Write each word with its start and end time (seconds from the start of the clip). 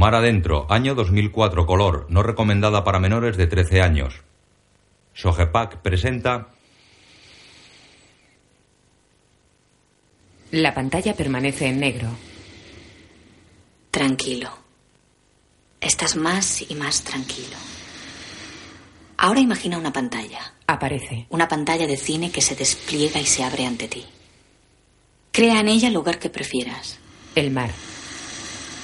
Mar 0.00 0.14
adentro, 0.14 0.66
año 0.70 0.94
2004, 0.94 1.66
color, 1.66 2.06
no 2.08 2.22
recomendada 2.22 2.84
para 2.84 2.98
menores 2.98 3.36
de 3.36 3.46
13 3.46 3.82
años. 3.82 4.14
Sogepac 5.12 5.82
presenta 5.82 6.54
La 10.52 10.72
pantalla 10.72 11.14
permanece 11.14 11.66
en 11.66 11.80
negro. 11.80 12.08
Tranquilo. 13.90 14.48
Estás 15.82 16.16
más 16.16 16.64
y 16.70 16.74
más 16.76 17.02
tranquilo. 17.02 17.58
Ahora 19.18 19.40
imagina 19.40 19.76
una 19.76 19.92
pantalla. 19.92 20.54
Aparece. 20.66 21.26
Una 21.28 21.46
pantalla 21.46 21.86
de 21.86 21.98
cine 21.98 22.30
que 22.30 22.40
se 22.40 22.56
despliega 22.56 23.20
y 23.20 23.26
se 23.26 23.44
abre 23.44 23.66
ante 23.66 23.86
ti. 23.86 24.06
Crea 25.30 25.60
en 25.60 25.68
ella 25.68 25.88
el 25.88 25.94
lugar 25.94 26.18
que 26.18 26.30
prefieras. 26.30 26.98
El 27.34 27.50
mar. 27.50 27.70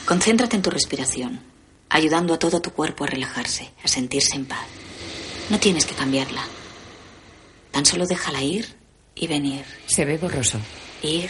Concéntrate 0.06 0.54
en 0.54 0.62
tu 0.62 0.70
respiración, 0.70 1.40
ayudando 1.88 2.32
a 2.32 2.38
todo 2.38 2.60
tu 2.60 2.70
cuerpo 2.70 3.02
a 3.02 3.08
relajarse, 3.08 3.72
a 3.82 3.88
sentirse 3.88 4.36
en 4.36 4.46
paz. 4.46 4.64
No 5.50 5.58
tienes 5.58 5.84
que 5.84 5.96
cambiarla. 5.96 6.44
Tan 7.72 7.84
solo 7.84 8.06
déjala 8.06 8.40
ir 8.40 8.76
y 9.16 9.26
venir. 9.26 9.64
Se 9.86 10.04
ve 10.04 10.16
borroso. 10.16 10.60
Ir 11.02 11.28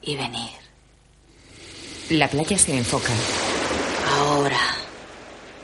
y 0.00 0.16
venir. 0.16 0.50
La 2.08 2.28
playa 2.28 2.56
se 2.56 2.76
enfoca. 2.76 3.12
Ahora. 4.08 4.58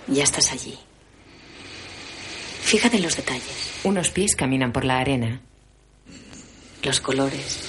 Ya 0.06 0.22
estás 0.22 0.52
allí. 0.52 0.78
Fíjate 2.60 2.98
en 2.98 3.04
los 3.04 3.16
detalles. 3.16 3.70
Unos 3.84 4.10
pies 4.10 4.36
caminan 4.36 4.70
por 4.70 4.84
la 4.84 4.98
arena. 4.98 5.40
Los 6.82 7.00
colores. 7.00 7.60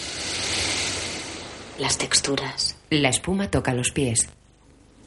Las 1.80 1.98
texturas. 1.98 2.77
La 2.90 3.10
espuma 3.10 3.52
toca 3.52 3.74
los 3.74 3.92
pies. 3.92 4.30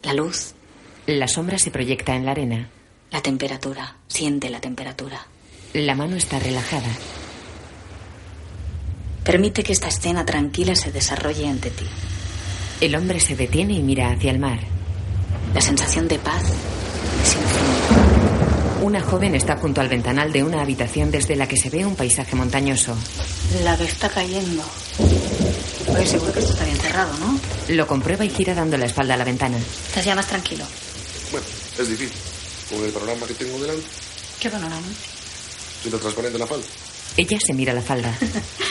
La 0.02 0.12
luz. 0.12 0.52
La 1.07 1.27
sombra 1.27 1.59
se 1.59 1.70
proyecta 1.70 2.15
en 2.15 2.27
la 2.27 2.33
arena. 2.33 2.69
La 3.11 3.23
temperatura. 3.23 3.97
Siente 4.06 4.50
la 4.50 4.61
temperatura. 4.61 5.27
La 5.72 5.95
mano 5.95 6.17
está 6.17 6.39
relajada. 6.39 6.89
Permite 9.25 9.62
que 9.62 9.72
esta 9.72 9.89
escena 9.89 10.27
tranquila 10.27 10.75
se 10.75 10.92
desarrolle 10.92 11.48
ante 11.48 11.70
ti. 11.70 11.87
El 12.83 12.95
hombre 12.97 13.19
se 13.19 13.34
detiene 13.34 13.75
y 13.75 13.83
mira 13.83 14.11
hacia 14.11 14.31
el 14.31 14.39
mar. 14.39 14.61
La 15.55 15.62
sensación 15.62 16.06
de 16.06 16.19
paz 16.19 16.42
es 17.22 17.34
infinita. 17.34 18.83
Una 18.83 19.00
joven 19.00 19.34
está 19.34 19.56
junto 19.56 19.81
al 19.81 19.89
ventanal 19.89 20.33
de 20.33 20.42
una 20.42 20.61
habitación 20.61 21.11
desde 21.11 21.37
la 21.37 21.48
que 21.48 21.56
se 21.56 21.70
ve 21.70 21.87
un 21.87 21.97
paisaje 21.97 22.37
montañoso. 22.37 22.94
La 23.65 23.77
que 23.78 23.84
está 23.84 24.11
cayendo. 24.11 24.65
Oye, 25.94 26.06
seguro 26.06 26.33
que 26.33 26.41
esto 26.41 26.52
está 26.52 26.64
bien 26.64 26.77
cerrado, 26.78 27.12
¿no? 27.19 27.38
Lo 27.69 27.86
comprueba 27.86 28.24
y 28.24 28.30
gira 28.30 28.55
dando 28.55 28.77
la 28.77 28.86
espalda 28.86 29.14
a 29.14 29.16
la 29.16 29.24
ventana. 29.24 29.58
Estás 29.58 30.05
ya 30.05 30.14
más 30.14 30.27
tranquilo. 30.27 30.64
Bueno, 31.30 31.47
es 31.78 31.88
difícil. 31.88 32.16
Con 32.70 32.84
el 32.84 32.92
panorama 32.92 33.27
que 33.27 33.34
tengo 33.34 33.58
delante, 33.58 33.84
¿Qué 34.38 34.48
panorama? 34.48 34.86
soy 35.82 35.91
tan 35.91 36.00
transparente 36.00 36.36
en 36.36 36.41
la 36.41 36.47
falda. 36.47 36.66
Ella 37.16 37.38
se 37.44 37.52
mira 37.52 37.72
la 37.72 37.82
falda. 37.82 38.16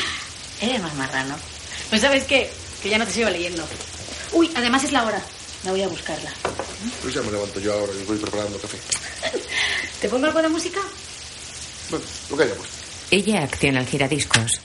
Eres 0.62 0.82
más 0.82 0.96
marrano. 0.96 1.36
Pues 1.90 2.02
sabes 2.02 2.24
qué, 2.24 2.50
que 2.82 2.90
ya 2.90 2.98
no 2.98 3.06
te 3.06 3.12
sigo 3.14 3.30
leyendo. 3.30 3.68
Uy, 4.32 4.50
además 4.56 4.84
es 4.84 4.92
la 4.92 5.04
hora. 5.06 5.22
Me 5.64 5.72
voy 5.72 5.82
a 5.84 5.88
buscarla. 5.90 6.32
Pues 7.02 7.14
ya 7.14 7.22
me 7.22 7.32
levanto 7.32 7.60
yo 7.60 7.74
ahora 7.74 7.92
y 8.02 8.06
voy 8.06 8.18
preparando 8.18 8.58
café. 8.60 8.78
¿Te 10.02 10.08
pongo 10.08 10.28
algo 10.28 10.42
de 10.42 10.50
música? 10.50 10.80
Bueno, 11.90 12.06
lo 12.30 12.38
que 12.38 12.44
haya 12.44 12.54
puesto. 12.56 12.76
Ella 13.12 13.44
acciona 13.44 13.82
el 13.82 13.88
giradiscos. 13.88 14.62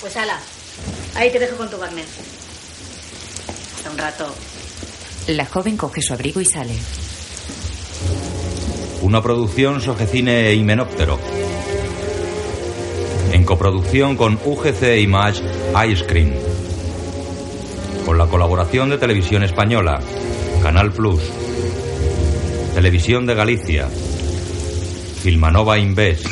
Pues 0.00 0.16
ala. 0.16 0.40
Ahí 1.14 1.30
te 1.30 1.38
dejo 1.38 1.56
con 1.56 1.70
tu 1.70 1.76
Wagner. 1.76 2.04
Hasta 3.76 3.90
un 3.90 3.98
rato. 3.98 4.34
La 5.28 5.46
joven 5.46 5.76
coge 5.76 6.02
su 6.02 6.12
abrigo 6.12 6.40
y 6.40 6.44
sale. 6.44 6.74
Una 9.02 9.22
producción 9.22 9.80
Sogecine 9.80 10.48
e 10.48 10.54
Himenóptero. 10.54 11.18
En 13.32 13.44
coproducción 13.44 14.16
con 14.16 14.38
UGC 14.44 14.98
Image 15.00 15.42
Ice 15.90 16.06
Cream. 16.06 16.32
Con 18.04 18.18
la 18.18 18.26
colaboración 18.26 18.90
de 18.90 18.98
Televisión 18.98 19.42
Española, 19.42 20.00
Canal 20.62 20.92
Plus, 20.92 21.20
Televisión 22.74 23.26
de 23.26 23.34
Galicia, 23.34 23.88
Filmanova 25.22 25.78
Invest 25.78 26.26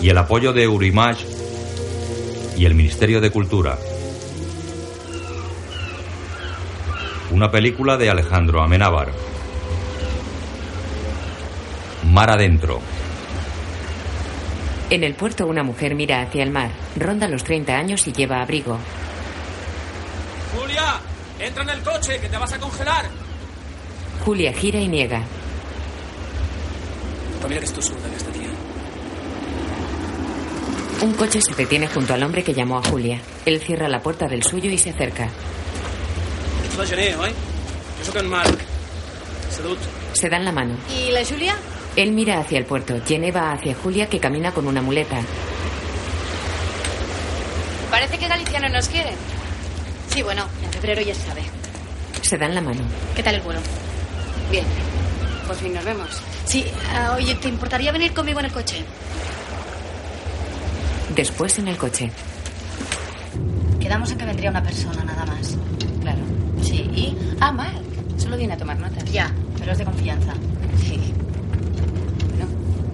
y 0.00 0.08
el 0.08 0.18
apoyo 0.18 0.52
de 0.52 0.64
Eurimage 0.64 1.26
y 2.56 2.64
el 2.66 2.74
Ministerio 2.74 3.20
de 3.20 3.30
Cultura. 3.30 3.78
Una 7.30 7.50
película 7.50 7.96
de 7.96 8.10
Alejandro 8.10 8.62
Amenábar. 8.62 9.12
Mar 12.04 12.30
adentro. 12.30 12.80
En 14.90 15.04
el 15.04 15.14
puerto 15.14 15.46
una 15.46 15.62
mujer 15.62 15.94
mira 15.94 16.20
hacia 16.20 16.42
el 16.42 16.50
mar. 16.50 16.70
Ronda 16.96 17.26
los 17.28 17.44
30 17.44 17.74
años 17.74 18.06
y 18.06 18.12
lleva 18.12 18.42
abrigo. 18.42 18.78
Julia, 20.54 21.00
entra 21.38 21.62
en 21.62 21.70
el 21.70 21.80
coche, 21.80 22.20
que 22.20 22.28
te 22.28 22.36
vas 22.36 22.52
a 22.52 22.58
congelar. 22.58 23.06
Julia 24.24 24.52
gira 24.52 24.78
y 24.78 24.88
niega. 24.88 25.22
También 27.40 27.58
eres 27.62 27.72
tú. 27.72 27.80
Un 31.02 31.14
coche 31.14 31.40
se 31.42 31.52
detiene 31.56 31.88
junto 31.88 32.14
al 32.14 32.22
hombre 32.22 32.44
que 32.44 32.54
llamó 32.54 32.78
a 32.78 32.82
Julia. 32.84 33.20
Él 33.44 33.60
cierra 33.60 33.88
la 33.88 34.00
puerta 34.00 34.28
del 34.28 34.44
suyo 34.44 34.70
y 34.70 34.78
se 34.78 34.90
acerca. 34.90 35.28
Salut. 39.50 39.78
Se 40.12 40.28
dan 40.28 40.44
la 40.44 40.52
mano. 40.52 40.76
¿Y 40.96 41.10
la 41.10 41.24
Julia? 41.24 41.56
Él 41.96 42.12
mira 42.12 42.38
hacia 42.38 42.56
el 42.56 42.66
puerto. 42.66 42.94
Jenny 43.04 43.32
va 43.32 43.50
hacia 43.50 43.74
Julia 43.74 44.06
que 44.08 44.20
camina 44.20 44.52
con 44.52 44.68
una 44.68 44.80
muleta. 44.80 45.20
Parece 47.90 48.16
que 48.16 48.28
Galicia 48.28 48.60
no 48.60 48.68
nos 48.68 48.88
quiere. 48.88 49.10
Sí, 50.08 50.22
bueno, 50.22 50.46
en 50.62 50.70
febrero 50.70 51.02
ya 51.02 51.16
se 51.16 51.26
sabe. 51.26 51.42
Se 52.22 52.38
dan 52.38 52.54
la 52.54 52.60
mano. 52.60 52.82
¿Qué 53.16 53.24
tal 53.24 53.34
el 53.34 53.40
vuelo? 53.40 53.60
Bien. 54.52 54.64
Por 55.48 55.56
fin 55.56 55.74
nos 55.74 55.84
vemos. 55.84 56.08
Sí, 56.44 56.64
ah, 56.94 57.16
oye, 57.16 57.34
¿te 57.34 57.48
importaría 57.48 57.90
venir 57.90 58.14
conmigo 58.14 58.38
en 58.38 58.46
el 58.46 58.52
coche? 58.52 58.84
Después 61.14 61.58
en 61.58 61.68
el 61.68 61.76
coche. 61.76 62.10
Quedamos 63.80 64.10
en 64.12 64.18
que 64.18 64.24
vendría 64.24 64.50
una 64.50 64.62
persona 64.62 65.04
nada 65.04 65.26
más. 65.26 65.56
Claro. 66.00 66.20
Sí, 66.62 66.88
¿y? 66.94 67.16
Ah, 67.40 67.52
Marc. 67.52 67.82
Solo 68.16 68.36
viene 68.36 68.54
a 68.54 68.56
tomar 68.56 68.78
notas. 68.78 69.04
Ya, 69.12 69.30
pero 69.58 69.72
es 69.72 69.78
de 69.78 69.84
confianza. 69.84 70.32
Sí. 70.86 71.12
Bueno, 72.30 72.46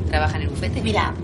trabaja 0.09 0.37
en 0.37 0.43
el 0.43 0.49
bufete. 0.49 0.81
Mira, 0.81 1.15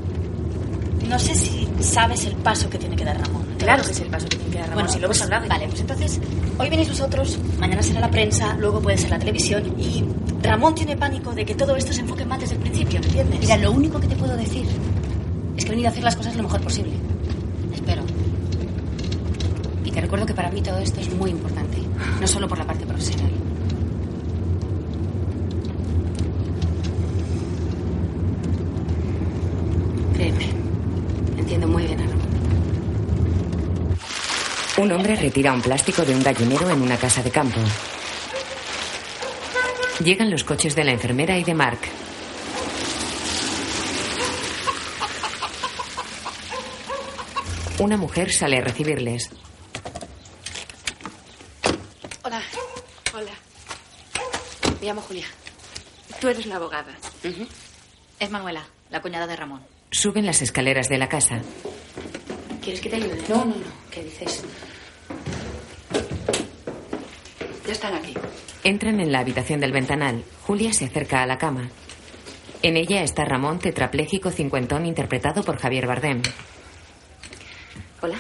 no 1.08 1.18
sé 1.18 1.34
si 1.34 1.68
sabes 1.80 2.24
el 2.26 2.36
paso 2.36 2.68
que 2.70 2.78
tiene 2.78 2.96
que 2.96 3.04
dar 3.04 3.18
Ramón. 3.20 3.44
Claro 3.58 3.84
que 3.84 3.92
es 3.92 4.00
el 4.00 4.08
paso 4.08 4.28
que 4.28 4.36
tiene 4.36 4.52
que 4.52 4.58
dar 4.58 4.68
Ramón. 4.68 4.84
Bueno, 4.84 4.92
si 4.92 4.98
lo 4.98 5.06
hemos 5.06 5.18
pues, 5.18 5.22
hablado. 5.22 5.48
Vale, 5.48 5.66
pues 5.68 5.80
entonces, 5.80 6.20
hoy 6.58 6.70
venís 6.70 6.88
vosotros, 6.88 7.38
mañana 7.58 7.82
será 7.82 8.00
la 8.00 8.10
prensa, 8.10 8.54
luego 8.58 8.80
puede 8.80 8.98
ser 8.98 9.10
la 9.10 9.18
televisión 9.18 9.74
y 9.78 10.04
Ramón 10.42 10.74
tiene 10.74 10.96
pánico 10.96 11.32
de 11.32 11.44
que 11.44 11.54
todo 11.54 11.76
esto 11.76 11.92
se 11.92 12.00
enfoque 12.00 12.24
mal 12.24 12.38
desde 12.38 12.54
el 12.54 12.60
principio, 12.60 13.00
¿me 13.00 13.06
entiendes? 13.06 13.40
Mira, 13.40 13.56
lo 13.56 13.72
único 13.72 14.00
que 14.00 14.08
te 14.08 14.16
puedo 14.16 14.36
decir 14.36 14.66
es 15.56 15.64
que 15.64 15.70
venir 15.70 15.86
a 15.86 15.90
hacer 15.90 16.02
las 16.02 16.16
cosas 16.16 16.36
lo 16.36 16.42
mejor 16.42 16.60
posible. 16.60 16.92
Espero. 17.72 18.02
Y 19.84 19.90
te 19.90 20.00
recuerdo 20.00 20.26
que 20.26 20.34
para 20.34 20.50
mí 20.50 20.62
todo 20.62 20.78
esto 20.78 21.00
es 21.00 21.12
muy 21.14 21.30
importante. 21.30 21.78
No 22.20 22.26
solo 22.26 22.48
por 22.48 22.58
la 22.58 22.66
parte 22.66 22.84
profesional. 22.86 23.30
Créeme. 30.14 30.50
Entiendo 31.38 31.68
muy 31.68 31.84
bien 31.84 32.00
a. 32.00 32.04
Un 34.76 34.90
hombre 34.90 35.14
retira 35.14 35.52
un 35.52 35.62
plástico 35.62 36.04
de 36.04 36.14
un 36.14 36.22
gallinero 36.22 36.68
en 36.68 36.82
una 36.82 36.96
casa 36.96 37.22
de 37.22 37.30
campo. 37.30 37.60
Llegan 40.02 40.30
los 40.30 40.42
coches 40.42 40.74
de 40.74 40.82
la 40.82 40.90
enfermera 40.90 41.38
y 41.38 41.44
de 41.44 41.54
Mark. 41.54 41.78
Una 47.78 47.96
mujer 47.96 48.32
sale 48.32 48.58
a 48.58 48.60
recibirles. 48.60 49.30
Hola. 52.22 52.40
Hola. 53.14 53.32
Me 54.80 54.86
llamo 54.86 55.00
Julia. 55.02 55.26
Tú 56.20 56.28
eres 56.28 56.46
la 56.46 56.56
abogada. 56.56 56.94
Es 58.20 58.30
Manuela, 58.30 58.64
la 58.90 59.02
cuñada 59.02 59.26
de 59.26 59.36
Ramón. 59.36 59.62
Suben 59.90 60.24
las 60.24 60.40
escaleras 60.40 60.88
de 60.88 60.98
la 60.98 61.08
casa. 61.08 61.40
¿Quieres 62.62 62.80
que 62.80 62.88
te 62.88 62.96
ayude? 62.96 63.22
No, 63.28 63.44
no, 63.44 63.56
no. 63.56 63.64
¿Qué 63.90 64.04
dices? 64.04 64.44
Ya 67.66 67.72
están 67.72 67.94
aquí. 67.94 68.14
Entran 68.62 69.00
en 69.00 69.12
la 69.12 69.18
habitación 69.18 69.60
del 69.60 69.72
ventanal. 69.72 70.24
Julia 70.46 70.72
se 70.72 70.86
acerca 70.86 71.22
a 71.22 71.26
la 71.26 71.38
cama. 71.38 71.68
En 72.62 72.76
ella 72.76 73.02
está 73.02 73.24
Ramón, 73.24 73.58
tetrapléjico 73.58 74.30
cincuentón, 74.30 74.86
interpretado 74.86 75.42
por 75.42 75.58
Javier 75.58 75.86
Bardem. 75.86 76.22
Hola. 78.04 78.18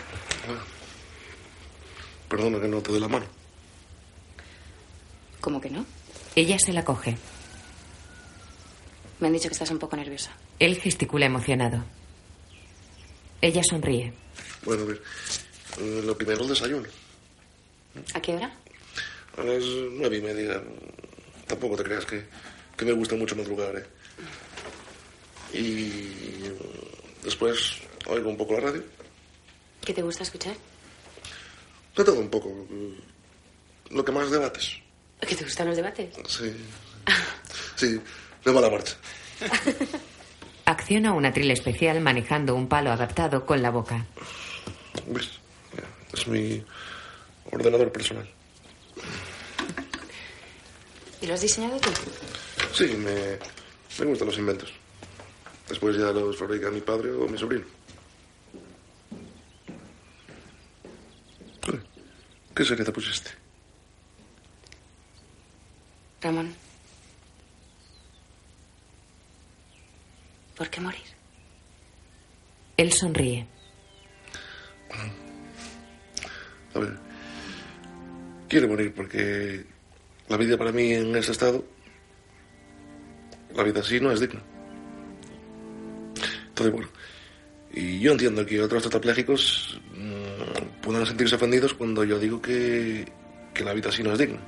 Perdona 2.30 2.58
que 2.58 2.68
no 2.68 2.80
te 2.80 2.90
dé 2.90 3.00
la 3.00 3.06
mano. 3.08 3.26
¿Cómo 5.42 5.60
que 5.60 5.68
no? 5.68 5.84
Ella 6.34 6.58
se 6.58 6.72
la 6.72 6.82
coge. 6.86 7.18
Me 9.20 9.26
han 9.26 9.34
dicho 9.34 9.48
que 9.50 9.52
estás 9.52 9.70
un 9.72 9.78
poco 9.78 9.94
nerviosa. 9.96 10.30
Él 10.58 10.80
gesticula 10.80 11.26
emocionado. 11.26 11.84
Ella 13.42 13.60
sonríe. 13.62 14.14
Bueno, 14.64 14.84
a 14.84 14.86
ver. 14.86 15.02
eh, 15.80 16.02
Lo 16.02 16.16
primero, 16.16 16.40
el 16.44 16.48
desayuno. 16.48 16.88
¿A 18.14 18.22
qué 18.22 18.36
hora? 18.36 18.54
A 19.36 19.42
las 19.42 19.62
nueve 19.92 20.16
y 20.16 20.22
media. 20.22 20.62
Tampoco 21.46 21.76
te 21.76 21.82
creas 21.82 22.06
que, 22.06 22.24
que 22.74 22.86
me 22.86 22.92
gusta 22.92 23.16
mucho 23.16 23.36
madrugar, 23.36 23.76
¿eh? 23.76 23.86
Y 25.52 26.46
eh, 26.46 26.58
después 27.22 27.80
oigo 28.06 28.30
un 28.30 28.38
poco 28.38 28.54
la 28.54 28.60
radio. 28.60 28.82
¿Qué 29.84 29.92
te 29.92 30.02
gusta 30.02 30.22
escuchar? 30.22 30.56
De 31.96 32.04
todo 32.04 32.18
un 32.18 32.28
poco. 32.30 32.50
Lo 33.90 34.04
que 34.04 34.12
más 34.12 34.30
debates. 34.30 34.78
¿Qué 35.20 35.34
te 35.36 35.44
gustan 35.44 35.68
los 35.68 35.76
debates? 35.76 36.14
Sí. 36.26 36.52
Sí, 37.76 38.00
de 38.44 38.52
mala 38.52 38.70
marcha. 38.70 38.96
Acciona 40.66 41.12
un 41.12 41.26
atril 41.26 41.50
especial 41.50 42.00
manejando 42.00 42.54
un 42.54 42.68
palo 42.68 42.90
adaptado 42.90 43.44
con 43.44 43.60
la 43.60 43.70
boca. 43.70 44.06
¿Ves? 45.06 45.30
Es 46.12 46.26
mi 46.26 46.64
ordenador 47.50 47.92
personal. 47.92 48.28
¿Y 51.20 51.26
lo 51.26 51.34
has 51.34 51.40
diseñado 51.40 51.78
tú? 51.78 51.90
Sí, 52.72 52.94
me, 52.96 53.38
me 53.98 54.06
gustan 54.06 54.28
los 54.28 54.38
inventos. 54.38 54.72
Después 55.68 55.96
ya 55.96 56.12
los 56.12 56.36
fabrica 56.36 56.70
mi 56.70 56.80
padre 56.80 57.10
o 57.12 57.26
mi 57.28 57.38
sobrino. 57.38 57.64
Uy, 61.68 61.80
¿Qué 62.54 62.64
te 62.64 62.92
pusiste? 62.92 63.30
Ramón. 66.20 66.54
¿Por 70.56 70.70
qué 70.70 70.80
morir? 70.80 71.02
Él 72.76 72.92
sonríe. 72.92 73.46
A 76.74 76.78
ver, 76.78 76.98
quiero 78.48 78.68
morir 78.68 78.94
porque 78.94 79.66
la 80.28 80.36
vida 80.36 80.56
para 80.56 80.72
mí 80.72 80.92
en 80.92 81.14
ese 81.16 81.32
estado, 81.32 81.64
la 83.54 83.64
vida 83.64 83.80
así 83.80 84.00
no 84.00 84.12
es 84.12 84.20
digna. 84.20 84.42
Entonces, 86.48 86.72
bueno, 86.72 86.88
y 87.74 87.98
yo 87.98 88.12
entiendo 88.12 88.46
que 88.46 88.60
otros 88.60 88.84
tetraplégicos 88.84 89.80
mm, 89.96 90.80
puedan 90.80 91.04
sentirse 91.04 91.34
ofendidos 91.34 91.74
cuando 91.74 92.04
yo 92.04 92.18
digo 92.18 92.40
que, 92.40 93.04
que 93.52 93.64
la 93.64 93.74
vida 93.74 93.88
así 93.88 94.02
no 94.02 94.12
es 94.12 94.18
digna. 94.18 94.38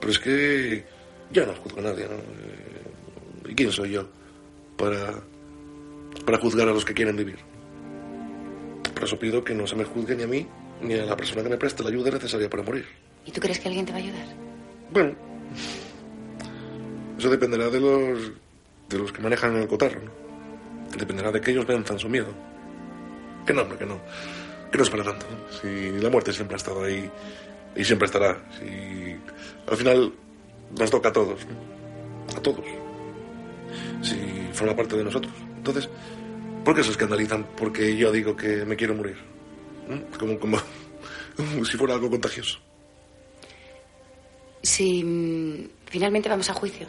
Pero 0.00 0.12
es 0.12 0.18
que 0.18 0.84
ya 1.30 1.46
no 1.46 1.54
juzgo 1.54 1.78
a 1.78 1.82
nadie, 1.82 2.06
¿no? 2.06 2.16
Eh, 2.16 3.50
¿Y 3.50 3.54
quién 3.54 3.70
soy 3.70 3.92
yo 3.92 4.08
para, 4.76 5.14
para 6.26 6.38
juzgar 6.38 6.68
a 6.68 6.72
los 6.72 6.84
que 6.84 6.92
quieren 6.92 7.16
vivir? 7.16 7.38
Por 8.92 9.04
eso 9.04 9.18
pido 9.18 9.44
que 9.44 9.54
no 9.54 9.66
se 9.66 9.76
me 9.76 9.84
juzgue 9.84 10.16
ni 10.16 10.24
a 10.24 10.26
mí 10.26 10.46
ni 10.82 10.94
a 10.94 11.04
la 11.04 11.16
persona 11.16 11.42
que 11.42 11.50
me 11.50 11.56
preste 11.56 11.84
la 11.84 11.90
ayuda 11.90 12.10
necesaria 12.10 12.50
para 12.50 12.64
morir. 12.64 12.84
¿Y 13.24 13.30
tú 13.30 13.40
crees 13.40 13.60
que 13.60 13.68
alguien 13.68 13.86
te 13.86 13.92
va 13.92 13.98
a 13.98 14.02
ayudar? 14.02 14.26
Bueno, 14.90 15.14
eso 17.16 17.30
dependerá 17.30 17.70
de 17.70 17.80
los 17.80 18.32
de 18.88 18.98
los 18.98 19.12
que 19.12 19.22
manejan 19.22 19.56
el 19.56 19.68
cotarro, 19.68 20.00
¿no? 20.00 20.23
Dependerá 20.96 21.32
de 21.32 21.40
que 21.40 21.50
ellos 21.50 21.66
venzan 21.66 21.98
su 21.98 22.08
miedo. 22.08 22.32
Que 23.46 23.52
no, 23.52 23.62
hombre, 23.62 23.78
que 23.78 23.86
no. 23.86 23.98
Que 24.70 24.78
no 24.78 24.84
es 24.84 24.90
para 24.90 25.04
tanto. 25.04 25.26
Si 25.60 25.90
la 25.92 26.10
muerte 26.10 26.32
siempre 26.32 26.54
ha 26.54 26.58
estado 26.58 26.84
ahí 26.84 27.10
y 27.76 27.84
siempre 27.84 28.06
estará. 28.06 28.42
Si 28.58 29.16
al 29.66 29.76
final 29.76 30.12
nos 30.78 30.90
toca 30.90 31.08
a 31.08 31.12
todos. 31.12 31.40
A 32.36 32.40
todos. 32.40 32.64
Si 34.02 34.16
forma 34.52 34.74
parte 34.74 34.96
de 34.96 35.04
nosotros. 35.04 35.32
Entonces, 35.56 35.88
¿por 36.64 36.74
qué 36.74 36.82
se 36.82 36.90
escandalizan? 36.90 37.46
Porque 37.56 37.96
yo 37.96 38.12
digo 38.12 38.36
que 38.36 38.64
me 38.64 38.76
quiero 38.76 38.94
morir. 38.94 39.16
como, 40.18 40.38
como 40.38 41.64
si 41.64 41.76
fuera 41.76 41.94
algo 41.94 42.10
contagioso. 42.10 42.58
Si 44.62 45.04
mm, 45.04 45.68
finalmente 45.86 46.28
vamos 46.28 46.48
a 46.48 46.54
juicio, 46.54 46.86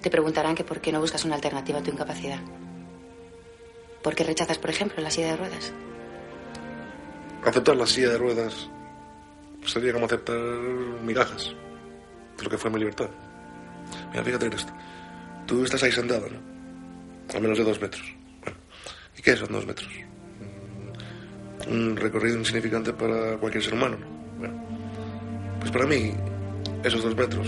te 0.00 0.10
preguntarán 0.10 0.54
que 0.54 0.64
por 0.64 0.80
qué 0.80 0.90
no 0.90 1.00
buscas 1.00 1.24
una 1.24 1.34
alternativa 1.34 1.78
a 1.78 1.82
tu 1.82 1.90
incapacidad. 1.90 2.40
¿Por 4.08 4.14
qué 4.14 4.24
rechazas, 4.24 4.56
por 4.56 4.70
ejemplo, 4.70 5.02
la 5.02 5.10
silla 5.10 5.32
de 5.32 5.36
ruedas? 5.36 5.70
Aceptar 7.44 7.76
la 7.76 7.84
silla 7.84 8.08
de 8.08 8.16
ruedas 8.16 8.70
sería 9.66 9.92
como 9.92 10.06
aceptar 10.06 10.38
migajas 11.04 11.54
de 12.38 12.42
lo 12.42 12.48
que 12.48 12.56
fue 12.56 12.70
mi 12.70 12.78
libertad. 12.78 13.10
Mira, 14.10 14.24
fíjate 14.24 14.46
en 14.46 14.52
esto. 14.54 14.72
Tú 15.44 15.62
estás 15.62 15.82
ahí 15.82 15.92
sentado, 15.92 16.26
¿no? 16.26 17.36
A 17.36 17.38
menos 17.38 17.58
de 17.58 17.64
dos 17.64 17.78
metros. 17.82 18.02
¿y 19.14 19.20
qué 19.20 19.36
son 19.36 19.52
dos 19.52 19.66
metros? 19.66 19.90
Mm, 21.68 21.70
Un 21.70 21.96
recorrido 21.98 22.38
insignificante 22.38 22.94
para 22.94 23.36
cualquier 23.36 23.62
ser 23.62 23.74
humano, 23.74 23.98
¿no? 23.98 24.06
Bueno, 24.38 24.64
pues 25.60 25.70
para 25.70 25.84
mí, 25.84 26.14
esos 26.82 27.02
dos 27.02 27.14
metros 27.14 27.46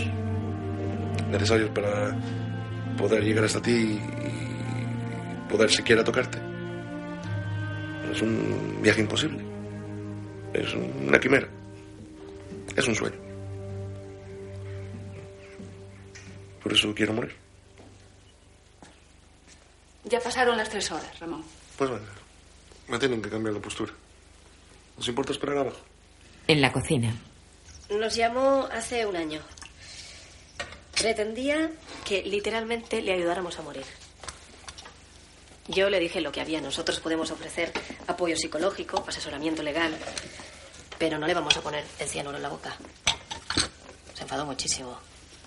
necesarios 1.30 1.70
para 1.70 2.14
poder 2.98 3.24
llegar 3.24 3.44
hasta 3.46 3.62
ti 3.62 3.98
y 3.98 5.50
poder 5.50 5.70
siquiera 5.70 6.04
tocarte 6.04 6.49
es 8.12 8.22
un 8.22 8.80
viaje 8.82 9.00
imposible. 9.00 9.42
Es 10.52 10.74
una 10.74 11.18
quimera. 11.18 11.48
Es 12.76 12.86
un 12.86 12.94
sueño. 12.94 13.16
Por 16.62 16.72
eso 16.72 16.94
quiero 16.94 17.12
morir. 17.14 17.34
Ya 20.04 20.20
pasaron 20.20 20.56
las 20.56 20.68
tres 20.68 20.90
horas, 20.90 21.18
Ramón. 21.18 21.44
Pues 21.76 21.90
venga, 21.90 22.12
me 22.88 22.98
tienen 22.98 23.22
que 23.22 23.30
cambiar 23.30 23.54
la 23.54 23.60
postura. 23.60 23.92
¿Os 24.98 25.08
importa 25.08 25.32
esperar 25.32 25.58
abajo? 25.58 25.80
En 26.46 26.60
la 26.60 26.72
cocina. 26.72 27.14
Nos 27.90 28.14
llamó 28.14 28.68
hace 28.72 29.06
un 29.06 29.16
año. 29.16 29.40
Pretendía 31.00 31.70
que 32.04 32.22
literalmente 32.22 33.00
le 33.02 33.12
ayudáramos 33.12 33.58
a 33.58 33.62
morir. 33.62 33.84
Yo 35.70 35.88
le 35.88 36.00
dije 36.00 36.20
lo 36.20 36.32
que 36.32 36.40
había. 36.40 36.60
Nosotros 36.60 36.98
podemos 36.98 37.30
ofrecer 37.30 37.72
apoyo 38.08 38.36
psicológico, 38.36 39.04
asesoramiento 39.06 39.62
legal, 39.62 39.96
pero 40.98 41.16
no 41.16 41.28
le 41.28 41.34
vamos 41.34 41.56
a 41.56 41.60
poner 41.60 41.84
el 42.00 42.08
cianuro 42.08 42.36
en 42.36 42.42
la 42.42 42.48
boca. 42.48 42.74
Se 44.14 44.22
enfadó 44.22 44.44
muchísimo. 44.46 44.98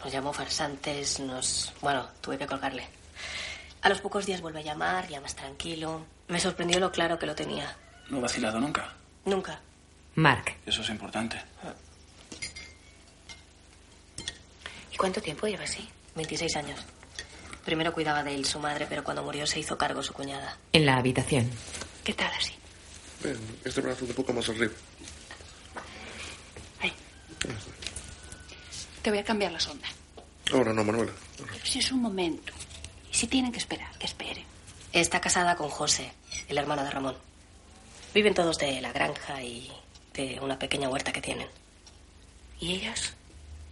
Nos 0.02 0.14
llamó 0.14 0.32
farsantes, 0.32 1.20
nos... 1.20 1.74
Bueno, 1.82 2.08
tuve 2.22 2.38
que 2.38 2.48
colgarle. 2.48 2.88
A 3.82 3.90
los 3.90 4.00
pocos 4.00 4.26
días 4.26 4.40
vuelve 4.40 4.60
a 4.60 4.64
llamar, 4.64 5.10
ya 5.10 5.20
más 5.20 5.36
tranquilo. 5.36 6.06
Me 6.30 6.40
sorprendió 6.40 6.80
lo 6.80 6.90
claro 6.92 7.20
que 7.20 7.26
lo 7.26 7.36
tenía. 7.36 7.76
No 8.10 8.20
he 8.20 8.22
vacilado 8.22 8.62
nunca. 8.62 8.94
Nunca. 9.26 9.60
Mark. 10.16 10.56
Eso 10.66 10.82
es 10.84 10.90
importante. 10.90 11.42
¿Y 14.90 14.96
cuánto 14.96 15.22
tiempo 15.22 15.48
lleva 15.48 15.66
así? 15.66 15.90
26 16.16 16.56
años. 16.56 16.80
Primero 17.66 17.94
cuidaba 17.94 18.24
de 18.24 18.36
él 18.36 18.46
su 18.46 18.60
madre, 18.60 18.86
pero 18.90 19.04
cuando 19.04 19.24
murió 19.24 19.48
se 19.48 19.60
hizo 19.60 19.78
cargo 19.78 20.04
su 20.04 20.14
cuñada. 20.14 20.58
En 20.74 20.86
la 20.86 20.98
habitación. 20.98 21.50
¿Qué 22.04 22.14
tal 22.14 22.32
así? 22.38 22.54
Ven, 23.24 23.38
este 23.64 23.82
brazo 23.82 24.06
un 24.06 24.14
poco 24.14 24.34
más 24.34 24.50
arriba. 24.50 24.74
Ahí. 26.82 26.94
Te 29.02 29.10
voy 29.10 29.20
a 29.20 29.24
cambiar 29.24 29.52
la 29.52 29.60
sonda. 29.60 29.88
Ahora 30.52 30.74
no, 30.74 30.84
Manuela. 30.84 31.14
Si 31.64 31.80
es 31.80 31.92
un 31.92 32.02
momento. 32.02 32.52
Y 33.12 33.16
si 33.16 33.28
tienen 33.28 33.52
que 33.52 33.60
esperar, 33.60 33.98
que 33.98 34.08
esperen. 34.08 34.44
Está 34.92 35.22
casada 35.22 35.56
con 35.56 35.70
José, 35.70 36.12
el 36.50 36.58
hermano 36.58 36.84
de 36.84 36.92
Ramón. 36.92 37.16
Viven 38.14 38.34
todos 38.34 38.58
de 38.58 38.82
la 38.82 38.92
granja 38.92 39.42
y 39.42 39.72
de 40.14 40.40
una 40.42 40.60
pequeña 40.60 40.90
huerta 40.90 41.12
que 41.12 41.22
tienen. 41.22 41.48
¿Y 42.60 42.76
ellos? 42.76 43.14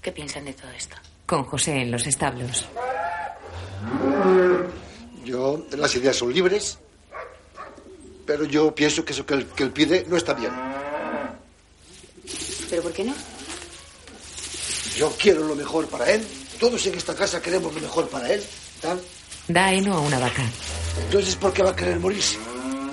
¿Qué 0.01 0.11
piensan 0.11 0.45
de 0.45 0.53
todo 0.53 0.71
esto? 0.71 0.95
Con 1.25 1.43
José 1.43 1.81
en 1.81 1.91
los 1.91 2.07
establos. 2.07 2.65
Yo, 5.23 5.65
las 5.71 5.95
ideas 5.95 6.15
son 6.15 6.33
libres, 6.33 6.77
pero 8.25 8.45
yo 8.45 8.73
pienso 8.73 9.05
que 9.05 9.13
eso 9.13 9.25
que 9.25 9.35
él, 9.35 9.47
que 9.47 9.63
él 9.63 9.71
pide 9.71 10.05
no 10.07 10.17
está 10.17 10.33
bien. 10.33 10.51
¿Pero 12.69 12.83
por 12.83 12.93
qué 12.93 13.03
no? 13.03 13.13
Yo 14.95 15.11
quiero 15.17 15.45
lo 15.45 15.55
mejor 15.55 15.87
para 15.87 16.09
él. 16.11 16.25
Todos 16.59 16.85
en 16.87 16.95
esta 16.95 17.15
casa 17.15 17.41
queremos 17.41 17.73
lo 17.73 17.81
mejor 17.81 18.07
para 18.09 18.31
él. 18.31 18.43
¿tal? 18.81 18.99
Da 19.47 19.73
heno 19.73 19.93
a 19.93 19.99
una 20.01 20.19
vaca. 20.19 20.43
Entonces, 21.05 21.35
¿por 21.35 21.53
qué 21.53 21.63
va 21.63 21.71
a 21.71 21.75
querer 21.75 21.99
morirse? 21.99 22.37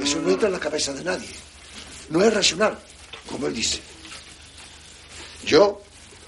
Eso 0.03 0.21
no 0.21 0.31
entra 0.31 0.49
en 0.49 0.55
la 0.55 0.61
cabeza 0.61 0.93
de 0.93 1.05
nadie. 1.05 1.29
No 2.11 2.23
es 2.23 2.33
racional, 2.33 2.79
como 3.31 3.47
él 3.47 3.55
dice. 3.55 3.81
Yo 5.45 5.83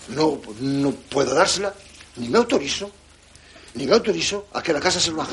no, 0.08 0.40
no 0.60 0.92
puedo 0.92 1.34
dársela, 1.34 1.74
ni 2.16 2.28
me 2.28 2.38
autorizo, 2.38 2.90
ni 3.74 3.86
me 3.86 3.92
autorizo 3.92 4.48
a 4.52 4.62
que 4.62 4.72
la 4.72 4.80
casa 4.80 5.00
se 5.00 5.10
lo 5.10 5.22
haga. 5.22 5.32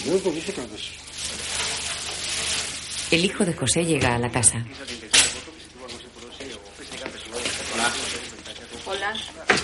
Ni 0.00 0.10
me 0.10 0.12
autorizo 0.12 0.52
que 0.54 0.60
lo 0.60 0.68
des. 0.68 0.90
El 3.10 3.24
hijo 3.24 3.44
de 3.44 3.52
José 3.52 3.84
llega 3.84 4.14
a 4.14 4.18
la 4.18 4.30
casa. 4.30 4.64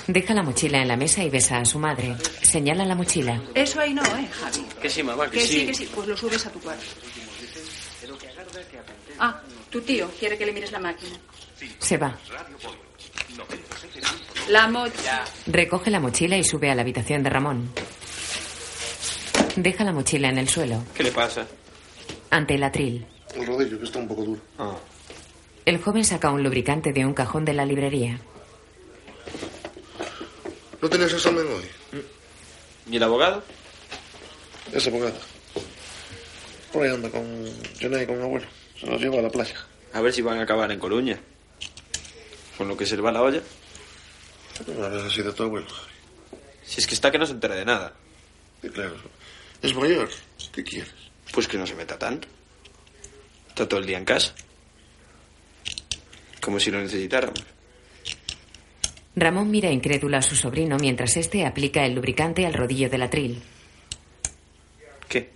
Deja 0.06 0.34
la 0.34 0.42
mochila 0.42 0.80
en 0.80 0.88
la 0.88 0.96
mesa 0.96 1.22
y 1.22 1.30
besa 1.30 1.58
a 1.58 1.64
su 1.64 1.78
madre. 1.78 2.16
Señala 2.42 2.84
la 2.84 2.94
mochila. 2.94 3.40
Eso 3.54 3.80
ahí 3.80 3.92
no, 3.92 4.02
¿eh, 4.02 4.28
Javi? 4.30 4.66
Que 4.80 4.88
sí, 4.88 5.02
mamá, 5.02 5.30
que, 5.30 5.38
Que 5.38 5.46
sí, 5.46 5.66
que 5.66 5.74
sí. 5.74 5.88
Pues 5.94 6.08
lo 6.08 6.16
subes 6.16 6.46
a 6.46 6.50
tu 6.50 6.60
cuarto. 6.60 6.84
Ah, 9.18 9.40
tu 9.70 9.80
tío 9.82 10.10
quiere 10.18 10.38
que 10.38 10.46
le 10.46 10.52
mires 10.52 10.72
la 10.72 10.78
máquina. 10.78 11.16
Se 11.78 11.96
va. 11.98 12.16
La 14.48 14.66
mochila. 14.66 15.24
Recoge 15.46 15.90
la 15.90 16.00
mochila 16.00 16.36
y 16.38 16.44
sube 16.44 16.70
a 16.70 16.74
la 16.74 16.82
habitación 16.82 17.22
de 17.22 17.30
Ramón. 17.30 17.70
Deja 19.56 19.84
la 19.84 19.92
mochila 19.92 20.28
en 20.30 20.38
el 20.38 20.48
suelo. 20.48 20.82
¿Qué 20.94 21.02
le 21.02 21.12
pasa? 21.12 21.46
Ante 22.30 22.54
el 22.54 22.62
atril. 22.62 23.06
El 23.34 23.46
rodillo, 23.46 23.78
que 23.78 23.84
está 23.84 23.98
un 23.98 24.08
poco 24.08 24.24
duro. 24.24 24.40
Ah. 24.58 24.74
El 25.66 25.78
joven 25.82 26.04
saca 26.04 26.30
un 26.30 26.42
lubricante 26.42 26.92
de 26.92 27.04
un 27.04 27.12
cajón 27.12 27.44
de 27.44 27.52
la 27.52 27.66
librería. 27.66 28.20
¿No 30.80 30.88
tenías 30.88 31.12
examen 31.12 31.44
hoy? 31.46 32.00
¿Y 32.90 32.96
el 32.96 33.02
abogado? 33.02 33.42
Es 34.72 34.86
abogado. 34.86 35.18
Por 36.72 36.84
ahí 36.84 36.90
anda 36.90 37.10
con 37.10 37.22
Jonay 37.80 38.04
y 38.04 38.06
con 38.06 38.16
mi 38.16 38.22
abuelo. 38.22 38.46
Se 38.80 38.86
los 38.86 39.00
lleva 39.00 39.18
a 39.18 39.22
la 39.22 39.30
playa. 39.30 39.56
A 39.92 40.00
ver 40.00 40.12
si 40.12 40.22
van 40.22 40.38
a 40.38 40.42
acabar 40.42 40.70
en 40.72 40.78
Coruña. 40.78 41.18
Con 42.56 42.68
lo 42.68 42.76
que 42.76 42.86
se 42.86 42.96
le 42.96 43.02
va 43.02 43.12
la 43.12 43.22
olla. 43.22 43.42
A 44.60 44.88
ver 44.88 45.06
así 45.06 45.22
de 45.22 45.32
tu 45.32 45.42
abuelo. 45.44 45.66
Si 46.64 46.80
es 46.80 46.86
que 46.86 46.94
está 46.94 47.10
que 47.10 47.18
no 47.18 47.26
se 47.26 47.32
entera 47.32 47.54
de 47.54 47.64
nada. 47.64 47.94
Claro, 48.72 48.96
es 49.62 49.74
mayor. 49.74 50.08
¿Qué 50.52 50.64
quieres? 50.64 50.92
Pues 51.32 51.46
que 51.46 51.58
no 51.58 51.66
se 51.66 51.74
meta 51.74 51.98
tanto. 51.98 52.28
Está 53.48 53.68
todo 53.68 53.80
el 53.80 53.86
día 53.86 53.98
en 53.98 54.04
casa. 54.04 54.34
Como 56.40 56.58
si 56.58 56.70
lo 56.70 56.80
necesitáramos. 56.80 57.44
Ramón 59.14 59.50
mira 59.50 59.70
incrédulo 59.70 60.16
a 60.16 60.22
su 60.22 60.36
sobrino 60.36 60.76
mientras 60.78 61.16
este 61.16 61.44
aplica 61.44 61.84
el 61.84 61.94
lubricante 61.94 62.46
al 62.46 62.54
rodillo 62.54 62.88
del 62.88 63.02
atril. 63.02 63.42
¿Qué? 65.08 65.30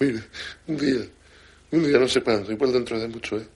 Mira, 0.00 0.26
un 0.66 0.76
día, 0.76 1.06
un 1.74 1.84
día 1.84 1.98
no 1.98 2.08
sé 2.08 2.22
cuándo, 2.22 2.50
igual 2.52 2.72
dentro 2.72 2.98
de 2.98 3.08
mucho, 3.08 3.36
¿eh? 3.36 3.46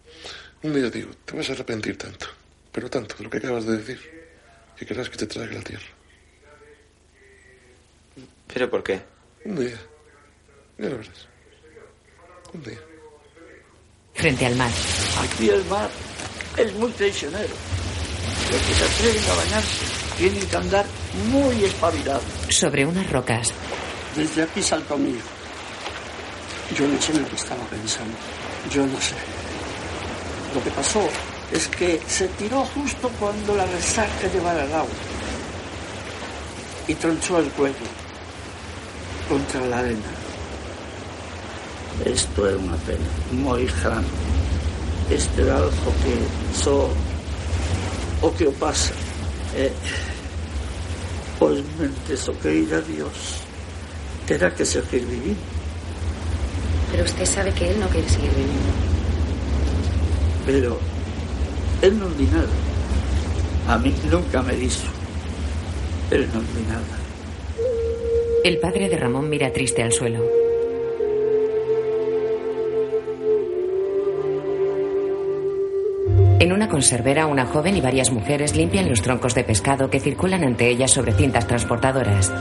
Un 0.62 0.74
día 0.74 0.90
digo, 0.90 1.10
te 1.24 1.36
vas 1.36 1.48
a 1.50 1.52
arrepentir 1.52 1.96
tanto, 1.96 2.26
pero 2.72 2.90
tanto 2.90 3.14
de 3.16 3.24
lo 3.24 3.30
que 3.30 3.38
acabas 3.38 3.64
de 3.64 3.76
decir, 3.76 4.00
que 4.76 4.86
querrás 4.86 5.08
que 5.08 5.16
te 5.16 5.26
traiga 5.26 5.54
la 5.54 5.62
tierra. 5.62 5.86
¿Pero 8.52 8.70
por 8.70 8.82
qué? 8.82 9.00
Un 9.44 9.56
día, 9.56 9.78
ya 10.78 10.88
lo 10.88 10.98
verás. 10.98 11.28
Un 12.52 12.62
día. 12.62 12.78
Frente 14.14 14.46
al 14.46 14.56
mar. 14.56 14.70
Aquí 15.22 15.48
el 15.50 15.64
mar 15.66 15.88
es 16.56 16.72
muy 16.74 16.90
traicionero. 16.92 17.54
Los 18.50 18.62
que 18.62 18.74
se 18.74 18.84
atreven 18.84 19.30
a 19.30 19.34
bañarse 19.34 19.84
tienen 20.16 20.46
que 20.48 20.56
andar 20.56 20.86
muy 21.30 21.64
espabilados. 21.64 22.24
Sobre 22.48 22.84
unas 22.84 23.08
rocas. 23.10 23.52
Desde 24.16 24.42
aquí 24.42 24.62
saltó 24.62 24.98
mi 24.98 25.10
hijo. 25.10 25.37
Yo 26.76 26.86
no 26.86 27.00
sé 27.00 27.12
en 27.12 27.22
lo 27.22 27.28
que 27.28 27.36
estaba 27.36 27.64
pensando. 27.66 28.16
Yo 28.70 28.86
no 28.86 29.00
sé. 29.00 29.14
Lo 30.54 30.62
que 30.62 30.70
pasó 30.70 31.08
es 31.52 31.66
que 31.68 32.00
se 32.06 32.28
tiró 32.28 32.64
justo 32.74 33.10
cuando 33.18 33.56
la 33.56 33.66
resaca 33.66 34.28
llevara 34.32 34.62
al 34.62 34.72
agua. 34.72 34.96
Y 36.86 36.94
tronchó 36.94 37.38
el 37.38 37.50
cuello 37.52 37.86
contra 39.28 39.60
la 39.66 39.78
arena. 39.78 40.10
Esto 42.04 42.48
es 42.48 42.56
una 42.56 42.76
pena 42.76 43.08
muy 43.32 43.66
grande. 43.82 44.08
Este 45.10 45.42
era 45.42 45.56
algo 45.56 45.70
que 45.70 46.58
so 46.58 46.90
o 48.20 48.34
que 48.34 48.46
pasa. 48.46 48.92
Eh, 49.56 49.72
pois 51.38 51.62
mentes 51.78 52.28
o 52.28 52.38
que 52.40 52.54
ir 52.54 52.74
a 52.74 52.80
Dios 52.80 53.42
terá 54.26 54.54
que 54.54 54.64
seguir 54.64 55.06
vivindo. 55.06 55.57
Pero 56.90 57.04
usted 57.04 57.24
sabe 57.24 57.52
que 57.52 57.70
él 57.70 57.80
no 57.80 57.88
quiere 57.88 58.08
seguir 58.08 58.30
viviendo. 58.30 58.72
Pero 60.46 60.78
él 61.82 61.98
non 61.98 62.16
di 62.16 62.24
nada. 62.26 62.48
A 63.68 63.78
mí 63.78 63.92
nunca 64.10 64.42
me 64.42 64.56
diso. 64.56 64.88
Él 66.10 66.26
non 66.32 66.46
di 66.56 66.64
nada. 66.66 66.96
El 68.44 68.58
padre 68.58 68.88
de 68.88 68.96
Ramón 68.96 69.28
mira 69.28 69.52
triste 69.52 69.82
al 69.82 69.92
suelo. 69.92 70.24
En 76.40 76.52
una 76.52 76.68
conservera, 76.68 77.26
una 77.26 77.46
joven 77.46 77.76
y 77.76 77.80
varias 77.80 78.12
mujeres 78.12 78.54
limpian 78.54 78.88
los 78.88 79.02
troncos 79.02 79.34
de 79.34 79.42
pescado 79.44 79.90
que 79.90 79.98
circulan 79.98 80.44
ante 80.44 80.68
ellas 80.68 80.92
sobre 80.92 81.12
cintas 81.12 81.46
transportadoras. 81.46 82.32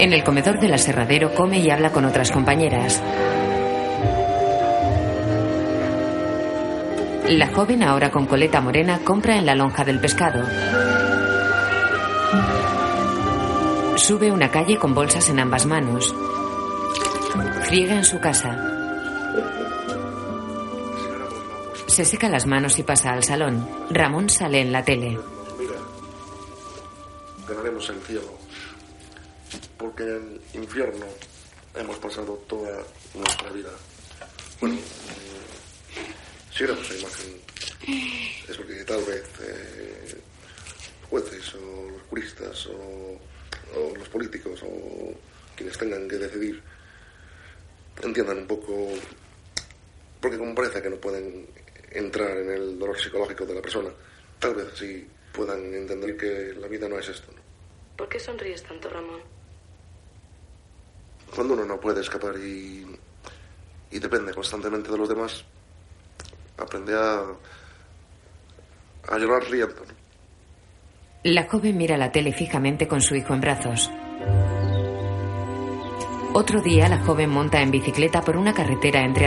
En 0.00 0.14
el 0.14 0.24
comedor 0.24 0.58
del 0.58 0.72
aserradero 0.72 1.34
come 1.34 1.58
y 1.58 1.68
habla 1.68 1.92
con 1.92 2.06
otras 2.06 2.30
compañeras. 2.30 3.02
La 7.28 7.48
joven, 7.48 7.82
ahora 7.82 8.10
con 8.10 8.24
coleta 8.24 8.62
morena, 8.62 9.00
compra 9.04 9.36
en 9.36 9.44
la 9.44 9.54
lonja 9.54 9.84
del 9.84 10.00
pescado. 10.00 10.42
Sube 13.96 14.32
una 14.32 14.50
calle 14.50 14.78
con 14.78 14.94
bolsas 14.94 15.28
en 15.28 15.38
ambas 15.38 15.66
manos. 15.66 16.14
Friega 17.64 17.96
en 17.96 18.04
su 18.04 18.18
casa. 18.20 18.56
Se 21.88 22.06
seca 22.06 22.30
las 22.30 22.46
manos 22.46 22.78
y 22.78 22.84
pasa 22.84 23.12
al 23.12 23.22
salón. 23.22 23.68
Ramón 23.90 24.30
sale 24.30 24.62
en 24.62 24.72
la 24.72 24.82
tele. 24.82 25.18
Mira, 25.58 25.74
ganaremos 27.46 27.86
el. 27.90 27.96
Porque 29.80 30.02
en 30.02 30.38
el 30.52 30.60
infierno 30.62 31.06
hemos 31.74 31.98
pasado 31.98 32.34
toda 32.46 32.84
nuestra 33.14 33.50
vida. 33.50 33.70
Bueno, 34.60 34.76
mm, 34.76 36.52
si 36.52 36.64
éramos 36.64 36.90
a 36.90 36.98
imagen, 36.98 37.40
es 38.46 38.56
porque 38.58 38.84
tal 38.84 39.02
vez 39.04 39.24
eh, 39.40 40.20
jueces 41.08 41.54
o 41.54 41.90
los 41.92 42.02
juristas 42.10 42.66
o, 42.66 43.18
o 43.74 43.96
los 43.96 44.08
políticos 44.10 44.60
o 44.62 45.14
quienes 45.56 45.78
tengan 45.78 46.06
que 46.06 46.18
decidir 46.18 46.62
entiendan 48.02 48.36
un 48.36 48.46
poco, 48.46 48.86
porque 50.20 50.36
como 50.36 50.54
parece 50.54 50.82
que 50.82 50.90
no 50.90 50.96
pueden 50.96 51.46
entrar 51.90 52.36
en 52.36 52.50
el 52.50 52.78
dolor 52.78 53.00
psicológico 53.00 53.46
de 53.46 53.54
la 53.54 53.62
persona, 53.62 53.88
tal 54.38 54.56
vez 54.56 54.66
así 54.74 55.08
puedan 55.32 55.72
entender 55.72 56.18
que 56.18 56.52
la 56.60 56.68
vida 56.68 56.86
no 56.86 56.98
es 56.98 57.08
esto. 57.08 57.32
¿no? 57.32 57.40
¿Por 57.96 58.10
qué 58.10 58.20
sonríes 58.20 58.62
tanto, 58.62 58.90
Ramón? 58.90 59.39
Cuando 61.34 61.54
uno 61.54 61.64
no 61.64 61.78
puede 61.80 62.00
escapar 62.00 62.36
y, 62.36 62.86
y 63.90 63.98
depende 63.98 64.34
constantemente 64.34 64.90
de 64.90 64.98
los 64.98 65.08
demás, 65.08 65.44
aprende 66.58 66.94
a, 66.94 67.22
a 69.08 69.18
llorar 69.18 69.44
riendo. 69.44 69.82
La 71.22 71.46
joven 71.48 71.76
mira 71.76 71.96
la 71.96 72.10
tele 72.10 72.32
fijamente 72.32 72.88
con 72.88 73.00
su 73.00 73.14
hijo 73.14 73.34
en 73.34 73.40
brazos. 73.40 73.90
Otro 76.32 76.62
día, 76.62 76.88
la 76.88 77.00
joven 77.00 77.28
monta 77.28 77.60
en 77.60 77.70
bicicleta 77.70 78.22
por 78.22 78.36
una 78.36 78.54
carretera 78.54 79.04
entre 79.04 79.26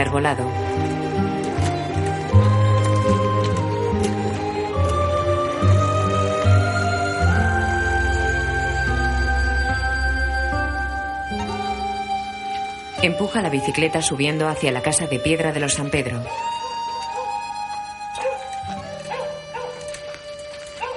Empuja 13.04 13.42
la 13.42 13.50
bicicleta 13.50 14.00
subiendo 14.00 14.48
hacia 14.48 14.72
la 14.72 14.80
casa 14.80 15.06
de 15.06 15.18
piedra 15.18 15.52
de 15.52 15.60
los 15.60 15.74
San 15.74 15.90
Pedro. 15.90 16.24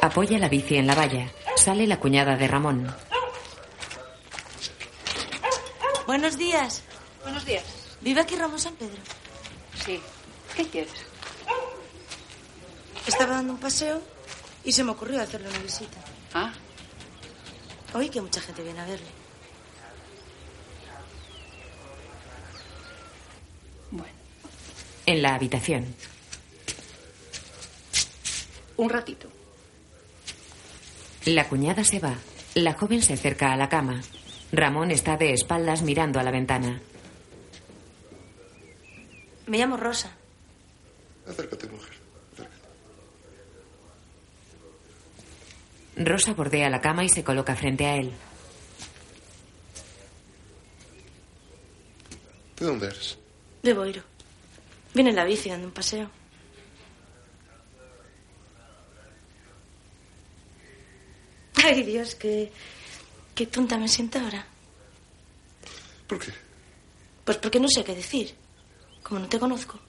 Apoya 0.01 0.39
la 0.39 0.47
bici 0.47 0.77
en 0.77 0.87
la 0.87 0.95
valla. 0.95 1.29
Sale 1.57 1.85
la 1.85 1.99
cuñada 1.99 2.37
de 2.37 2.47
Ramón. 2.47 2.95
Buenos 6.05 6.37
días. 6.37 6.81
Buenos 7.23 7.43
días. 7.45 7.65
¿Vive 7.99 8.21
aquí 8.21 8.37
Ramón 8.37 8.59
San 8.59 8.75
Pedro? 8.75 9.01
Sí. 9.85 9.99
¿Qué 10.55 10.65
quieres? 10.65 10.93
Estaba 13.05 13.33
dando 13.35 13.51
un 13.51 13.59
paseo 13.59 14.01
y 14.63 14.71
se 14.71 14.85
me 14.85 14.91
ocurrió 14.91 15.21
hacerle 15.21 15.49
una 15.49 15.59
visita. 15.59 15.97
Ah, 16.33 16.53
Oí 17.93 18.07
que 18.07 18.21
mucha 18.21 18.39
gente 18.39 18.63
viene 18.63 18.79
a 18.79 18.85
verle. 18.85 19.16
En 25.07 25.21
la 25.21 25.35
habitación. 25.35 25.85
un 28.75 28.89
ratito. 28.89 29.27
La 31.25 31.47
cuñada 31.49 31.83
se 31.83 31.99
va. 31.99 32.13
La 32.55 32.73
joven 32.73 33.01
se 33.01 33.13
acerca 33.13 33.51
a 33.51 33.57
la 33.57 33.69
cama. 33.69 34.01
Ramón 34.51 34.91
está 34.91 35.17
de 35.17 35.33
espaldas 35.33 35.81
mirando 35.81 36.19
a 36.19 36.23
la 36.23 36.31
ventana. 36.31 36.79
Me 39.47 39.57
llamo 39.57 39.77
Rosa. 39.77 40.11
Acércate, 41.27 41.67
mujer. 41.67 41.95
Rosa 45.95 46.33
bordea 46.33 46.69
la 46.69 46.81
cama 46.81 47.03
y 47.05 47.09
se 47.09 47.23
coloca 47.23 47.55
frente 47.55 47.85
a 47.85 47.95
él. 47.95 48.11
¿De 52.59 52.65
dónde 52.65 52.87
eres? 52.87 53.17
De 53.63 53.73
Boiro. 53.73 54.16
Vine 54.93 55.09
en 55.11 55.15
la 55.15 55.25
bici 55.25 55.49
dando 55.49 55.67
un 55.67 55.73
paseo. 55.73 56.09
Ay, 61.63 61.83
Dios, 61.83 62.15
qué, 62.15 62.51
qué 63.35 63.47
tonta 63.47 63.77
me 63.77 63.87
siento 63.87 64.19
ahora. 64.19 64.45
¿Por 66.07 66.19
qué? 66.19 66.31
Pues 67.25 67.37
porque 67.37 67.59
no 67.59 67.67
sé 67.67 67.83
qué 67.83 67.93
decir. 67.95 68.33
Como 69.03 69.19
no 69.21 69.27
te 69.27 69.39
conozco. 69.39 69.79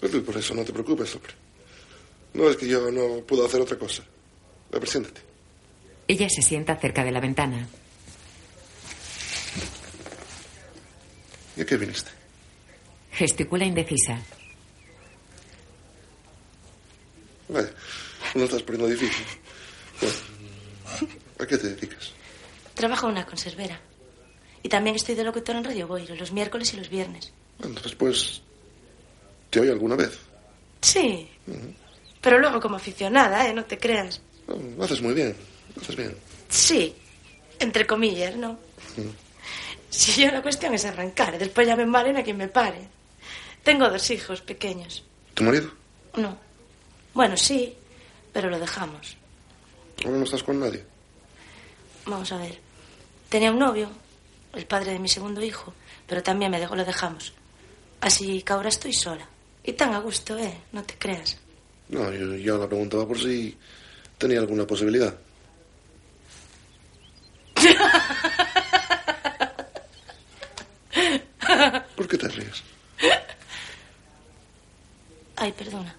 Pues 0.00 0.12
tú 0.12 0.24
por 0.24 0.36
eso 0.36 0.54
no 0.54 0.64
te 0.64 0.72
preocupes, 0.72 1.14
hombre. 1.14 1.32
No 2.34 2.48
es 2.48 2.56
que 2.56 2.66
yo 2.66 2.90
no 2.90 3.20
puedo 3.24 3.46
hacer 3.46 3.60
otra 3.60 3.78
cosa. 3.78 4.02
A 4.72 4.78
ver, 4.78 4.88
siéntate. 4.88 5.20
Ella 6.08 6.28
se 6.28 6.42
sienta 6.42 6.76
cerca 6.76 7.04
de 7.04 7.12
la 7.12 7.20
ventana. 7.20 7.68
¿Y 11.56 11.60
a 11.60 11.66
qué 11.66 11.76
viniste? 11.76 12.10
Gesticula 13.12 13.64
indecisa. 13.64 14.18
Vaya, 17.48 17.70
no 18.34 18.44
estás 18.44 18.62
poniendo 18.62 18.88
difícil. 18.88 19.26
Bueno, 20.00 20.14
¿A 21.38 21.46
qué 21.46 21.58
te 21.58 21.68
dedicas? 21.68 22.12
Trabajo 22.74 23.06
en 23.06 23.12
una 23.12 23.26
conservera. 23.26 23.80
Y 24.62 24.68
también 24.68 24.96
estoy 24.96 25.14
de 25.14 25.24
locutor 25.24 25.56
en 25.56 25.64
Radio 25.64 25.88
Boiro, 25.88 26.14
los 26.14 26.32
miércoles 26.32 26.72
y 26.72 26.76
los 26.76 26.88
viernes. 26.88 27.32
Entonces, 27.62 27.94
pues, 27.94 28.42
¿te 29.50 29.60
oí 29.60 29.68
alguna 29.68 29.96
vez? 29.96 30.18
Sí. 30.80 31.28
Pero 32.20 32.38
luego 32.38 32.60
como 32.60 32.76
aficionada, 32.76 33.46
¿eh? 33.48 33.52
No 33.52 33.64
te 33.64 33.76
creas. 33.76 34.20
No, 34.46 34.56
lo 34.56 34.84
haces 34.84 35.02
muy 35.02 35.14
bien, 35.14 35.36
lo 35.74 35.82
haces 35.82 35.96
bien. 35.96 36.16
Sí. 36.48 36.94
Entre 37.58 37.86
comillas, 37.86 38.36
¿no? 38.36 38.58
Si 39.90 40.22
yo 40.22 40.30
la 40.30 40.42
cuestión 40.42 40.74
es 40.74 40.84
arrancar, 40.84 41.38
después 41.38 41.66
ya 41.66 41.76
me 41.76 41.84
valen 41.84 42.16
a 42.16 42.22
quien 42.22 42.36
me 42.36 42.48
pare. 42.48 42.88
Tengo 43.62 43.88
dos 43.88 44.10
hijos 44.10 44.40
pequeños. 44.40 45.04
¿Tu 45.34 45.44
marido? 45.44 45.70
No. 46.16 46.36
Bueno, 47.14 47.36
sí, 47.36 47.74
pero 48.32 48.50
lo 48.50 48.58
dejamos. 48.58 49.16
¿Ahora 50.04 50.18
no 50.18 50.24
estás 50.24 50.42
con 50.42 50.58
nadie? 50.58 50.84
Vamos 52.06 52.32
a 52.32 52.38
ver. 52.38 52.58
Tenía 53.28 53.52
un 53.52 53.58
novio, 53.58 53.90
el 54.54 54.66
padre 54.66 54.92
de 54.92 54.98
mi 54.98 55.08
segundo 55.08 55.42
hijo, 55.42 55.72
pero 56.06 56.22
también 56.22 56.50
me 56.50 56.58
dejó, 56.58 56.74
lo 56.74 56.84
dejamos. 56.84 57.32
Así 58.00 58.42
que 58.42 58.52
ahora 58.52 58.68
estoy 58.68 58.92
sola. 58.92 59.26
Y 59.64 59.74
tan 59.74 59.94
a 59.94 60.00
gusto, 60.00 60.36
¿eh? 60.36 60.58
No 60.72 60.82
te 60.82 60.98
creas. 60.98 61.38
No, 61.88 62.12
yo, 62.12 62.34
yo 62.36 62.58
la 62.58 62.66
preguntaba 62.66 63.06
por 63.06 63.18
si 63.18 63.56
tenía 64.18 64.40
alguna 64.40 64.66
posibilidad. 64.66 65.14
¿Por 71.96 72.08
qué 72.08 72.18
te 72.18 72.28
ríes? 72.28 72.62
Ay, 75.42 75.50
perdona. 75.50 75.92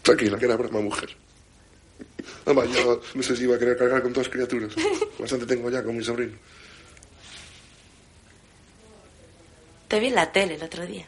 Tranquila, 0.00 0.38
que 0.38 0.46
era 0.46 0.56
broma, 0.56 0.80
mujer. 0.80 1.14
Además, 2.46 2.70
yo 2.74 3.02
no 3.14 3.22
sé 3.22 3.36
si 3.36 3.42
iba 3.42 3.54
a 3.54 3.58
querer 3.58 3.76
cargar 3.76 4.00
con 4.00 4.14
todas 4.14 4.30
criaturas. 4.30 4.72
Bastante 5.18 5.44
tengo 5.44 5.68
ya 5.68 5.84
con 5.84 5.94
mi 5.94 6.02
sobrino. 6.02 6.32
Te 9.88 10.00
vi 10.00 10.06
en 10.06 10.14
la 10.14 10.32
tele 10.32 10.54
el 10.54 10.62
otro 10.62 10.86
día. 10.86 11.06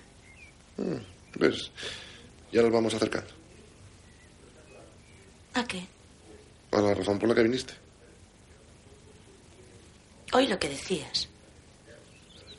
Mm, 0.76 1.38
¿Ves? 1.38 1.70
Ya 2.52 2.60
nos 2.60 2.70
vamos 2.70 2.92
acercando. 2.92 3.30
¿A 5.54 5.66
qué? 5.66 5.86
A 6.72 6.82
la 6.82 6.92
razón 6.92 7.18
por 7.18 7.30
la 7.30 7.34
que 7.34 7.44
viniste. 7.44 7.72
Oí 10.34 10.46
lo 10.48 10.58
que 10.58 10.68
decías. 10.68 11.30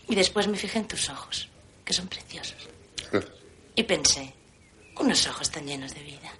Y 0.09 0.15
después 0.15 0.47
me 0.47 0.57
fijé 0.57 0.79
en 0.79 0.87
tus 0.87 1.09
ojos, 1.11 1.47
que 1.85 1.93
son 1.93 2.07
preciosos. 2.07 2.67
Gracias. 3.11 3.40
Y 3.81 3.83
pensé, 3.83 4.31
unos 4.99 5.25
ojos 5.25 5.49
tan 5.49 5.65
llenos 5.65 5.95
de 5.95 6.03
vida. 6.03 6.31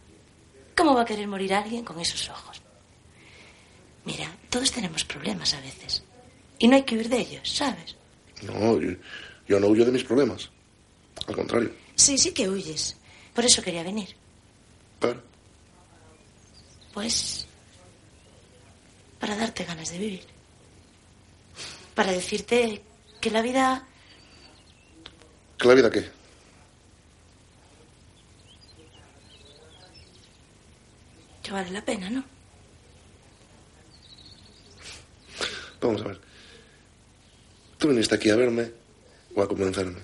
¿Cómo 0.78 0.94
va 0.94 1.02
a 1.02 1.06
querer 1.06 1.28
morir 1.28 1.56
alguien 1.56 1.84
con 1.84 2.00
esos 2.00 2.30
ojos? 2.30 2.62
Mira, 4.06 4.32
todos 4.52 4.72
tenemos 4.72 5.04
problemas 5.06 5.56
a 5.56 5.62
veces. 5.62 6.04
Y 6.60 6.68
no 6.68 6.76
hay 6.76 6.84
que 6.84 6.96
huir 6.96 7.10
de 7.10 7.18
ellos, 7.18 7.50
¿sabes? 7.52 7.96
No, 8.44 8.80
yo, 8.80 8.92
yo 9.48 9.60
no 9.60 9.66
huyo 9.70 9.86
de 9.86 9.92
mis 9.92 10.04
problemas. 10.04 10.52
Al 11.26 11.36
contrario. 11.36 11.74
Sí, 11.96 12.16
sí 12.16 12.32
que 12.32 12.48
huyes. 12.48 12.96
Por 13.34 13.44
eso 13.44 13.64
quería 13.64 13.82
venir. 13.82 14.10
Para. 15.00 15.20
Pues... 16.94 17.48
Para 19.20 19.36
darte 19.36 19.64
ganas 19.64 19.92
de 19.92 19.98
vivir. 19.98 20.28
Para 21.96 22.12
decirte 22.12 22.84
que 23.20 23.32
la 23.32 23.42
vida... 23.42 23.88
¿Que 25.58 25.68
la 25.68 25.74
vida 25.74 25.90
qué? 25.90 26.21
Que 31.52 31.56
vale 31.56 31.72
la 31.72 31.84
pena, 31.84 32.10
¿no? 32.10 32.24
Vamos 35.82 36.02
a 36.02 36.06
ver. 36.06 36.20
¿Tú 37.78 37.88
viniste 37.90 38.16
aquí 38.16 38.30
a 38.30 38.36
verme 38.36 38.72
o 39.36 39.42
a 39.42 39.48
convencerme? 39.48 40.00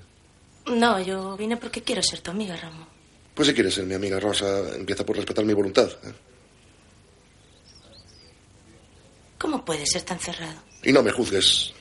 No, 0.67 0.99
yo 0.99 1.37
vine 1.37 1.55
porque 1.57 1.81
quiero 1.83 2.01
ser 2.01 2.19
tu 2.21 2.31
amiga, 2.31 2.55
Ramón. 2.57 2.87
Pues 3.33 3.47
si 3.47 3.53
quieres 3.53 3.73
ser 3.75 3.85
mi 3.85 3.93
amiga 3.93 4.19
Rosa, 4.19 4.75
empieza 4.75 5.05
por 5.05 5.15
respetar 5.15 5.45
mi 5.45 5.53
voluntad. 5.53 5.89
¿eh? 6.03 6.11
¿Cómo 9.37 9.63
puedes 9.63 9.89
ser 9.91 10.01
tan 10.01 10.19
cerrado? 10.19 10.59
Y 10.83 10.91
no 10.91 11.03
me 11.03 11.11
juzgues. 11.11 11.71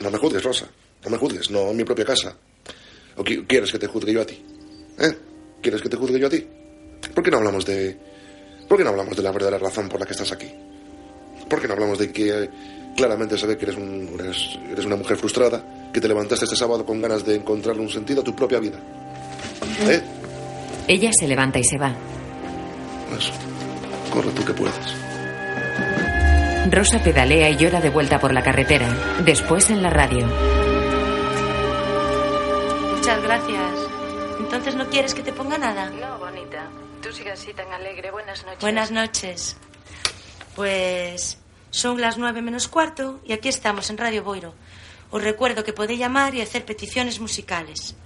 No 0.00 0.10
me 0.10 0.18
juzgues, 0.18 0.42
Rosa. 0.42 0.66
No 1.04 1.10
me 1.10 1.16
juzgues, 1.16 1.50
no 1.50 1.70
en 1.70 1.76
mi 1.76 1.84
propia 1.84 2.04
casa. 2.04 2.36
¿O 3.16 3.22
qui- 3.24 3.46
quieres 3.46 3.70
que 3.72 3.78
te 3.78 3.86
juzgue 3.86 4.12
yo 4.12 4.20
a 4.22 4.26
ti? 4.26 4.42
¿Eh? 4.98 5.16
¿Quieres 5.62 5.80
que 5.80 5.88
te 5.88 5.96
juzgue 5.96 6.18
yo 6.18 6.26
a 6.26 6.30
ti? 6.30 6.44
¿Por 7.14 7.22
qué 7.24 7.30
no 7.30 7.38
hablamos 7.38 7.64
de... 7.64 8.09
¿Por 8.70 8.78
qué 8.78 8.84
no 8.84 8.90
hablamos 8.90 9.16
de 9.16 9.22
la 9.24 9.32
verdadera 9.32 9.58
razón 9.58 9.88
por 9.88 9.98
la 9.98 10.06
que 10.06 10.12
estás 10.12 10.30
aquí? 10.30 10.48
¿Por 11.48 11.60
qué 11.60 11.66
no 11.66 11.74
hablamos 11.74 11.98
de 11.98 12.12
que 12.12 12.44
eh, 12.44 12.50
claramente 12.96 13.36
se 13.36 13.44
ve 13.44 13.58
que 13.58 13.64
eres, 13.64 13.76
un, 13.76 14.16
eres, 14.16 14.56
eres 14.70 14.84
una 14.84 14.94
mujer 14.94 15.16
frustrada, 15.16 15.60
que 15.92 16.00
te 16.00 16.06
levantaste 16.06 16.44
este 16.44 16.56
sábado 16.56 16.86
con 16.86 17.02
ganas 17.02 17.26
de 17.26 17.34
encontrarle 17.34 17.82
un 17.82 17.90
sentido 17.90 18.20
a 18.20 18.24
tu 18.24 18.32
propia 18.32 18.60
vida? 18.60 18.78
¿Eh? 19.88 20.00
Ella 20.86 21.10
se 21.18 21.26
levanta 21.26 21.58
y 21.58 21.64
se 21.64 21.78
va. 21.78 21.92
Eso. 23.18 23.32
Corre 24.08 24.30
tú 24.30 24.44
que 24.44 24.54
puedes. 24.54 24.94
Rosa 26.70 27.02
pedalea 27.02 27.50
y 27.50 27.56
llora 27.56 27.80
de 27.80 27.90
vuelta 27.90 28.20
por 28.20 28.32
la 28.32 28.44
carretera. 28.44 28.86
Después 29.24 29.68
en 29.70 29.82
la 29.82 29.90
radio. 29.90 30.28
Muchas 32.94 33.20
gracias. 33.20 33.72
¿Entonces 34.38 34.76
no 34.76 34.88
quieres 34.90 35.12
que 35.12 35.24
te 35.24 35.32
ponga 35.32 35.58
nada? 35.58 35.90
No, 35.90 36.18
bonita. 36.20 36.68
Tú 37.02 37.12
sigas 37.12 37.40
así 37.40 37.54
tan 37.54 37.72
alegre. 37.72 38.10
Buenas 38.10 38.44
noches. 38.44 38.60
Buenas 38.60 38.90
noches. 38.90 39.56
Pues 40.54 41.38
son 41.70 42.00
las 42.00 42.18
nueve 42.18 42.42
menos 42.42 42.68
cuarto 42.68 43.20
y 43.24 43.32
aquí 43.32 43.48
estamos 43.48 43.88
en 43.90 43.98
Radio 43.98 44.22
Boiro. 44.22 44.54
Os 45.10 45.22
recuerdo 45.22 45.64
que 45.64 45.72
podéis 45.72 45.98
llamar 45.98 46.34
y 46.34 46.40
hacer 46.40 46.64
peticiones 46.64 47.20
musicales. 47.20 47.96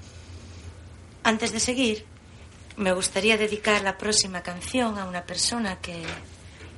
Antes 1.22 1.52
de 1.52 1.60
seguir, 1.60 2.06
me 2.76 2.92
gustaría 2.92 3.36
dedicar 3.36 3.82
la 3.82 3.98
próxima 3.98 4.42
canción 4.42 4.98
a 4.98 5.06
una 5.06 5.24
persona 5.24 5.80
que, 5.80 6.02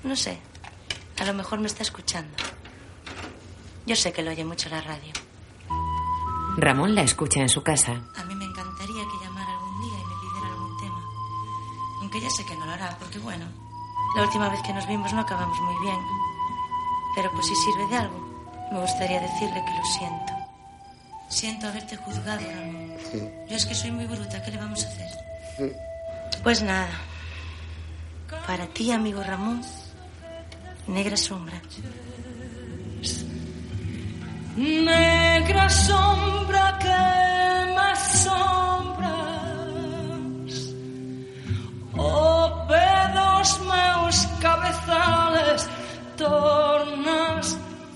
no 0.04 0.16
sé, 0.16 0.38
a 1.18 1.24
lo 1.24 1.34
mejor 1.34 1.58
me 1.60 1.66
está 1.66 1.82
escuchando. 1.82 2.36
Yo 3.86 3.96
sé 3.96 4.12
que 4.12 4.22
lo 4.22 4.30
oye 4.30 4.44
mucho 4.44 4.68
la 4.68 4.80
radio. 4.80 5.12
Ramón 6.56 6.94
la 6.94 7.02
escucha 7.02 7.40
en 7.40 7.48
su 7.48 7.62
casa. 7.62 8.02
A 8.16 8.24
mí 8.24 8.34
Aunque 12.16 12.30
ya 12.30 12.34
sé 12.34 12.46
que 12.46 12.56
no 12.56 12.64
lo 12.64 12.72
hará, 12.72 12.96
porque 12.98 13.18
bueno, 13.18 13.44
la 14.16 14.22
última 14.22 14.48
vez 14.48 14.62
que 14.62 14.72
nos 14.72 14.86
vimos 14.86 15.12
no 15.12 15.20
acabamos 15.20 15.60
muy 15.60 15.74
bien. 15.82 15.98
Pero 17.14 17.30
pues 17.32 17.46
si 17.46 17.54
sirve 17.56 17.86
de 17.88 17.96
algo, 17.96 18.18
me 18.72 18.80
gustaría 18.80 19.20
decirle 19.20 19.62
que 19.62 19.74
lo 19.74 19.84
siento. 19.84 20.32
Siento 21.28 21.66
haberte 21.66 21.94
juzgado, 21.98 22.40
Ramón. 22.40 22.96
Yo 23.50 23.56
es 23.56 23.66
que 23.66 23.74
soy 23.74 23.90
muy 23.90 24.06
bruta, 24.06 24.42
¿qué 24.42 24.50
le 24.50 24.56
vamos 24.56 24.82
a 24.82 24.88
hacer? 24.88 25.76
Pues 26.42 26.62
nada. 26.62 26.88
Para 28.46 28.66
ti, 28.66 28.90
amigo 28.92 29.22
Ramón, 29.22 29.60
negra 30.86 31.18
sombra. 31.18 31.60
Negra 34.56 35.68
sombra 35.68 36.78
que 36.78 37.74
me 37.74 37.80
asombras 37.92 38.75
O 42.08 42.66
pedos 42.68 43.60
meus 43.60 44.26
cabezales 44.40 45.68
Torna 46.16 47.40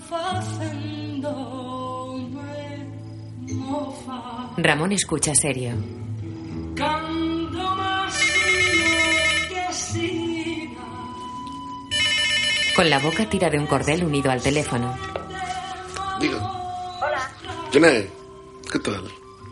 quando 0.09 2.17
me 2.29 3.53
mofa, 3.53 4.49
Ramón 4.57 4.91
escucha 4.91 5.33
serio. 5.33 5.71
quando 6.77 7.75
más 7.75 8.17
que 9.49 9.73
siga. 9.73 10.81
Con 12.75 12.89
la 12.89 12.99
boca 12.99 13.25
tira 13.29 13.49
de 13.49 13.57
un 13.59 13.65
cordel 13.67 14.03
unido 14.03 14.29
al 14.31 14.41
teléfono. 14.41 14.93
Diga. 16.19 16.37
Hola. 16.37 17.29
Jené, 17.71 18.07
¿qué 18.71 18.79
tal? 18.79 19.03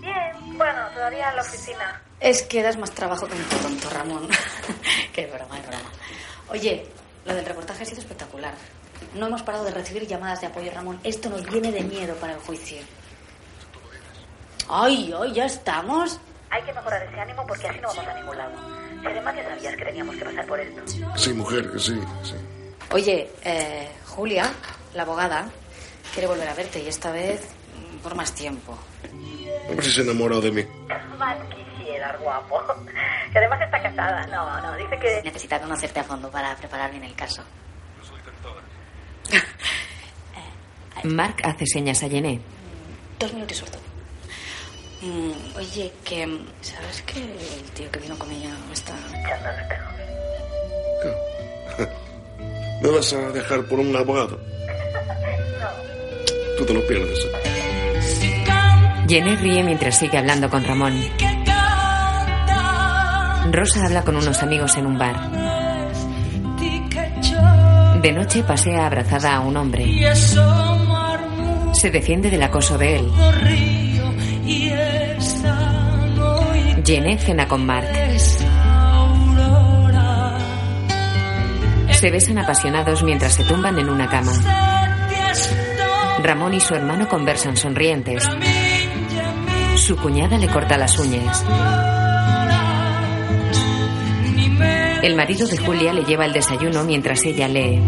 Bien, 0.01 0.57
bueno, 0.57 0.81
todavía 0.93 1.29
en 1.29 1.35
la 1.37 1.41
oficina. 1.41 2.01
Es 2.19 2.41
que 2.43 2.61
das 2.61 2.77
más 2.77 2.91
trabajo 2.91 3.27
que 3.27 3.33
un 3.33 3.43
tonto, 3.61 3.89
Ramón. 3.89 4.27
Qué 5.13 5.27
broma, 5.27 5.57
es 5.57 5.67
broma. 5.67 5.89
Oye, 6.49 6.85
lo 7.25 7.33
del 7.33 7.45
reportaje 7.45 7.83
ha 7.83 7.85
sido 7.85 8.01
espectacular. 8.01 8.53
No 9.15 9.27
hemos 9.27 9.41
parado 9.43 9.63
de 9.63 9.71
recibir 9.71 10.05
llamadas 10.05 10.41
de 10.41 10.47
apoyo, 10.47 10.69
Ramón. 10.71 10.99
Esto 11.03 11.29
nos 11.29 11.49
viene 11.49 11.71
de 11.71 11.81
miedo 11.81 12.15
para 12.15 12.33
el 12.33 12.39
juicio. 12.39 12.79
Ay, 14.67 15.13
ay, 15.17 15.33
ya 15.33 15.45
estamos. 15.45 16.19
Hay 16.49 16.61
que 16.63 16.73
mejorar 16.73 17.03
ese 17.03 17.19
ánimo 17.19 17.45
porque 17.47 17.67
así 17.67 17.79
no 17.79 17.87
vamos 17.87 18.07
a 18.07 18.13
ningún 18.15 18.37
lado. 18.37 18.51
Si 19.01 19.07
además 19.07 19.35
ya 19.35 19.43
sabías 19.43 19.75
que 19.75 19.85
teníamos 19.85 20.15
que 20.15 20.25
pasar 20.25 20.45
por 20.45 20.59
esto. 20.59 20.81
Sí, 21.15 21.33
mujer, 21.33 21.71
sí, 21.79 21.99
sí. 22.23 22.35
Oye, 22.91 23.31
eh, 23.43 23.87
Julia, 24.07 24.51
la 24.93 25.03
abogada, 25.03 25.49
quiere 26.13 26.27
volver 26.27 26.49
a 26.49 26.53
verte 26.53 26.81
y 26.83 26.87
esta 26.87 27.11
vez 27.11 27.41
mm, 27.93 27.97
por 27.99 28.15
más 28.15 28.33
tiempo. 28.33 28.77
A 29.67 29.69
ver 29.69 29.83
si 29.83 29.91
se 29.91 30.01
ha 30.01 30.03
enamorado 30.03 30.41
de 30.41 30.51
mí. 30.51 30.65
Guapo. 32.19 32.61
Que 33.31 33.37
además 33.37 33.61
está 33.61 33.79
casada. 33.81 34.25
No, 34.27 34.61
no, 34.61 34.75
dice 34.75 34.97
que... 34.97 35.21
Necesita 35.23 35.59
conocerte 35.59 35.99
a 35.99 36.03
fondo 36.03 36.31
para 36.31 36.55
preparar 36.55 36.89
bien 36.89 37.03
el 37.03 37.13
caso. 37.13 37.43
Mark 41.03 41.35
hace 41.43 41.67
señas 41.67 42.01
a 42.01 42.09
Jené. 42.09 42.41
Dos 43.19 43.31
minutos 43.33 43.57
suelto. 43.57 43.77
Mm, 45.01 45.57
oye, 45.57 45.93
que... 46.03 46.39
¿Sabes 46.61 47.03
que 47.03 47.21
el 47.21 47.63
tío 47.75 47.91
que 47.91 47.99
vino 47.99 48.17
con 48.17 48.31
ella 48.31 48.49
está... 48.73 48.93
¿Me 52.81 52.89
vas 52.89 53.13
a 53.13 53.17
dejar 53.31 53.63
por 53.65 53.79
un 53.79 53.95
abogado? 53.95 54.39
Tú 56.57 56.65
te 56.65 56.73
lo 56.73 56.85
pierdes. 56.87 57.25
¿eh? 57.25 57.29
Jené 59.07 59.35
ríe 59.37 59.63
mientras 59.63 59.97
sigue 59.97 60.17
hablando 60.17 60.49
con 60.49 60.63
Ramón. 60.63 60.93
Rosa 63.51 63.85
habla 63.85 64.03
con 64.03 64.15
unos 64.15 64.43
amigos 64.43 64.77
en 64.77 64.85
un 64.85 64.97
bar. 64.97 65.31
De 68.01 68.11
noche 68.13 68.43
pasea 68.43 68.85
abrazada 68.85 69.35
a 69.35 69.39
un 69.41 69.57
hombre. 69.57 69.85
Se 71.73 71.91
defiende 71.91 72.29
del 72.29 72.43
acoso 72.43 72.77
de 72.77 72.97
él. 72.97 73.11
río 73.41 74.13
y 74.45 74.69
esa 74.69 75.55
noche 76.15 76.81
Jené 76.85 77.17
cena 77.17 77.47
con 77.47 77.65
Mark. 77.65 77.87
Se 81.91 82.11
besan 82.11 82.37
apasionados 82.37 83.03
mientras 83.03 83.33
se 83.33 83.43
tumban 83.43 83.77
en 83.79 83.89
una 83.89 84.07
cama. 84.07 84.31
Ramón 86.23 86.53
y 86.53 86.59
su 86.59 86.75
hermano 86.75 87.07
conversan 87.07 87.57
sonrientes. 87.57 88.27
Su 89.75 89.97
cuñada 89.97 90.37
le 90.37 90.47
corta 90.47 90.77
las 90.77 90.97
uñas. 90.99 91.45
El 95.01 95.15
marido 95.15 95.47
de 95.47 95.57
Julia 95.57 95.93
le 95.93 96.03
lleva 96.03 96.25
el 96.25 96.33
desayuno 96.33 96.83
mientras 96.83 97.23
ella 97.23 97.47
lee. 97.47 97.79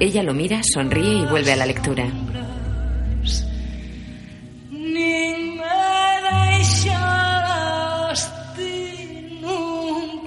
Ella 0.00 0.22
lo 0.22 0.34
mira, 0.34 0.60
sonríe 0.62 1.22
y 1.22 1.26
vuelve 1.26 1.52
a 1.52 1.56
la 1.56 1.66
lectura. 1.66 2.06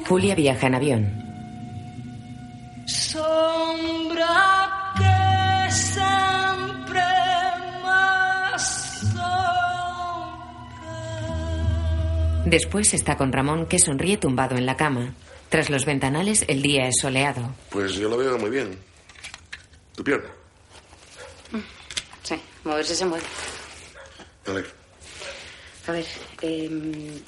Julia 0.07 0.35
viaja 0.35 0.67
en 0.67 0.75
avión. 0.75 1.26
Después 12.49 12.93
está 12.93 13.17
con 13.17 13.33
Ramón 13.33 13.65
que 13.65 13.77
sonríe 13.77 14.15
tumbado 14.15 14.55
en 14.55 14.65
la 14.65 14.77
cama. 14.77 15.13
Tras 15.49 15.69
los 15.69 15.83
ventanales 15.83 16.45
el 16.47 16.61
día 16.61 16.87
es 16.87 16.95
soleado. 17.01 17.53
Pues 17.69 17.95
yo 17.95 18.07
lo 18.07 18.15
veo 18.15 18.37
muy 18.37 18.49
bien. 18.49 18.79
Tu 19.93 20.01
pierna. 20.01 20.29
Sí, 22.23 22.35
moverse 22.63 22.95
se 22.95 23.05
mueve. 23.05 23.25
Me 24.45 24.51
alegro. 24.53 24.71
A 25.87 25.91
ver, 25.91 26.05
eh, 26.41 27.21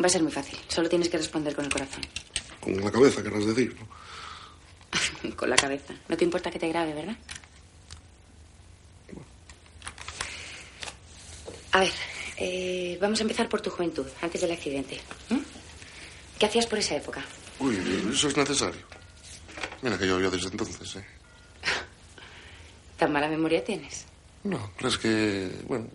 va 0.00 0.06
a 0.06 0.08
ser 0.08 0.22
muy 0.22 0.30
fácil. 0.30 0.56
Solo 0.68 0.88
tienes 0.88 1.08
que 1.08 1.18
responder 1.18 1.52
con 1.56 1.64
el 1.64 1.72
corazón. 1.72 2.02
Con 2.60 2.76
la 2.76 2.92
cabeza, 2.92 3.24
querrás 3.24 3.46
decir. 3.46 3.76
¿no? 3.76 5.34
Con 5.36 5.50
la 5.50 5.56
cabeza. 5.56 5.94
No 6.08 6.16
te 6.16 6.22
importa 6.22 6.48
que 6.48 6.60
te 6.60 6.68
grabe, 6.68 6.94
¿verdad? 6.94 7.16
A 11.72 11.80
ver, 11.80 11.92
eh, 12.40 12.98
vamos 13.00 13.20
a 13.20 13.22
empezar 13.22 13.48
por 13.48 13.60
tu 13.60 13.70
juventud, 13.70 14.06
antes 14.22 14.40
del 14.40 14.52
accidente. 14.52 14.98
¿Mm? 15.28 15.38
¿Qué 16.38 16.46
hacías 16.46 16.66
por 16.66 16.78
esa 16.78 16.96
época? 16.96 17.22
Uy, 17.58 17.76
eso 18.12 18.28
es 18.28 18.36
necesario. 18.36 18.80
Mira 19.82 19.98
que 19.98 20.06
yo 20.06 20.16
había 20.16 20.30
desde 20.30 20.48
entonces, 20.48 20.96
¿eh? 20.96 21.04
¿Tan 22.96 23.12
mala 23.12 23.28
memoria 23.28 23.62
tienes? 23.62 24.06
No, 24.44 24.72
es 24.82 24.96
que, 24.96 25.50
bueno, 25.66 25.88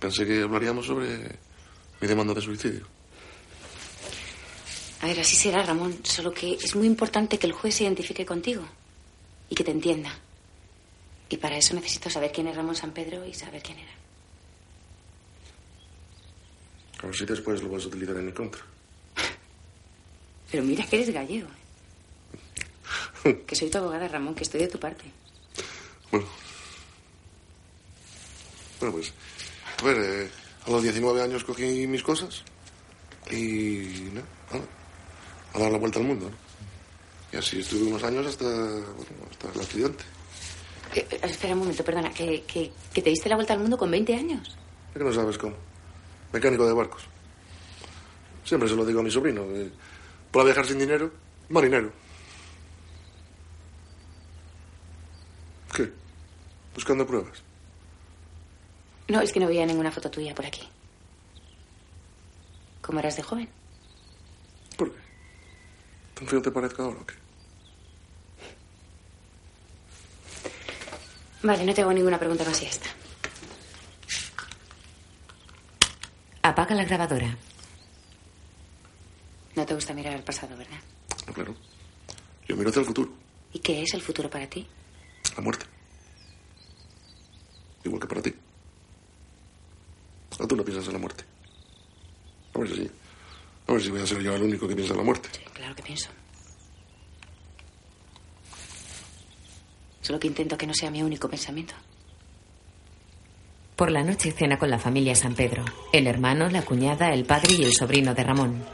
pensé 0.00 0.26
que 0.26 0.42
hablaríamos 0.42 0.86
sobre 0.86 1.18
mi 2.00 2.08
demanda 2.08 2.32
de 2.32 2.40
suicidio. 2.40 2.86
A 5.02 5.06
ver, 5.06 5.20
así 5.20 5.36
será, 5.36 5.62
Ramón. 5.62 5.98
Solo 6.04 6.32
que 6.32 6.54
es 6.54 6.74
muy 6.74 6.86
importante 6.86 7.38
que 7.38 7.46
el 7.46 7.52
juez 7.52 7.74
se 7.74 7.84
identifique 7.84 8.24
contigo 8.24 8.64
y 9.50 9.54
que 9.54 9.64
te 9.64 9.72
entienda. 9.72 10.10
Y 11.28 11.36
para 11.36 11.56
eso 11.56 11.74
necesito 11.74 12.08
saber 12.08 12.32
quién 12.32 12.46
es 12.46 12.56
Ramón 12.56 12.76
San 12.76 12.92
Pedro 12.92 13.26
y 13.26 13.34
saber 13.34 13.62
quién 13.62 13.78
era. 13.78 13.92
A 17.02 17.06
ver 17.06 17.16
si 17.16 17.24
después 17.24 17.62
lo 17.62 17.70
vas 17.70 17.84
a 17.84 17.88
utilizar 17.88 18.16
en 18.16 18.26
mi 18.26 18.32
contra. 18.32 18.62
Pero 20.50 20.62
mira 20.62 20.86
que 20.86 20.96
eres 20.96 21.12
gallego. 21.12 21.48
¿eh? 23.24 23.44
Que 23.46 23.56
soy 23.56 23.70
tu 23.70 23.78
abogada, 23.78 24.08
Ramón, 24.08 24.34
que 24.34 24.44
estoy 24.44 24.60
de 24.60 24.68
tu 24.68 24.78
parte. 24.78 25.04
Bueno. 26.10 26.26
Bueno, 28.80 28.94
pues. 28.94 29.12
A 29.80 29.84
ver, 29.84 29.96
eh, 29.98 30.30
a 30.66 30.70
los 30.70 30.82
19 30.82 31.22
años 31.22 31.44
cogí 31.44 31.86
mis 31.86 32.02
cosas 32.02 32.42
y. 33.30 34.10
¿no? 34.12 34.22
A 35.54 35.58
dar 35.58 35.72
la 35.72 35.78
vuelta 35.78 35.98
al 35.98 36.06
mundo, 36.06 36.30
¿no? 36.30 36.36
Y 37.32 37.36
así 37.36 37.60
estuve 37.60 37.84
unos 37.84 38.02
años 38.04 38.26
hasta, 38.26 38.44
bueno, 38.44 39.26
hasta 39.30 39.52
el 39.52 39.60
accidente. 39.60 40.04
Eh, 40.94 41.06
eh, 41.10 41.20
espera 41.22 41.54
un 41.54 41.60
momento, 41.60 41.82
perdona. 41.82 42.12
¿que, 42.12 42.42
que, 42.42 42.70
que 42.92 43.02
te 43.02 43.10
diste 43.10 43.28
la 43.28 43.36
vuelta 43.36 43.54
al 43.54 43.60
mundo 43.60 43.78
con 43.78 43.90
20 43.90 44.14
años? 44.14 44.56
Es 44.92 44.98
que 44.98 45.04
no 45.04 45.12
sabes 45.12 45.38
cómo. 45.38 45.56
Mecánico 46.32 46.66
de 46.66 46.72
barcos. 46.72 47.02
Siempre 48.44 48.68
se 48.68 48.74
lo 48.76 48.84
digo 48.84 49.00
a 49.00 49.02
mi 49.02 49.10
sobrino. 49.10 49.42
eh, 49.54 49.70
para 50.30 50.46
viajar 50.46 50.66
sin 50.66 50.78
dinero, 50.78 51.12
marinero. 51.50 51.92
¿Qué? 55.74 55.92
Buscando 56.74 57.06
pruebas. 57.06 57.42
No, 59.08 59.20
es 59.20 59.32
que 59.32 59.40
no 59.40 59.46
veía 59.46 59.66
ninguna 59.66 59.90
foto 59.92 60.10
tuya 60.10 60.34
por 60.34 60.46
aquí. 60.46 60.66
¿Cómo 62.80 62.98
eras 62.98 63.16
de 63.16 63.22
joven? 63.22 63.48
¿Tan 66.14 66.26
feo 66.26 66.40
te 66.42 66.50
parezca 66.50 66.82
ahora 66.82 67.00
o 67.00 67.06
qué? 67.06 67.14
Vale, 71.42 71.64
no 71.64 71.74
te 71.74 71.82
hago 71.82 71.92
ninguna 71.92 72.18
pregunta 72.18 72.44
más 72.44 72.60
y 72.62 72.64
ya 72.64 72.70
está. 72.70 72.88
Apaga 76.42 76.74
la 76.74 76.84
grabadora. 76.84 77.36
No 79.54 79.66
te 79.66 79.74
gusta 79.74 79.92
mirar 79.94 80.14
al 80.14 80.24
pasado, 80.24 80.56
¿verdad? 80.56 80.78
No, 81.26 81.32
claro. 81.32 81.54
Yo 82.48 82.56
miro 82.56 82.70
hacia 82.70 82.80
el 82.80 82.86
futuro, 82.86 83.10
¿Y 83.52 83.58
qué 83.58 83.82
es 83.82 83.92
el 83.94 84.00
futuro 84.02 84.28
para 84.30 84.46
ti? 84.48 84.66
la 85.36 85.42
muerte. 85.42 85.66
Igual 87.84 88.00
que 88.00 88.06
para 88.08 88.22
ti. 88.22 88.34
¿O 90.38 90.46
tú 90.46 90.56
no 90.56 90.64
piensas 90.64 90.86
en 90.86 90.92
la 90.94 90.98
muerte? 90.98 91.24
A 92.54 92.58
ver 92.58 92.68
si. 92.68 92.90
A 93.68 93.72
ver 93.72 93.82
si 93.82 93.90
voy 93.90 94.00
a 94.00 94.06
ser 94.06 94.20
yo 94.22 94.34
el 94.34 94.42
único 94.42 94.66
que 94.66 94.74
piensa 94.74 94.92
en 94.94 94.98
la 94.98 95.04
muerte. 95.04 95.28
Claro 95.54 95.74
que 95.74 95.82
pienso. 95.82 96.08
Solo 100.00 100.18
que 100.18 100.26
intento 100.26 100.56
que 100.58 100.66
no 100.66 100.74
sea 100.74 100.90
mi 100.90 101.02
único 101.02 101.28
pensamiento. 101.28 101.74
Por 103.76 103.90
la 103.90 104.02
noche 104.02 104.32
cena 104.32 104.58
con 104.58 104.70
la 104.70 104.78
familia 104.78 105.14
San 105.14 105.34
Pedro, 105.34 105.64
el 105.92 106.06
hermano, 106.06 106.48
la 106.48 106.62
cuñada, 106.62 107.12
el 107.12 107.24
padre 107.24 107.54
y 107.54 107.64
el 107.64 107.72
sobrino 107.72 108.14
de 108.14 108.22
Ramón. 108.22 108.64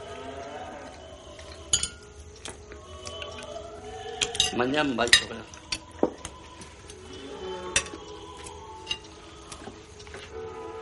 Mañana 4.55 4.93
va 4.95 5.05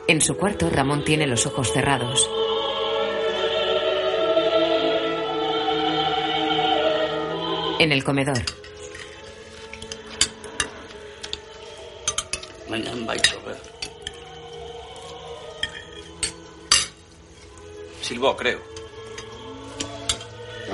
En 0.07 0.21
su 0.21 0.35
cuarto, 0.35 0.69
Ramón 0.69 1.03
tiene 1.03 1.27
los 1.27 1.45
ojos 1.45 1.71
cerrados. 1.71 2.27
En 7.77 7.91
el 7.91 8.03
comedor. 8.03 8.41
Mañana 12.69 13.05
va 13.05 13.15
Silbó, 18.07 18.37
creo. 18.37 18.61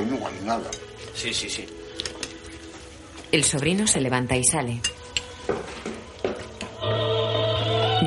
No 0.07 0.19
vale 0.19 0.39
nada. 0.41 0.69
Sí, 1.15 1.33
sí, 1.33 1.49
sí. 1.49 1.65
el 3.31 3.43
sobrino 3.43 3.87
se 3.87 3.99
levanta 4.01 4.35
y 4.37 4.43
sale. 4.43 4.79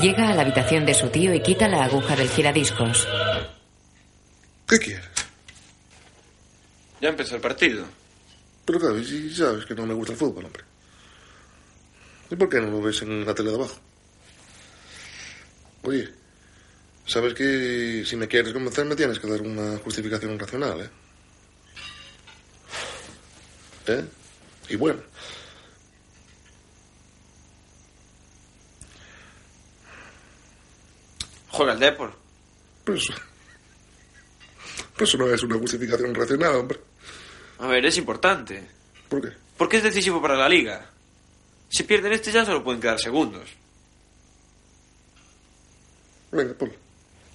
Llega 0.01 0.29
a 0.29 0.35
la 0.35 0.43
habitación 0.43 0.87
de 0.87 0.95
su 0.95 1.09
tío 1.09 1.35
y 1.35 1.43
quita 1.43 1.67
la 1.67 1.85
aguja 1.85 2.15
del 2.15 2.29
giradiscos. 2.29 3.09
¿Qué 4.69 4.79
quieres? 4.79 5.09
Ya 7.01 7.09
empezó 7.09 7.35
el 7.35 7.41
partido. 7.41 7.85
Pero 8.65 8.79
claro, 8.79 9.03
si 9.03 9.35
sabes 9.35 9.67
que 9.67 9.75
no 9.75 9.87
me 9.87 9.95
gusta 9.95 10.13
el 10.13 10.19
fútbol, 10.19 10.45
hombre. 10.45 10.63
¿Y 12.31 12.37
por 12.37 12.49
qué 12.49 12.61
no 12.61 12.71
lo 12.71 12.81
ves 12.81 13.03
en 13.03 13.27
la 13.27 13.35
tele 13.35 13.51
de 13.51 13.57
abajo? 13.57 13.77
Oye, 15.83 16.09
sabes 17.07 17.35
que 17.35 18.05
si 18.05 18.17
me 18.17 18.29
quieres 18.29 18.53
convencer 18.53 18.85
me 18.85 18.97
tienes 18.97 19.19
que 19.19 19.29
dar 19.29 19.41
una 19.41 19.79
justificación 19.79 20.39
racional, 20.39 20.81
¿eh? 20.81 20.91
¿Eh? 23.87 24.05
Y 24.69 24.77
bueno. 24.77 25.01
Juega 31.51 31.73
el 31.73 31.81
Depor. 31.81 32.13
Pero 32.85 32.99
eso, 32.99 33.15
pero 34.95 35.05
eso 35.05 35.19
no 35.19 35.27
es 35.29 35.43
una 35.43 35.59
justificación 35.59 36.15
racional, 36.15 36.57
hombre. 36.57 36.81
A 37.59 37.69
ver, 37.69 37.87
es 37.87 37.97
importante. 37.97 38.69
¿Por 39.09 39.23
qué? 39.23 39.37
Porque 39.57 39.79
es 39.79 39.83
decisivo 39.83 40.21
para 40.21 40.37
la 40.37 40.49
liga. 40.49 40.91
Si 41.69 41.85
pierden 41.85 42.13
este 42.13 42.31
ya 42.31 42.45
solo 42.45 42.63
pueden 42.63 42.81
quedar 42.81 43.01
segundos. 43.01 43.49
Venga, 46.31 46.55
ponlo. 46.55 46.86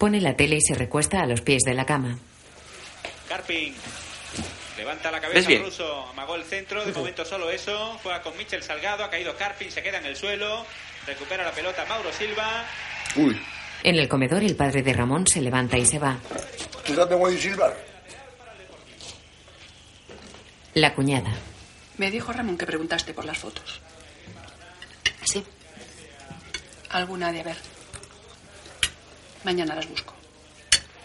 Pone 0.01 0.19
la 0.19 0.35
tele 0.35 0.55
y 0.55 0.61
se 0.61 0.73
recuesta 0.73 1.21
a 1.21 1.27
los 1.27 1.41
pies 1.41 1.61
de 1.63 1.75
la 1.75 1.85
cama. 1.85 2.17
Carping. 3.29 3.71
Levanta 4.75 5.11
la 5.11 5.19
¿Ves 5.19 5.29
cabeza 5.29 5.47
bien? 5.47 5.61
ruso, 5.63 6.07
amagó 6.07 6.33
el 6.37 6.43
centro, 6.43 6.83
de 6.83 6.91
momento 6.91 7.23
solo 7.23 7.51
eso. 7.51 7.99
Juega 8.01 8.19
con 8.23 8.35
Michel 8.35 8.63
Salgado, 8.63 9.03
ha 9.03 9.11
caído 9.11 9.37
Carping, 9.37 9.69
se 9.69 9.83
queda 9.83 9.99
en 9.99 10.07
el 10.07 10.15
suelo. 10.15 10.65
Recupera 11.05 11.43
la 11.43 11.51
pelota 11.51 11.85
Mauro 11.87 12.11
Silva. 12.11 12.65
Uy, 13.15 13.39
En 13.83 13.95
el 13.95 14.07
comedor, 14.09 14.41
el 14.43 14.55
padre 14.55 14.81
de 14.81 14.91
Ramón 14.91 15.27
se 15.27 15.39
levanta 15.39 15.77
y 15.77 15.85
se 15.85 15.99
va. 15.99 16.17
¿Tú 16.83 16.95
te 16.95 17.13
voy 17.13 17.35
a 17.35 17.39
silbar? 17.39 17.77
La 20.73 20.95
cuñada. 20.95 21.29
Me 21.99 22.09
dijo 22.09 22.33
Ramón 22.33 22.57
que 22.57 22.65
preguntaste 22.65 23.13
por 23.13 23.25
las 23.25 23.37
fotos. 23.37 23.79
¿Sí? 25.25 25.45
Alguna 26.89 27.31
de 27.31 27.41
haber. 27.41 27.57
Mañana 29.43 29.75
las 29.75 29.89
busco. 29.89 30.13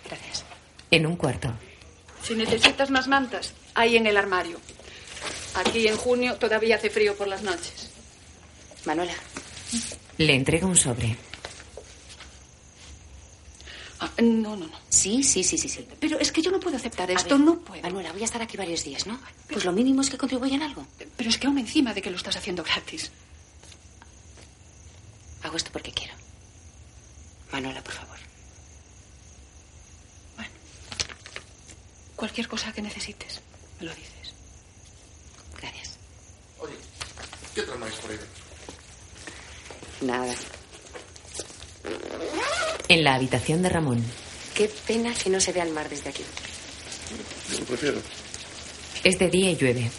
Gracias. 0.04 0.44
En 0.90 1.06
un 1.06 1.16
cuarto. 1.16 1.52
Si 2.22 2.34
necesitas 2.34 2.90
más 2.90 3.08
mantas, 3.08 3.52
hay 3.74 3.96
en 3.96 4.06
el 4.06 4.16
armario. 4.16 4.58
Aquí 5.54 5.88
en 5.88 5.96
junio 5.96 6.36
todavía 6.36 6.76
hace 6.76 6.90
frío 6.90 7.16
por 7.16 7.28
las 7.28 7.42
noches. 7.42 7.90
Manuela. 8.84 9.14
Le 10.18 10.34
entrega 10.34 10.66
un 10.66 10.76
sobre. 10.76 11.16
Ah, 13.98 14.10
no, 14.18 14.56
no, 14.56 14.66
no. 14.66 14.78
Sí, 14.88 15.22
sí, 15.22 15.42
sí, 15.42 15.56
sí, 15.56 15.68
sí. 15.68 15.86
Pero 16.00 16.18
es 16.18 16.30
que 16.30 16.42
yo 16.42 16.50
no 16.50 16.60
puedo 16.60 16.76
aceptar 16.76 17.10
esto, 17.10 17.36
ver, 17.36 17.46
no 17.46 17.58
puedo. 17.60 17.82
Manuela, 17.82 18.12
voy 18.12 18.22
a 18.22 18.26
estar 18.26 18.42
aquí 18.42 18.56
varios 18.56 18.84
días, 18.84 19.06
¿no? 19.06 19.18
Pues 19.48 19.64
lo 19.64 19.72
mínimo 19.72 20.02
es 20.02 20.10
que 20.10 20.18
contribuyan 20.18 20.62
algo. 20.62 20.86
Pero 21.16 21.30
es 21.30 21.38
que 21.38 21.46
aún 21.46 21.58
encima 21.58 21.94
de 21.94 22.02
que 22.02 22.10
lo 22.10 22.16
estás 22.16 22.36
haciendo 22.36 22.62
gratis. 22.62 23.10
Hago 25.42 25.56
esto 25.56 25.70
porque 25.72 25.92
quiero. 25.92 26.14
Manuela, 27.52 27.82
por 27.82 27.94
favor. 27.94 28.25
Cualquier 32.16 32.48
cosa 32.48 32.72
que 32.72 32.80
necesites, 32.80 33.40
me 33.78 33.86
lo 33.86 33.94
dices. 33.94 34.32
Gracias. 35.60 35.90
Oye, 36.58 36.72
¿qué 37.54 37.62
tramáis 37.62 37.94
por 37.96 38.10
ahí? 38.10 38.18
Nada. 40.00 40.34
En 42.88 43.04
la 43.04 43.14
habitación 43.16 43.62
de 43.62 43.68
Ramón. 43.68 44.02
Qué 44.54 44.70
pena 44.86 45.12
que 45.12 45.28
no 45.28 45.40
se 45.40 45.52
vea 45.52 45.64
el 45.64 45.72
mar 45.72 45.90
desde 45.90 46.08
aquí. 46.08 46.24
Yo 47.50 47.58
lo 47.58 47.64
prefiero. 47.66 48.00
Es 49.04 49.18
de 49.18 49.28
día 49.28 49.50
y 49.50 49.56
llueve. 49.56 49.90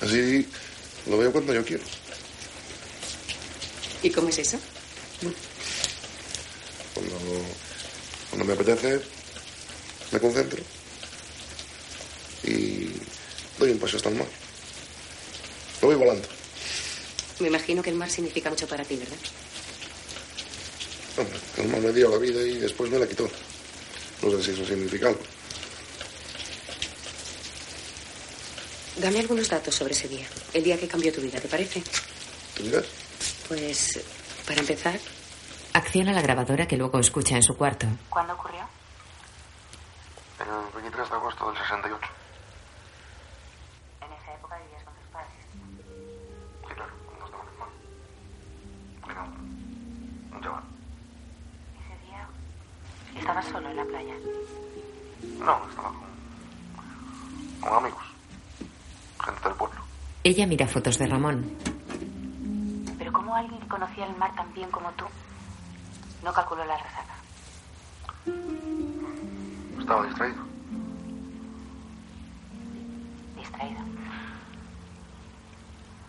Así 0.00 0.48
lo 1.06 1.18
veo 1.18 1.32
cuando 1.32 1.52
yo 1.52 1.64
quiero. 1.64 1.84
¿Y 4.02 4.10
cómo 4.10 4.30
es 4.30 4.38
eso? 4.38 4.58
Cuando, 6.94 7.14
cuando 8.30 8.44
me 8.46 8.52
apetece, 8.54 9.00
me 10.10 10.18
concentro 10.18 10.62
y 12.42 12.90
doy 13.58 13.70
un 13.70 13.78
paso 13.78 13.96
hasta 13.96 14.08
el 14.08 14.16
mar. 14.16 14.26
Lo 15.80 15.88
voy 15.88 15.96
volando. 15.96 16.28
Me 17.40 17.48
imagino 17.48 17.82
que 17.82 17.90
el 17.90 17.96
mar 17.96 18.10
significa 18.10 18.50
mucho 18.50 18.66
para 18.66 18.84
ti, 18.84 18.96
¿verdad? 18.96 19.16
Hombre, 21.18 21.38
el 21.58 21.68
mar 21.68 21.80
me 21.80 21.92
dio 21.92 22.08
la 22.10 22.18
vida 22.18 22.40
y 22.42 22.58
después 22.58 22.90
me 22.90 22.98
la 22.98 23.06
quitó. 23.06 23.28
No 24.22 24.30
sé 24.30 24.42
si 24.42 24.50
eso 24.52 24.64
significa 24.64 25.08
algo. 25.08 25.20
Dame 28.96 29.20
algunos 29.20 29.48
datos 29.48 29.74
sobre 29.74 29.94
ese 29.94 30.08
día. 30.08 30.26
El 30.52 30.62
día 30.62 30.78
que 30.78 30.86
cambió 30.86 31.12
tu 31.12 31.20
vida, 31.20 31.40
¿te 31.40 31.48
parece? 31.48 31.82
¿Tú 32.56 32.62
dirás? 32.62 32.84
Pues, 33.48 34.00
para 34.46 34.60
empezar, 34.60 34.98
Acciona 35.74 36.12
la 36.12 36.20
grabadora 36.20 36.66
que 36.66 36.76
luego 36.76 36.98
escucha 36.98 37.36
en 37.36 37.42
su 37.42 37.56
cuarto. 37.56 37.86
¿cuándo 38.10 38.34
ocurrió? 38.34 38.60
El 40.38 40.74
23 40.74 41.08
de 41.08 41.16
agosto 41.16 41.46
del 41.50 41.56
68. 41.56 42.08
Estabas 53.22 53.46
solo 53.46 53.70
en 53.70 53.76
la 53.76 53.84
playa. 53.84 54.14
No, 55.38 55.68
estaba 55.68 55.92
con, 55.92 57.60
con 57.60 57.72
amigos. 57.72 58.02
Gente 59.24 59.48
del 59.48 59.54
pueblo. 59.54 59.80
Ella 60.24 60.46
mira 60.48 60.66
fotos 60.66 60.98
de 60.98 61.06
Ramón. 61.06 61.56
Pero 62.98 63.12
como 63.12 63.34
alguien 63.36 63.60
que 63.60 63.68
conocía 63.68 64.06
el 64.06 64.16
mar 64.16 64.34
tan 64.34 64.52
bien 64.52 64.68
como 64.70 64.90
tú, 64.92 65.04
no 66.24 66.32
calculó 66.32 66.64
la 66.64 66.76
rezaga. 66.76 67.14
Estaba 69.78 70.04
distraído. 70.06 70.42
Distraído. 73.36 73.80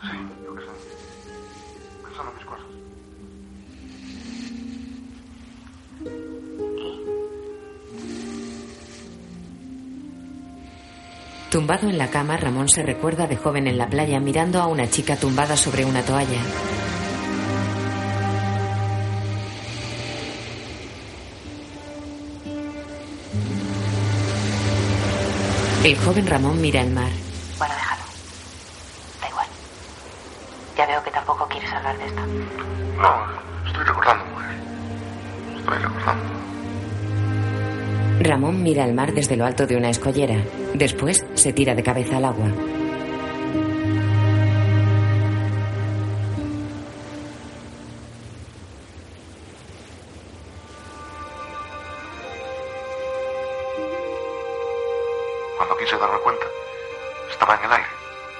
Sí, 0.01 0.17
yo 0.43 0.55
qué 0.55 0.61
sé. 0.61 0.71
Pensando 2.03 2.31
en 2.31 2.37
mis 2.37 2.45
cosas. 2.45 2.72
Tumbado 11.53 11.87
en 11.87 11.99
la 11.99 12.09
cama, 12.09 12.35
Ramón 12.35 12.67
se 12.67 12.81
recuerda 12.81 13.27
de 13.27 13.37
joven 13.37 13.67
en 13.67 13.77
la 13.77 13.87
playa 13.87 14.19
mirando 14.19 14.59
a 14.59 14.65
una 14.65 14.89
chica 14.89 15.15
tumbada 15.17 15.55
sobre 15.55 15.85
una 15.85 16.01
toalla. 16.01 16.41
El 25.83 25.95
joven 25.99 26.25
Ramón 26.25 26.59
mira 26.59 26.81
el 26.81 26.89
mar. 26.89 27.11
Bueno, 27.59 27.75
déjalo. 27.75 28.01
Da 29.21 29.29
igual. 29.29 29.47
Ya 30.75 30.87
veo 30.87 31.03
que 31.03 31.11
tampoco 31.11 31.47
quieres 31.47 31.71
hablar 31.71 31.95
de 31.99 32.05
esto. 32.07 32.21
No, 32.97 33.52
Ramón 38.19 38.63
mira 38.63 38.85
el 38.85 38.93
mar 38.93 39.13
desde 39.13 39.35
lo 39.35 39.45
alto 39.45 39.67
de 39.67 39.75
una 39.75 39.89
escollera. 39.89 40.37
Después 40.73 41.25
se 41.33 41.51
tira 41.51 41.75
de 41.75 41.83
cabeza 41.83 42.17
al 42.17 42.25
agua. 42.25 42.47
Cuando 55.57 55.77
quise 55.77 55.97
darme 55.97 56.17
cuenta, 56.23 56.45
estaba 57.31 57.55
en 57.55 57.65
el 57.65 57.71
aire, 57.71 57.87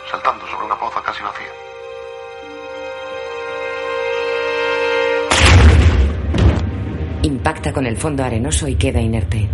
saltando 0.10 0.48
sobre 0.48 0.66
una 0.66 0.80
poza 0.80 1.02
casi 1.02 1.22
vacía. 1.24 1.52
Impacta 7.24 7.74
con 7.74 7.86
el 7.86 7.98
fondo 7.98 8.24
arenoso 8.24 8.68
y 8.68 8.76
queda 8.76 9.02
inerte. 9.02 9.50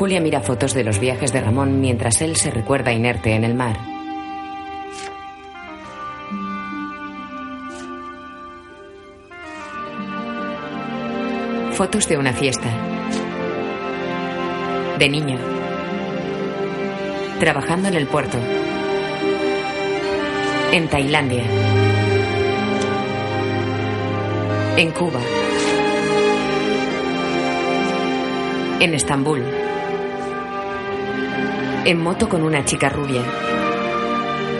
Julia 0.00 0.18
mira 0.18 0.40
fotos 0.40 0.72
de 0.72 0.82
los 0.82 0.98
viajes 0.98 1.30
de 1.30 1.42
Ramón 1.42 1.78
mientras 1.78 2.22
él 2.22 2.34
se 2.36 2.50
recuerda 2.50 2.90
inerte 2.90 3.34
en 3.34 3.44
el 3.44 3.52
mar. 3.52 3.76
Fotos 11.72 12.08
de 12.08 12.16
una 12.16 12.32
fiesta. 12.32 12.70
De 14.98 15.06
niño. 15.10 15.36
Trabajando 17.38 17.88
en 17.88 17.94
el 17.94 18.06
puerto. 18.06 18.38
En 20.72 20.88
Tailandia. 20.88 21.44
En 24.78 24.92
Cuba. 24.92 25.20
En 28.80 28.94
Estambul. 28.94 29.59
En 31.82 31.98
moto 31.98 32.28
con 32.28 32.42
una 32.42 32.62
chica 32.62 32.90
rubia. 32.90 33.22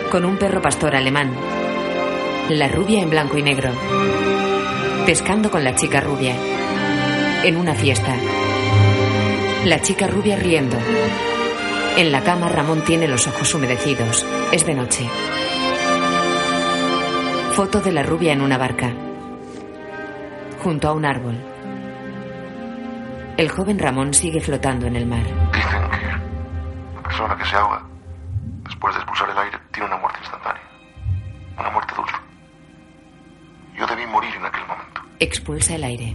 Con 0.09 0.25
un 0.25 0.37
perro 0.37 0.59
pastor 0.59 0.95
alemán. 0.95 1.31
La 2.49 2.67
rubia 2.67 3.03
en 3.03 3.11
blanco 3.11 3.37
y 3.37 3.43
negro. 3.43 3.69
Pescando 5.05 5.51
con 5.51 5.63
la 5.63 5.75
chica 5.75 6.01
rubia. 6.01 6.35
En 7.43 7.57
una 7.57 7.75
fiesta. 7.75 8.15
La 9.65 9.79
chica 9.79 10.07
rubia 10.07 10.35
riendo. 10.35 10.75
En 11.95 12.11
la 12.11 12.23
cama 12.23 12.49
Ramón 12.49 12.81
tiene 12.81 13.07
los 13.07 13.27
ojos 13.27 13.53
humedecidos. 13.53 14.25
Es 14.51 14.65
de 14.65 14.73
noche. 14.73 15.07
Foto 17.53 17.81
de 17.81 17.91
la 17.91 18.01
rubia 18.01 18.33
en 18.33 18.41
una 18.41 18.57
barca. 18.57 18.91
Junto 20.63 20.87
a 20.87 20.93
un 20.93 21.05
árbol. 21.05 21.37
El 23.37 23.49
joven 23.49 23.77
Ramón 23.77 24.15
sigue 24.15 24.41
flotando 24.41 24.87
en 24.87 24.95
el 24.95 25.05
mar. 25.05 25.40
Expulsa 35.31 35.75
el 35.75 35.85
aire. 35.85 36.13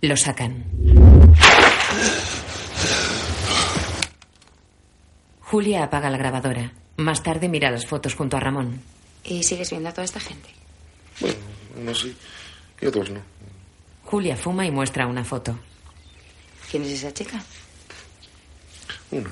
Lo 0.00 0.16
sacan. 0.16 0.64
Julia 5.42 5.84
apaga 5.84 6.08
la 6.08 6.16
grabadora. 6.16 6.72
Más 6.96 7.22
tarde 7.22 7.50
mira 7.50 7.70
las 7.70 7.84
fotos 7.84 8.14
junto 8.14 8.38
a 8.38 8.40
Ramón. 8.40 8.80
¿Y 9.22 9.42
sigues 9.42 9.68
viendo 9.68 9.90
a 9.90 9.92
toda 9.92 10.06
esta 10.06 10.18
gente? 10.18 10.48
Bueno, 11.20 11.36
unos 11.76 12.00
sí 12.00 12.16
y 12.80 12.86
otros 12.86 13.10
no. 13.10 13.20
Julia 14.04 14.34
fuma 14.34 14.64
y 14.64 14.70
muestra 14.70 15.06
una 15.06 15.24
foto. 15.24 15.58
¿Quién 16.70 16.84
es 16.84 16.92
esa 16.92 17.12
chica? 17.12 17.38
Una. 19.10 19.28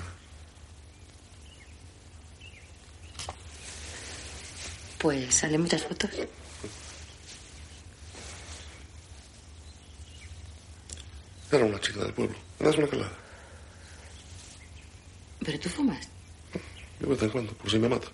Pues 4.98 5.34
salen 5.34 5.62
muchas 5.62 5.82
fotos. 5.84 6.10
Era 11.50 11.64
una 11.64 11.80
chica 11.80 12.00
del 12.00 12.12
pueblo. 12.12 12.36
Me 12.58 12.66
das 12.66 12.76
una 12.76 12.88
calada. 12.88 13.12
¿Pero 15.44 15.60
tú 15.60 15.68
fumas? 15.68 16.08
De 17.00 17.06
vez 17.06 17.22
en 17.22 17.30
cuando, 17.30 17.52
por 17.52 17.70
si 17.70 17.78
me 17.78 17.88
mata. 17.88 18.08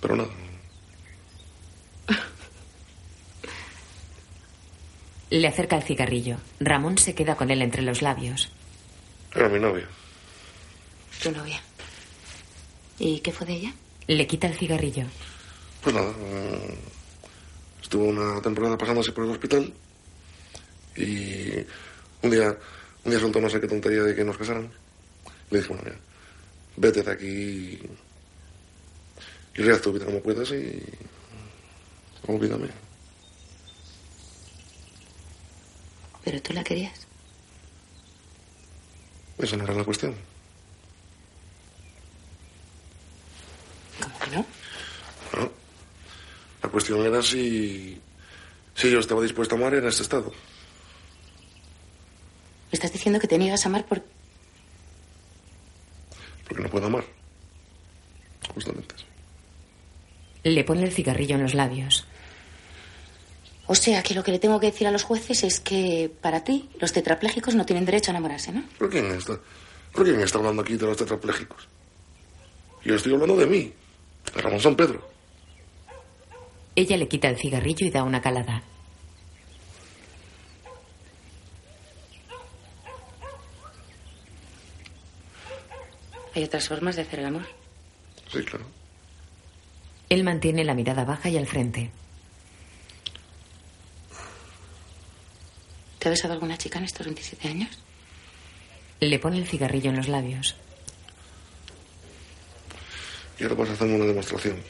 Pero 0.00 0.16
nada. 0.16 0.30
Le 5.30 5.46
acerca 5.46 5.76
el 5.76 5.82
cigarrillo. 5.82 6.38
Ramón 6.60 6.96
se 6.96 7.14
queda 7.14 7.36
con 7.36 7.50
él 7.50 7.60
entre 7.60 7.82
los 7.82 8.00
labios. 8.00 8.50
Era 9.34 9.48
mi 9.48 9.58
novia. 9.58 9.86
Tu 11.22 11.30
novia. 11.32 11.60
¿Y 12.98 13.20
qué 13.20 13.32
fue 13.32 13.46
de 13.46 13.54
ella? 13.54 13.74
Le 14.06 14.26
quita 14.26 14.46
el 14.46 14.54
cigarrillo. 14.56 15.04
Pues 15.82 15.94
nada. 15.94 16.12
eh, 16.18 16.78
Estuvo 17.82 18.04
una 18.04 18.40
temporada 18.42 18.76
pasándose 18.76 19.12
por 19.12 19.24
el 19.24 19.30
hospital. 19.30 19.72
Y 20.96 21.52
un 22.22 22.30
día, 22.30 22.56
un 23.04 23.10
día 23.10 23.20
soltó 23.20 23.40
no 23.40 23.48
sé 23.48 23.60
qué 23.60 23.66
tontería 23.68 24.02
de 24.02 24.14
que 24.14 24.24
nos 24.24 24.36
casaran. 24.36 24.70
Le 25.50 25.58
dije, 25.58 25.68
bueno, 25.68 25.84
mira, 25.84 25.96
vete 26.76 27.02
de 27.02 27.10
aquí 27.10 27.80
y 29.54 29.62
realiza 29.62 29.80
tu 29.82 29.92
vida 29.92 30.04
como 30.04 30.20
puedas 30.20 30.50
y 30.50 30.82
olvídame. 32.26 32.68
¿Pero 36.24 36.42
tú 36.42 36.52
la 36.52 36.62
querías? 36.64 37.06
Esa 39.38 39.56
no 39.56 39.64
era 39.64 39.72
la 39.74 39.84
cuestión. 39.84 40.14
¿Cómo 44.02 44.18
que? 44.18 44.30
No. 44.36 44.44
La 46.68 46.72
cuestión 46.72 47.00
era 47.00 47.22
si, 47.22 47.98
si 48.74 48.90
yo 48.90 48.98
estaba 48.98 49.22
dispuesto 49.22 49.54
a 49.54 49.58
amar 49.58 49.72
en 49.72 49.86
este 49.86 50.02
estado. 50.02 50.30
¿Me 52.70 52.76
estás 52.76 52.92
diciendo 52.92 53.18
que 53.18 53.26
te 53.26 53.38
niegas 53.38 53.64
a 53.64 53.70
amar 53.70 53.86
por... 53.86 54.02
Porque 56.46 56.62
no 56.62 56.68
puedo 56.68 56.84
amar. 56.88 57.04
Justamente. 58.52 58.96
Le 60.44 60.62
pone 60.62 60.84
el 60.84 60.92
cigarrillo 60.92 61.36
en 61.36 61.42
los 61.44 61.54
labios. 61.54 62.06
O 63.66 63.74
sea, 63.74 64.02
que 64.02 64.12
lo 64.12 64.22
que 64.22 64.32
le 64.32 64.38
tengo 64.38 64.60
que 64.60 64.66
decir 64.66 64.86
a 64.88 64.90
los 64.90 65.04
jueces 65.04 65.44
es 65.44 65.60
que 65.60 66.12
para 66.20 66.44
ti 66.44 66.68
los 66.82 66.92
tetraplégicos 66.92 67.54
no 67.54 67.64
tienen 67.64 67.86
derecho 67.86 68.10
a 68.10 68.12
enamorarse, 68.12 68.52
¿no? 68.52 68.62
¿Pero 68.76 68.90
quién 68.90 69.06
está? 69.06 69.40
¿Pero 69.94 70.04
quién 70.04 70.20
está 70.20 70.36
hablando 70.36 70.60
aquí 70.60 70.76
de 70.76 70.84
los 70.84 70.98
tetraplégicos? 70.98 71.66
Yo 72.84 72.94
estoy 72.94 73.14
hablando 73.14 73.38
de 73.38 73.46
mí, 73.46 73.72
de 74.34 74.42
Ramón 74.42 74.60
San 74.60 74.76
Pedro. 74.76 75.17
Ella 76.78 76.96
le 76.96 77.08
quita 77.08 77.28
el 77.28 77.36
cigarrillo 77.36 77.84
y 77.88 77.90
da 77.90 78.04
una 78.04 78.20
calada. 78.20 78.62
Hay 86.36 86.44
otras 86.44 86.68
formas 86.68 86.94
de 86.94 87.02
hacer 87.02 87.18
el 87.18 87.26
amor. 87.26 87.48
Sí, 88.30 88.44
claro. 88.44 88.64
Él 90.08 90.22
mantiene 90.22 90.62
la 90.62 90.74
mirada 90.74 91.04
baja 91.04 91.28
y 91.28 91.36
al 91.36 91.48
frente. 91.48 91.90
¿Te 95.98 96.06
ha 96.06 96.10
besado 96.12 96.34
alguna 96.34 96.58
chica 96.58 96.78
en 96.78 96.84
estos 96.84 97.06
27 97.06 97.48
años? 97.48 97.76
Le 99.00 99.18
pone 99.18 99.38
el 99.38 99.48
cigarrillo 99.48 99.90
en 99.90 99.96
los 99.96 100.06
labios. 100.06 100.54
Y 103.36 103.42
ahora 103.42 103.56
vas 103.56 103.70
a 103.70 103.72
hacerme 103.72 103.96
una 103.96 104.06
demostración. 104.06 104.62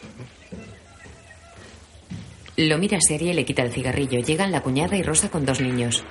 Lo 2.58 2.76
mira 2.76 2.98
seria 3.00 3.30
y 3.30 3.34
le 3.34 3.44
quita 3.44 3.62
el 3.62 3.72
cigarrillo. 3.72 4.18
Llegan 4.18 4.50
la 4.50 4.60
cuñada 4.62 4.96
y 4.96 5.02
Rosa 5.02 5.30
con 5.30 5.46
dos 5.46 5.60
niños. 5.60 6.02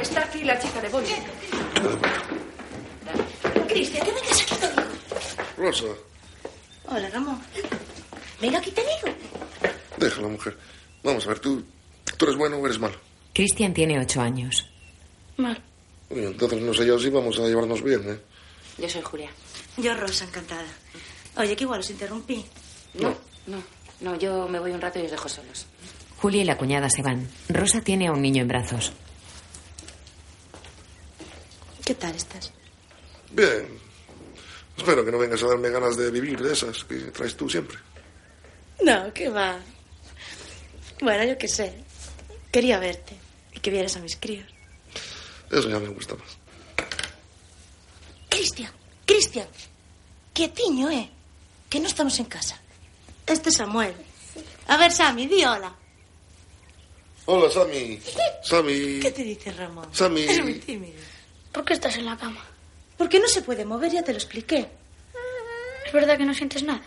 Está 0.00 0.22
aquí 0.22 0.44
la 0.44 0.56
chica 0.58 0.80
de 0.80 0.88
Boli. 0.88 1.06
Cristian, 3.68 4.04
que 4.06 4.12
vengas 4.12 4.42
aquí 4.42 4.54
conmigo. 4.54 4.88
Rosa, 5.56 5.86
Hola, 6.86 7.10
Ramón. 7.10 7.40
Venga 8.40 8.58
aquí 8.58 8.70
te 8.70 8.80
digo. 8.82 9.16
déjala, 9.96 10.28
mujer. 10.28 10.56
Vamos 11.02 11.26
a 11.26 11.28
ver, 11.30 11.40
¿tú, 11.40 11.62
tú 12.16 12.24
eres 12.26 12.36
bueno 12.38 12.56
o 12.56 12.64
eres 12.64 12.78
malo? 12.78 12.94
Cristian 13.34 13.74
tiene 13.74 13.98
ocho 14.00 14.20
años. 14.20 14.64
Mal. 15.36 15.60
Oye, 16.10 16.26
Entonces 16.28 16.62
no 16.62 16.72
sé 16.72 16.86
yo 16.86 16.98
si 16.98 17.10
vamos 17.10 17.38
a 17.38 17.42
llevarnos 17.42 17.82
bien, 17.82 18.08
¿eh? 18.08 18.20
Yo 18.78 18.88
soy 18.88 19.02
Julia. 19.02 19.30
Yo, 19.76 19.92
Rosa, 19.94 20.24
encantada. 20.24 20.64
Oye, 21.36 21.54
que 21.56 21.64
igual 21.64 21.80
os 21.80 21.90
interrumpí. 21.90 22.44
No, 22.94 23.08
no, 23.10 23.16
no, 23.58 23.62
yo 24.18 24.48
me 24.48 24.58
voy 24.58 24.72
un 24.72 24.80
rato 24.80 24.98
y 24.98 25.04
os 25.04 25.10
dejo 25.10 25.28
solos. 25.28 25.66
Julia 26.18 26.42
y 26.42 26.44
la 26.44 26.58
cuñada 26.58 26.88
se 26.90 27.02
van. 27.02 27.28
Rosa 27.48 27.80
tiene 27.80 28.08
a 28.08 28.12
un 28.12 28.22
niño 28.22 28.42
en 28.42 28.48
brazos. 28.48 28.92
¿Qué 31.84 31.94
tal 31.94 32.14
estás? 32.14 32.52
Bien. 33.32 33.66
Espero 34.76 35.04
que 35.04 35.12
no 35.12 35.18
vengas 35.18 35.42
a 35.42 35.48
darme 35.48 35.70
ganas 35.70 35.96
de 35.96 36.10
vivir 36.10 36.40
de 36.40 36.52
esas 36.52 36.84
que 36.84 36.96
traes 36.96 37.36
tú 37.36 37.48
siempre. 37.48 37.78
No, 38.84 39.12
¿qué 39.12 39.28
va? 39.28 39.58
Bueno, 41.00 41.24
yo 41.24 41.38
qué 41.38 41.48
sé. 41.48 41.74
Quería 42.52 42.78
verte 42.78 43.16
y 43.54 43.60
que 43.60 43.70
vieras 43.70 43.96
a 43.96 44.00
mis 44.00 44.16
críos. 44.16 44.46
Eso 45.50 45.68
ya 45.68 45.78
me 45.78 45.88
gusta 45.88 46.14
más. 46.14 46.38
Cristian, 48.28 49.48
quietiño, 50.32 50.90
eh. 50.90 51.10
Que 51.68 51.80
no 51.80 51.88
estamos 51.88 52.18
en 52.18 52.26
casa. 52.26 52.60
Este 53.28 53.50
es 53.50 53.56
Samuel. 53.56 53.94
A 54.68 54.76
ver, 54.76 54.90
Sammy, 54.90 55.26
di 55.26 55.44
hola. 55.44 55.74
Hola, 57.26 57.50
Sammy. 57.50 58.00
Sammy. 58.42 59.00
¿Qué 59.02 59.10
te 59.10 59.22
dice 59.22 59.52
Ramón? 59.52 59.88
Sammy. 59.92 60.22
Es 60.22 60.42
muy 60.42 60.54
tímido. 60.54 60.98
¿Por 61.52 61.64
qué 61.64 61.74
estás 61.74 61.96
en 61.96 62.06
la 62.06 62.16
cama? 62.16 62.44
Porque 62.96 63.20
no 63.20 63.28
se 63.28 63.42
puede 63.42 63.64
mover, 63.64 63.92
ya 63.92 64.02
te 64.02 64.12
lo 64.12 64.18
expliqué. 64.18 64.66
¿Es 65.86 65.92
verdad 65.92 66.16
que 66.16 66.24
no 66.24 66.34
sientes 66.34 66.62
nada? 66.62 66.82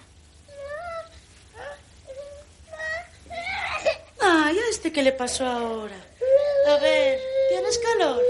Ay, 4.19 4.57
¿a 4.57 4.69
este 4.69 4.91
qué 4.91 5.01
le 5.03 5.11
pasó 5.11 5.45
ahora? 5.45 5.95
A 6.67 6.77
ver, 6.77 7.19
¿tienes 7.49 7.79
calor? 7.79 8.21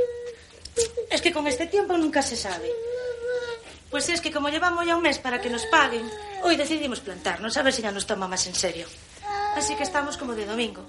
Es 1.09 1.22
que 1.22 1.34
con 1.34 1.47
este 1.47 1.68
tiempo 1.68 1.97
nunca 1.97 2.22
se 2.22 2.38
sabe. 2.38 2.72
Pues 3.91 4.07
es 4.07 4.21
que 4.21 4.31
como 4.31 4.49
llevamos 4.49 4.85
ya 4.85 4.95
un 4.95 5.03
mes 5.03 5.19
para 5.19 5.41
que 5.41 5.49
nos 5.49 5.65
paguen, 5.65 6.09
hoy 6.43 6.55
decidimos 6.55 7.01
plantarnos 7.01 7.55
a 7.57 7.61
ver 7.61 7.73
si 7.73 7.81
ya 7.81 7.91
nos 7.91 8.07
toma 8.07 8.27
más 8.27 8.47
en 8.47 8.55
serio. 8.55 8.87
Así 9.55 9.75
que 9.75 9.83
estamos 9.83 10.17
como 10.17 10.33
de 10.33 10.45
domingo. 10.45 10.85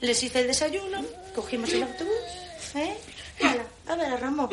Les 0.00 0.22
hice 0.22 0.40
el 0.40 0.46
desayuno, 0.46 1.02
cogimos 1.34 1.72
el 1.72 1.84
autobús, 1.84 2.74
¿eh? 2.74 2.94
Hala, 3.42 3.64
a 3.88 3.96
ver 3.96 4.12
a 4.12 4.16
Ramón. 4.18 4.50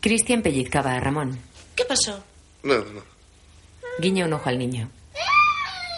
Cristian 0.00 0.42
pellizcaba 0.42 0.92
a 0.94 1.00
Ramón. 1.00 1.38
¿Qué 1.74 1.84
pasó? 1.84 2.22
nada, 2.62 2.84
nada. 2.84 3.04
Guiña 3.98 4.26
un 4.26 4.32
ojo 4.34 4.48
al 4.48 4.58
niño. 4.58 4.88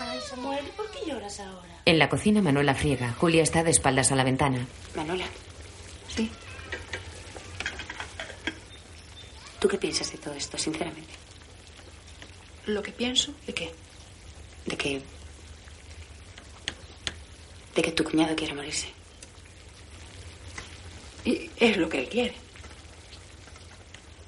Ay, 0.01 0.19
Samuel, 0.29 0.65
¿y 0.67 0.71
por 0.71 0.91
qué 0.91 1.01
lloras 1.07 1.41
ahora? 1.41 1.83
En 1.85 1.99
la 1.99 2.09
cocina, 2.09 2.41
Manuela 2.41 2.75
friega. 2.75 3.13
Julia 3.19 3.43
está 3.43 3.63
de 3.63 3.71
espaldas 3.71 4.13
a 4.13 4.17
la 4.17 4.25
ventana. 4.25 4.67
Manola. 4.95 5.27
Sí. 6.15 6.31
¿Tú 9.59 9.67
qué 9.69 9.79
piensas 9.79 10.13
de 10.13 10.19
todo 10.19 10.35
esto, 10.35 10.57
sinceramente? 10.57 11.13
¿Lo 12.67 12.83
que 12.83 12.93
pienso? 12.93 13.35
¿De 13.47 13.55
qué? 13.55 13.73
De 14.67 14.77
que. 14.77 15.03
de 17.75 17.83
que 17.83 17.93
tu 17.93 18.05
cuñado 18.05 18.37
quiere 18.37 18.55
morirse. 18.55 18.89
Y 21.25 21.51
es 21.59 21.77
lo 21.77 21.89
que 21.89 22.01
él 22.01 22.09
quiere. 22.09 22.35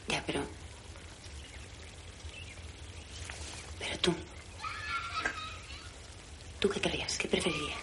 Ya, 0.08 0.22
pero. 0.26 0.40
Pero 3.78 3.98
tú. 3.98 4.14
¿Tú 6.58 6.68
qué 6.70 6.80
querrías? 6.80 7.16
¿Qué 7.18 7.28
preferirías? 7.28 7.78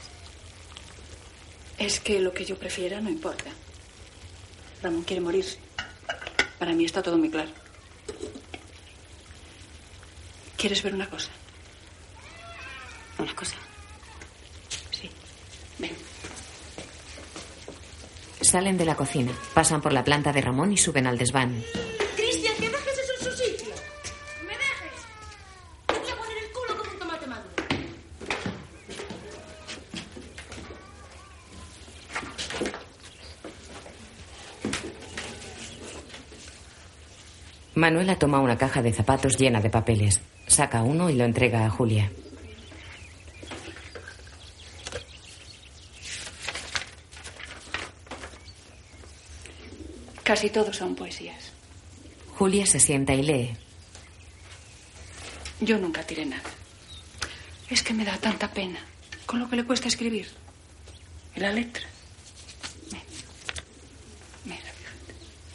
Es 1.78 2.00
que 2.00 2.20
lo 2.20 2.34
que 2.34 2.46
yo 2.46 2.58
prefiera 2.58 3.00
no 3.00 3.10
importa. 3.10 3.52
Ramón 4.82 5.04
quiere 5.04 5.22
morirse. 5.22 5.67
Para 6.60 6.74
mí 6.74 6.86
está 6.86 7.02
todo 7.02 7.18
muy 7.18 7.30
claro. 7.30 7.52
¿Quieres 10.58 10.82
ver 10.82 10.94
una 10.96 11.10
cosa? 11.10 11.30
¿Una 13.20 13.36
cosa? 13.36 13.56
Sí. 14.92 15.10
Ven. 15.78 15.92
Salen 18.42 18.78
de 18.78 18.86
la 18.86 18.96
cocina, 18.96 19.32
pasan 19.54 19.82
por 19.82 19.94
la 19.94 20.04
planta 20.04 20.32
de 20.34 20.42
Ramón 20.42 20.72
y 20.72 20.78
suben 20.78 21.06
al 21.06 21.18
desván. 21.18 21.64
Cristian, 22.16 22.56
que 22.56 22.70
dejes 22.70 22.98
eso 22.98 23.14
en 23.20 23.26
su 23.26 23.44
sitio. 23.44 23.74
¿Me 24.46 24.54
dejes? 24.54 25.02
Te 25.88 26.00
voy 26.00 26.10
a 26.12 26.16
poner 26.16 26.38
el 26.38 26.52
culo 26.52 26.78
como 26.78 26.92
un 26.92 27.00
tomate 27.00 27.28
maduro. 27.28 27.52
Manuela 37.78 38.18
toma 38.18 38.40
una 38.40 38.58
caja 38.58 38.82
de 38.82 38.92
zapatos 38.92 39.38
llena 39.38 39.62
de 39.62 39.70
papeles. 39.70 40.20
Saca 40.48 40.82
uno 40.82 41.12
y 41.12 41.14
lo 41.14 41.26
entrega 41.26 41.64
a 41.64 41.70
Julia. 41.70 42.12
Casi 50.24 50.50
todos 50.50 50.76
son 50.76 50.96
poesías. 50.96 51.54
Julia 52.34 52.66
se 52.66 52.80
sienta 52.80 53.14
y 53.14 53.22
lee. 53.22 53.56
Yo 55.62 55.78
nunca 55.78 56.02
tiré 56.02 56.26
nada. 56.26 56.50
Es 57.70 57.84
que 57.84 57.94
me 57.94 58.06
da 58.06 58.18
tanta 58.18 58.52
pena 58.52 58.80
con 59.28 59.40
lo 59.40 59.48
que 59.48 59.56
le 59.56 59.66
cuesta 59.66 59.88
escribir. 59.88 60.28
Y 61.36 61.42
la 61.42 61.54
letra. 61.54 61.86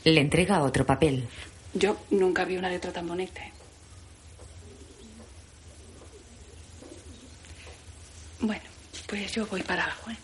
Le 0.04 0.20
entrega 0.20 0.62
otro 0.62 0.86
papel. 0.86 1.28
Yo 1.74 1.96
nunca 2.10 2.44
vi 2.44 2.56
una 2.56 2.68
letra 2.68 2.92
tan 2.92 3.06
bonita. 3.08 3.40
¿eh? 3.42 3.52
Bueno, 8.40 8.62
pues 9.06 9.32
yo 9.32 9.46
voy 9.46 9.62
para 9.62 9.84
abajo, 9.84 10.10
¿eh? 10.10 10.16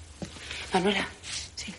Manuela. 0.74 1.08
Sí. 1.56 1.72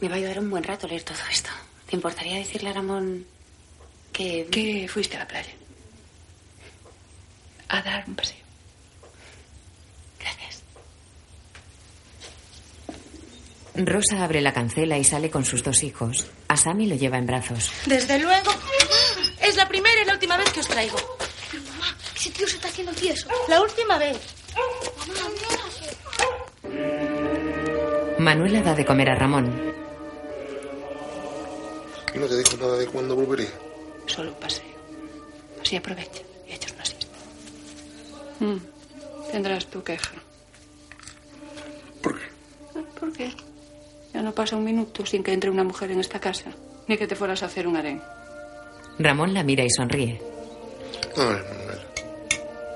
Me 0.00 0.08
va 0.08 0.14
a 0.14 0.18
ayudar 0.18 0.38
un 0.38 0.50
buen 0.50 0.64
rato 0.64 0.86
leer 0.86 1.02
todo 1.02 1.18
esto. 1.30 1.50
¿Te 1.88 1.96
importaría 1.96 2.36
decirle 2.36 2.70
a 2.70 2.72
Ramón 2.72 3.26
que... 4.12 4.46
Que 4.50 4.88
fuiste 4.88 5.16
a 5.16 5.20
la 5.20 5.28
playa. 5.28 5.52
A 7.68 7.82
dar 7.82 8.04
un 8.08 8.14
paseo. 8.14 8.45
Rosa 13.84 14.22
abre 14.24 14.40
la 14.40 14.52
cancela 14.52 14.96
y 14.98 15.04
sale 15.04 15.30
con 15.30 15.44
sus 15.44 15.62
dos 15.62 15.82
hijos. 15.82 16.26
A 16.48 16.56
Sammy 16.56 16.86
lo 16.86 16.96
lleva 16.96 17.18
en 17.18 17.26
brazos. 17.26 17.70
Desde 17.86 18.18
luego, 18.18 18.50
es 19.42 19.56
la 19.56 19.68
primera 19.68 20.00
y 20.02 20.04
la 20.06 20.14
última 20.14 20.36
vez 20.36 20.50
que 20.50 20.60
os 20.60 20.68
traigo. 20.68 20.96
Mamá, 21.72 21.96
ese 22.14 22.30
tío 22.30 22.46
se 22.48 22.56
está 22.56 22.68
haciendo 22.68 22.92
tieso. 22.92 23.28
La 23.48 23.60
última 23.60 23.98
vez. 23.98 24.16
Manuela 28.18 28.62
da 28.62 28.74
de 28.74 28.84
comer 28.84 29.10
a 29.10 29.14
Ramón. 29.14 29.52
¿Y 32.14 32.18
no 32.18 32.26
te 32.26 32.36
dijo 32.38 32.56
nada 32.56 32.76
de 32.78 32.86
cuándo 32.86 33.14
volvería? 33.14 33.50
Solo 34.06 34.30
un 34.30 34.36
paseo. 34.40 34.64
Así 35.60 35.76
aprovecha 35.76 36.22
y 36.48 36.52
echas 36.52 36.72
una 36.72 36.84
siesta. 36.84 37.06
Mm, 38.40 38.56
Tendrás 39.32 39.66
tu 39.66 39.82
queja. 39.82 40.12
Ya 44.16 44.22
no 44.22 44.32
pasa 44.32 44.56
un 44.56 44.64
minuto 44.64 45.04
sin 45.04 45.22
que 45.22 45.34
entre 45.34 45.50
una 45.50 45.62
mujer 45.62 45.90
en 45.90 46.00
esta 46.00 46.18
casa. 46.18 46.50
Ni 46.86 46.96
que 46.96 47.06
te 47.06 47.14
fueras 47.14 47.42
a 47.42 47.46
hacer 47.46 47.66
un 47.66 47.76
harén. 47.76 48.00
Ramón 48.98 49.34
la 49.34 49.42
mira 49.42 49.62
y 49.62 49.68
sonríe. 49.68 50.18
Ay, 51.18 51.24
Manuel. 51.26 51.80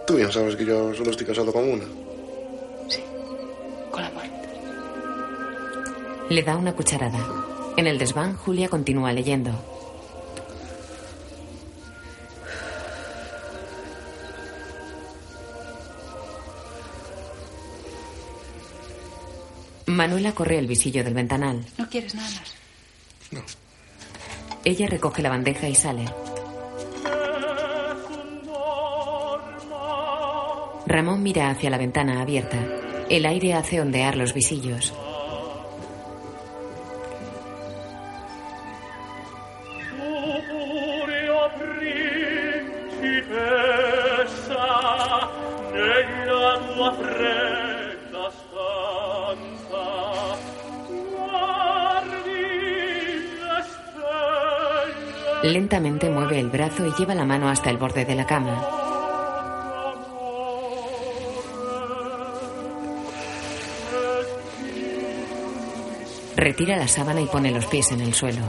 Tú 0.06 0.16
bien 0.16 0.30
sabes 0.30 0.54
que 0.54 0.66
yo 0.66 0.92
solo 0.92 1.10
estoy 1.10 1.26
casado 1.26 1.50
con 1.50 1.66
una. 1.66 1.84
Con 3.90 4.02
la 4.02 4.10
muerte. 4.10 4.48
Le 6.28 6.42
da 6.42 6.58
una 6.58 6.74
cucharada. 6.74 7.18
En 7.78 7.86
el 7.86 7.96
desván, 7.96 8.36
Julia 8.36 8.68
continúa 8.68 9.10
leyendo. 9.14 9.52
Manuela 20.00 20.32
corre 20.32 20.58
el 20.58 20.66
visillo 20.66 21.04
del 21.04 21.12
ventanal. 21.12 21.62
¿No 21.76 21.86
quieres 21.90 22.14
nada 22.14 22.30
más? 22.30 22.56
Ella 24.64 24.86
recoge 24.86 25.20
la 25.20 25.28
bandeja 25.28 25.68
y 25.68 25.74
sale. 25.74 26.06
Ramón 30.86 31.22
mira 31.22 31.50
hacia 31.50 31.68
la 31.68 31.76
ventana 31.76 32.22
abierta. 32.22 32.56
El 33.10 33.26
aire 33.26 33.52
hace 33.52 33.82
ondear 33.82 34.16
los 34.16 34.32
visillos. 34.32 34.94
Lentamente 55.50 56.08
mueve 56.08 56.38
el 56.38 56.48
brazo 56.48 56.86
y 56.86 56.92
lleva 56.96 57.12
la 57.12 57.24
mano 57.24 57.48
hasta 57.48 57.70
el 57.70 57.76
borde 57.76 58.04
de 58.04 58.14
la 58.14 58.24
cama. 58.24 58.64
Retira 66.36 66.76
la 66.76 66.86
sábana 66.86 67.20
y 67.20 67.26
pone 67.26 67.50
los 67.50 67.66
pies 67.66 67.90
en 67.90 68.00
el 68.00 68.14
suelo. 68.14 68.42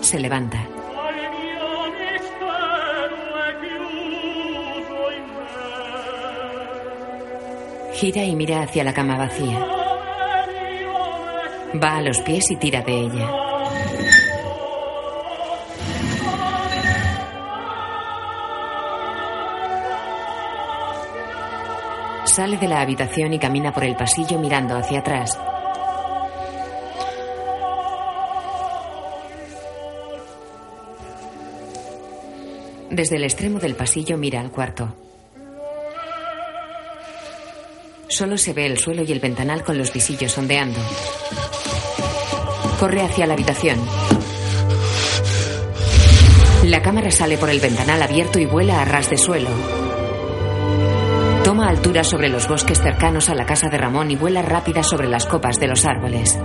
Se 0.00 0.20
levanta. 0.20 0.68
Gira 7.94 8.22
y 8.22 8.36
mira 8.36 8.62
hacia 8.62 8.84
la 8.84 8.94
cama 8.94 9.18
vacía. 9.18 9.79
Va 11.72 11.98
a 11.98 12.02
los 12.02 12.20
pies 12.22 12.50
y 12.50 12.56
tira 12.56 12.82
de 12.82 12.92
ella. 12.92 13.30
Sale 22.24 22.56
de 22.56 22.66
la 22.66 22.80
habitación 22.80 23.34
y 23.34 23.38
camina 23.38 23.72
por 23.72 23.84
el 23.84 23.94
pasillo 23.94 24.38
mirando 24.38 24.76
hacia 24.76 24.98
atrás. 24.98 25.38
Desde 32.90 33.16
el 33.16 33.24
extremo 33.24 33.60
del 33.60 33.76
pasillo 33.76 34.18
mira 34.18 34.40
al 34.40 34.50
cuarto. 34.50 34.92
Solo 38.08 38.36
se 38.36 38.52
ve 38.52 38.66
el 38.66 38.76
suelo 38.78 39.04
y 39.04 39.12
el 39.12 39.20
ventanal 39.20 39.62
con 39.62 39.78
los 39.78 39.92
visillos 39.92 40.36
ondeando. 40.36 40.80
Corre 42.80 43.02
hacia 43.02 43.26
la 43.26 43.34
habitación. 43.34 43.78
La 46.64 46.80
cámara 46.80 47.10
sale 47.10 47.36
por 47.36 47.50
el 47.50 47.60
ventanal 47.60 48.02
abierto 48.02 48.38
y 48.38 48.46
vuela 48.46 48.80
a 48.80 48.86
ras 48.86 49.10
de 49.10 49.18
suelo. 49.18 49.50
Toma 51.44 51.68
altura 51.68 52.04
sobre 52.04 52.30
los 52.30 52.48
bosques 52.48 52.80
cercanos 52.80 53.28
a 53.28 53.34
la 53.34 53.44
casa 53.44 53.68
de 53.68 53.76
Ramón 53.76 54.10
y 54.10 54.16
vuela 54.16 54.40
rápida 54.40 54.82
sobre 54.82 55.08
las 55.08 55.26
copas 55.26 55.60
de 55.60 55.68
los 55.68 55.84
árboles. 55.84 56.38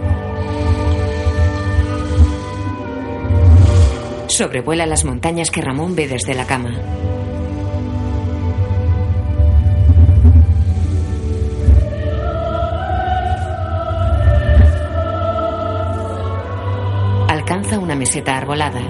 Sobrevuela 4.27 4.85
las 4.85 5.05
montañas 5.05 5.49
que 5.51 5.61
Ramón 5.61 5.95
ve 5.95 6.09
desde 6.09 6.33
la 6.33 6.45
cama. 6.45 6.75
Arbolada. 18.23 18.81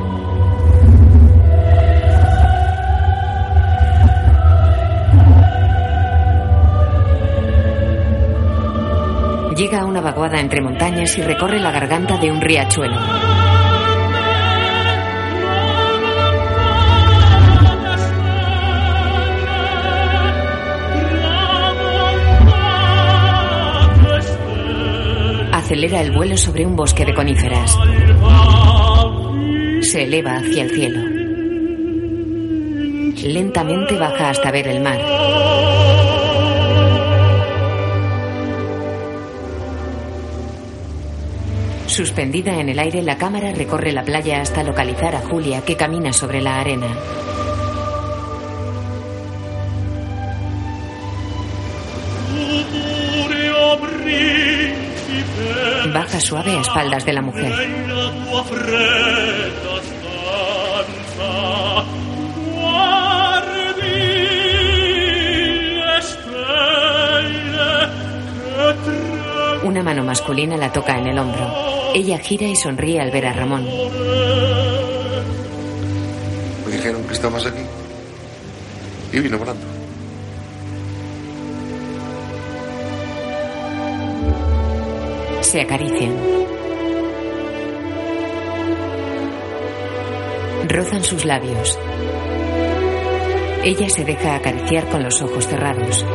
Llega 9.56 9.82
a 9.82 9.86
una 9.86 10.02
vaguada 10.02 10.40
entre 10.40 10.62
montañas 10.62 11.18
y 11.18 11.24
recorre 11.24 11.60
la 11.60 11.72
garganta 11.72 12.18
de 12.18 12.32
un 12.32 12.42
riachuelo. 12.42 13.00
Acelera 25.52 26.02
el 26.02 26.12
vuelo 26.12 26.38
sobre 26.38 26.66
un 26.66 26.76
bosque 26.76 27.06
de 27.06 27.14
coníferas. 27.14 27.76
Se 29.86 30.02
eleva 30.02 30.38
hacia 30.38 30.64
el 30.64 30.72
cielo. 30.72 31.00
Lentamente 33.24 33.96
baja 33.96 34.32
hasta 34.32 34.50
ver 34.52 34.68
el 34.68 34.82
mar. 34.82 35.00
Suspendida 41.86 42.60
en 42.60 42.70
el 42.70 42.80
aire, 42.80 43.04
la 43.04 43.18
cámara 43.18 43.54
recorre 43.54 43.92
la 43.92 44.04
playa 44.04 44.42
hasta 44.42 44.64
localizar 44.64 45.16
a 45.16 45.20
Julia, 45.20 45.62
que 45.62 45.78
camina 45.78 46.12
sobre 46.12 46.42
la 46.42 46.60
arena. 46.60 46.88
Baja 55.94 56.20
suave 56.20 56.52
a 56.52 56.62
espaldas 56.62 57.06
de 57.06 57.14
la 57.14 57.22
mujer. 57.22 57.54
Masculina 70.16 70.56
la 70.56 70.72
toca 70.72 70.98
en 70.98 71.08
el 71.08 71.20
hombro. 71.20 71.46
Ella 71.94 72.18
gira 72.20 72.48
y 72.48 72.56
sonríe 72.56 73.02
al 73.02 73.12
ver 73.12 73.26
a 73.26 73.34
Ramón. 73.34 73.66
Me 76.66 76.72
dijeron 76.72 77.04
que 77.04 77.14
estabas 77.14 77.46
aquí. 77.46 77.64
Y 79.12 79.20
vino 79.20 79.38
volando. 79.38 79.66
Se 85.42 85.60
acarician. 85.60 86.16
Rozan 90.70 91.04
sus 91.04 91.26
labios. 91.26 91.78
Ella 93.66 93.90
se 93.90 94.06
deja 94.06 94.36
acariciar 94.36 94.88
con 94.88 95.04
los 95.04 95.22
ojos 95.22 95.46
cerrados. 95.46 96.06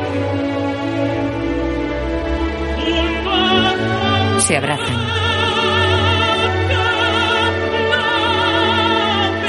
Se 4.51 4.57
abrazan. 4.57 4.97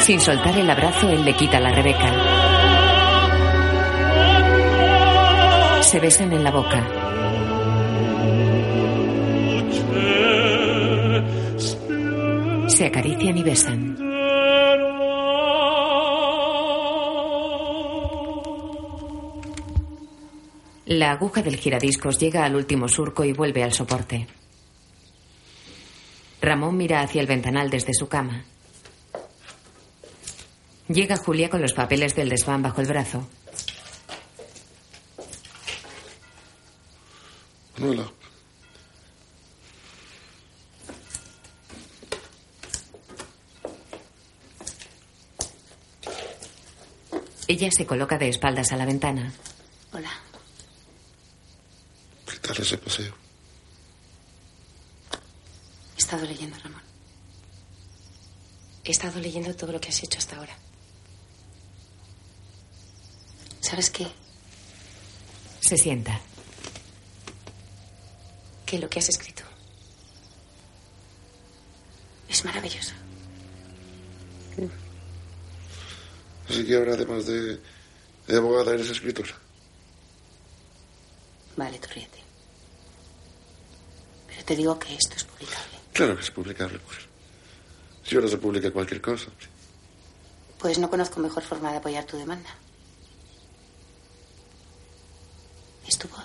Sin 0.02 0.22
soltar 0.22 0.56
el 0.56 0.70
abrazo, 0.70 1.10
él 1.10 1.26
le 1.26 1.34
quita 1.34 1.60
la 1.60 1.72
Rebeca. 1.72 2.08
Se 5.82 6.00
besan 6.00 6.32
en 6.34 6.44
la 6.44 6.52
boca. 6.52 6.88
Se 12.68 12.86
acarician 12.86 13.38
y 13.40 13.42
besan. 13.42 13.98
La 20.86 21.14
aguja 21.14 21.42
del 21.42 21.56
giradiscos 21.56 22.20
llega 22.20 22.46
al 22.46 22.56
último 22.56 22.88
surco 22.88 23.24
y 23.24 23.34
vuelve 23.34 23.64
al 23.64 23.74
soporte. 23.74 24.28
Ramón 26.62 26.78
mira 26.78 27.02
hacia 27.02 27.22
el 27.22 27.26
ventanal 27.26 27.72
desde 27.72 27.92
su 27.92 28.08
cama. 28.08 28.44
Llega 30.88 31.18
Julia 31.18 31.50
con 31.50 31.60
los 31.60 31.74
papeles 31.74 32.16
del 32.16 32.30
desván 32.30 32.62
bajo 32.62 32.82
el 32.82 32.88
brazo. 32.88 33.28
Manuela. 37.80 38.12
Ella 47.48 47.72
se 47.72 47.88
coloca 47.88 48.20
de 48.20 48.30
espaldas 48.30 48.72
a 48.72 48.78
la 48.78 48.86
ventana. 48.86 49.34
Hola. 49.94 50.12
¿Qué 52.28 52.38
tal 52.38 52.58
ese 52.62 52.78
paseo? 52.78 53.21
He 56.02 56.04
estado 56.04 56.26
leyendo, 56.26 56.58
Ramón. 56.58 56.82
He 58.84 58.90
estado 58.90 59.20
leyendo 59.20 59.56
todo 59.56 59.72
lo 59.72 59.80
que 59.80 59.90
has 59.90 60.02
hecho 60.02 60.18
hasta 60.18 60.36
ahora. 60.36 60.58
¿Sabes 63.62 63.92
qué? 63.92 64.08
Se 65.60 65.78
sienta. 65.78 66.20
Que 68.66 68.80
lo 68.80 68.90
que 68.90 68.98
has 68.98 69.10
escrito 69.10 69.44
es 72.28 72.44
maravilloso. 72.46 72.94
Así 76.50 76.66
que 76.66 76.76
ahora, 76.78 76.96
además 76.96 77.28
de, 77.28 77.62
de 78.26 78.38
abogada, 78.38 78.74
eres 78.74 78.90
escritora. 78.90 79.38
Vale, 81.56 81.78
tú 81.78 81.90
ríete. 81.94 82.18
Pero 84.30 84.44
te 84.44 84.56
digo 84.56 84.80
que 84.80 84.96
esto 84.96 85.16
es 85.16 85.24
publicable. 85.26 85.81
Claro 85.94 86.16
que 86.16 86.22
es 86.22 86.32
publicable, 86.32 86.80
mujer. 86.80 87.02
Si 88.04 88.16
ahora 88.16 88.28
se 88.28 88.38
publica 88.38 88.72
cualquier 88.72 89.02
cosa. 89.02 89.28
Pues 90.60 90.78
no 90.80 90.90
conozco 90.90 91.20
mejor 91.20 91.44
forma 91.44 91.72
de 91.72 91.78
apoyar 91.78 92.06
tu 92.06 92.18
demanda. 92.18 92.50
Es 95.88 95.98
tu 95.98 96.08
voz. 96.08 96.24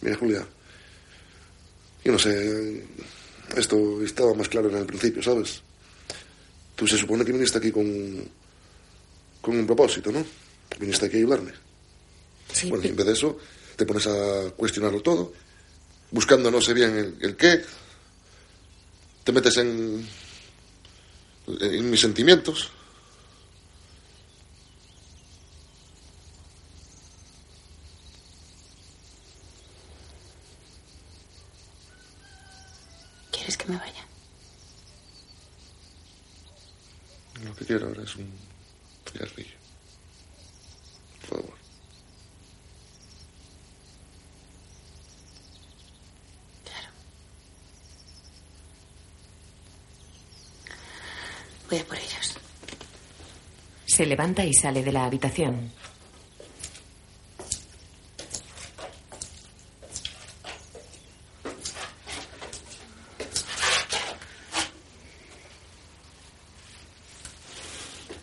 Mira, 0.00 0.16
Julia. 0.16 0.46
Yo 2.04 2.12
no 2.12 2.18
sé. 2.18 2.84
Esto 3.56 4.02
estaba 4.02 4.34
más 4.34 4.48
claro 4.48 4.70
en 4.70 4.76
el 4.78 4.86
principio, 4.86 5.22
¿sabes? 5.22 5.62
Tú 6.74 6.86
se 6.86 6.96
supone 6.96 7.24
que 7.24 7.32
viniste 7.32 7.58
aquí 7.58 7.70
con. 7.70 8.28
con 9.40 9.56
un 9.56 9.66
propósito, 9.66 10.10
¿no? 10.10 10.24
Viniste 10.80 11.06
aquí 11.06 11.16
a 11.16 11.18
ayudarme. 11.18 11.52
Sí, 12.52 12.68
Bueno, 12.68 12.84
y 12.84 12.88
en 12.88 12.96
vez 12.96 13.06
de 13.06 13.12
eso, 13.12 13.38
te 13.76 13.86
pones 13.86 14.06
a 14.06 14.50
cuestionarlo 14.56 15.00
todo, 15.00 15.32
buscando 16.12 16.50
no 16.50 16.60
sé 16.60 16.74
bien 16.74 16.96
el, 16.96 17.16
el 17.20 17.36
qué. 17.36 17.64
Te 19.24 19.32
metes 19.32 19.56
en. 19.56 20.06
en 21.60 21.90
mis 21.90 22.00
sentimientos. 22.00 22.70
¿Quieres 33.30 33.56
que 33.56 33.66
me 33.66 33.76
vaya? 33.76 34.06
Lo 37.44 37.54
que 37.56 37.64
quiero 37.64 37.88
ahora 37.88 38.04
es 38.04 38.14
un 38.16 38.30
cigarrillo. 39.10 39.56
Por 41.20 41.38
favor. 41.38 41.62
Por 51.72 51.96
ellos. 51.96 52.38
Se 53.86 54.04
levanta 54.04 54.44
y 54.44 54.52
sale 54.52 54.82
de 54.82 54.92
la 54.92 55.06
habitación. 55.06 55.72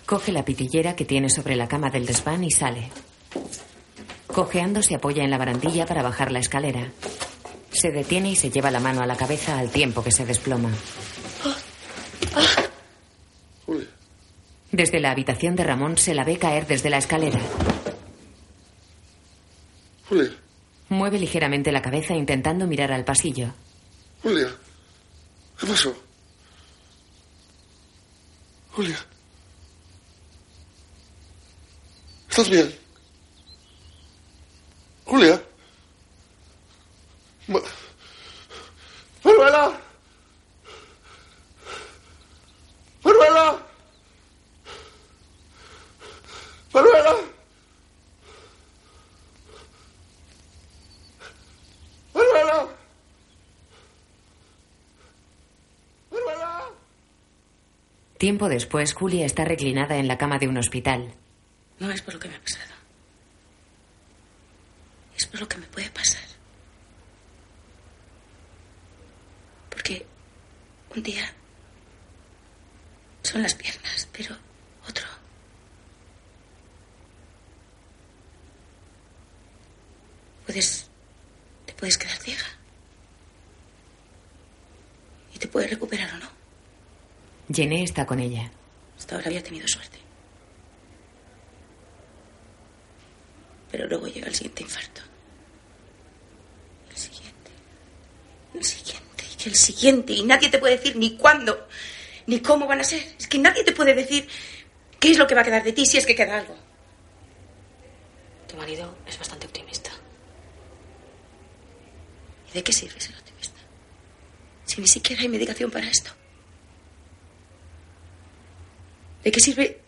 Coge 0.05 0.31
la 0.31 0.45
pitillera 0.45 0.95
que 0.95 1.05
tiene 1.05 1.31
sobre 1.31 1.55
la 1.55 1.67
cama 1.67 1.89
del 1.89 2.05
desván 2.05 2.43
y 2.43 2.51
sale. 2.51 2.91
Cojeando 4.27 4.83
se 4.83 4.93
apoya 4.93 5.23
en 5.23 5.31
la 5.31 5.39
barandilla 5.39 5.87
para 5.87 6.03
bajar 6.03 6.31
la 6.31 6.39
escalera. 6.39 6.91
Se 7.71 7.89
detiene 7.89 8.29
y 8.29 8.35
se 8.35 8.51
lleva 8.51 8.69
la 8.69 8.79
mano 8.79 9.01
a 9.01 9.07
la 9.07 9.15
cabeza 9.15 9.57
al 9.57 9.71
tiempo 9.71 10.03
que 10.03 10.11
se 10.11 10.27
desploma. 10.27 10.69
Desde 14.79 15.01
la 15.01 15.11
habitación 15.11 15.57
de 15.57 15.65
Ramón 15.65 15.97
se 15.97 16.13
la 16.15 16.23
ve 16.23 16.37
caer 16.37 16.65
desde 16.65 16.89
la 16.89 16.99
escalera. 16.99 17.37
Julia, 20.07 20.33
Mueve 20.87 21.19
ligeramente 21.19 21.73
la 21.73 21.81
cabeza 21.81 22.13
intentando 22.15 22.65
mirar 22.65 22.93
al 22.93 23.03
pasillo. 23.03 23.49
Julia. 24.23 24.47
¿Qué 25.59 25.67
pasó? 25.67 25.93
Julia. 28.71 28.97
¿Estás 32.29 32.49
bien? 32.49 32.73
Julia. 35.03 35.43
Ma- 37.49 37.59
Manuela. 39.25 39.77
Manuela. 43.03 43.65
Manuela. 46.73 47.15
Manuela. 52.13 52.67
Manuela. 56.11 56.69
Tiempo 58.19 58.49
después, 58.49 58.93
Julia 58.93 59.25
está 59.25 59.45
reclinada 59.45 59.95
en 59.95 60.09
la 60.09 60.17
cama 60.17 60.39
de 60.39 60.49
un 60.49 60.57
hospital. 60.57 61.15
No 61.79 61.89
es 61.89 62.01
por 62.01 62.15
lo 62.15 62.19
que 62.19 62.27
me 62.27 62.35
ha 62.35 62.41
pasado. 62.41 62.73
Es 65.17 65.25
por 65.25 65.39
lo 65.39 65.47
que 65.47 65.55
me 65.55 65.65
puede 65.67 65.89
pasar. 65.89 66.27
Porque 69.69 70.05
un 70.93 71.01
día 71.01 71.33
son 73.23 73.41
las 73.41 73.55
piernas, 73.55 74.09
pero 74.11 74.35
otro. 74.85 75.05
Puedes. 80.45 80.89
te 81.65 81.71
puedes 81.71 81.97
quedar 81.97 82.17
ciega. 82.17 82.43
Y 85.33 85.39
te 85.39 85.47
puedes 85.47 85.69
recuperar 85.69 86.13
o 86.15 86.17
no. 86.17 86.39
Jenny 87.59 87.83
está 87.83 88.05
con 88.05 88.21
ella. 88.21 88.49
Hasta 88.97 89.15
ahora 89.15 89.27
había 89.27 89.43
tenido 89.43 89.67
suerte. 89.67 89.97
Pero 93.69 93.85
luego 93.85 94.07
llega 94.07 94.27
el 94.27 94.35
siguiente 94.35 94.63
infarto. 94.63 95.01
El 96.89 96.95
siguiente. 96.95 97.51
El 98.53 98.63
siguiente. 98.63 99.25
Y 99.43 99.49
el 99.49 99.55
siguiente. 99.55 100.13
Y 100.13 100.23
nadie 100.23 100.47
te 100.47 100.57
puede 100.57 100.77
decir 100.77 100.95
ni 100.95 101.17
cuándo, 101.17 101.67
ni 102.27 102.39
cómo 102.39 102.65
van 102.65 102.79
a 102.79 102.83
ser. 102.85 103.03
Es 103.19 103.27
que 103.27 103.37
nadie 103.37 103.65
te 103.65 103.73
puede 103.73 103.93
decir 103.93 104.25
qué 104.97 105.11
es 105.11 105.17
lo 105.17 105.27
que 105.27 105.35
va 105.35 105.41
a 105.41 105.43
quedar 105.43 105.63
de 105.63 105.73
ti 105.73 105.85
si 105.85 105.97
es 105.97 106.05
que 106.05 106.15
queda 106.15 106.37
algo. 106.37 106.55
Tu 108.47 108.55
marido 108.55 108.95
es 109.05 109.19
bastante 109.19 109.47
optimista. 109.47 109.91
¿Y 112.49 112.53
de 112.53 112.63
qué 112.63 112.71
sirve 112.71 113.01
ser 113.01 113.15
optimista? 113.17 113.59
Si 114.65 114.79
ni 114.79 114.87
siquiera 114.87 115.21
hay 115.21 115.27
medicación 115.27 115.69
para 115.69 115.89
esto. 115.89 116.18
¿De 119.29 119.33
qué 119.33 119.41
sirve 119.41 119.79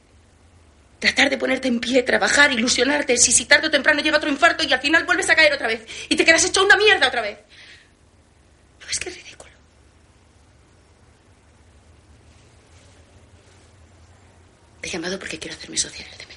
tratar 0.99 1.31
de 1.31 1.35
ponerte 1.39 1.67
en 1.67 1.79
pie, 1.79 2.03
trabajar, 2.03 2.51
ilusionarte, 2.51 3.17
si, 3.17 3.31
si 3.31 3.45
tarde 3.45 3.69
o 3.69 3.71
temprano 3.71 3.99
llega 3.99 4.17
otro 4.17 4.29
infarto 4.29 4.63
y 4.63 4.71
al 4.71 4.79
final 4.79 5.03
vuelves 5.03 5.27
a 5.31 5.35
caer 5.35 5.51
otra 5.51 5.65
vez 5.65 5.83
y 6.09 6.15
te 6.15 6.23
quedas 6.23 6.45
hecho 6.45 6.63
una 6.63 6.77
mierda 6.77 7.07
otra 7.07 7.23
vez? 7.23 7.39
¿No 8.79 8.85
ves 8.85 8.99
que 8.99 9.09
es 9.09 9.15
ridículo? 9.15 9.51
Te 14.81 14.87
he 14.87 14.91
llamado 14.91 15.17
porque 15.17 15.39
quiero 15.39 15.57
hacerme 15.57 15.77
socia 15.77 16.05
en 16.05 16.11
el 16.11 16.17
DMD. 16.19 16.31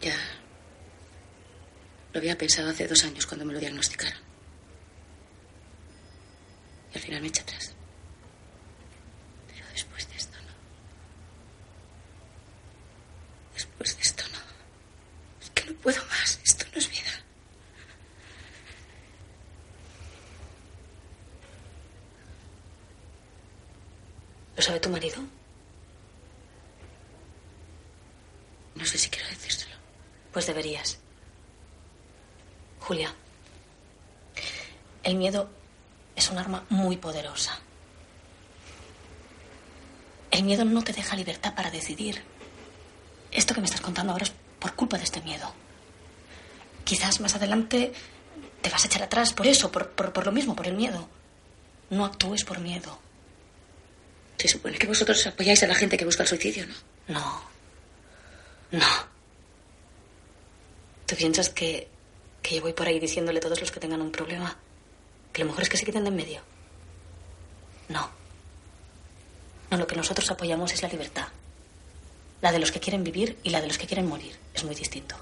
Ya 0.00 0.16
lo 2.14 2.18
había 2.18 2.38
pensado 2.38 2.70
hace 2.70 2.88
dos 2.88 3.04
años 3.04 3.26
cuando 3.26 3.44
me 3.44 3.52
lo 3.52 3.60
diagnosticaron. 3.60 4.22
Y 6.94 6.96
al 6.96 7.02
final 7.04 7.20
me 7.20 7.28
eché 7.28 7.42
atrás. 7.42 7.74
Pero 9.48 9.66
después 9.72 10.08
de 10.08 10.16
esto 10.16 10.38
no. 10.46 10.54
Después 13.54 13.96
de 13.96 14.02
esto 14.02 14.24
no. 14.32 14.38
Es 15.42 15.50
que 15.50 15.64
no 15.64 15.72
puedo 15.80 16.04
más. 16.06 16.40
Esto 16.44 16.64
no 16.72 16.78
es 16.78 16.88
vida. 16.90 17.10
¿Lo 24.56 24.62
sabe 24.62 24.80
tu 24.80 24.88
marido? 24.88 25.18
No 28.74 28.84
sé 28.84 28.98
si 28.98 29.08
quiero 29.10 29.28
decírselo. 29.28 29.76
Pues 30.32 30.37
deberías. 30.48 30.98
Julia, 32.80 33.14
el 35.02 35.14
miedo 35.14 35.48
es 36.16 36.30
un 36.30 36.38
arma 36.38 36.64
muy 36.68 36.96
poderosa. 36.96 37.58
El 40.30 40.42
miedo 40.42 40.64
no 40.64 40.82
te 40.82 40.92
deja 40.92 41.16
libertad 41.16 41.54
para 41.54 41.70
decidir. 41.70 42.22
Esto 43.30 43.54
que 43.54 43.60
me 43.60 43.66
estás 43.66 43.80
contando 43.80 44.12
ahora 44.12 44.24
es 44.24 44.32
por 44.58 44.74
culpa 44.74 44.98
de 44.98 45.04
este 45.04 45.20
miedo. 45.20 45.52
Quizás 46.84 47.20
más 47.20 47.34
adelante 47.34 47.92
te 48.60 48.70
vas 48.70 48.84
a 48.84 48.86
echar 48.86 49.02
atrás 49.02 49.32
por 49.32 49.46
eso, 49.46 49.70
por, 49.70 49.90
por, 49.90 50.12
por 50.12 50.26
lo 50.26 50.32
mismo, 50.32 50.56
por 50.56 50.66
el 50.66 50.74
miedo. 50.74 51.08
No 51.90 52.04
actúes 52.04 52.44
por 52.44 52.58
miedo. 52.58 52.98
Se 54.36 54.48
supone 54.48 54.78
que 54.78 54.86
vosotros 54.86 55.26
apoyáis 55.26 55.62
a 55.62 55.66
la 55.66 55.74
gente 55.74 55.96
que 55.96 56.04
busca 56.04 56.22
el 56.22 56.28
suicidio, 56.28 56.66
¿no? 56.66 56.74
No. 57.08 57.42
No. 58.70 59.17
¿Tú 61.08 61.16
piensas 61.16 61.48
que, 61.48 61.88
que 62.42 62.56
yo 62.56 62.60
voy 62.60 62.74
por 62.74 62.86
ahí 62.86 63.00
diciéndole 63.00 63.38
a 63.38 63.40
todos 63.40 63.62
los 63.62 63.72
que 63.72 63.80
tengan 63.80 64.02
un 64.02 64.12
problema 64.12 64.58
que 65.32 65.40
lo 65.42 65.46
mejor 65.46 65.62
es 65.62 65.70
que 65.70 65.78
se 65.78 65.86
quiten 65.86 66.04
de 66.04 66.10
en 66.10 66.16
medio? 66.16 66.42
No. 67.88 68.10
No, 69.70 69.78
lo 69.78 69.86
que 69.86 69.96
nosotros 69.96 70.30
apoyamos 70.30 70.70
es 70.74 70.82
la 70.82 70.88
libertad. 70.90 71.28
La 72.42 72.52
de 72.52 72.58
los 72.58 72.70
que 72.70 72.78
quieren 72.78 73.04
vivir 73.04 73.38
y 73.42 73.48
la 73.48 73.62
de 73.62 73.68
los 73.68 73.78
que 73.78 73.86
quieren 73.86 74.06
morir. 74.06 74.38
Es 74.52 74.64
muy 74.64 74.74
distinto. 74.74 75.16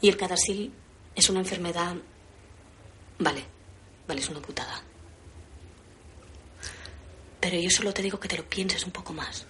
Y 0.00 0.08
el 0.08 0.16
cadasil 0.16 0.72
es 1.14 1.30
una 1.30 1.38
enfermedad... 1.38 1.94
Vale, 3.20 3.44
vale, 4.08 4.20
es 4.20 4.28
una 4.28 4.40
putada. 4.40 4.82
Pero 7.38 7.56
yo 7.56 7.70
solo 7.70 7.94
te 7.94 8.02
digo 8.02 8.18
que 8.18 8.26
te 8.26 8.36
lo 8.36 8.44
pienses 8.44 8.84
un 8.84 8.90
poco 8.90 9.12
más. 9.12 9.46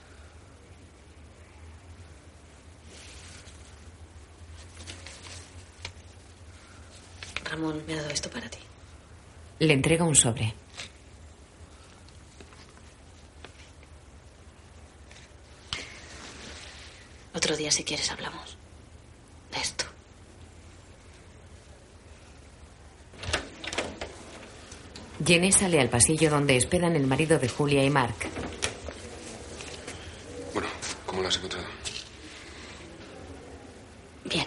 Ramón 7.49 7.83
me 7.87 7.95
ha 7.95 7.97
dado 7.97 8.11
esto 8.11 8.31
para 8.31 8.49
ti. 8.49 8.59
Le 9.61 9.73
entrega 9.73 10.05
un 10.05 10.15
sobre. 10.15 10.55
Otro 17.35 17.57
día, 17.57 17.71
si 17.71 17.85
quieres, 17.85 18.11
hablamos 18.11 18.57
de 19.53 19.61
esto. 19.61 19.85
Jenny 25.25 25.53
sale 25.53 25.81
al 25.81 25.89
pasillo 25.89 26.31
donde 26.31 26.57
esperan 26.57 26.97
el 26.97 27.07
marido 27.07 27.39
de 27.39 27.49
Julia 27.49 27.85
y 27.85 27.91
Mark. 27.91 28.15
Bueno, 30.53 30.69
¿cómo 31.07 31.23
lo 31.23 31.29
has 31.29 31.37
encontrado? 31.37 31.67
Bien. 34.25 34.47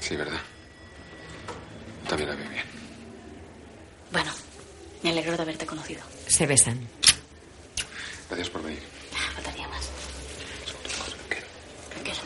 Sí, 0.00 0.16
¿verdad? 0.16 0.40
También 2.08 2.30
la 2.30 2.36
veo 2.36 2.48
bien. 2.50 2.64
Bueno, 4.10 4.32
me 5.02 5.10
alegro 5.10 5.36
de 5.36 5.42
haberte 5.42 5.66
conocido. 5.66 6.02
Se 6.26 6.46
besan. 6.46 6.78
Gracias 8.28 8.50
por 8.50 8.62
venir. 8.62 8.80
Faltaría 9.34 9.68
más. 9.68 9.90
Tranquilo. 11.90 12.18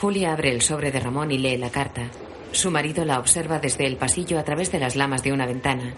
Julia 0.00 0.32
abre 0.32 0.50
el 0.50 0.62
sobre 0.62 0.90
de 0.90 0.98
Ramón 0.98 1.30
y 1.30 1.36
lee 1.36 1.58
la 1.58 1.70
carta. 1.70 2.10
Su 2.52 2.70
marido 2.70 3.04
la 3.04 3.18
observa 3.18 3.58
desde 3.58 3.86
el 3.86 3.98
pasillo 3.98 4.38
a 4.38 4.44
través 4.44 4.72
de 4.72 4.78
las 4.78 4.96
lamas 4.96 5.22
de 5.22 5.32
una 5.32 5.46
ventana. 5.46 5.92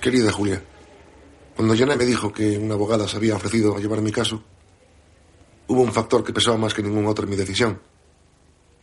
Querida 0.00 0.32
Julia, 0.32 0.62
cuando 1.54 1.76
Janet 1.76 1.98
me 1.98 2.06
dijo 2.06 2.32
que 2.32 2.56
una 2.56 2.74
abogada 2.74 3.06
se 3.06 3.18
había 3.18 3.36
ofrecido 3.36 3.76
a 3.76 3.80
llevar 3.80 4.00
mi 4.00 4.10
caso, 4.10 4.42
hubo 5.70 5.82
un 5.82 5.92
factor 5.92 6.24
que 6.24 6.32
pesaba 6.32 6.56
más 6.56 6.74
que 6.74 6.82
ningún 6.82 7.06
otro 7.06 7.24
en 7.24 7.30
mi 7.30 7.36
decisión. 7.36 7.80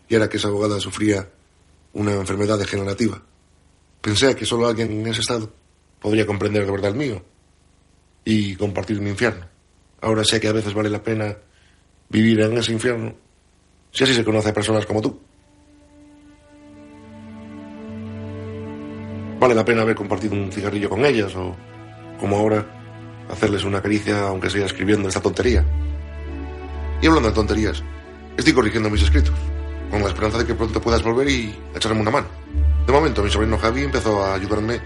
Y 0.08 0.16
era 0.16 0.30
que 0.30 0.38
esa 0.38 0.48
abogada 0.48 0.80
sufría 0.80 1.30
una 1.92 2.14
enfermedad 2.14 2.58
degenerativa. 2.58 3.22
Pensé 4.00 4.34
que 4.38 4.46
solo 4.46 4.68
alguien 4.68 4.92
en 4.92 5.08
ese 5.08 5.20
estado 5.20 5.52
podría 6.00 6.26
comprender 6.26 6.66
de 6.66 6.72
verdad 6.72 6.92
el 6.92 6.98
mío 6.98 7.26
y 8.24 8.56
compartir 8.56 9.02
mi 9.02 9.10
infierno. 9.10 9.46
Ahora 10.00 10.24
sé 10.24 10.40
que 10.40 10.48
a 10.48 10.54
veces 10.54 10.74
vale 10.74 10.90
la 10.90 11.04
pena 11.04 11.36
vivir 12.08 12.40
en 12.40 12.58
ese 12.58 12.72
infierno 12.72 13.14
si 13.92 14.06
así 14.06 14.14
se 14.14 14.24
conoce 14.24 14.50
a 14.50 14.54
personas 14.54 14.86
como 14.86 15.02
tú. 15.02 15.20
Vale 19.42 19.54
la 19.54 19.66
pena 19.66 19.82
haber 19.82 19.96
compartido 19.96 20.36
un 20.36 20.54
cigarrillo 20.54 20.90
con 20.90 21.04
ellas 21.04 21.36
o, 21.36 21.54
como 22.18 22.38
ahora, 22.38 22.66
hacerles 23.30 23.66
una 23.66 23.82
caricia 23.82 24.28
aunque 24.28 24.50
sea 24.50 24.66
escribiendo 24.66 25.10
esta 25.10 25.20
tontería. 25.20 25.66
Y 27.02 27.08
hablando 27.08 27.30
de 27.30 27.36
tonterías, 27.36 27.84
estoy 28.38 28.54
corrigiendo 28.54 28.90
mis 28.90 29.04
escritos, 29.04 29.36
con 29.92 30.02
la 30.02 30.08
esperanza 30.08 30.40
de 30.40 30.46
que 30.46 30.56
pronto 30.56 30.82
puedas 30.82 31.04
volver 31.04 31.30
y 31.30 31.56
echarme 31.76 32.02
una 32.02 32.12
mano. 32.12 32.28
De 32.86 32.94
momento, 32.94 33.22
mi 33.22 33.30
sobrino 33.30 33.58
Javi 33.58 33.84
empezó 33.84 34.24
a 34.24 34.34
ayudarme 34.34 34.80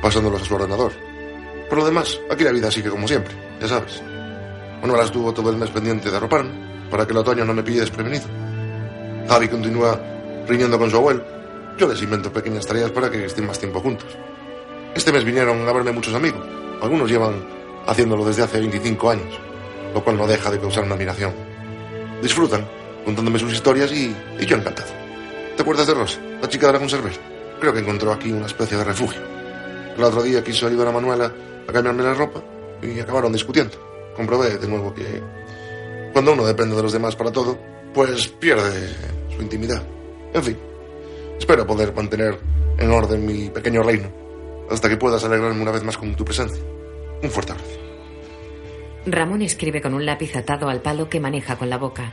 pasándolos 0.00 0.42
a 0.42 0.44
su 0.44 0.54
ordenador. 0.54 0.92
Por 1.68 1.78
lo 1.78 1.84
demás, 1.84 2.18
aquí 2.30 2.44
la 2.44 2.52
vida 2.52 2.70
sigue 2.70 2.88
como 2.88 3.06
siempre, 3.06 3.34
ya 3.60 3.68
sabes. 3.68 4.02
Manuela 4.80 5.04
estuvo 5.04 5.34
todo 5.34 5.50
el 5.50 5.56
mes 5.56 5.70
pendiente 5.70 6.10
de 6.10 6.16
arroparme 6.16 6.50
para 6.90 7.04
que 7.04 7.12
el 7.12 7.18
otoño 7.18 7.44
no 7.44 7.52
me 7.52 7.62
pille 7.62 7.80
desprevenido. 7.80 8.24
Javi 9.28 9.48
continúa 9.48 10.00
riñendo 10.46 10.78
con 10.78 10.90
su 10.90 10.96
abuelo. 10.96 11.22
Yo 11.76 11.86
les 11.86 12.00
invento 12.02 12.32
pequeñas 12.32 12.66
tareas 12.66 12.90
para 12.90 13.10
que 13.10 13.26
estén 13.26 13.46
más 13.46 13.58
tiempo 13.58 13.80
juntos. 13.80 14.16
Este 14.94 15.12
mes 15.12 15.24
vinieron 15.24 15.68
a 15.68 15.72
verme 15.72 15.92
muchos 15.92 16.14
amigos. 16.14 16.40
Algunos 16.80 17.10
llevan 17.10 17.44
haciéndolo 17.86 18.24
desde 18.24 18.42
hace 18.42 18.58
25 18.58 19.10
años, 19.10 19.38
lo 19.92 20.02
cual 20.02 20.16
no 20.16 20.26
deja 20.26 20.50
de 20.50 20.58
causar 20.58 20.84
una 20.84 20.94
admiración. 20.94 21.47
Disfrutan 22.22 22.66
contándome 23.04 23.38
sus 23.38 23.52
historias 23.52 23.90
y, 23.92 24.14
y 24.38 24.46
yo 24.46 24.56
encantado. 24.56 24.88
¿Te 25.56 25.62
acuerdas 25.62 25.86
de 25.86 25.94
Rosa, 25.94 26.20
la 26.40 26.48
chica 26.48 26.66
de 26.66 26.72
la 26.74 26.78
conserver? 26.78 27.12
Creo 27.60 27.72
que 27.72 27.80
encontró 27.80 28.12
aquí 28.12 28.30
una 28.30 28.46
especie 28.46 28.76
de 28.76 28.84
refugio. 28.84 29.20
El 29.96 30.04
otro 30.04 30.22
día 30.22 30.44
quiso 30.44 30.66
ayudar 30.66 30.88
a 30.88 30.92
Manuela 30.92 31.32
a 31.66 31.72
cambiarme 31.72 32.04
la 32.04 32.14
ropa 32.14 32.42
y 32.82 33.00
acabaron 33.00 33.32
discutiendo. 33.32 33.76
Comprobé 34.14 34.58
de 34.58 34.68
nuevo 34.68 34.94
que 34.94 35.20
cuando 36.12 36.32
uno 36.32 36.46
depende 36.46 36.76
de 36.76 36.82
los 36.82 36.92
demás 36.92 37.16
para 37.16 37.32
todo, 37.32 37.58
pues 37.92 38.28
pierde 38.28 38.94
su 39.34 39.42
intimidad. 39.42 39.82
En 40.32 40.42
fin, 40.42 40.58
espero 41.38 41.66
poder 41.66 41.94
mantener 41.94 42.38
en 42.78 42.90
orden 42.90 43.24
mi 43.24 43.50
pequeño 43.50 43.82
reino 43.82 44.08
hasta 44.70 44.88
que 44.88 44.96
puedas 44.96 45.24
alegrarme 45.24 45.62
una 45.62 45.72
vez 45.72 45.82
más 45.82 45.96
con 45.96 46.14
tu 46.14 46.24
presencia. 46.24 46.62
Un 47.22 47.30
fuerte 47.30 47.52
abrazo. 47.52 47.77
Ramón 49.12 49.42
escribe 49.42 49.80
con 49.80 49.94
un 49.94 50.04
lápiz 50.06 50.34
atado 50.36 50.68
al 50.68 50.82
palo 50.82 51.08
que 51.08 51.20
maneja 51.20 51.56
con 51.56 51.70
la 51.70 51.78
boca. 51.78 52.12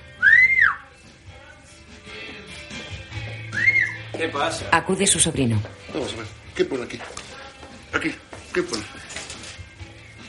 ¿Qué 4.17 4.29
pasa? 4.29 4.69
Acude 4.71 5.05
su 5.07 5.19
sobrino. 5.19 5.61
Vamos 5.93 6.13
a 6.13 6.17
ver, 6.17 6.25
¿qué 6.55 6.65
pone 6.65 6.83
aquí? 6.83 6.99
Aquí, 7.93 8.15
¿qué 8.53 8.63
pone? 8.63 8.83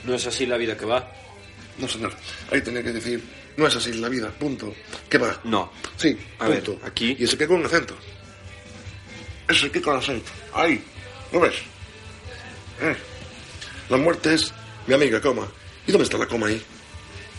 No 0.05 0.15
es 0.15 0.27
así 0.27 0.47
la 0.47 0.57
vida 0.57 0.77
que 0.77 0.85
va. 0.85 1.13
No, 1.79 1.89
señor. 1.89 2.13
Ahí 2.51 2.61
tenía 2.63 2.83
que 2.83 2.93
decir, 2.93 3.23
no 3.57 3.67
es 3.67 3.77
así 3.77 3.93
la 3.95 4.09
vida, 4.09 4.31
punto. 4.31 4.75
¿Qué 5.09 5.19
va? 5.19 5.41
No. 5.45 5.73
Sí, 5.97 6.17
A 6.39 6.49
ver, 6.49 6.63
aquí. 6.85 7.17
Y 7.19 7.25
ese 7.25 7.37
que 7.37 7.47
con 7.47 7.65
acento. 7.65 7.97
Ese 9.49 9.71
que 9.71 9.81
con 9.81 9.97
acento. 9.97 10.31
Ahí. 10.55 10.83
¿Lo 11.33 11.41
ves? 11.41 11.55
Eh. 12.81 12.97
La 13.89 13.97
muerte 13.97 14.35
es 14.35 14.53
mi 14.87 14.95
amiga, 14.95 15.21
coma. 15.21 15.47
¿Y 15.87 15.93
dónde 15.93 16.05
está 16.05 16.19
la 16.19 16.27
coma 16.27 16.49
ahí? 16.49 16.63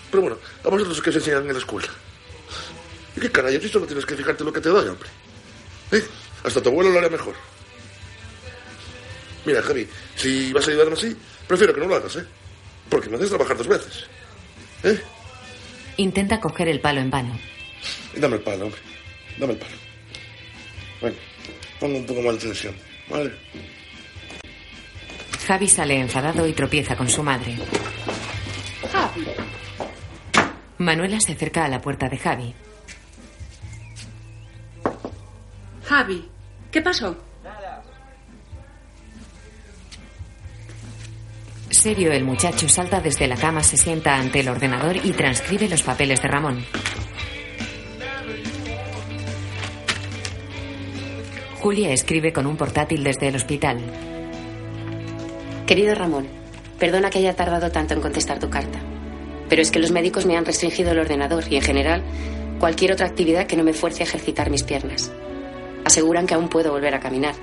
Pero 0.10 0.22
bueno, 0.22 0.38
a 0.64 0.70
vosotros 0.70 1.02
que 1.02 1.10
os 1.10 1.16
enseñan 1.16 1.48
en 1.48 1.54
la 1.54 1.60
escuela. 1.60 1.90
¿Y 3.16 3.20
qué 3.20 3.32
caray? 3.32 3.60
Si 3.60 3.70
solo 3.70 3.86
tienes 3.86 4.06
que 4.06 4.16
fijarte 4.16 4.44
lo 4.44 4.54
que 4.54 4.62
te 4.62 4.70
doy, 4.70 4.88
hombre. 4.88 5.10
¿Eh? 5.92 6.04
Hasta 6.44 6.62
tu 6.62 6.70
abuelo 6.70 6.92
lo 6.92 6.98
haría 6.98 7.10
mejor. 7.10 7.36
Mira, 9.46 9.62
Javi, 9.62 9.88
si 10.16 10.54
vas 10.54 10.68
a 10.68 10.72
ayudarme 10.72 10.94
así, 10.94 11.16
prefiero 11.48 11.74
que 11.74 11.80
no 11.80 11.88
lo 11.88 11.96
hagas, 11.96 12.16
¿eh? 12.18 12.26
Porque 12.90 13.10
me 13.10 13.16
haces 13.18 13.30
trabajar 13.30 13.58
dos 13.58 13.68
veces. 13.68 14.06
¿Eh? 14.84 15.02
Intenta 15.98 16.40
coger 16.40 16.68
el 16.68 16.80
palo 16.80 17.02
en 17.02 17.10
vano. 17.10 17.40
Dame 18.16 18.36
el 18.36 18.42
palo, 18.42 18.66
hombre. 18.66 18.80
Dame 19.38 19.54
el 19.54 19.60
palo. 19.60 19.76
Bueno, 21.02 21.16
pongo 21.80 21.98
un 21.98 22.06
poco 22.06 22.22
más 22.22 22.34
de 22.36 22.40
tensión, 22.40 22.76
¿vale? 23.10 23.32
Javi 25.48 25.68
sale 25.70 26.00
enfadado 26.00 26.46
y 26.48 26.54
tropieza 26.54 26.96
con 26.96 27.10
su 27.10 27.24
madre. 27.24 27.56
Manuela 30.88 31.20
se 31.20 31.34
acerca 31.34 31.66
a 31.66 31.68
la 31.68 31.82
puerta 31.82 32.08
de 32.08 32.18
Javi. 32.18 32.56
Javi, 35.84 36.30
¿qué 36.72 36.82
pasó? 36.82 37.18
Serio, 41.70 42.14
el 42.14 42.24
muchacho 42.24 42.70
salta 42.70 43.02
desde 43.02 43.28
la 43.28 43.36
cama, 43.36 43.64
se 43.64 43.76
sienta 43.76 44.16
ante 44.16 44.40
el 44.40 44.48
ordenador 44.48 44.96
y 44.96 45.12
transcribe 45.12 45.68
los 45.68 45.84
papeles 45.84 46.22
de 46.22 46.28
Ramón. 46.30 46.66
Julia 51.60 51.92
escribe 51.92 52.32
con 52.32 52.48
un 52.48 52.56
portátil 52.56 53.04
desde 53.04 53.28
el 53.28 53.36
hospital. 53.36 53.82
Querido 55.66 55.96
Ramón, 55.96 56.30
perdona 56.80 57.10
que 57.10 57.20
haya 57.20 57.36
tardado 57.36 57.72
tanto 57.72 57.94
en 57.94 58.00
contestar 58.00 58.40
tu 58.40 58.50
carta, 58.50 58.80
pero 59.50 59.62
es 59.62 59.72
que 59.72 59.80
los 59.80 59.92
médicos 59.92 60.26
me 60.26 60.38
han 60.38 60.46
restringido 60.46 60.92
el 60.92 61.00
ordenador 61.00 61.46
y, 61.50 61.56
en 61.56 61.62
general, 61.62 62.04
cualquier 62.60 62.92
otra 62.92 63.08
actividad 63.08 63.48
que 63.48 63.56
no 63.56 63.64
me 63.64 63.74
fuerce 63.74 64.04
a 64.04 64.06
ejercitar 64.06 64.50
mis 64.50 64.64
piernas. 64.64 65.12
Aseguran 65.86 66.28
que 66.28 66.34
aún 66.34 66.50
puedo 66.50 66.72
volver 66.72 66.94
a 66.96 67.00
caminar, 67.00 67.36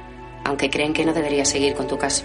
aunque 0.44 0.70
creen 0.70 0.92
que 0.92 1.04
no 1.04 1.14
debería 1.14 1.44
seguir 1.44 1.74
con 1.74 1.86
tu 1.86 1.96
caso. 1.96 2.24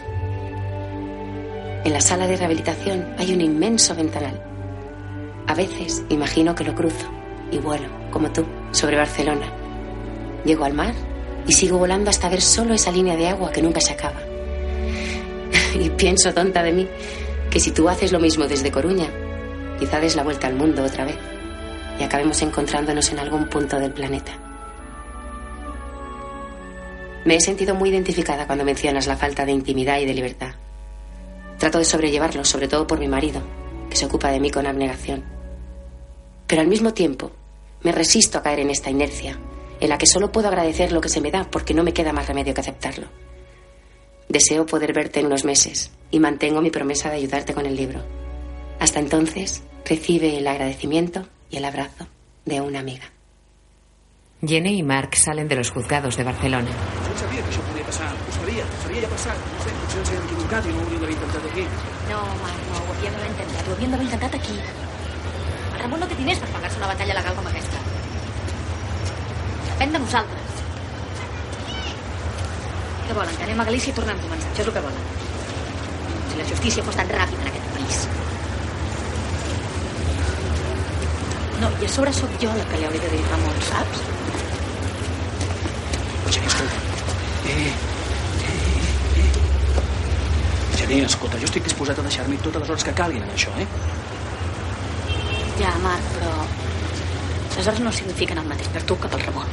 En 1.85 1.93
la 1.93 2.01
sala 2.01 2.27
de 2.27 2.35
rehabilitación 2.35 3.13
hay 3.17 3.33
un 3.33 3.41
inmenso 3.41 3.95
ventanal. 3.95 4.43
A 5.47 5.55
veces 5.55 6.03
imagino 6.09 6.53
que 6.53 6.65
lo 6.65 6.75
cruzo 6.75 7.09
y 7.51 7.57
vuelo, 7.57 7.87
como 8.11 8.31
tú, 8.31 8.45
sobre 8.71 8.97
Barcelona. 8.97 9.51
Llego 10.43 10.65
al 10.65 10.73
mar 10.73 10.93
y 11.47 11.53
sigo 11.53 11.77
volando 11.77 12.09
hasta 12.09 12.29
ver 12.29 12.41
solo 12.41 12.73
esa 12.73 12.91
línea 12.91 13.15
de 13.15 13.29
agua 13.29 13.51
que 13.51 13.61
nunca 13.61 13.79
se 13.79 13.93
acaba. 13.93 14.21
y 15.79 15.89
pienso, 15.91 16.33
tonta 16.33 16.63
de 16.63 16.73
mí, 16.73 16.87
que 17.49 17.59
si 17.59 17.71
tú 17.71 17.87
haces 17.87 18.11
lo 18.11 18.19
mismo 18.19 18.45
desde 18.45 18.71
Coruña, 18.71 19.09
quizá 19.79 19.99
des 19.99 20.15
la 20.15 20.23
vuelta 20.23 20.47
al 20.47 20.55
mundo 20.55 20.83
otra 20.83 21.05
vez 21.05 21.17
y 21.99 22.03
acabemos 22.03 22.41
encontrándonos 22.41 23.11
en 23.11 23.19
algún 23.19 23.47
punto 23.47 23.79
del 23.79 23.91
planeta. 23.91 24.33
Me 27.25 27.35
he 27.35 27.41
sentido 27.41 27.75
muy 27.75 27.89
identificada 27.89 28.45
cuando 28.45 28.65
mencionas 28.65 29.07
la 29.07 29.17
falta 29.17 29.45
de 29.45 29.51
intimidad 29.51 29.99
y 29.99 30.05
de 30.05 30.13
libertad. 30.13 30.53
Trato 31.57 31.77
de 31.77 31.85
sobrellevarlo, 31.85 32.45
sobre 32.45 32.67
todo 32.67 32.87
por 32.87 32.99
mi 32.99 33.07
marido, 33.07 33.41
que 33.89 33.97
se 33.97 34.05
ocupa 34.05 34.31
de 34.31 34.39
mí 34.39 34.49
con 34.49 34.65
abnegación. 34.65 35.23
Pero 36.47 36.61
al 36.61 36.67
mismo 36.67 36.93
tiempo, 36.93 37.31
me 37.83 37.91
resisto 37.91 38.37
a 38.37 38.43
caer 38.43 38.61
en 38.61 38.69
esta 38.69 38.89
inercia, 38.89 39.37
en 39.79 39.89
la 39.89 39.97
que 39.97 40.07
solo 40.07 40.31
puedo 40.31 40.47
agradecer 40.47 40.91
lo 40.91 41.01
que 41.01 41.09
se 41.09 41.21
me 41.21 41.31
da 41.31 41.43
porque 41.43 41.73
no 41.73 41.83
me 41.83 41.93
queda 41.93 42.13
más 42.13 42.27
remedio 42.27 42.53
que 42.53 42.61
aceptarlo. 42.61 43.07
Deseo 44.29 44.65
poder 44.65 44.93
verte 44.93 45.19
en 45.19 45.25
unos 45.25 45.43
meses 45.43 45.91
y 46.11 46.19
mantengo 46.19 46.61
mi 46.61 46.69
promesa 46.69 47.09
de 47.09 47.17
ayudarte 47.17 47.53
con 47.53 47.65
el 47.65 47.75
libro. 47.75 48.01
Hasta 48.79 48.99
entonces, 48.99 49.61
recibe 49.85 50.37
el 50.37 50.47
agradecimiento 50.47 51.27
y 51.49 51.57
el 51.57 51.65
abrazo 51.65 52.07
de 52.45 52.61
una 52.61 52.79
amiga. 52.79 53.11
Jenny 54.45 54.79
y 54.79 54.83
Mark 54.83 55.15
salen 55.15 55.49
de 55.49 55.55
los 55.55 55.69
juzgados 55.71 56.15
de 56.15 56.23
Barcelona. 56.23 56.69
Jo 56.69 57.17
sabia 57.19 57.43
que 57.43 57.49
això 57.51 57.61
podia 57.67 57.83
passar. 57.83 58.07
Ho 58.07 58.31
sabia 58.31 59.01
ja 59.01 59.09
passat. 59.11 59.35
No 59.35 59.63
sé, 59.65 59.71
potser 59.81 59.99
ens 59.99 60.11
hem 60.13 60.23
equivocat 60.29 60.69
i 60.69 60.71
no 60.71 60.79
ho 60.79 60.83
hauríem 60.85 61.01
d'haver 61.01 61.15
intentat 61.17 61.49
aquí. 61.49 61.65
No, 62.07 62.19
Marc, 62.39 62.61
no, 62.69 62.79
ho 62.79 62.93
havíem 62.93 63.17
d'haver 63.17 63.31
intentat. 63.33 63.67
Ho 63.67 63.75
havíem 63.75 63.91
d'haver 63.91 64.07
intentat 64.07 64.37
aquí. 64.39 64.55
El 65.73 65.81
Ramon 65.81 65.99
no 65.99 66.07
té 66.07 66.19
diners 66.21 66.39
per 66.39 66.49
pagar-se 66.55 66.79
una 66.79 66.91
batalla 66.93 67.17
legal 67.19 67.35
com 67.35 67.51
aquesta. 67.51 67.83
Depèn 69.67 69.97
de 69.97 70.03
nosaltres. 70.05 70.63
Què 73.09 73.19
volen? 73.19 73.35
Que 73.35 73.47
anem 73.49 73.59
a 73.59 73.67
Galícia 73.73 73.91
i 73.91 73.99
tornem 73.99 74.15
a 74.15 74.23
començar. 74.23 74.53
Això 74.53 74.63
és 74.63 74.71
el 74.71 74.75
que 74.79 74.87
volen. 74.87 75.05
Si 76.31 76.39
la 76.39 76.49
justícia 76.53 76.87
fos 76.87 76.95
tan 76.95 77.11
ràpida 77.11 77.43
en 77.43 77.51
aquest 77.51 77.71
país. 77.75 78.03
No, 81.59 81.69
i 81.81 81.85
a 81.85 81.89
sobre 81.91 82.11
sóc 82.15 82.31
jo 82.39 82.51
la 82.55 82.65
que 82.69 82.77
li 82.79 82.85
hauré 82.87 82.99
de 83.03 83.09
dir 83.11 83.23
Ramon, 83.27 83.57
saps? 83.67 84.03
Genís, 86.29 86.53
escolta. 86.53 86.77
Eh, 87.45 87.55
eh, 87.55 87.73
eh, 90.77 90.99
eh. 90.99 91.03
Escolta, 91.03 91.41
jo 91.41 91.49
estic 91.49 91.65
disposat 91.67 91.99
a 91.99 92.05
deixar-me 92.05 92.37
totes 92.45 92.63
les 92.63 92.71
hores 92.75 92.85
que 92.87 92.93
calguin 92.95 93.25
en 93.25 93.33
això, 93.35 93.51
eh? 93.59 93.67
Ja, 95.59 95.73
Marc, 95.83 96.13
però... 96.15 96.31
Les 97.57 97.67
hores 97.67 97.81
no 97.83 97.91
signifiquen 97.91 98.39
el 98.39 98.47
mateix 98.47 98.69
per 98.71 98.85
tu 98.87 98.95
que 98.95 99.11
pel 99.11 99.25
Ramon. 99.25 99.51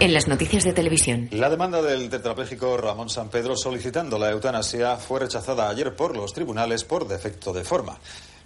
En 0.00 0.12
las 0.12 0.28
noticias 0.28 0.64
de 0.64 0.74
televisión, 0.74 1.28
La 1.32 1.48
demanda 1.48 1.80
del 1.80 2.10
tetrapléjico 2.10 2.76
Ramón 2.76 3.08
San 3.08 3.30
Pedro 3.30 3.56
solicitando 3.56 4.18
la 4.18 4.30
eutanasia 4.30 4.96
fue 4.96 5.20
rechazada 5.20 5.70
ayer 5.70 5.94
por 5.96 6.14
los 6.14 6.34
tribunales 6.34 6.84
por 6.84 7.08
defecto 7.08 7.54
de 7.54 7.64
forma. 7.64 7.98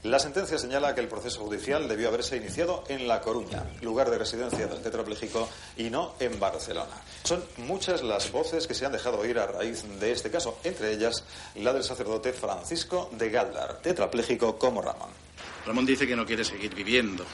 La 0.04 0.20
sentencia 0.20 0.58
señala 0.58 0.94
que 0.94 1.00
el 1.00 1.08
proceso 1.08 1.40
judicial 1.40 1.88
debió 1.88 2.08
haberse 2.08 2.36
iniciado 2.36 2.84
en 2.86 3.08
La 3.08 3.20
Coruña, 3.20 3.64
lugar 3.82 4.08
de 4.10 4.18
residencia 4.18 4.68
del 4.68 4.80
tetrapléjico, 4.80 5.48
y 5.76 5.90
no 5.90 6.14
en 6.20 6.38
Barcelona. 6.38 6.94
Son 7.24 7.42
muchas 7.56 8.04
las 8.04 8.30
voces 8.30 8.68
que 8.68 8.74
se 8.74 8.86
han 8.86 8.92
dejado 8.92 9.18
oír 9.18 9.40
a 9.40 9.48
raíz 9.48 9.82
de 9.98 10.12
este 10.12 10.30
caso, 10.30 10.60
entre 10.62 10.92
ellas 10.92 11.24
la 11.56 11.72
del 11.72 11.82
sacerdote 11.82 12.32
Francisco 12.32 13.10
de 13.18 13.28
Galdar, 13.28 13.80
tetrapléjico 13.82 14.56
como 14.56 14.82
Ramón. 14.82 15.10
Ramón 15.66 15.84
dice 15.84 16.06
que 16.06 16.14
no 16.14 16.24
quiere 16.24 16.44
seguir 16.44 16.72
viviendo. 16.76 17.24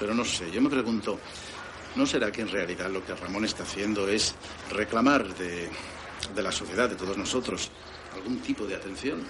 Pero 0.00 0.12
no 0.12 0.24
sé, 0.24 0.50
yo 0.50 0.60
me 0.60 0.70
pregunto, 0.70 1.20
¿no 1.94 2.04
será 2.04 2.32
que 2.32 2.40
en 2.40 2.48
realidad 2.48 2.90
lo 2.90 3.06
que 3.06 3.14
Ramón 3.14 3.44
está 3.44 3.62
haciendo 3.62 4.08
es 4.08 4.34
reclamar 4.70 5.36
de, 5.36 5.70
de 6.34 6.42
la 6.42 6.50
sociedad, 6.50 6.88
de 6.88 6.96
todos 6.96 7.16
nosotros, 7.16 7.70
algún 8.12 8.40
tipo 8.40 8.66
de 8.66 8.74
atención? 8.74 9.24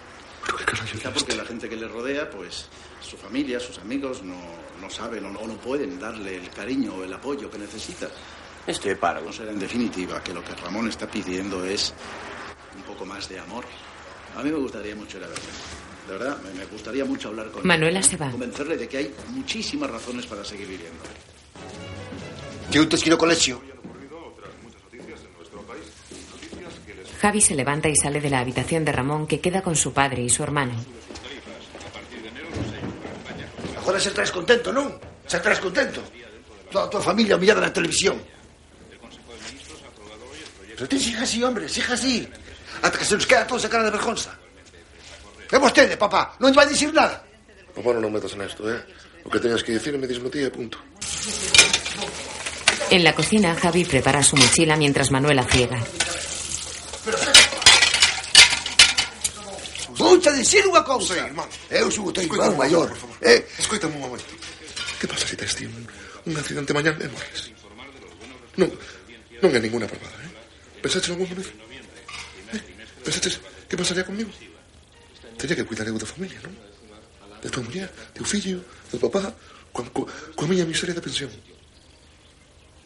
Quizá 0.91 1.13
porque 1.13 1.35
la 1.37 1.45
gente 1.45 1.69
que 1.69 1.77
le 1.77 1.87
rodea, 1.89 2.29
pues 2.31 2.67
su 3.01 3.17
familia, 3.17 3.61
sus 3.61 3.79
amigos, 3.79 4.23
no, 4.23 4.37
no 4.81 4.91
saben 4.91 5.25
o 5.25 5.31
no, 5.31 5.47
no 5.47 5.55
pueden 5.57 5.99
darle 5.99 6.37
el 6.37 6.51
cariño 6.51 6.95
o 6.95 7.05
el 7.05 7.13
apoyo 7.13 7.51
que 7.51 7.59
necesita. 7.59 8.09
Estoy 8.67 8.95
paro. 8.95 9.21
¿No 9.21 9.33
será 9.33 9.51
en 9.53 9.59
definitiva 9.59 10.23
que 10.23 10.33
lo 10.33 10.43
que 10.43 10.55
Ramón 10.55 10.89
está 10.89 11.07
pidiendo 11.11 11.65
es 11.65 11.95
un 12.77 12.83
poco 12.83 13.05
más 13.05 13.29
de 13.29 13.39
amor? 13.39 13.65
A 14.37 14.43
mí 14.43 14.51
me 14.51 14.59
gustaría 14.59 14.95
mucho 14.95 15.19
ir 15.19 15.25
a 15.25 15.29
verle. 15.29 15.45
De 16.07 16.13
verdad, 16.13 16.39
me, 16.43 16.59
me 16.59 16.67
gustaría 16.67 17.05
mucho 17.05 17.29
hablar 17.29 17.51
con 17.51 17.63
él. 17.63 17.67
Manuela 17.67 18.03
se 18.03 18.17
va. 18.17 18.31
Convencerle 18.31 18.77
de 18.77 18.89
que 18.89 18.97
hay 18.97 19.15
muchísimas 19.29 19.91
razones 19.91 20.27
para 20.27 20.45
seguir 20.45 20.69
viviendo. 20.69 21.03
Che 22.71 22.79
un 22.79 22.89
teschino 22.89 23.19
colexio. 23.19 23.70
Javi 27.21 27.41
se 27.41 27.55
levanta 27.55 27.89
y 27.89 27.97
sale 27.97 28.21
de 28.21 28.31
la 28.31 28.41
habitación 28.41 28.85
de 28.85 28.93
Ramón 28.93 29.27
que 29.27 29.41
queda 29.41 29.61
con 29.61 29.77
su 29.77 29.93
padre 29.93 30.23
y 30.23 30.31
su 30.31 30.43
hermano. 30.43 30.73
Agora 33.77 34.01
se 34.01 34.11
traes 34.11 34.33
contento, 34.33 34.73
non? 34.73 34.97
Se 35.29 35.37
traes 35.41 35.61
contento. 35.61 36.01
Toda 36.73 36.87
a 36.87 36.91
tua 36.91 37.03
familia 37.05 37.37
humillada 37.37 37.61
na 37.61 37.69
televisión. 37.69 38.17
Pero 40.81 40.89
ti 40.89 40.97
siga 40.97 41.29
así, 41.29 41.45
hombre, 41.45 41.69
siga 41.69 41.93
así. 41.93 42.25
Ata 42.81 42.97
que 42.97 43.05
se 43.05 43.15
nos 43.21 43.27
queda 43.29 43.45
toda 43.45 43.61
esa 43.61 43.69
cara 43.69 43.85
de 43.85 43.93
vergonza. 43.93 44.33
E 45.51 45.59
vostede, 45.61 46.01
papá, 46.01 46.41
non 46.41 46.57
lle 46.57 46.57
vai 46.57 46.73
dicir 46.73 46.89
nada. 46.89 47.21
Papá, 47.77 47.93
non 48.01 48.09
metas 48.09 48.33
en 48.33 48.49
esto, 48.49 48.65
¿eh? 48.65 48.81
Lo 49.21 49.29
que 49.29 49.45
tenías 49.45 49.61
que 49.61 49.77
decirme, 49.77 50.09
díselo 50.09 50.33
ti 50.33 50.41
e 50.41 50.49
punto. 50.49 50.81
En 52.89 53.05
la 53.05 53.13
cocina, 53.13 53.53
Javi 53.53 53.85
prepara 53.85 54.25
su 54.25 54.41
mochila 54.41 54.73
mientras 54.81 55.13
Manuela 55.13 55.45
ciega. 55.45 55.77
Escucha 60.21 60.37
dicir 60.37 60.69
unha 60.69 60.85
cousa. 60.85 61.17
Sí. 61.17 61.73
Eu 61.73 61.89
sou 61.89 62.05
o 62.05 62.13
teu 62.13 62.29
irmán 62.29 62.53
maior. 62.53 62.93
Eh? 63.25 63.41
Escoitame 63.57 63.97
un 63.97 64.05
momento. 64.05 64.29
Que 65.01 65.09
pasa 65.09 65.25
se 65.25 65.33
si 65.33 65.37
tes 65.41 65.57
ti 65.57 65.65
un, 65.65 65.81
un 66.29 66.35
accidente 66.37 66.77
mañán 66.77 66.93
e 67.01 67.09
morres? 67.09 67.49
Non, 68.61 68.69
non 69.41 69.49
é 69.49 69.61
ninguna 69.65 69.89
parvada, 69.89 70.13
eh? 70.21 70.29
Pensaste 70.85 71.09
algún 71.09 71.25
momento? 71.25 71.49
Eh? 72.53 72.61
Pensaste 73.01 73.33
que 73.65 73.81
pasaría 73.81 74.05
conmigo? 74.05 74.29
Teria 75.41 75.57
que 75.57 75.65
cuidar 75.65 75.89
eu 75.89 75.97
da 75.97 76.05
familia, 76.05 76.37
non? 76.45 76.53
De 77.41 77.49
tua 77.49 77.65
muller, 77.65 77.89
teu 78.13 78.29
fillo, 78.29 78.61
do 78.93 79.01
papá, 79.01 79.33
coa, 79.73 79.89
coa, 79.89 80.05
coa 80.37 80.49
miña 80.53 80.69
miseria 80.69 80.93
de 80.93 81.01
pensión. 81.01 81.33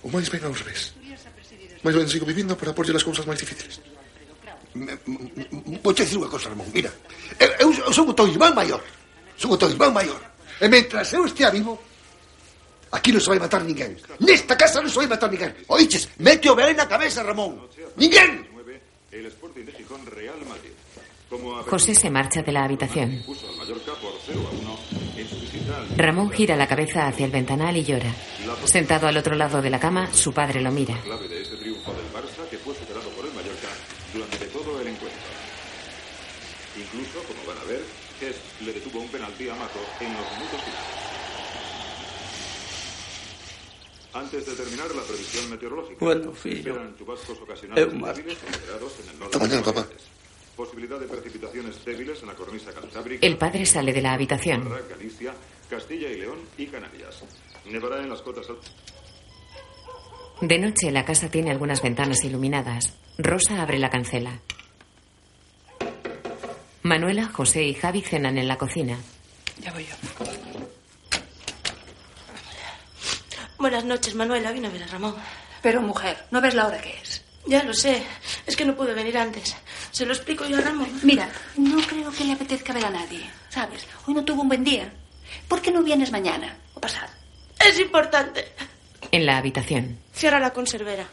O 0.06 0.08
máis 0.14 0.30
ben 0.30 0.46
ao 0.46 0.54
revés. 0.54 0.94
Mais 1.82 1.98
ben 1.98 2.06
sigo 2.06 2.30
vivindo 2.30 2.54
para 2.54 2.70
porlle 2.70 2.94
as 2.94 3.02
cousas 3.02 3.26
máis 3.26 3.42
difíciles. 3.42 3.82
Vouche 4.74 6.02
dicir 6.02 6.18
unha 6.18 6.30
cousa, 6.30 6.50
Ramón. 6.50 6.66
Mira, 6.74 6.90
eu, 7.62 7.70
eu 7.70 7.92
son 7.94 8.10
o 8.10 8.14
teu 8.14 8.26
irmán 8.26 8.54
maior. 8.54 8.82
Son 9.38 9.54
o 9.54 9.58
teu 9.58 9.70
irmán 9.70 9.94
maior. 9.94 10.18
E 10.58 10.66
mentras 10.66 11.10
eu 11.14 11.26
vivo, 11.26 11.78
aquí 12.90 13.14
non 13.14 13.22
se 13.22 13.30
vai 13.30 13.38
matar 13.38 13.62
ninguén. 13.62 13.94
Nesta 14.18 14.58
casa 14.58 14.82
non 14.82 14.90
se 14.90 14.98
vai 14.98 15.06
matar 15.06 15.30
ninguén. 15.30 15.54
Oiches, 15.70 16.10
mete 16.18 16.50
o 16.50 16.58
veneno 16.58 16.82
na 16.82 16.90
cabeza, 16.90 17.22
Ramón. 17.22 17.70
Ninguén. 17.94 18.54
José 21.66 21.94
se 21.94 22.10
marcha 22.10 22.42
de 22.42 22.52
la 22.52 22.64
habitación. 22.64 23.22
puso 23.26 23.48
al 23.48 23.56
Mallorca 23.56 23.92
por 23.94 24.12
0 24.26 24.40
a 24.46 24.50
1 24.54 24.78
en 25.16 25.28
su 25.28 25.40
visita 25.40 25.76
al 25.78 25.98
Ramón 25.98 26.30
gira 26.30 26.56
la 26.56 26.66
cabeza 26.66 27.06
hacia 27.06 27.26
el 27.26 27.32
ventanal 27.32 27.76
y 27.76 27.84
llora. 27.84 28.12
Sentado 28.64 29.08
al 29.08 29.16
otro 29.16 29.34
lado 29.34 29.62
de 29.62 29.70
la 29.70 29.80
cama, 29.80 30.12
su 30.12 30.32
padre 30.32 30.60
lo 30.60 30.70
mira. 30.70 31.00
clave 31.02 31.28
de 31.28 31.42
ese 31.42 31.56
triunfo 31.56 31.92
del 31.92 32.06
Barça 32.12 32.48
que 32.50 32.58
fue 32.58 32.74
superado 32.74 33.08
por 33.10 33.24
el 33.24 33.32
Mallorca 33.32 33.68
durante 34.12 34.46
todo 34.46 34.80
el 34.80 34.88
encuentro. 34.88 35.20
Incluso, 36.94 37.22
como 37.26 37.44
van 37.46 37.58
a 37.58 37.64
ver, 37.64 37.82
Hess 38.20 38.36
le 38.64 38.72
detuvo 38.72 39.00
un 39.00 39.08
penalti 39.08 39.48
a 39.48 39.54
Mato 39.54 39.80
en 40.00 40.12
los 40.12 40.30
minutos 40.32 40.60
finales. 40.62 41.04
Antes 44.12 44.46
de 44.46 44.54
terminar 44.54 44.86
la 44.94 45.02
previsión 45.02 45.50
meteorológica, 45.50 45.96
Bueno, 46.04 46.32
esperan 46.32 46.96
chubascos 46.96 47.36
ocasionales 47.40 47.84
débiles 47.90 48.38
en 48.44 49.08
el 49.10 49.18
norte. 49.18 49.38
Mañana, 49.38 49.62
papá. 49.62 49.86
Posibilidad 50.56 51.00
de 51.00 51.06
precipitaciones 51.08 51.84
débiles 51.84 52.20
en 52.22 52.28
la 52.28 52.34
cornisa 52.34 52.72
cantábrica. 52.72 53.26
El 53.26 53.36
padre 53.36 53.66
sale 53.66 53.92
de 53.92 54.00
la 54.00 54.12
habitación. 54.12 54.68
Galicia, 54.88 55.34
Castilla 55.68 56.08
y 56.08 56.18
León 56.20 56.38
y 56.56 56.66
Canarias. 56.66 57.24
Nevará 57.66 58.00
en 58.00 58.08
las 58.08 58.22
cotas 58.22 58.48
altas. 58.48 58.72
De 60.40 60.58
noche, 60.60 60.92
la 60.92 61.04
casa 61.04 61.28
tiene 61.28 61.50
algunas 61.50 61.82
ventanas 61.82 62.22
iluminadas. 62.22 62.94
Rosa 63.18 63.62
abre 63.62 63.78
la 63.80 63.90
cancela. 63.90 64.40
Manuela, 66.84 67.30
José 67.32 67.62
y 67.62 67.72
Javi 67.72 68.02
cenan 68.02 68.36
en 68.36 68.46
la 68.46 68.58
cocina. 68.58 68.98
Ya 69.58 69.72
voy 69.72 69.86
yo. 69.86 69.94
Buenas 73.56 73.86
noches, 73.86 74.14
Manuela. 74.14 74.52
Vino 74.52 74.68
a 74.68 74.70
ver 74.70 74.82
a 74.82 74.86
Ramón. 74.88 75.14
Pero, 75.62 75.80
mujer, 75.80 76.26
¿no 76.30 76.42
ves 76.42 76.52
la 76.52 76.66
hora 76.66 76.78
que 76.82 76.94
es? 77.02 77.24
Ya 77.46 77.62
lo 77.62 77.72
sé. 77.72 78.02
Es 78.44 78.54
que 78.54 78.66
no 78.66 78.76
pude 78.76 78.92
venir 78.92 79.16
antes. 79.16 79.56
Se 79.92 80.04
lo 80.04 80.12
explico 80.12 80.44
yo 80.44 80.58
a 80.58 80.60
Ramón. 80.60 80.90
Mira, 81.04 81.26
no 81.56 81.80
creo 81.86 82.12
que 82.12 82.24
le 82.26 82.34
apetezca 82.34 82.74
ver 82.74 82.84
a 82.84 82.90
nadie, 82.90 83.30
¿sabes? 83.48 83.86
Hoy 84.06 84.12
no 84.12 84.22
tuvo 84.22 84.42
un 84.42 84.48
buen 84.48 84.62
día. 84.62 84.92
¿Por 85.48 85.62
qué 85.62 85.70
no 85.72 85.82
vienes 85.82 86.12
mañana 86.12 86.54
o 86.74 86.80
pasado? 86.82 87.10
Es 87.66 87.80
importante. 87.80 88.52
En 89.10 89.24
la 89.24 89.38
habitación. 89.38 89.98
Cierra 90.12 90.38
la 90.38 90.52
conservera. 90.52 91.06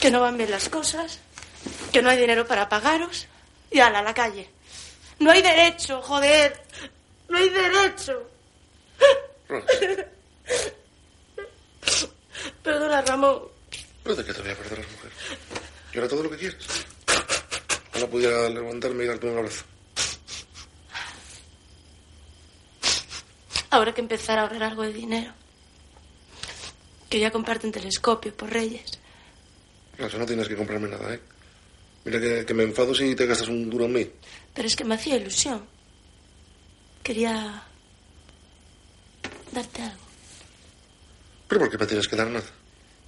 Que 0.00 0.12
no 0.12 0.20
van 0.20 0.36
bien 0.36 0.52
las 0.52 0.68
cosas. 0.68 1.18
Que 1.92 2.00
no 2.00 2.10
hay 2.10 2.18
dinero 2.18 2.46
para 2.46 2.68
pagaros. 2.68 3.26
Y 3.72 3.80
ala, 3.80 4.00
a 4.00 4.02
la 4.02 4.14
calle. 4.14 4.48
No 5.18 5.30
hay 5.30 5.42
derecho, 5.42 6.02
joder. 6.02 6.60
No 7.28 7.38
hay 7.38 7.48
derecho. 7.48 8.28
Perdona, 12.62 13.02
Ramón. 13.02 13.42
¿Pero 14.02 14.16
de 14.16 14.24
qué 14.24 14.34
te 14.34 14.42
voy 14.42 14.50
a 14.50 14.56
perdonar, 14.56 14.86
mujer? 14.90 15.12
Yo 15.92 16.00
era 16.00 16.08
todo 16.08 16.22
lo 16.24 16.30
que 16.30 16.36
quieres. 16.36 16.58
Ojalá 17.90 18.06
pudiera 18.08 18.48
levantarme 18.48 19.04
y 19.04 19.06
darte 19.06 19.26
un 19.26 19.38
abrazo. 19.38 19.64
Habrá 23.70 23.94
que 23.94 24.00
empezar 24.00 24.38
a 24.38 24.42
ahorrar 24.42 24.62
algo 24.64 24.82
de 24.82 24.92
dinero. 24.92 25.32
Que 27.08 27.20
ya 27.20 27.30
comparte 27.30 27.66
un 27.66 27.72
telescopio 27.72 28.34
por 28.34 28.50
Reyes. 28.50 28.98
No, 29.98 30.06
eso 30.06 30.18
no 30.18 30.26
tienes 30.26 30.48
que 30.48 30.56
comprarme 30.56 30.88
nada, 30.88 31.14
¿eh? 31.14 31.20
Mira 32.04 32.20
que, 32.20 32.44
que 32.44 32.54
me 32.54 32.64
enfado 32.64 32.94
si 32.94 33.14
te 33.14 33.26
gastas 33.26 33.48
un 33.48 33.70
duro 33.70 33.84
en 33.84 33.92
mí. 33.92 34.10
Pero 34.54 34.66
es 34.66 34.76
que 34.76 34.84
me 34.84 34.94
hacía 34.94 35.16
ilusión. 35.16 35.64
Quería 37.02 37.62
darte 39.52 39.82
algo. 39.82 40.02
¿Pero 41.48 41.60
por 41.60 41.70
qué 41.70 41.78
me 41.78 41.86
tienes 41.86 42.08
que 42.08 42.16
dar 42.16 42.28
nada? 42.28 42.46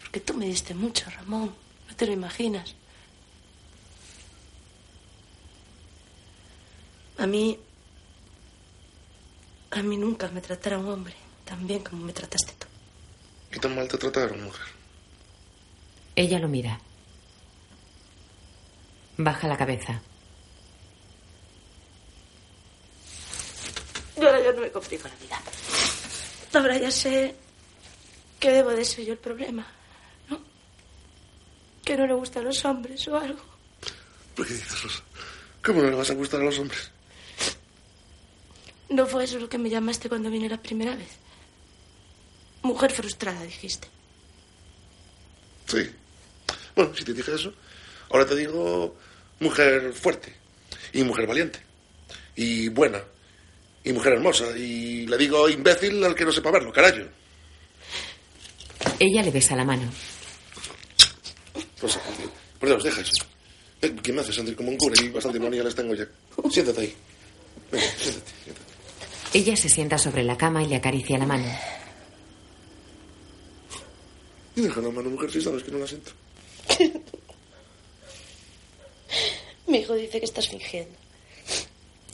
Porque 0.01 0.21
tú 0.21 0.35
me 0.35 0.47
diste 0.47 0.75
mucho, 0.75 1.09
Ramón. 1.11 1.55
No 1.89 1.97
te 1.97 2.07
lo 2.07 2.13
imaginas. 2.13 2.75
A 7.19 7.27
mí... 7.27 7.59
A 9.71 9.83
mí 9.83 9.97
nunca 9.97 10.29
me 10.29 10.41
tratara 10.41 10.79
un 10.79 10.89
hombre 10.89 11.15
tan 11.45 11.67
bien 11.67 11.83
como 11.83 12.05
me 12.05 12.13
trataste 12.13 12.53
tú. 12.59 12.67
¿Qué 13.51 13.59
tan 13.59 13.75
mal 13.75 13.89
te 13.89 13.99
trataron, 13.99 14.45
mujer? 14.45 14.67
Ella 16.17 16.39
lo 16.39 16.49
mira. 16.49 16.81
Baja 19.17 19.49
la 19.49 19.57
cabeza. 19.57 20.01
Yo 24.17 24.27
ahora 24.27 24.41
ya 24.43 24.53
no 24.53 24.61
me 24.61 24.71
complico 24.71 25.09
la 25.09 25.15
vida. 25.17 25.41
Ahora 26.53 26.79
ya 26.79 26.91
sé 26.91 27.35
que 28.41 28.51
debo 28.51 28.71
de 28.71 28.85
ser 28.85 29.05
yo 29.05 29.13
el 29.13 29.19
problema, 29.19 29.67
¿no? 30.29 30.41
Que 31.85 31.97
no 31.97 32.07
le 32.07 32.15
gustan 32.15 32.45
los 32.45 32.65
hombres 32.65 33.07
o 33.09 33.17
algo. 33.17 33.43
¿Pero 34.35 34.49
qué 34.49 34.55
dices, 34.55 34.83
Rosa? 34.83 35.03
¿Cómo 35.65 35.83
no 35.83 35.91
le 35.91 35.97
vas 35.97 36.11
a 36.11 36.15
gustar 36.15 36.41
a 36.41 36.45
los 36.45 36.59
hombres? 36.59 36.91
No 38.91 39.07
fue 39.07 39.25
eso 39.25 39.39
lo 39.39 39.49
que 39.49 39.59
me 39.59 39.71
llamaste 39.71 40.09
cuando 40.09 40.31
vine 40.31 40.49
la 40.49 40.61
primera 40.61 40.95
vez. 40.95 41.09
Mujer 42.63 42.93
frustrada, 42.93 43.43
dijiste. 43.43 43.89
Sí. 45.67 45.91
Bueno, 46.77 46.95
si 46.95 47.05
te 47.05 47.15
dije 47.15 47.35
eso, 47.35 47.53
ahora 48.15 48.27
te 48.27 48.37
digo 48.37 48.95
mujer 49.41 49.93
fuerte 49.93 50.33
y 50.93 51.03
mujer 51.03 51.27
valiente 51.27 51.59
y 52.37 52.69
buena 52.69 53.03
y 53.83 53.93
mujer 53.93 54.13
hermosa 54.15 54.57
y 54.57 55.05
le 55.09 55.19
digo 55.19 55.49
imbécil 55.49 56.03
al 56.05 56.15
que 56.15 56.25
no 56.25 56.31
sepa 56.31 56.53
verlo, 56.53 56.73
carajo. 56.73 57.03
Ella 59.01 59.23
le 59.23 59.31
besa 59.33 59.57
la 59.57 59.65
mano. 59.65 59.91
Pues, 61.81 61.99
por 62.61 62.69
Dios, 62.69 62.85
deja 62.85 63.01
eso. 63.01 63.25
Eh, 63.83 63.95
Que 64.01 64.13
me 64.13 64.21
hace 64.21 64.33
sentir 64.33 64.55
como 64.55 64.71
un 64.71 64.77
cura 64.77 64.95
y 65.03 65.09
bastante 65.09 65.41
manía 65.41 65.65
les 65.65 65.75
tengo 65.75 65.95
ya. 65.95 66.07
Siéntate 66.51 66.81
ahí. 66.81 66.95
Venga, 67.73 67.87
siéntate. 67.99 68.33
Ella 69.35 69.57
se 69.57 69.69
sienta 69.69 69.99
sobre 69.99 70.23
la 70.23 70.39
cama 70.39 70.63
y 70.63 70.69
le 70.69 70.77
acaricia 70.77 71.19
la 71.19 71.27
mano. 71.27 71.47
Y 74.55 74.61
deja 74.61 74.81
la 74.81 74.91
mano, 74.91 75.11
mujer, 75.11 75.33
si 75.33 75.41
sabes 75.41 75.65
que 75.65 75.73
no 75.73 75.79
la 75.79 75.87
siento. 75.89 76.13
Mi 79.75 79.81
hijo 79.81 79.95
dice 79.95 80.21
que 80.21 80.27
estás 80.27 80.49
fingiendo. 80.49 80.97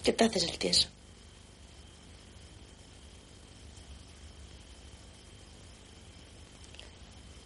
Que 0.03 0.15
te 0.15 0.25
haces 0.25 0.45
el 0.45 0.59
tieso. 0.59 0.89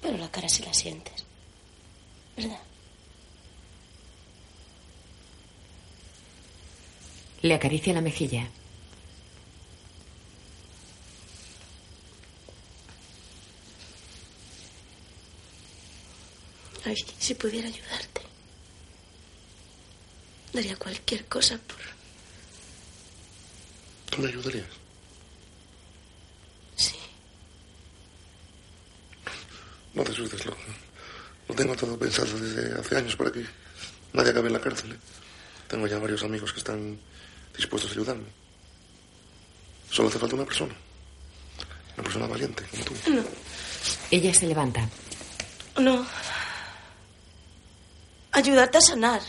Pero 0.00 0.16
la 0.16 0.30
cara 0.30 0.48
sí 0.48 0.62
la 0.62 0.72
sientes. 0.72 1.24
¿Verdad? 2.36 2.60
Le 7.42 7.54
acaricia 7.54 7.92
la 7.92 8.00
mejilla. 8.00 8.48
Ay, 16.84 17.04
si 17.18 17.34
pudiera 17.34 17.66
ayudarte. 17.66 18.23
Daría 20.54 20.76
cualquier 20.76 21.26
cosa 21.26 21.58
por... 21.58 21.76
¿Tú 24.10 24.22
me 24.22 24.28
ayudarías? 24.28 24.66
Sí. 26.76 26.94
No 29.94 30.04
te 30.04 30.12
asustes, 30.12 30.46
loco. 30.46 30.58
Lo 31.48 31.54
tengo 31.56 31.74
todo 31.76 31.98
pensado 31.98 32.38
desde 32.38 32.80
hace 32.80 32.96
años 32.96 33.16
para 33.16 33.32
que 33.32 33.44
nadie 34.12 34.30
acabe 34.30 34.46
en 34.46 34.52
la 34.52 34.60
cárcel. 34.60 34.92
¿eh? 34.92 34.98
Tengo 35.68 35.86
ya 35.88 35.98
varios 35.98 36.22
amigos 36.22 36.52
que 36.52 36.58
están 36.60 36.98
dispuestos 37.56 37.90
a 37.90 37.94
ayudarme. 37.94 38.28
Solo 39.90 40.08
hace 40.08 40.18
falta 40.20 40.36
una 40.36 40.44
persona. 40.44 40.74
Una 41.96 42.02
persona 42.04 42.26
valiente, 42.28 42.64
como 42.70 42.84
tú. 42.84 42.94
No, 43.10 43.22
Ella 44.10 44.32
se 44.32 44.46
levanta. 44.46 44.88
no. 45.78 46.06
Ayudarte 48.32 48.78
a 48.78 48.80
sanar. 48.80 49.20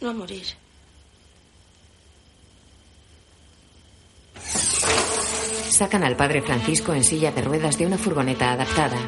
No 0.00 0.10
a 0.10 0.12
morir. 0.12 0.44
Sacan 5.70 6.02
al 6.02 6.16
padre 6.16 6.42
Francisco 6.42 6.92
en 6.92 7.04
silla 7.04 7.30
de 7.30 7.42
ruedas 7.42 7.78
de 7.78 7.86
una 7.86 7.98
furgoneta 7.98 8.52
adaptada. 8.52 8.98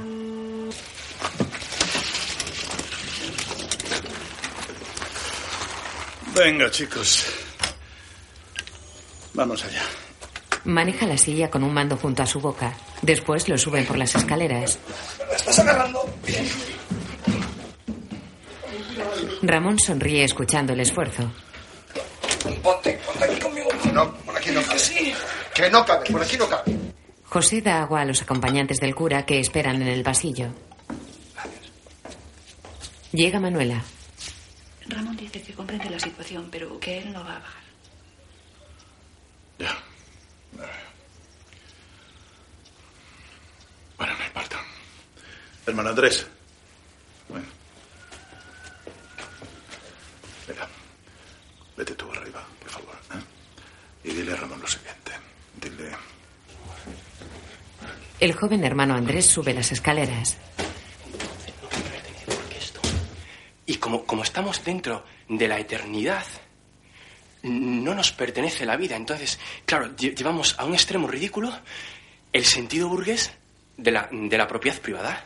Venga, 6.34 6.70
chicos. 6.70 7.26
Vamos 9.34 9.64
allá. 9.64 9.82
Maneja 10.64 11.06
la 11.06 11.18
silla 11.18 11.50
con 11.50 11.64
un 11.64 11.72
mando 11.72 11.96
junto 11.96 12.22
a 12.22 12.26
su 12.26 12.40
boca. 12.40 12.74
Después 13.02 13.48
lo 13.48 13.58
suben 13.58 13.86
por 13.86 13.98
las 13.98 14.14
escaleras. 14.14 14.78
¿Estás 15.34 15.58
agarrando? 15.58 16.08
Ramón 19.42 19.78
sonríe 19.78 20.24
escuchando 20.24 20.72
el 20.72 20.80
esfuerzo. 20.80 21.30
Ponte, 22.62 22.98
ponte 23.04 23.24
aquí 23.24 23.40
conmigo. 23.40 23.68
No, 23.92 24.14
por 24.16 24.36
aquí 24.36 24.50
no 24.50 24.62
cabe. 24.62 24.78
Sí. 24.78 25.14
Que 25.54 25.70
no 25.70 25.84
cabe, 25.84 26.10
por 26.10 26.22
aquí 26.22 26.36
no 26.36 26.48
cabe. 26.48 26.76
José 27.24 27.60
da 27.60 27.82
agua 27.82 28.00
a 28.00 28.04
los 28.04 28.22
acompañantes 28.22 28.78
del 28.80 28.94
cura 28.94 29.24
que 29.24 29.40
esperan 29.40 29.80
en 29.82 29.88
el 29.88 30.02
pasillo. 30.02 30.48
Llega 33.12 33.40
Manuela. 33.40 33.82
Ramón 34.86 35.16
dice 35.16 35.40
que 35.42 35.52
comprende 35.52 35.90
la 35.90 35.98
situación, 35.98 36.48
pero 36.50 36.78
que 36.78 36.98
él 36.98 37.12
no 37.12 37.24
va 37.24 37.36
a 37.36 37.38
bajar. 37.38 37.62
Ya. 39.58 39.76
Bueno, 43.96 44.14
no 44.18 44.24
importa. 44.24 44.56
Hermano 45.66 45.90
Andrés. 45.90 46.26
Bueno. 47.28 47.59
Vete 51.80 51.94
tú 51.94 52.10
arriba, 52.12 52.46
por 52.60 52.70
favor. 52.70 52.94
¿eh? 53.14 53.22
Y 54.04 54.10
dile 54.12 54.32
a 54.32 54.36
Ramón 54.36 54.60
lo 54.60 54.66
siguiente. 54.68 55.12
Dile... 55.60 55.90
El 58.20 58.34
joven 58.34 58.62
hermano 58.64 58.94
Andrés 58.94 59.24
sube 59.26 59.54
las 59.54 59.72
escaleras. 59.72 60.36
Y 63.64 63.76
como, 63.76 64.04
como 64.04 64.22
estamos 64.24 64.62
dentro 64.64 65.04
de 65.28 65.48
la 65.48 65.58
eternidad, 65.58 66.26
no 67.44 67.94
nos 67.94 68.12
pertenece 68.12 68.66
la 68.66 68.76
vida. 68.76 68.96
Entonces, 68.96 69.38
claro, 69.64 69.86
lle- 69.96 70.14
llevamos 70.14 70.54
a 70.58 70.64
un 70.66 70.74
extremo 70.74 71.06
ridículo 71.08 71.50
el 72.32 72.44
sentido 72.44 72.88
burgués 72.88 73.30
de 73.78 73.90
la, 73.92 74.08
de 74.12 74.36
la 74.36 74.46
propiedad 74.46 74.78
privada. 74.80 75.24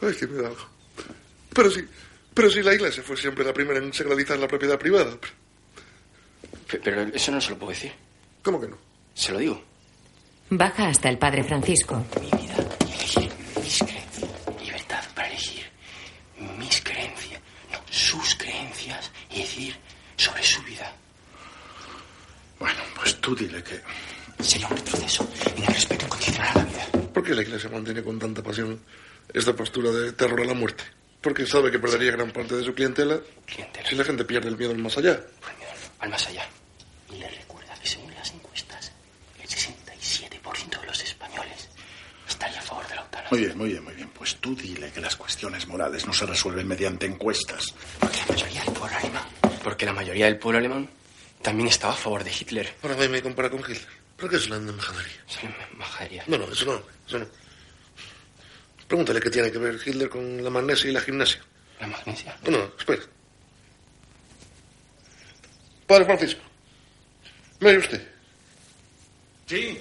Ay, 0.00 0.14
que 0.18 0.26
me 0.26 0.40
da 0.42 0.48
algo. 0.48 0.66
Pero 1.52 1.70
sí, 1.70 1.86
pero 2.34 2.50
sí 2.50 2.62
la 2.62 2.74
iglesia 2.74 3.02
fue 3.02 3.16
siempre 3.16 3.44
la 3.44 3.52
primera 3.52 3.78
en 3.78 3.92
sacralizar 3.92 4.38
la 4.38 4.48
propiedad 4.48 4.78
privada. 4.78 5.16
Pe- 6.70 6.78
Pero 6.82 7.02
eso 7.02 7.30
no 7.32 7.40
se 7.40 7.50
lo 7.50 7.58
puedo 7.58 7.70
decir. 7.70 7.92
¿Cómo 8.42 8.60
que 8.60 8.68
no? 8.68 8.76
Se 9.14 9.32
lo 9.32 9.38
digo. 9.38 9.62
Baja 10.50 10.88
hasta 10.88 11.08
el 11.08 11.18
padre 11.18 11.44
Francisco. 11.44 12.04
Mis 13.60 13.78
creencias. 13.78 14.30
Libertad 14.60 15.04
para 15.14 15.28
elegir 15.28 15.64
mis 16.58 16.80
creencias, 16.82 17.40
no 17.70 17.78
sus 17.90 18.34
creencias, 18.36 19.10
y 19.30 19.38
decidir 19.40 19.76
sobre 20.16 20.42
su 20.42 20.62
vida. 20.62 20.92
Bueno, 22.58 22.80
pues 22.96 23.16
tú 23.20 23.34
dile 23.34 23.62
que... 23.62 23.80
Sería 24.42 24.66
un 24.68 24.76
retroceso 24.76 25.28
en 25.56 25.62
el 25.62 25.66
respeto 25.74 26.04
incondicional 26.06 26.48
a 26.50 26.54
la 26.58 26.64
vida. 26.64 26.86
¿Por 27.14 27.22
qué 27.22 27.34
la 27.34 27.42
iglesia 27.42 27.70
mantiene 27.70 28.02
con 28.02 28.18
tanta 28.18 28.42
pasión 28.42 28.80
esta 29.32 29.54
postura 29.54 29.90
de 29.92 30.12
terror 30.12 30.40
a 30.40 30.44
la 30.44 30.54
muerte? 30.54 30.82
Porque 31.22 31.46
sabe 31.46 31.70
que 31.70 31.78
perdería 31.78 32.10
gran 32.12 32.32
parte 32.32 32.56
de 32.56 32.64
su 32.64 32.74
clientela 32.74 33.20
si 33.88 33.94
la 33.94 34.04
gente 34.04 34.24
pierde 34.24 34.48
el 34.48 34.56
miedo 34.58 34.72
al 34.72 34.78
más 34.78 34.98
allá. 34.98 35.20
Al 36.00 36.10
más 36.10 36.26
allá. 36.26 36.46
Y 37.10 37.16
le 37.16 37.28
recuerda 37.28 37.74
que 37.80 37.88
según 37.88 38.12
las 38.14 38.32
encuestas, 38.32 38.92
el 39.40 39.48
67% 39.48 40.80
de 40.80 40.86
los 40.86 41.02
españoles 41.02 41.68
estaría 42.28 42.58
a 42.58 42.62
favor 42.62 42.86
de 42.88 42.96
la 42.96 43.02
eutanasia. 43.02 43.30
Muy 43.30 43.40
bien, 43.40 43.56
muy 43.58 43.68
bien, 43.68 43.84
muy 43.84 43.94
bien. 43.94 44.10
Pues 44.10 44.36
tú 44.36 44.56
dile 44.56 44.90
que 44.90 45.00
las 45.00 45.14
cuestiones 45.14 45.68
morales 45.68 46.04
no 46.06 46.12
se 46.12 46.26
resuelven 46.26 46.66
mediante 46.66 47.06
encuestas. 47.06 47.72
Porque 48.00 48.18
la 48.18 48.26
mayoría 48.26 48.64
del 48.64 48.72
pueblo 48.74 48.96
alemán. 48.96 49.24
Porque 49.62 49.86
la 49.86 49.92
mayoría 49.92 50.24
del 50.26 50.38
pueblo 50.38 50.58
alemán 50.58 50.90
también 51.40 51.68
estaba 51.68 51.92
a 51.92 51.96
favor 51.96 52.24
de 52.24 52.32
Hitler. 52.32 52.74
Ahora 52.82 52.96
me 53.08 53.22
compara 53.22 53.48
con 53.48 53.60
Hitler. 53.60 53.86
¿Pero 54.16 54.28
qué 54.28 54.36
es 54.36 54.48
la 54.48 54.56
embajadería? 54.56 55.24
Es 55.28 55.42
una 55.42 55.68
majadería. 55.76 56.24
No, 56.26 56.38
no, 56.38 56.52
eso 56.52 56.64
no, 56.64 56.82
eso 57.06 57.18
no. 57.20 57.26
Pregúntale 58.92 59.20
qué 59.20 59.30
tiene 59.30 59.50
que 59.50 59.56
ver 59.56 59.80
Hitler 59.82 60.10
con 60.10 60.44
la 60.44 60.50
magnesia 60.50 60.90
y 60.90 60.92
la 60.92 61.00
gimnasia. 61.00 61.40
¿La 61.80 61.86
magnesia? 61.86 62.38
No, 62.44 62.50
no, 62.50 62.72
espera. 62.78 63.00
Padre 65.86 66.04
Francisco, 66.04 66.42
¿me 67.60 67.70
oye 67.70 67.78
usted? 67.78 68.06
Sí. 69.46 69.80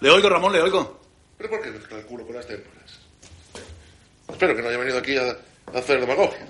Le 0.00 0.10
oigo, 0.10 0.28
Ramón, 0.28 0.52
le 0.52 0.60
oigo. 0.60 1.00
¿Pero 1.36 1.48
por 1.48 1.62
qué 1.62 1.70
mezcla 1.70 1.96
el 1.96 2.06
culo 2.06 2.26
con 2.26 2.34
las 2.34 2.44
témporas? 2.48 2.98
Espero 4.28 4.56
que 4.56 4.62
no 4.62 4.68
haya 4.68 4.78
venido 4.78 4.98
aquí 4.98 5.16
a, 5.16 5.38
a 5.72 5.78
hacer 5.78 6.00
demagogia. 6.00 6.48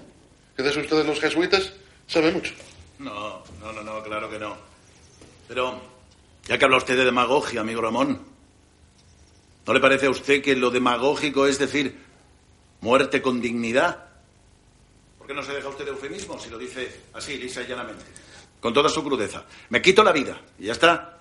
Que 0.56 0.62
de 0.62 0.70
eso 0.70 0.80
ustedes 0.80 1.04
los 1.04 1.20
jesuitas 1.20 1.74
saben 2.06 2.32
mucho. 2.32 2.54
No, 2.98 3.44
no, 3.60 3.72
no, 3.74 3.82
no, 3.82 4.02
claro 4.02 4.30
que 4.30 4.38
no. 4.38 4.56
Pero, 5.46 5.82
ya 6.46 6.56
que 6.56 6.64
habla 6.64 6.78
usted 6.78 6.96
de 6.96 7.04
demagogia, 7.04 7.60
amigo 7.60 7.82
Ramón, 7.82 8.37
¿no 9.68 9.74
le 9.74 9.80
parece 9.80 10.06
a 10.06 10.10
usted 10.10 10.40
que 10.42 10.56
lo 10.56 10.70
demagógico 10.70 11.46
es 11.46 11.58
decir 11.58 11.94
muerte 12.80 13.20
con 13.20 13.42
dignidad? 13.42 14.06
¿Por 15.18 15.26
qué 15.26 15.34
no 15.34 15.42
se 15.42 15.52
deja 15.52 15.68
usted 15.68 15.84
de 15.84 15.90
eufemismo 15.90 16.38
si 16.38 16.48
lo 16.48 16.56
dice 16.56 16.90
así, 17.12 17.36
lisa 17.36 17.60
y 17.62 17.66
llanamente? 17.66 18.02
Con 18.60 18.72
toda 18.72 18.88
su 18.88 19.04
crudeza. 19.04 19.44
Me 19.68 19.82
quito 19.82 20.02
la 20.02 20.12
vida 20.12 20.40
y 20.58 20.64
ya 20.64 20.72
está. 20.72 21.18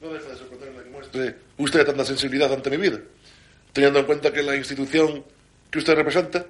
No 0.00 0.12
deja 0.12 0.28
de 0.28 0.36
sorprenderme 0.36 0.82
que 0.82 0.90
muestre 0.90 1.36
usted 1.56 1.86
tanta 1.86 2.04
sensibilidad 2.04 2.52
ante 2.52 2.68
mi 2.68 2.78
vida, 2.78 2.98
teniendo 3.72 4.00
en 4.00 4.06
cuenta 4.06 4.32
que 4.32 4.42
la 4.42 4.56
institución 4.56 5.24
que 5.70 5.78
usted 5.78 5.94
representa 5.94 6.44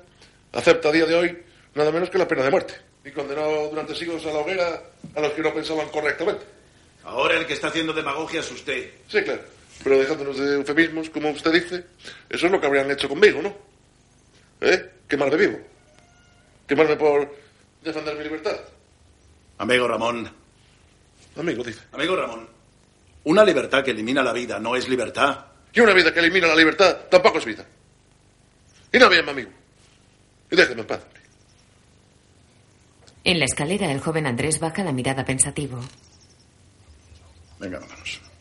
acepta 0.54 0.88
a 0.88 0.92
día 0.92 1.04
de 1.04 1.14
hoy 1.14 1.38
nada 1.74 1.92
menos 1.92 2.08
que 2.08 2.16
la 2.16 2.26
pena 2.26 2.42
de 2.42 2.50
muerte 2.50 2.74
y 3.04 3.10
condenó 3.10 3.68
durante 3.68 3.94
siglos 3.94 4.24
a 4.24 4.32
la 4.32 4.38
hoguera 4.38 4.82
a 5.14 5.20
los 5.20 5.32
que 5.32 5.42
no 5.42 5.52
pensaban 5.52 5.90
correctamente. 5.90 6.46
Ahora 7.04 7.36
el 7.36 7.46
que 7.46 7.52
está 7.52 7.66
haciendo 7.66 7.92
demagogia 7.92 8.40
es 8.40 8.50
usted. 8.50 8.92
Sí, 9.08 9.20
claro. 9.22 9.42
Pero 9.82 9.98
dejándonos 9.98 10.38
de 10.38 10.54
eufemismos, 10.54 11.10
como 11.10 11.30
usted 11.30 11.52
dice, 11.52 11.86
eso 12.28 12.46
es 12.46 12.52
lo 12.52 12.60
que 12.60 12.66
habrían 12.66 12.90
hecho 12.90 13.08
conmigo, 13.08 13.42
¿no? 13.42 13.54
¿Eh? 14.60 14.90
Quemarme 15.08 15.36
vivo. 15.36 15.58
Quemarme 16.66 16.96
por 16.96 17.34
defender 17.82 18.16
mi 18.16 18.24
libertad. 18.24 18.56
Amigo 19.58 19.88
Ramón. 19.88 20.30
Amigo, 21.36 21.64
dice. 21.64 21.80
Amigo 21.92 22.16
Ramón. 22.16 22.48
Una 23.24 23.44
libertad 23.44 23.84
que 23.84 23.90
elimina 23.90 24.22
la 24.22 24.32
vida 24.32 24.58
no 24.58 24.76
es 24.76 24.88
libertad. 24.88 25.46
Y 25.72 25.80
una 25.80 25.92
vida 25.92 26.12
que 26.12 26.20
elimina 26.20 26.46
la 26.46 26.56
libertad 26.56 26.96
tampoco 27.10 27.38
es 27.38 27.44
vida. 27.44 27.66
Y 28.92 28.98
no 28.98 29.08
bien, 29.08 29.28
amigo. 29.28 29.50
Y 30.50 30.56
déjeme 30.56 30.82
en 30.82 30.86
paz. 30.86 31.00
En 33.24 33.38
la 33.38 33.44
escalera, 33.44 33.90
el 33.90 34.00
joven 34.00 34.26
Andrés 34.26 34.58
baja 34.58 34.82
la 34.82 34.92
mirada 34.92 35.24
pensativo. 35.24 35.80
Venga, 37.58 37.78
vámonos. 37.78 38.31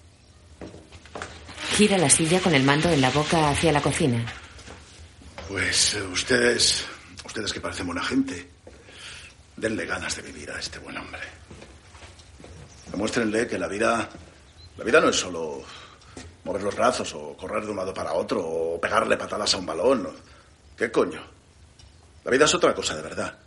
Gira 1.71 1.97
la 1.97 2.09
silla 2.09 2.39
con 2.39 2.53
el 2.53 2.63
mando 2.63 2.89
en 2.89 3.01
la 3.01 3.09
boca 3.09 3.49
hacia 3.49 3.71
la 3.71 3.81
cocina. 3.81 4.23
Pues 5.47 5.95
eh, 5.95 6.01
ustedes, 6.03 6.85
ustedes 7.25 7.51
que 7.51 7.61
parecen 7.61 7.87
buena 7.87 8.03
gente, 8.03 8.49
denle 9.55 9.85
ganas 9.85 10.15
de 10.15 10.21
vivir 10.21 10.51
a 10.51 10.59
este 10.59 10.79
buen 10.79 10.97
hombre. 10.97 11.21
Demuéstrenle 12.91 13.47
que 13.47 13.57
la 13.57 13.67
vida, 13.67 14.09
la 14.77 14.83
vida 14.83 14.99
no 14.99 15.09
es 15.09 15.15
solo 15.15 15.63
mover 16.43 16.61
los 16.61 16.75
brazos 16.75 17.13
o 17.13 17.35
correr 17.37 17.63
de 17.63 17.71
un 17.71 17.77
lado 17.77 17.93
para 17.93 18.13
otro 18.13 18.45
o 18.45 18.81
pegarle 18.81 19.17
patadas 19.17 19.53
a 19.53 19.57
un 19.57 19.65
balón. 19.65 20.09
¿Qué 20.77 20.91
coño? 20.91 21.21
La 22.23 22.31
vida 22.31 22.45
es 22.45 22.53
otra 22.53 22.73
cosa 22.75 22.95
de 22.95 23.01
verdad. 23.01 23.37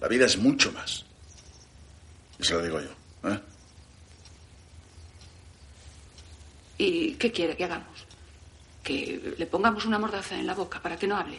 La 0.00 0.08
vida 0.08 0.26
es 0.26 0.36
mucho 0.36 0.72
más. 0.72 1.04
Y 2.38 2.44
se 2.44 2.54
lo 2.54 2.62
digo 2.62 2.80
yo. 2.80 3.30
¿eh? 3.30 3.40
¿Y 6.78 7.12
qué 7.14 7.32
quiere 7.32 7.56
que 7.56 7.64
hagamos? 7.64 8.06
¿Que 8.82 9.34
le 9.38 9.46
pongamos 9.46 9.84
una 9.84 9.98
mordaza 9.98 10.38
en 10.38 10.46
la 10.46 10.54
boca 10.54 10.80
para 10.80 10.96
que 10.96 11.06
no 11.06 11.16
hable? 11.16 11.38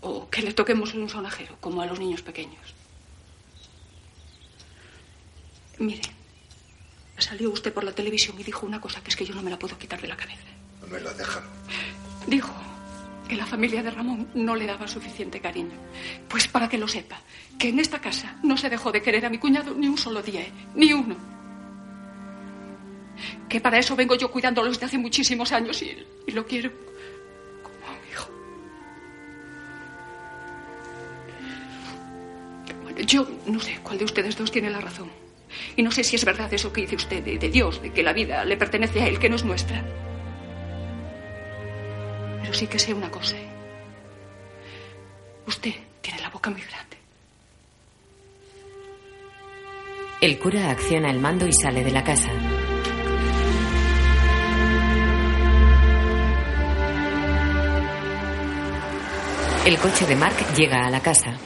¿O 0.00 0.28
que 0.28 0.42
le 0.42 0.52
toquemos 0.52 0.94
un 0.94 1.08
sonajero, 1.08 1.56
como 1.60 1.82
a 1.82 1.86
los 1.86 1.98
niños 1.98 2.22
pequeños? 2.22 2.74
Mire, 5.78 6.02
salió 7.18 7.50
usted 7.50 7.72
por 7.72 7.84
la 7.84 7.92
televisión 7.92 8.38
y 8.38 8.44
dijo 8.44 8.66
una 8.66 8.80
cosa 8.80 9.02
que 9.02 9.10
es 9.10 9.16
que 9.16 9.24
yo 9.24 9.34
no 9.34 9.42
me 9.42 9.50
la 9.50 9.58
puedo 9.58 9.78
quitar 9.78 10.00
de 10.00 10.08
la 10.08 10.16
cabeza. 10.16 10.46
No 10.80 10.86
me 10.88 11.00
la 11.00 11.12
dejan. 11.14 11.44
Dijo 12.26 12.52
que 13.28 13.36
la 13.36 13.46
familia 13.46 13.82
de 13.82 13.90
Ramón 13.90 14.28
no 14.34 14.54
le 14.54 14.66
daba 14.66 14.86
suficiente 14.86 15.40
cariño. 15.40 15.74
Pues 16.28 16.48
para 16.48 16.68
que 16.68 16.78
lo 16.78 16.86
sepa, 16.86 17.20
que 17.58 17.68
en 17.68 17.78
esta 17.78 18.00
casa 18.00 18.36
no 18.42 18.56
se 18.56 18.70
dejó 18.70 18.92
de 18.92 19.02
querer 19.02 19.26
a 19.26 19.30
mi 19.30 19.38
cuñado 19.38 19.74
ni 19.74 19.88
un 19.88 19.98
solo 19.98 20.22
día, 20.22 20.42
¿eh? 20.42 20.52
ni 20.74 20.92
uno. 20.92 21.16
Que 23.48 23.60
para 23.60 23.78
eso 23.78 23.96
vengo 23.96 24.14
yo 24.14 24.30
cuidándolo 24.30 24.68
desde 24.68 24.86
hace 24.86 24.98
muchísimos 24.98 25.52
años 25.52 25.82
y, 25.82 25.96
lo 26.32 26.46
quiero 26.46 26.70
como 27.62 27.76
a 27.86 28.10
hijo. 28.10 28.30
Bueno, 32.82 33.00
yo 33.00 33.28
no 33.46 33.60
sé 33.60 33.78
cuál 33.82 33.98
de 33.98 34.04
ustedes 34.04 34.36
dos 34.36 34.50
tiene 34.50 34.70
la 34.70 34.80
razón. 34.80 35.10
Y 35.76 35.82
no 35.82 35.90
sé 35.90 36.02
si 36.02 36.16
es 36.16 36.24
verdad 36.24 36.52
eso 36.52 36.72
que 36.72 36.82
dice 36.82 36.96
usted 36.96 37.22
de, 37.22 37.38
de 37.38 37.48
Dios, 37.48 37.82
de 37.82 37.92
que 37.92 38.02
la 38.02 38.12
vida 38.12 38.44
le 38.44 38.56
pertenece 38.56 39.02
a 39.02 39.08
Él, 39.08 39.18
que 39.18 39.28
no 39.28 39.36
es 39.36 39.44
nuestra. 39.44 39.84
Pero 42.40 42.54
sí 42.54 42.66
que 42.66 42.78
sé 42.78 42.94
una 42.94 43.10
cosa. 43.10 43.36
¿eh? 43.36 43.48
Usted 45.46 45.74
tiene 46.00 46.20
la 46.20 46.30
boca 46.30 46.50
muy 46.50 46.60
grande. 46.60 46.96
El 50.20 50.38
cura 50.38 50.70
acciona 50.70 51.10
el 51.10 51.18
mando 51.18 51.46
y 51.46 51.52
sale 51.52 51.82
de 51.82 51.90
la 51.90 52.04
casa. 52.04 52.30
El 59.64 59.78
coche 59.78 60.06
de 60.06 60.16
Mark 60.16 60.34
llega 60.56 60.86
a 60.86 60.90
la 60.90 61.00
casa. 61.00 61.36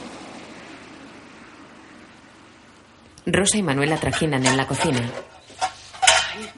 Rosa 3.27 3.57
y 3.57 3.61
Manuela 3.61 3.97
trajinan 3.97 4.43
en 4.43 4.57
la 4.57 4.65
cocina. 4.65 5.01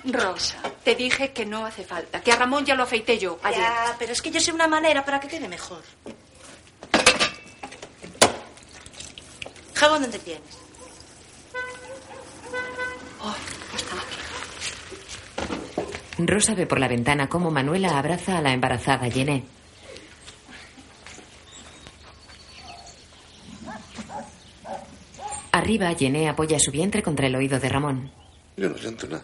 Rosa, 0.05 0.57
te 0.85 0.95
dije 0.95 1.33
que 1.33 1.45
no 1.45 1.65
hace 1.65 1.83
falta, 1.83 2.21
que 2.21 2.31
a 2.31 2.37
Ramón 2.37 2.63
ya 2.65 2.75
lo 2.75 2.83
afeité 2.83 3.17
yo 3.17 3.39
ayer. 3.43 3.59
Ya, 3.59 3.95
pero 3.99 4.13
es 4.13 4.21
que 4.21 4.31
yo 4.31 4.39
sé 4.39 4.53
una 4.53 4.67
manera 4.67 5.03
para 5.03 5.19
que 5.19 5.27
quede 5.27 5.49
mejor. 5.49 5.83
Jabón, 9.73 10.01
¿dónde 10.03 10.19
tienes? 10.19 10.57
Rosa 16.19 16.53
ve 16.53 16.65
por 16.65 16.79
la 16.79 16.87
ventana 16.87 17.27
cómo 17.27 17.51
Manuela 17.51 17.97
abraza 17.97 18.37
a 18.37 18.41
la 18.41 18.53
embarazada 18.53 19.09
Jené. 19.09 19.58
Arriba, 25.69 25.93
Jené 25.93 26.27
apoya 26.27 26.57
su 26.59 26.71
vientre 26.71 27.03
contra 27.03 27.27
el 27.27 27.35
oído 27.35 27.59
de 27.59 27.69
Ramón. 27.69 28.11
Yo 28.57 28.69
no 28.69 28.77
siento 28.79 29.05
nada. 29.05 29.23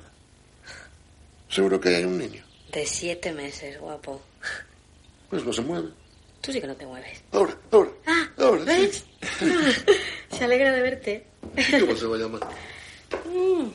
Seguro 1.50 1.80
que 1.82 1.90
hay 1.90 2.04
un 2.04 2.20
niño. 2.20 2.44
De 2.72 2.86
siete 2.86 3.32
meses, 3.32 3.80
guapo. 3.80 4.22
Pues 5.28 5.44
no 5.44 5.52
se 5.52 5.64
mueve. 5.64 5.90
Tú 6.42 6.54
sí 6.54 6.62
que 6.62 6.68
no 6.68 6.76
te 6.76 6.86
mueves. 6.86 7.20
Ahora, 7.32 7.58
ahora. 7.72 7.90
Ah, 8.06 8.30
ahora. 8.38 8.64
¿ves? 8.64 9.04
se 10.30 10.44
alegra 10.46 10.72
de 10.72 10.82
verte. 10.84 11.26
¿Y 11.58 11.80
¿Cómo 11.80 11.96
se 11.96 12.06
va 12.06 12.16
a 12.16 12.20
llamar? 12.20 12.42
Mm, 13.26 13.66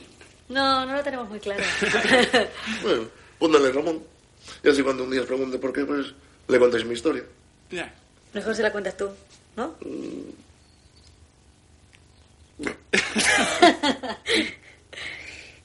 No, 0.51 0.87
no 0.87 0.95
lo 0.95 1.03
tenemos 1.03 1.29
muy 1.29 1.41
claro. 1.41 1.65
Bueno, 2.85 3.09
póndale 3.41 3.73
Ramón. 3.73 4.01
Y 4.63 4.69
así 4.69 4.81
cuando 4.85 5.03
un 5.03 5.11
día 5.11 5.23
os 5.23 5.27
pregunte 5.27 5.59
por 5.59 5.73
qué, 5.73 5.85
pues 5.85 6.07
le 6.47 6.59
contáis 6.61 6.85
mi 6.85 6.95
historia. 6.95 7.25
Mejor 8.33 8.55
se 8.55 8.63
la 8.63 8.71
cuentas 8.71 8.97
tú, 8.97 9.09
¿no? 9.57 9.75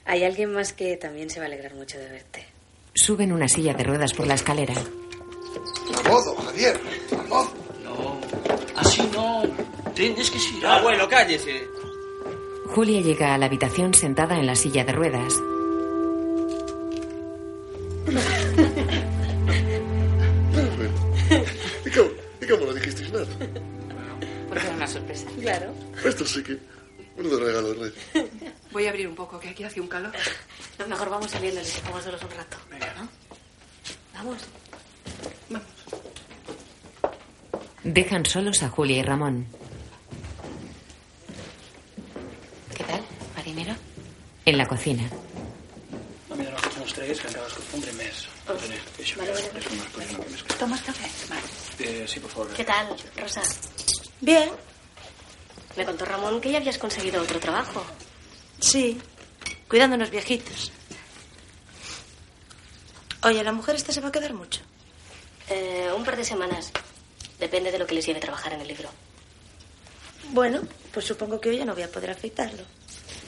Hay 0.04 0.24
alguien 0.24 0.52
más 0.52 0.72
que 0.72 0.96
también 0.96 1.28
se 1.30 1.40
va 1.40 1.46
a 1.46 1.48
alegrar 1.48 1.74
mucho 1.74 1.98
de 1.98 2.08
verte. 2.08 2.46
Suben 2.94 3.32
una 3.32 3.48
silla 3.48 3.74
de 3.74 3.84
ruedas 3.84 4.14
por 4.14 4.26
la 4.26 4.34
escalera. 4.34 4.74
A 4.74 6.08
modo, 6.08 6.34
Javier. 6.36 6.80
A 7.12 7.22
modo. 7.24 7.52
No, 7.82 8.20
así 8.76 9.02
no. 9.12 9.42
Tienes 9.94 10.30
que 10.30 10.38
girar. 10.38 10.78
Abuelo, 10.78 11.08
cállese. 11.08 11.66
Julia 12.66 13.00
llega 13.00 13.34
a 13.34 13.38
la 13.38 13.46
habitación 13.46 13.94
sentada 13.94 14.38
en 14.38 14.46
la 14.46 14.54
silla 14.54 14.84
de 14.84 14.92
ruedas. 14.92 15.34
¿Y 21.84 21.90
cómo, 21.90 22.10
¿Y 22.40 22.46
cómo 22.46 22.66
no 22.66 22.74
dijisteis 22.74 23.12
nada? 23.12 23.26
Porque 24.48 24.66
era 24.66 24.76
una 24.76 24.86
sorpresa. 24.86 25.26
Claro. 25.40 25.72
Esto 26.04 26.24
sí 26.24 26.42
que... 26.42 26.58
Menudo 27.16 27.40
regalo 27.40 27.72
de 27.72 27.90
rey. 27.90 27.92
Voy 28.72 28.86
a 28.86 28.90
abrir 28.90 29.08
un 29.08 29.14
poco, 29.14 29.38
que 29.40 29.48
aquí 29.48 29.64
hace 29.64 29.80
un 29.80 29.88
calor. 29.88 30.12
Mejor 30.86 31.08
vamos 31.10 31.30
saliendo 31.30 31.60
y 31.60 31.64
les 31.64 31.74
dejamos 31.76 32.04
solos 32.04 32.22
un 32.22 32.30
rato. 32.30 32.56
¿no? 32.96 33.08
Vamos. 34.14 34.38
Dejan 37.84 38.26
solos 38.26 38.62
a 38.62 38.68
Julia 38.68 38.98
y 38.98 39.02
Ramón. 39.02 39.46
¿Qué 42.76 42.84
tal, 42.84 43.00
marinero? 43.36 43.74
En 44.44 44.58
la 44.58 44.66
cocina. 44.66 45.08
No, 46.28 46.36
mira, 46.36 46.54
tres, 46.94 47.20
que 47.20 47.28
encara 47.28 47.46
es 47.46 47.54
confondre 47.54 47.92
més. 47.94 48.24
Perdone, 48.46 48.76
això, 48.98 49.18
Vale, 49.20 49.32
vale. 49.32 50.18
més. 50.30 50.44
¿Tomas 50.58 50.82
café? 50.82 51.08
Eh, 51.78 52.04
sí, 52.08 52.20
por 52.20 52.30
favor. 52.30 52.52
¿Qué 52.54 52.64
tal, 52.64 52.88
Rosa? 53.16 53.42
Bien, 54.20 54.50
Me 55.76 55.84
contó 55.84 56.04
Ramón 56.04 56.40
que 56.40 56.50
ya 56.50 56.58
habías 56.58 56.78
conseguido 56.78 57.22
otro 57.22 57.38
trabajo. 57.40 57.84
sí. 58.60 58.98
Cuidando 59.68 59.94
a 59.94 59.98
unos 59.98 60.10
viejitos. 60.10 60.70
Oye, 63.24 63.42
¿la 63.42 63.50
mujer 63.50 63.74
esta 63.74 63.92
se 63.92 64.00
va 64.00 64.08
a 64.08 64.12
quedar 64.12 64.32
mucho? 64.32 64.60
Eh, 65.50 65.88
un 65.96 66.04
par 66.04 66.16
de 66.16 66.24
semanas. 66.24 66.70
Depende 67.40 67.72
de 67.72 67.78
lo 67.80 67.84
que 67.86 67.96
les 67.96 68.06
lleve 68.06 68.20
trabajar 68.20 68.52
en 68.52 68.60
el 68.60 68.68
libro. 68.68 68.88
Bueno, 70.30 70.60
pues 70.92 71.04
supongo 71.04 71.40
que 71.40 71.48
hoy 71.48 71.58
ya 71.58 71.64
no 71.64 71.74
voy 71.74 71.82
a 71.82 71.90
poder 71.90 72.10
afeitarlo. 72.10 72.62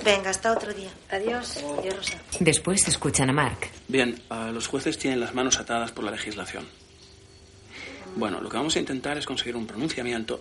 Venga, 0.05 0.31
hasta 0.31 0.53
otro 0.53 0.73
día. 0.73 0.91
Adiós. 1.11 1.57
Adiós, 1.81 1.97
Rosa. 1.97 2.19
Después 2.39 2.87
escuchan 2.87 3.31
a 3.31 3.33
Mark. 3.33 3.59
Bien, 3.89 4.23
ah, 4.31 4.51
los 4.53 4.69
jueces 4.69 4.97
tienen 4.97 5.19
las 5.19 5.35
manos 5.35 5.59
atadas 5.59 5.91
por 5.91 6.05
la 6.05 6.13
legislación. 6.13 6.69
Bueno, 8.15 8.41
lo 8.41 8.49
que 8.49 8.57
vamos 8.57 8.77
a 8.77 8.79
intentar 8.79 9.19
es 9.19 9.27
conseguir 9.27 9.57
un 9.57 9.67
pronunciamiento 9.67 10.41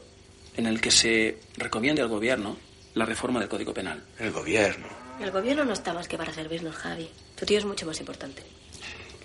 en 0.57 0.65
el 0.65 0.81
que 0.81 0.91
se 0.91 1.37
recomiende 1.55 2.01
al 2.01 2.07
gobierno 2.09 2.57
la 2.95 3.05
reforma 3.05 3.39
del 3.39 3.47
Código 3.47 3.73
Penal. 3.73 4.03
El 4.19 4.31
gobierno. 4.31 4.87
El 5.21 5.31
gobierno 5.31 5.63
no 5.63 5.73
está 5.73 5.93
más 5.93 6.07
que 6.07 6.17
para 6.17 6.33
servirnos, 6.33 6.75
Javi. 6.75 7.09
Tu 7.35 7.45
tío 7.45 7.59
es 7.59 7.65
mucho 7.65 7.85
más 7.85 7.99
importante. 7.99 8.43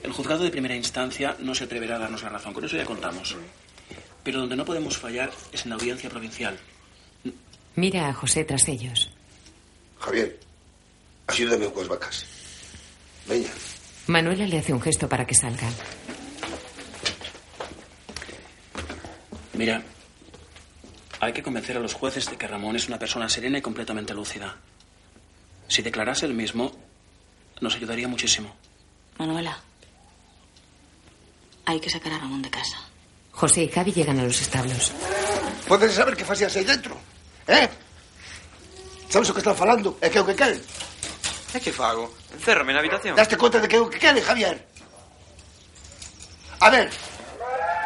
El 0.02 0.12
juzgado 0.12 0.44
de 0.44 0.50
primera 0.50 0.76
instancia 0.76 1.36
no 1.40 1.54
se 1.54 1.64
atreverá 1.64 1.96
a 1.96 2.00
darnos 2.00 2.22
la 2.22 2.28
razón, 2.28 2.52
con 2.52 2.64
eso 2.64 2.76
ya 2.76 2.84
contamos. 2.84 3.36
Pero 4.22 4.40
donde 4.40 4.56
no 4.56 4.64
podemos 4.64 4.96
fallar 4.96 5.30
es 5.52 5.64
en 5.64 5.70
la 5.70 5.76
audiencia 5.76 6.10
provincial. 6.10 6.58
Mira 7.76 8.08
a 8.08 8.12
José 8.12 8.44
tras 8.44 8.68
ellos. 8.68 9.10
Javier, 9.98 10.38
ayúdame 11.26 11.66
con 11.66 11.78
las 11.78 11.88
vacas. 11.88 12.26
Venga. 13.26 13.48
Manuela 14.08 14.46
le 14.46 14.58
hace 14.58 14.72
un 14.72 14.80
gesto 14.80 15.08
para 15.08 15.26
que 15.26 15.34
salga. 15.34 15.68
Mira, 19.54 19.82
hay 21.22 21.32
que 21.32 21.42
convencer 21.42 21.76
a 21.76 21.80
los 21.80 21.94
jueces 21.94 22.28
de 22.28 22.36
que 22.36 22.48
Ramón 22.48 22.74
es 22.74 22.88
una 22.88 22.98
persona 22.98 23.28
serena 23.28 23.56
y 23.56 23.62
completamente 23.62 24.12
lúcida. 24.12 24.56
Si 25.68 25.80
declarase 25.80 26.26
el 26.26 26.34
mismo, 26.34 26.72
nos 27.60 27.76
ayudaría 27.76 28.08
muchísimo. 28.08 28.52
Manuela, 29.18 29.56
hay 31.64 31.78
que 31.78 31.88
sacar 31.88 32.14
a 32.14 32.18
Ramón 32.18 32.42
de 32.42 32.50
casa. 32.50 32.76
José 33.30 33.62
y 33.62 33.68
Javi 33.68 33.92
llegan 33.92 34.18
a 34.18 34.24
los 34.24 34.40
establos. 34.40 34.90
Podes 35.68 35.94
saber 35.94 36.16
que 36.16 36.24
facías 36.24 36.56
aí 36.56 36.64
dentro? 36.64 36.98
Eh? 37.46 37.68
Sabes 39.08 39.30
o 39.30 39.32
que 39.32 39.46
están 39.46 39.54
falando? 39.54 39.96
É 40.02 40.10
que 40.10 40.18
é 40.18 40.22
o 40.22 40.26
que 40.26 40.34
queren. 40.34 40.58
E 41.54 41.60
que 41.62 41.70
fago? 41.70 42.10
Encérrame 42.34 42.74
na 42.74 42.82
habitación. 42.82 43.14
Daste 43.14 43.38
conta 43.38 43.62
de 43.62 43.70
que 43.70 43.76
é 43.76 43.80
o 43.80 43.86
que 43.86 44.02
queren, 44.02 44.26
Javier? 44.26 44.58
A 46.58 46.68
ver, 46.68 46.90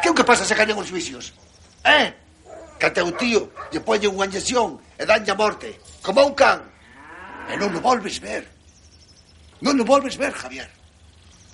que 0.01 0.09
é 0.09 0.11
o 0.11 0.17
que 0.17 0.25
pasa 0.25 0.41
se 0.41 0.57
gañan 0.57 0.81
os 0.81 0.89
vicios? 0.89 1.37
Eh? 1.85 2.25
que 2.77 2.85
a 2.85 2.93
teu 2.93 3.09
tío 3.17 3.51
lle 3.73 3.81
polle 3.81 4.07
unha 4.07 4.29
inyección 4.29 4.77
e 4.97 5.03
danlle 5.03 5.33
a 5.33 5.37
morte, 5.37 5.81
como 6.01 6.23
un 6.23 6.33
can. 6.37 6.61
E 7.49 7.57
non 7.57 7.73
o 7.73 7.81
volves 7.81 8.21
ver. 8.21 8.45
Non 9.65 9.75
o 9.81 9.85
volves 9.85 10.15
ver, 10.15 10.33
Javier. 10.33 10.69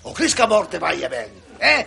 O 0.03 0.11
crees 0.11 0.35
que 0.35 0.43
a 0.43 0.51
morte 0.51 0.77
vai 0.77 0.99
e 0.99 1.07
ben, 1.07 1.31
eh? 1.63 1.83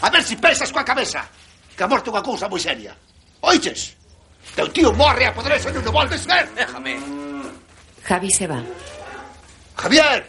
A 0.00 0.08
ver 0.10 0.22
si 0.22 0.38
pensas 0.38 0.70
coa 0.70 0.86
cabeza 0.86 1.26
que 1.74 1.82
a 1.82 1.90
morte 1.90 2.08
é 2.08 2.12
unha 2.14 2.22
cousa 2.22 2.46
moi 2.46 2.62
seria. 2.62 2.94
Oiches? 3.42 3.98
Teu 4.54 4.70
tío 4.70 4.94
morre 4.94 5.26
a 5.26 5.34
poder 5.34 5.58
eso 5.58 5.74
non 5.74 5.82
o 5.82 5.90
volves 5.90 6.22
ver. 6.22 6.46
Déjame. 6.54 6.94
Javi 8.06 8.30
se 8.30 8.46
va. 8.46 8.62
Javier. 9.74 10.22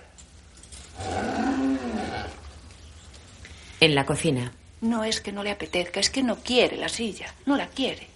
En 3.80 3.94
la 3.94 4.06
cocina. 4.06 4.65
No 4.82 5.04
es 5.04 5.22
que 5.22 5.32
no 5.32 5.44
le 5.44 5.52
apetezca, 5.52 6.00
es 6.00 6.10
que 6.10 6.24
no 6.24 6.38
quiere 6.38 6.78
la 6.78 6.90
silla, 6.90 7.34
no 7.46 7.56
la 7.58 7.68
quiere. 7.68 8.08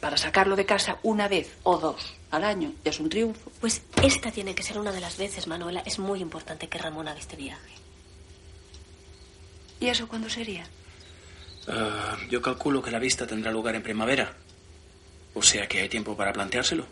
Para 0.00 0.16
sacarlo 0.16 0.56
de 0.56 0.66
casa 0.66 0.98
una 1.02 1.28
vez 1.28 1.56
o 1.62 1.78
dos 1.78 2.14
al 2.30 2.44
año 2.44 2.72
ya 2.84 2.90
es 2.90 3.00
un 3.00 3.08
triunfo. 3.08 3.50
Pues 3.60 3.82
esta 4.02 4.30
tiene 4.30 4.54
que 4.54 4.62
ser 4.62 4.78
una 4.78 4.92
de 4.92 5.00
las 5.00 5.18
veces, 5.18 5.46
Manuela. 5.46 5.82
Es 5.84 5.98
muy 5.98 6.20
importante 6.20 6.68
que 6.68 6.78
Ramón 6.78 7.08
haga 7.08 7.18
este 7.18 7.36
viaje. 7.36 7.74
¿Y 9.80 9.86
eso 9.86 10.08
cuándo 10.08 10.28
sería? 10.28 10.66
Ah, 11.68 12.16
yo 12.28 12.40
calculo 12.40 12.82
que 12.82 12.90
la 12.90 12.98
vista 12.98 13.26
tendrá 13.26 13.50
lugar 13.50 13.74
en 13.74 13.82
primavera. 13.82 14.34
O 15.34 15.42
sea 15.42 15.66
que 15.66 15.80
hay 15.80 15.88
tiempo 15.88 16.16
para 16.16 16.32
planteárselo. 16.32 16.86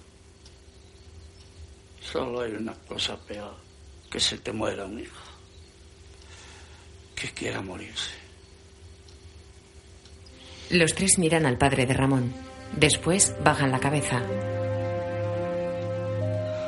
Solo 2.01 2.41
hay 2.41 2.53
una 2.53 2.75
cosa 2.75 3.17
peor, 3.17 3.55
que 4.11 4.21
se 4.21 4.39
te 4.39 4.53
muera 4.53 4.85
un 4.85 5.01
hijo. 5.01 5.28
Que 7.19 7.29
quiera 7.29 7.61
morirse. 7.61 8.13
Los 10.71 10.95
tres 10.95 11.19
miran 11.19 11.47
al 11.47 11.59
padre 11.59 11.87
de 11.87 11.95
Ramón. 11.95 12.33
Después 12.77 13.35
bajan 13.43 13.73
la 13.73 13.81
cabeza. 13.81 14.23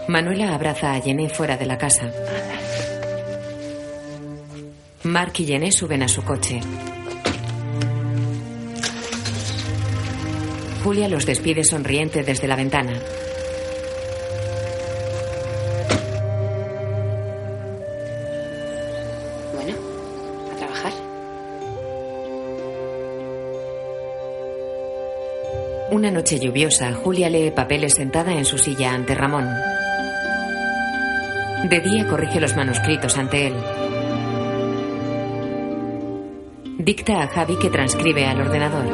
Manuela 0.09 0.55
abraza 0.55 0.95
a 0.95 1.01
Jené 1.01 1.29
fuera 1.29 1.57
de 1.57 1.67
la 1.67 1.79
casa. 1.79 2.11
Mark 5.05 5.35
y 5.39 5.47
Jené 5.47 5.71
suben 5.71 6.03
a 6.03 6.09
su 6.09 6.23
coche. 6.23 6.61
Julia 10.83 11.09
los 11.09 11.27
despide 11.27 11.63
sonriente 11.63 12.25
desde 12.25 12.49
la 12.49 12.57
ventana. 12.57 12.95
Una 26.01 26.11
noche 26.11 26.41
lluviosa, 26.41 26.95
Julia 26.95 27.29
lee 27.29 27.51
papeles 27.51 27.93
sentada 27.97 28.33
en 28.33 28.47
su 28.47 28.57
silla 28.57 28.95
ante 28.95 29.15
Ramón. 29.15 29.47
De 31.69 31.81
día 31.81 32.09
corrige 32.09 32.41
los 32.41 32.57
manuscritos 32.57 33.19
ante 33.19 33.49
él. 33.49 33.55
Dicta 36.79 37.23
a 37.23 37.29
Javi 37.29 37.59
que 37.59 37.69
transcribe 37.69 38.25
al 38.25 38.41
ordenador. 38.41 38.87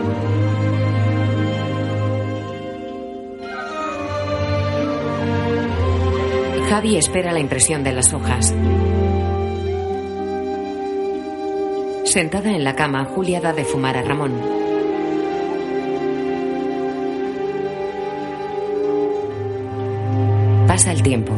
Javi 6.69 6.97
espera 6.97 7.33
la 7.33 7.39
impresión 7.39 7.85
de 7.85 7.93
las 7.93 8.13
hojas. 8.13 8.53
Sentada 12.03 12.51
en 12.51 12.65
la 12.65 12.75
cama, 12.75 13.05
Julia 13.05 13.41
da 13.41 13.53
de 13.53 13.65
fumar 13.65 13.97
a 13.97 14.03
Ramón. 14.03 14.66
Pasa 20.77 20.93
el 20.93 21.03
tiempo. 21.03 21.33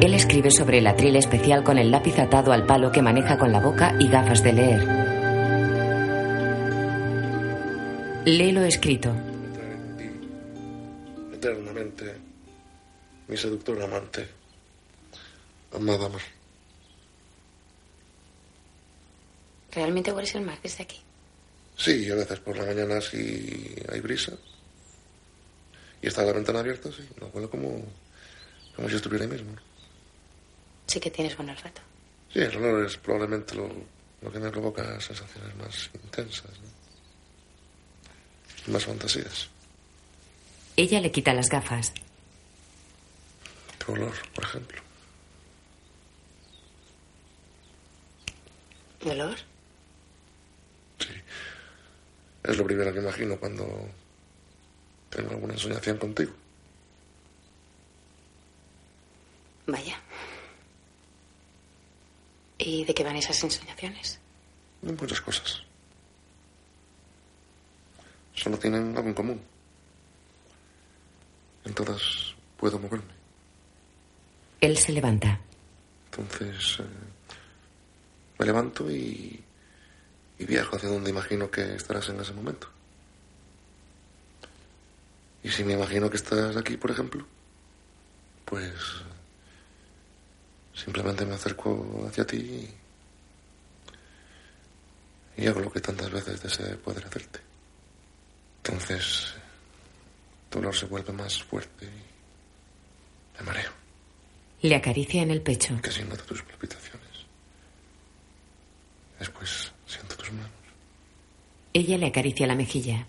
Él 0.00 0.14
escribe 0.14 0.50
sobre 0.50 0.78
el 0.78 0.86
atril 0.86 1.16
especial 1.16 1.62
con 1.62 1.76
el 1.76 1.90
lápiz 1.90 2.18
atado 2.18 2.52
al 2.52 2.64
palo 2.64 2.90
que 2.90 3.02
maneja 3.02 3.36
con 3.36 3.52
la 3.52 3.60
boca 3.60 3.94
y 4.00 4.08
gafas 4.08 4.42
de 4.42 4.52
leer. 4.54 4.80
Lee 8.24 8.50
lo 8.50 8.62
escrito. 8.62 9.14
Eternamente, 11.34 12.14
mi 13.28 13.36
seductor 13.36 13.82
amante, 13.82 14.26
amada 15.74 16.08
mar. 16.08 16.22
¿Realmente 19.72 20.12
hueles 20.12 20.34
el 20.34 20.46
mar 20.46 20.58
desde 20.62 20.84
aquí? 20.84 21.02
Sí, 21.76 22.10
a 22.10 22.14
veces 22.14 22.40
por 22.40 22.56
la 22.56 22.64
mañana 22.64 23.02
si 23.02 23.76
hay 23.92 24.00
brisa 24.00 24.32
y 26.00 26.06
está 26.06 26.22
la 26.22 26.32
ventana 26.32 26.60
abierta, 26.60 26.90
sí, 26.90 27.06
no 27.20 27.26
huele 27.34 27.50
como, 27.50 27.84
como 28.76 28.88
si 28.88 28.96
estuviera 28.96 29.24
ahí 29.24 29.30
mismo. 29.30 29.54
Sí 30.86 31.00
que 31.00 31.10
tienes 31.10 31.36
buen 31.36 31.50
olfato. 31.50 31.80
Sí, 32.32 32.40
el 32.40 32.56
olor 32.56 32.86
es 32.86 32.96
probablemente 32.96 33.54
lo, 33.54 33.68
lo 34.22 34.32
que 34.32 34.38
me 34.38 34.50
provoca 34.50 35.00
sensaciones 35.00 35.54
más 35.56 35.90
intensas, 35.94 36.50
¿no? 36.60 38.72
más 38.72 38.84
fantasías. 38.84 39.48
Ella 40.76 41.00
le 41.00 41.10
quita 41.10 41.34
las 41.34 41.48
gafas. 41.48 41.92
Tu 43.78 43.92
olor, 43.92 44.14
por 44.34 44.44
ejemplo. 44.44 44.80
¿Mi 49.04 49.10
olor? 49.10 49.36
Es 52.44 52.56
lo 52.56 52.64
primero 52.64 52.92
que 52.92 53.00
imagino 53.00 53.36
cuando 53.38 53.66
tengo 55.10 55.30
alguna 55.30 55.54
ensoñación 55.54 55.98
contigo. 55.98 56.32
Vaya. 59.72 59.98
¿Y 62.58 62.84
de 62.84 62.92
qué 62.92 63.02
van 63.02 63.16
esas 63.16 63.42
ensoñaciones? 63.42 64.20
De 64.82 64.92
muchas 64.92 65.22
cosas. 65.22 65.62
Solo 68.34 68.58
tienen 68.58 68.94
algo 68.94 69.08
en 69.08 69.14
común. 69.14 69.40
En 71.64 71.72
todas 71.72 72.34
puedo 72.58 72.78
moverme. 72.78 73.14
Él 74.60 74.76
se 74.76 74.92
levanta. 74.92 75.40
Entonces 76.10 76.80
eh, 76.80 76.84
me 78.38 78.44
levanto 78.44 78.90
y, 78.90 79.42
y 80.38 80.44
viajo 80.44 80.76
hacia 80.76 80.90
donde 80.90 81.08
imagino 81.08 81.50
que 81.50 81.76
estarás 81.76 82.10
en 82.10 82.20
ese 82.20 82.34
momento. 82.34 82.68
Y 85.42 85.48
si 85.48 85.64
me 85.64 85.72
imagino 85.72 86.10
que 86.10 86.16
estás 86.16 86.58
aquí, 86.58 86.76
por 86.76 86.90
ejemplo, 86.90 87.26
pues 88.44 88.74
simplemente 90.74 91.24
me 91.26 91.34
acerco 91.34 92.04
hacia 92.08 92.26
ti 92.26 92.36
y, 95.36 95.42
y 95.42 95.46
hago 95.46 95.60
lo 95.60 95.72
que 95.72 95.80
tantas 95.80 96.10
veces 96.10 96.42
deseé 96.42 96.76
poder 96.76 97.06
hacerte. 97.06 97.40
Entonces, 98.64 99.34
tu 100.50 100.58
olor 100.58 100.74
se 100.76 100.86
vuelve 100.86 101.12
más 101.12 101.42
fuerte 101.42 101.86
y 101.86 103.38
me 103.38 103.46
mareo. 103.46 103.70
Le 104.62 104.76
acaricia 104.76 105.22
en 105.22 105.30
el 105.32 105.42
pecho. 105.42 105.78
Casi 105.82 106.02
noto 106.04 106.24
tus 106.24 106.42
palpitaciones. 106.42 107.02
Después 109.18 109.72
siento 109.86 110.16
tus 110.16 110.32
manos 110.32 110.50
Ella 111.72 111.96
le 111.98 112.06
acaricia 112.06 112.46
la 112.46 112.54
mejilla. 112.54 113.06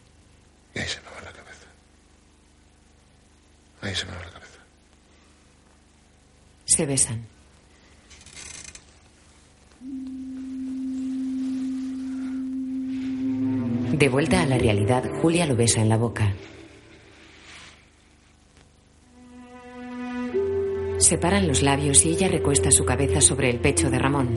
y 0.75 0.79
ahí 0.79 0.87
se 0.87 0.99
me 1.01 1.09
va 1.09 1.21
la 1.21 1.31
cabeza. 1.31 1.67
Ahí 3.81 3.95
se 3.95 4.05
me 4.05 4.11
va 4.15 4.23
la 4.23 4.31
cabeza. 4.31 4.59
Se 6.65 6.85
besan. 6.85 7.27
De 13.93 14.09
vuelta 14.09 14.41
a 14.41 14.47
la 14.47 14.57
realidad, 14.57 15.03
Julia 15.21 15.45
lo 15.45 15.55
besa 15.55 15.79
en 15.79 15.87
la 15.87 15.97
boca. 15.97 16.33
Se 20.97 21.09
separan 21.09 21.47
los 21.47 21.61
labios 21.61 22.03
y 22.03 22.09
ella 22.09 22.27
recuesta 22.27 22.71
su 22.71 22.85
cabeza 22.85 23.21
sobre 23.21 23.51
el 23.51 23.59
pecho 23.59 23.91
de 23.91 23.99
Ramón. 23.99 24.29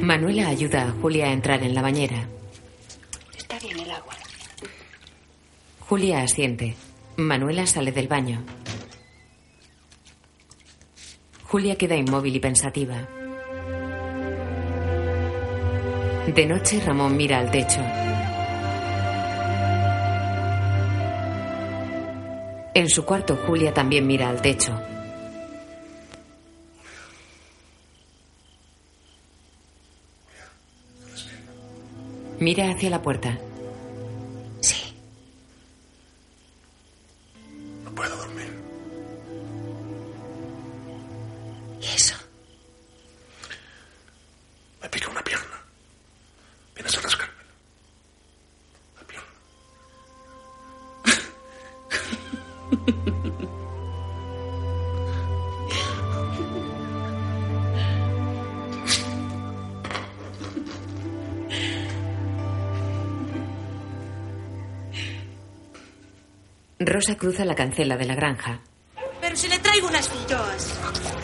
Manuela 0.00 0.48
ayuda 0.48 0.88
a 0.88 0.92
Julia 1.02 1.26
a 1.26 1.32
entrar 1.32 1.62
en 1.62 1.74
la 1.74 1.82
bañera. 1.82 2.26
Está 3.36 3.58
bien 3.58 3.78
el 3.78 3.90
agua. 3.90 4.14
Julia 5.80 6.22
asiente. 6.22 6.76
Manuela 7.18 7.66
sale 7.66 7.92
del 7.92 8.08
baño. 8.08 8.42
Julia 11.48 11.76
queda 11.76 11.96
inmóvil 11.96 12.36
y 12.36 12.40
pensativa. 12.40 13.08
De 16.26 16.46
noche, 16.46 16.78
Ramón 16.84 17.16
mira 17.16 17.38
al 17.38 17.50
techo. 17.50 17.80
En 22.74 22.90
su 22.90 23.02
cuarto, 23.06 23.36
Julia 23.46 23.72
también 23.72 24.06
mira 24.06 24.28
al 24.28 24.42
techo. 24.42 24.78
Mira 32.40 32.70
hacia 32.70 32.90
la 32.90 33.00
puerta. 33.00 33.38
Rosa 66.98 67.16
cruza 67.16 67.44
la 67.44 67.54
cancela 67.54 67.96
de 67.96 68.06
la 68.06 68.16
granja. 68.16 68.58
Pero 69.20 69.36
si 69.36 69.46
le 69.46 69.60
traigo 69.60 69.86
unas 69.86 70.08
filloas. 70.08 70.74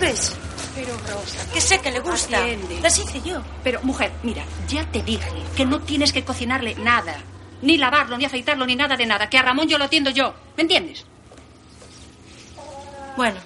¿Ves? 0.00 0.32
Pero, 0.72 0.96
Rosa. 0.98 1.52
Que 1.52 1.60
sé 1.60 1.80
que 1.80 1.90
le 1.90 1.98
gusta. 1.98 2.38
atiende. 2.38 2.80
Las 2.80 2.96
hice 2.96 3.20
yo. 3.22 3.42
Pero, 3.64 3.80
mujer, 3.82 4.12
mira, 4.22 4.44
ya 4.68 4.88
te 4.92 5.02
dije 5.02 5.28
que 5.56 5.66
no 5.66 5.80
tienes 5.80 6.12
que 6.12 6.24
cocinarle 6.24 6.76
nada. 6.76 7.16
Ni 7.60 7.76
lavarlo, 7.76 8.16
ni 8.16 8.24
afeitarlo, 8.24 8.64
ni 8.66 8.76
nada 8.76 8.96
de 8.96 9.04
nada. 9.04 9.28
Que 9.28 9.36
a 9.36 9.42
Ramón 9.42 9.66
yo 9.66 9.76
lo 9.76 9.86
atiendo 9.86 10.10
yo. 10.10 10.32
¿Me 10.56 10.62
entiendes? 10.62 11.06
Bueno, 13.16 13.40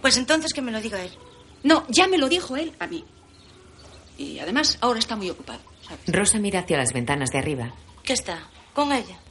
pues 0.00 0.16
entonces 0.16 0.52
que 0.52 0.62
me 0.62 0.72
lo 0.72 0.80
diga 0.80 1.00
él. 1.00 1.12
No, 1.62 1.86
ya 1.88 2.08
me 2.08 2.18
lo 2.18 2.28
dijo 2.28 2.56
él 2.56 2.74
a 2.80 2.88
mí. 2.88 3.04
Y 4.18 4.40
además, 4.40 4.78
ahora 4.80 4.98
está 4.98 5.14
muy 5.14 5.30
ocupado. 5.30 5.60
Rosa 6.08 6.40
mira 6.40 6.58
hacia 6.58 6.76
las 6.78 6.92
ventanas 6.92 7.30
de 7.30 7.38
arriba. 7.38 7.72
¿Qué 8.02 8.14
está? 8.14 8.48
Con 8.74 8.90
ella. 8.92 9.21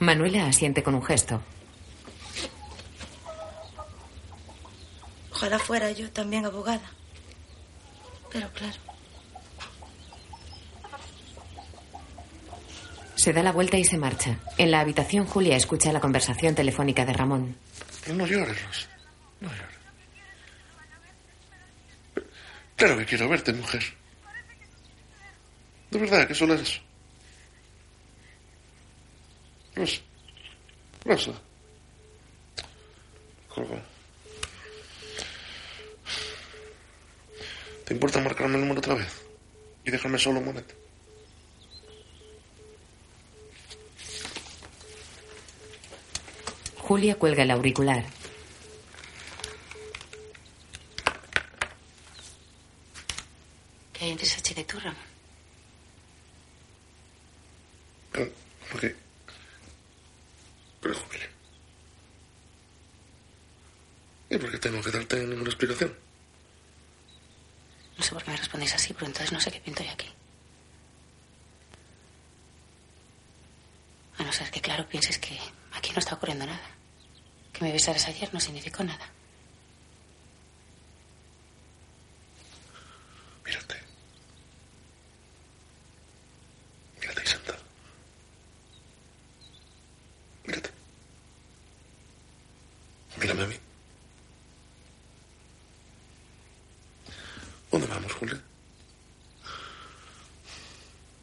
Manuela 0.00 0.46
asiente 0.46 0.82
con 0.82 0.94
un 0.94 1.02
gesto. 1.02 1.42
Ojalá 5.30 5.58
fuera 5.58 5.90
yo 5.90 6.10
también 6.10 6.46
abogada. 6.46 6.90
Pero 8.32 8.48
claro. 8.52 8.78
Se 13.14 13.34
da 13.34 13.42
la 13.42 13.52
vuelta 13.52 13.76
y 13.76 13.84
se 13.84 13.98
marcha. 13.98 14.38
En 14.56 14.70
la 14.70 14.80
habitación, 14.80 15.26
Julia 15.26 15.56
escucha 15.56 15.92
la 15.92 16.00
conversación 16.00 16.54
telefónica 16.54 17.04
de 17.04 17.12
Ramón. 17.12 17.56
No 18.06 18.26
llores, 18.26 18.62
Rosa. 18.64 18.88
No 19.40 19.48
llores. 19.48 19.80
Claro 22.76 22.96
que 22.96 23.04
quiero 23.04 23.28
verte, 23.28 23.52
mujer. 23.52 23.82
De 25.90 25.98
verdad 25.98 26.26
que 26.26 26.34
solo 26.34 26.54
es 26.54 26.62
eso. 26.62 26.80
Rosa. 29.74 30.00
Rosa. 31.04 31.32
Colgó. 33.48 33.80
¿Te 37.84 37.94
importa 37.94 38.20
marcarme 38.20 38.54
el 38.54 38.60
número 38.60 38.78
otra 38.78 38.94
vez? 38.94 39.22
Y 39.84 39.90
dejarme 39.90 40.18
solo 40.18 40.38
un 40.38 40.44
momento. 40.46 40.74
Julia 46.78 47.14
cuelga 47.16 47.42
el 47.42 47.50
auricular. 47.50 48.04
¿Qué 53.92 54.04
hay 54.04 54.10
entre 54.12 54.64
tú, 54.64 54.78
Ramón? 54.80 54.96
Pero, 58.12 58.30
¿Por 58.70 58.80
qué? 58.80 59.09
Pero, 60.80 60.94
Julia. 60.94 61.28
¿Y 64.30 64.38
por 64.38 64.50
qué 64.50 64.58
tengo 64.58 64.80
que 64.80 64.90
darte 64.90 65.16
ninguna 65.26 65.48
explicación? 65.50 65.92
No 67.98 68.04
sé 68.04 68.12
por 68.12 68.22
qué 68.22 68.30
me 68.30 68.36
respondéis 68.36 68.74
así, 68.74 68.94
pero 68.94 69.06
entonces 69.06 69.32
no 69.32 69.40
sé 69.40 69.50
qué 69.50 69.60
pinto 69.60 69.82
yo 69.82 69.90
aquí. 69.90 70.06
A 74.18 74.22
no 74.22 74.32
ser 74.32 74.50
que, 74.50 74.60
claro, 74.60 74.88
pienses 74.88 75.18
que 75.18 75.38
aquí 75.72 75.90
no 75.92 75.98
está 75.98 76.14
ocurriendo 76.14 76.46
nada. 76.46 76.70
Que 77.52 77.64
me 77.64 77.72
besaras 77.72 78.06
ayer 78.06 78.32
no 78.32 78.40
significó 78.40 78.84
nada. 78.84 79.10
Mírate. 83.44 83.76
Mírate 87.00 87.20
ahí 87.20 87.26
sentado. 87.26 87.58
Mírate. 90.44 90.70
Mírame 93.18 93.42
a 93.42 93.46
mí. 93.46 93.56
¿Dónde 97.70 97.86
vamos, 97.86 98.08
Julia? 98.20 98.38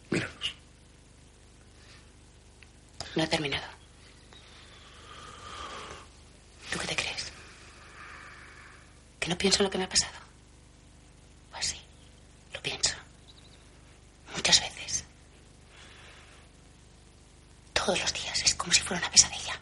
Míranos. 0.10 0.54
No 3.16 3.24
he 3.24 3.28
terminado. 3.28 3.68
¿Tú 6.72 6.80
qué 6.80 6.88
te 6.88 6.96
crees? 6.96 7.32
¿Que 9.20 9.30
no 9.30 9.38
pienso 9.38 9.60
en 9.60 9.66
lo 9.66 9.70
que 9.70 9.78
me 9.78 9.84
ha 9.84 9.90
pasado? 9.90 10.18
Pues 11.52 11.68
sí, 11.68 11.78
lo 12.52 12.62
pienso. 12.64 12.96
Muchas 14.36 14.60
veces. 14.60 15.04
Todos 17.74 18.00
los 18.00 18.12
días. 18.12 18.42
Es 18.44 18.56
como 18.56 18.74
si 18.74 18.82
fuera 18.82 19.02
una 19.02 19.12
pesadilla. 19.12 19.60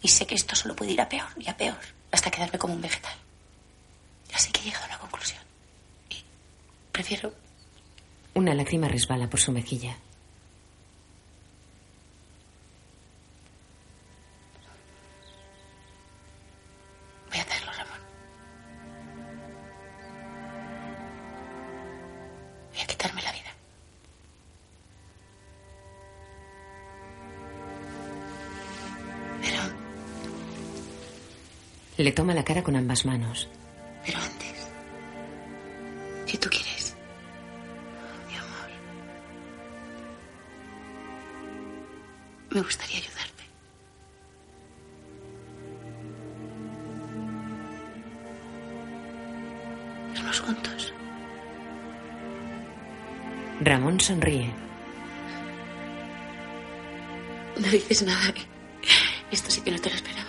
Y 0.00 0.08
sé 0.08 0.26
que 0.26 0.34
esto 0.36 0.56
solo 0.56 0.74
puede 0.74 0.92
ir 0.92 1.00
a 1.02 1.08
peor 1.08 1.28
y 1.38 1.48
a 1.50 1.56
peor 1.56 1.80
hasta 2.10 2.30
quedarme 2.30 2.58
como 2.58 2.74
un 2.74 2.80
vegetal. 2.80 3.16
Así 4.34 4.50
que 4.52 4.60
he 4.60 4.64
llegado 4.64 4.84
a 4.84 4.88
una 4.88 4.98
conclusión. 4.98 5.42
Y 6.10 6.24
prefiero 7.04 7.34
Una 8.32 8.54
lágrima 8.54 8.88
resbala 8.88 9.28
por 9.28 9.38
su 9.38 9.52
mejilla. 9.52 9.94
Voy 17.28 17.38
a 17.38 17.42
hacerlo, 17.42 17.72
Ramón. 17.72 18.00
Voy 22.72 22.80
a 22.80 22.86
quitarme 22.86 23.22
la 23.22 23.32
vida. 23.32 23.52
Pero, 29.42 29.62
Le 31.98 32.12
toma 32.12 32.32
la 32.32 32.44
cara 32.44 32.62
con 32.62 32.76
ambas 32.76 33.04
manos. 33.04 33.48
Me 42.54 42.62
gustaría 42.62 42.98
ayudarte. 42.98 43.44
Irnos 50.14 50.40
juntos. 50.40 50.92
Ramón 53.60 53.98
sonríe. 53.98 54.52
No 57.60 57.68
dices 57.68 58.02
nada. 58.02 58.28
¿eh? 58.28 58.46
Esto 59.32 59.50
sí 59.50 59.60
que 59.60 59.72
no 59.72 59.78
te 59.80 59.90
lo 59.90 59.96
esperabas. 59.96 60.23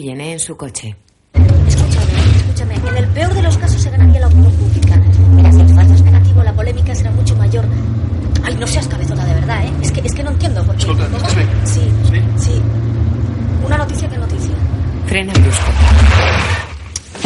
Jenny 0.00 0.30
en 0.32 0.40
su 0.40 0.56
coche. 0.56 0.96
Escúchame, 1.34 2.74
en 2.76 2.96
el 2.96 3.06
peor 3.08 3.34
de 3.34 3.42
los 3.42 3.56
casos 3.58 3.80
se 3.82 3.90
ganaría 3.90 4.20
la 4.20 4.26
opinión 4.28 4.52
pública. 4.52 4.96
Mira, 5.34 5.52
si 5.52 5.60
el 5.60 5.74
falso 5.74 5.94
es 5.94 6.02
negativo, 6.02 6.42
la 6.42 6.52
polémica 6.54 6.94
será 6.94 7.10
mucho 7.10 7.36
mayor. 7.36 7.64
Ay, 8.44 8.56
no 8.56 8.66
seas 8.66 8.86
cabezona 8.88 9.24
de 9.24 9.34
verdad, 9.34 9.64
¿eh? 9.64 9.72
Es 9.82 9.92
que, 9.92 10.00
es 10.00 10.12
que 10.14 10.22
no 10.22 10.30
entiendo 10.30 10.64
por 10.64 10.76
qué. 10.76 10.86
Bé? 10.86 11.46
Sí, 11.64 11.80
sí. 12.38 12.60
Una 13.64 13.78
noticia 13.78 14.08
que 14.08 14.18
noticia. 14.18 14.54
Frena 15.06 15.32
brusco. 15.34 15.70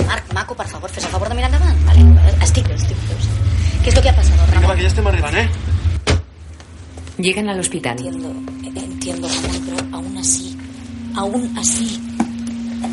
Marc, 0.07 0.33
Maco, 0.35 0.55
por 0.55 0.67
favor, 0.69 0.91
fes 0.91 1.05
el 1.05 1.11
favor 1.11 1.29
de 1.29 1.35
mirar 1.35 1.53
endavant. 1.53 1.85
Vale, 1.87 2.01
estic 2.43 2.69
bé, 2.69 2.75
estic 2.75 2.97
bé. 3.09 3.15
¿Qué 3.83 3.89
es 3.91 3.95
lo 3.97 4.03
que 4.03 4.09
ha 4.11 4.17
pasado, 4.17 4.43
Vinga, 4.47 4.55
Ramon? 4.55 4.71
va, 4.71 4.75
que 4.77 4.83
ja 4.83 4.89
estem 4.89 5.07
arribant, 5.07 5.37
eh? 5.37 5.49
Llegan 7.19 7.49
al 7.49 7.61
hospital. 7.61 7.97
Entiendo, 7.99 8.29
entiendo, 8.75 9.29
Ramón, 9.29 9.63
pero 9.65 9.97
aún 9.97 10.19
así, 10.19 10.57
aún 11.17 11.59
así. 11.59 12.03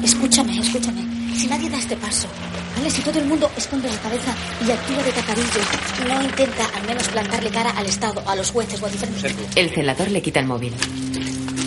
Escúchame, 0.04 0.60
escúchame. 0.60 1.02
Si 1.36 1.48
nadie 1.48 1.70
da 1.70 1.78
este 1.78 1.96
paso, 1.98 2.28
¿vale? 2.76 2.90
Si 2.90 3.02
todo 3.02 3.20
el 3.20 3.26
mundo 3.26 3.50
esconde 3.58 3.90
la 3.90 3.98
cabeza 3.98 4.36
y 4.66 4.72
actúa 4.72 5.04
de 5.04 5.12
tacarillo, 5.12 5.62
no 6.08 6.24
intenta 6.24 6.66
al 6.76 6.88
menos 6.88 7.08
plantarle 7.08 7.50
cara 7.50 7.72
al 7.72 7.86
Estado, 7.86 8.24
a 8.28 8.36
los 8.36 8.52
jueces 8.52 8.82
o 8.82 8.86
a 8.86 8.90
diferentes... 8.90 9.36
El 9.56 9.70
celador 9.70 10.12
le 10.12 10.22
quita 10.22 10.40
el 10.42 10.48
móvil. 10.48 10.74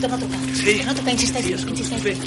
Torna 0.00 0.16
a 0.16 0.18
trucar. 0.18 0.38
Sí. 0.54 0.76
Torna 0.76 0.92
a 0.92 0.94
trucar, 0.94 1.12
insisteix, 1.14 1.62
insisteix. 1.66 2.18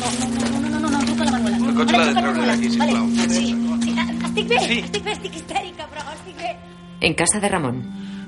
No, 0.00 0.06
no, 0.18 0.28
no, 0.28 0.60
no, 0.60 0.68
no, 0.68 0.80
no, 0.80 0.90
no, 0.90 0.98
truca 1.06 1.22
a 1.22 1.30
la 1.30 1.38
Manuela. 1.38 1.84
Vale, 1.84 1.98
l'ha 1.98 2.06
de 2.06 2.12
truca 2.12 2.30
a 2.30 2.46
la 2.46 2.56
Manuela. 2.56 3.00
Vale, 3.00 3.34
sí, 3.34 3.56
sí, 3.82 3.94
ah, 3.96 4.26
estic 4.26 4.48
bé, 4.48 4.56
estic 4.80 5.04
bé, 5.04 5.12
estic 5.12 5.36
histèrica, 5.36 5.86
però 5.86 6.02
estic 6.14 6.36
bé. 6.36 6.56
En 7.00 7.14
casa 7.14 7.40
de 7.40 7.48
Ramón. 7.48 7.82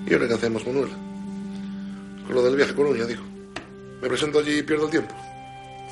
¿Y 0.09 0.15
ahora 0.15 0.29
qué 0.29 0.35
hacemos, 0.35 0.67
Manuela? 0.67 0.95
Con 2.27 2.35
lo 2.35 2.43
del 2.43 2.57
viaje 2.57 2.73
a 2.73 2.77
Coruña, 2.77 3.05
digo. 3.05 3.23
Me 4.01 4.09
presento 4.09 4.39
allí 4.41 4.59
y 4.59 4.63
pierdo 4.63 4.87
el 4.87 4.91
tiempo, 4.91 5.15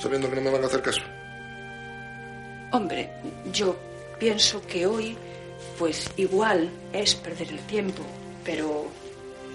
sabiendo 0.01 0.28
que 0.28 0.36
no 0.36 0.43
me 0.43 0.51
van 0.51 0.64
a 0.64 0.66
hacer 0.66 0.82
caso. 0.82 1.02
Hombre, 2.72 3.10
yo 3.52 3.77
pienso 4.18 4.60
que 4.66 4.86
hoy, 4.86 5.16
pues 5.78 6.10
igual 6.16 6.70
es 6.93 7.14
perder 7.14 7.48
el 7.51 7.60
tiempo, 7.60 8.02
pero 8.44 8.86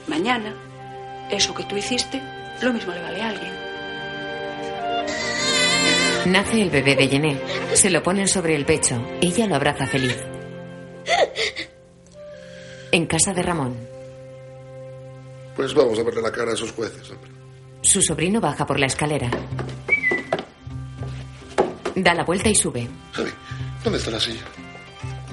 mañana, 0.07 0.55
eso 1.29 1.53
que 1.53 1.63
tú 1.63 1.75
hiciste, 1.75 2.21
lo 2.61 2.71
mismo 2.71 2.93
le 2.93 3.01
vale 3.01 3.21
a 3.21 3.29
alguien. 3.29 3.65
Nace 6.25 6.61
el 6.61 6.69
bebé 6.71 6.95
de 6.95 7.07
Jenny. 7.07 7.37
Se 7.73 7.91
lo 7.91 8.01
ponen 8.01 8.27
sobre 8.27 8.55
el 8.55 8.65
pecho. 8.65 8.99
Ella 9.21 9.45
lo 9.45 9.55
abraza 9.55 9.85
feliz. 9.85 10.17
En 12.91 13.05
casa 13.05 13.31
de 13.33 13.43
Ramón. 13.43 13.75
Pues 15.55 15.73
vamos 15.73 15.99
a 15.99 16.03
verle 16.03 16.21
la 16.21 16.31
cara 16.31 16.51
a 16.51 16.53
esos 16.55 16.71
jueces, 16.71 17.11
hombre. 17.11 17.31
Su 17.81 18.01
sobrino 18.01 18.41
baja 18.41 18.65
por 18.65 18.79
la 18.79 18.87
escalera. 18.87 19.29
Da 21.95 22.13
la 22.13 22.23
vuelta 22.23 22.49
y 22.49 22.55
sube. 22.55 22.87
Javi, 23.13 23.31
¿dónde 23.83 23.99
está 23.99 24.11
la 24.11 24.19
silla? 24.19 24.43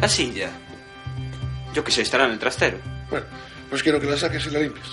La 0.00 0.08
silla. 0.08 0.50
Yo 1.74 1.82
qué 1.82 1.90
sé, 1.90 2.02
estará 2.02 2.26
en 2.26 2.32
el 2.32 2.38
trastero. 2.38 2.78
Bueno, 3.10 3.26
pues 3.68 3.82
quiero 3.82 4.00
que 4.00 4.06
la 4.06 4.16
saques 4.16 4.46
y 4.46 4.50
la 4.50 4.60
limpies. 4.60 4.86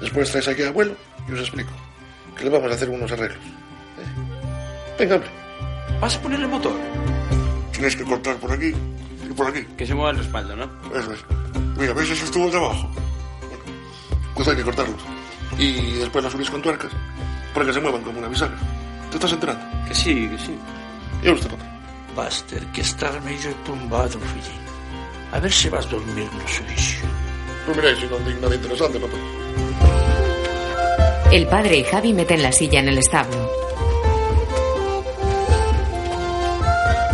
Después 0.00 0.30
traes 0.30 0.48
aquí 0.48 0.62
a 0.62 0.68
abuelo 0.68 0.94
y 1.28 1.32
os 1.32 1.40
explico. 1.40 1.70
Que 2.36 2.44
le 2.44 2.50
vamos 2.50 2.70
a 2.70 2.74
hacer 2.74 2.90
unos 2.90 3.10
arreglos. 3.12 3.38
¿Eh? 3.38 4.96
Venga, 4.98 5.14
hombre. 5.16 5.30
¿Vas 6.00 6.16
a 6.16 6.22
ponerle 6.22 6.46
motor? 6.46 6.78
Tienes 7.72 7.96
que 7.96 8.04
cortar 8.04 8.36
por 8.36 8.52
aquí 8.52 8.74
y 9.28 9.32
por 9.32 9.46
aquí. 9.48 9.62
Que 9.76 9.86
se 9.86 9.94
mueva 9.94 10.10
el 10.10 10.18
respaldo, 10.18 10.56
¿no? 10.56 10.64
Eso 10.94 11.12
es. 11.12 11.24
Mira, 11.78 11.92
¿ves 11.94 12.10
esos 12.10 12.30
tubos 12.30 12.52
de 12.52 12.58
abajo? 12.58 12.90
Pues 14.34 14.48
hay 14.48 14.56
que 14.56 14.62
cortarlos. 14.62 15.00
Y 15.58 15.92
después 15.98 16.24
los 16.24 16.32
subís 16.32 16.50
con 16.50 16.62
tuercas 16.62 16.92
para 17.54 17.66
que 17.66 17.72
se 17.72 17.80
muevan 17.80 18.02
como 18.02 18.18
una 18.18 18.28
bisagra. 18.28 18.56
¿Te 19.10 19.16
estás 19.16 19.32
enterando? 19.32 19.64
Que 19.88 19.94
sí, 19.94 20.28
que 20.28 20.38
sí. 20.38 20.58
Eu 21.22 21.34
estou 21.34 21.50
nota. 21.50 21.64
Vas 22.14 22.42
ter 22.42 22.64
que 22.66 22.80
estar 22.80 23.20
mellor 23.22 23.54
tumbado, 23.64 24.18
fillín. 24.20 24.60
A 25.32 25.38
ver 25.38 25.52
se 25.52 25.68
vas 25.68 25.86
dormir 25.88 26.28
no. 26.32 26.44
Pues 27.66 27.76
mira, 27.76 27.94
si 27.94 28.02
digo 28.02 28.18
nada 28.40 28.54
interesante, 28.54 28.98
papá. 28.98 29.16
El 31.30 31.46
padre 31.46 31.76
y 31.78 31.84
Javi 31.84 32.12
meten 32.12 32.42
la 32.42 32.50
silla 32.50 32.80
en 32.80 32.88
el 32.88 32.98
establo. 32.98 33.50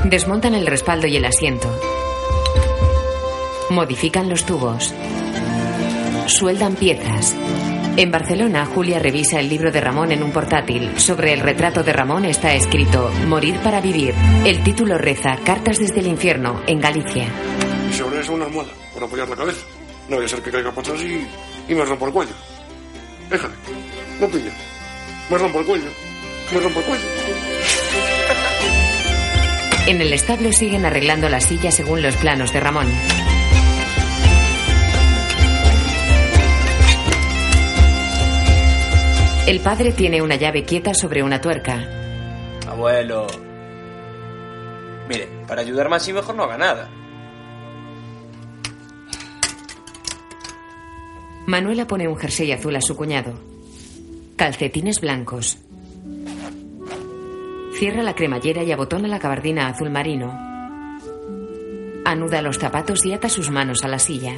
Desmontan 0.04 0.54
el 0.54 0.66
respaldo 0.66 1.06
y 1.08 1.16
el 1.16 1.24
asiento. 1.24 1.68
Modifican 3.70 4.28
los 4.28 4.46
tubos. 4.46 4.94
Sueldan 6.28 6.76
piezas. 6.76 7.34
En 7.98 8.10
Barcelona, 8.10 8.66
Julia 8.66 8.98
revisa 8.98 9.40
el 9.40 9.48
libro 9.48 9.73
de 9.73 9.81
Ramón 9.81 10.12
en 10.12 10.23
un 10.23 10.31
portátil. 10.31 10.98
Sobre 10.98 11.32
el 11.32 11.40
retrato 11.40 11.82
de 11.82 11.94
Ramón 11.94 12.27
está 12.27 12.52
escrito 12.52 13.10
Morir 13.27 13.59
para 13.60 13.81
vivir. 13.81 14.14
El 14.44 14.62
título 14.62 14.98
reza 14.98 15.39
Cartas 15.43 15.78
desde 15.78 16.01
el 16.01 16.09
infierno, 16.09 16.60
en 16.66 16.78
Galicia. 16.78 17.27
Y 17.90 17.94
sobre 17.94 18.20
eso 18.20 18.35
una 18.35 18.44
almohada 18.44 18.73
para 18.93 19.06
apoyar 19.06 19.27
la 19.31 19.36
cabeza. 19.36 19.64
No 20.10 20.16
vaya 20.16 20.27
a 20.27 20.28
ser 20.28 20.43
que 20.43 20.51
caiga 20.51 20.70
para 20.73 20.82
atrás 20.82 21.02
y, 21.02 21.73
y 21.73 21.74
me 21.74 21.86
rompo 21.86 22.06
el 22.06 22.12
cuello. 22.12 22.32
Déjale, 23.31 23.55
no 24.20 24.28
pilla. 24.28 24.52
Me 25.31 25.39
rompo 25.39 25.60
el 25.60 25.66
cuello. 25.66 25.89
Me 26.52 26.60
rompo 26.60 26.81
el 26.81 26.85
cuello. 26.85 27.05
En 29.86 30.01
el 30.02 30.12
establo 30.12 30.52
siguen 30.52 30.85
arreglando 30.85 31.31
la 31.31 31.40
silla 31.40 31.70
según 31.70 32.02
los 32.02 32.14
planos 32.16 32.52
de 32.52 32.60
Ramón. 32.60 32.89
El 39.47 39.60
padre 39.60 39.93
tiene 39.93 40.20
una 40.20 40.35
llave 40.35 40.64
quieta 40.64 40.93
sobre 40.93 41.23
una 41.23 41.40
tuerca. 41.40 41.81
Abuelo. 42.66 43.28
Mire, 45.09 45.28
para 45.47 45.60
ayudarme 45.60 45.94
así 45.94 46.12
mejor 46.12 46.35
no 46.35 46.43
haga 46.43 46.59
nada. 46.59 46.90
Manuela 51.47 51.86
pone 51.86 52.09
un 52.09 52.16
jersey 52.16 52.51
azul 52.51 52.74
a 52.74 52.81
su 52.81 52.97
cuñado. 52.97 53.35
Calcetines 54.35 55.01
blancos. 55.01 55.59
Cierra 57.78 58.02
la 58.02 58.16
cremallera 58.16 58.64
y 58.64 58.73
abotona 58.73 59.06
la 59.06 59.20
gabardina 59.20 59.68
azul 59.68 59.90
marino. 59.90 60.36
Anuda 62.05 62.43
los 62.43 62.59
zapatos 62.59 63.06
y 63.06 63.12
ata 63.12 63.28
sus 63.28 63.51
manos 63.51 63.85
a 63.85 63.89
la 63.89 64.01
silla. 64.01 64.35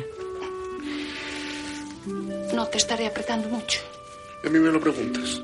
No 2.54 2.66
te 2.66 2.76
estaré 2.76 3.06
apretando 3.06 3.48
mucho. 3.48 3.80
Y 4.42 4.46
a 4.46 4.50
mí 4.50 4.58
me 4.58 4.70
lo 4.70 4.80
preguntas. 4.80 5.42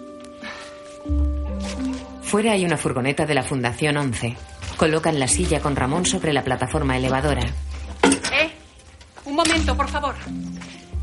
Fuera 2.23 2.53
hay 2.53 2.65
una 2.65 2.77
furgoneta 2.77 3.27
de 3.27 3.35
la 3.35 3.43
Fundación 3.43 3.97
11. 3.97 4.37
Colocan 4.77 5.19
la 5.21 5.29
silla 5.29 5.61
con 5.61 5.77
Ramón 5.77 6.05
sobre 6.05 6.33
la 6.33 6.43
plataforma 6.43 6.97
elevadora. 6.97 7.43
¿Eh? 8.03 8.51
Un 9.25 9.37
momento, 9.37 9.77
por 9.77 9.89
favor. 9.89 10.15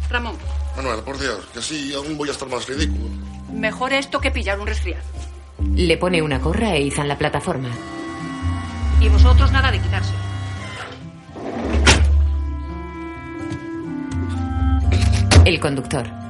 Ramón, 0.10 0.36
Manuel, 0.76 1.00
por 1.04 1.18
Dios, 1.18 1.40
que 1.54 1.60
así 1.60 1.94
aún 1.94 2.18
voy 2.18 2.28
a 2.30 2.34
estar 2.34 2.50
más 2.50 2.68
ridículo. 2.68 3.10
mejor 3.54 3.94
esto 3.94 4.20
que 4.20 4.32
pillar 4.32 4.60
un 4.60 4.68
resfriado. 4.68 5.04
Le 5.74 5.96
pone 5.98 6.22
una 6.22 6.42
corra 6.42 6.76
e 6.76 6.82
izan 6.82 7.08
la 7.08 7.18
plataforma. 7.18 7.70
Y 9.00 9.08
vosotros 9.10 9.52
nada 9.52 9.72
de 9.72 9.80
quitarse. 9.80 10.14
El 15.46 15.60
conductor. 15.60 16.21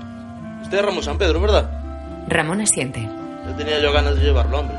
Usted 0.72 0.80
es 0.80 0.86
Ramón 0.86 1.04
San 1.04 1.18
Pedro, 1.18 1.42
¿verdad? 1.42 1.70
Ramón 2.30 2.62
asiente. 2.62 3.02
Ya 3.02 3.58
tenía 3.58 3.82
yo 3.82 3.92
ganas 3.92 4.16
de 4.16 4.22
llevarlo, 4.22 4.58
hombre. 4.58 4.78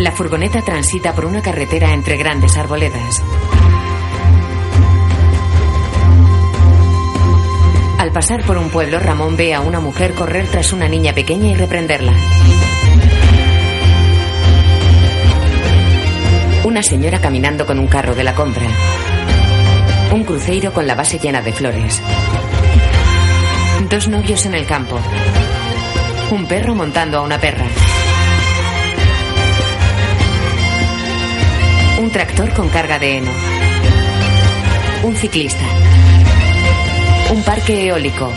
La 0.00 0.10
furgoneta 0.10 0.62
transita 0.62 1.12
por 1.12 1.26
una 1.26 1.40
carretera 1.42 1.94
entre 1.94 2.16
grandes 2.16 2.56
arboledas. 2.56 3.22
Al 8.00 8.10
pasar 8.10 8.42
por 8.42 8.58
un 8.58 8.68
pueblo, 8.70 8.98
Ramón 8.98 9.36
ve 9.36 9.54
a 9.54 9.60
una 9.60 9.78
mujer 9.78 10.14
correr 10.14 10.48
tras 10.48 10.72
una 10.72 10.88
niña 10.88 11.12
pequeña 11.12 11.50
y 11.50 11.54
reprenderla. 11.54 12.14
Una 16.64 16.82
señora 16.82 17.20
caminando 17.20 17.64
con 17.64 17.78
un 17.78 17.86
carro 17.86 18.16
de 18.16 18.24
la 18.24 18.34
compra. 18.34 18.66
Un 20.12 20.24
cruceiro 20.24 20.72
con 20.72 20.86
la 20.86 20.94
base 20.94 21.18
llena 21.18 21.42
de 21.42 21.52
flores. 21.52 22.00
Dos 23.90 24.08
novios 24.08 24.46
en 24.46 24.54
el 24.54 24.66
campo. 24.66 24.98
Un 26.30 26.46
perro 26.46 26.74
montando 26.74 27.18
a 27.18 27.22
una 27.22 27.38
perra. 27.38 27.66
Un 32.00 32.10
tractor 32.10 32.52
con 32.52 32.68
carga 32.68 32.98
de 32.98 33.18
heno. 33.18 33.30
Un 35.02 35.16
ciclista. 35.16 35.64
Un 37.30 37.42
parque 37.42 37.88
eólico. 37.88 38.32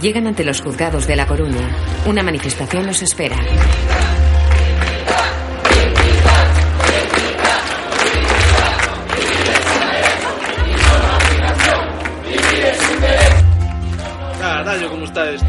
Llegan 0.00 0.26
ante 0.26 0.44
los 0.44 0.60
juzgados 0.60 1.06
de 1.06 1.16
La 1.16 1.26
Coruña. 1.26 1.68
Una 2.06 2.22
manifestación 2.22 2.86
los 2.86 3.02
espera. 3.02 3.36
¿cómo 14.88 15.04
está 15.04 15.30
esto? 15.30 15.46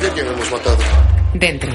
¿De 0.00 0.08
quién 0.14 0.26
hemos 0.26 0.50
matado? 0.50 0.78
Dentro. 1.34 1.72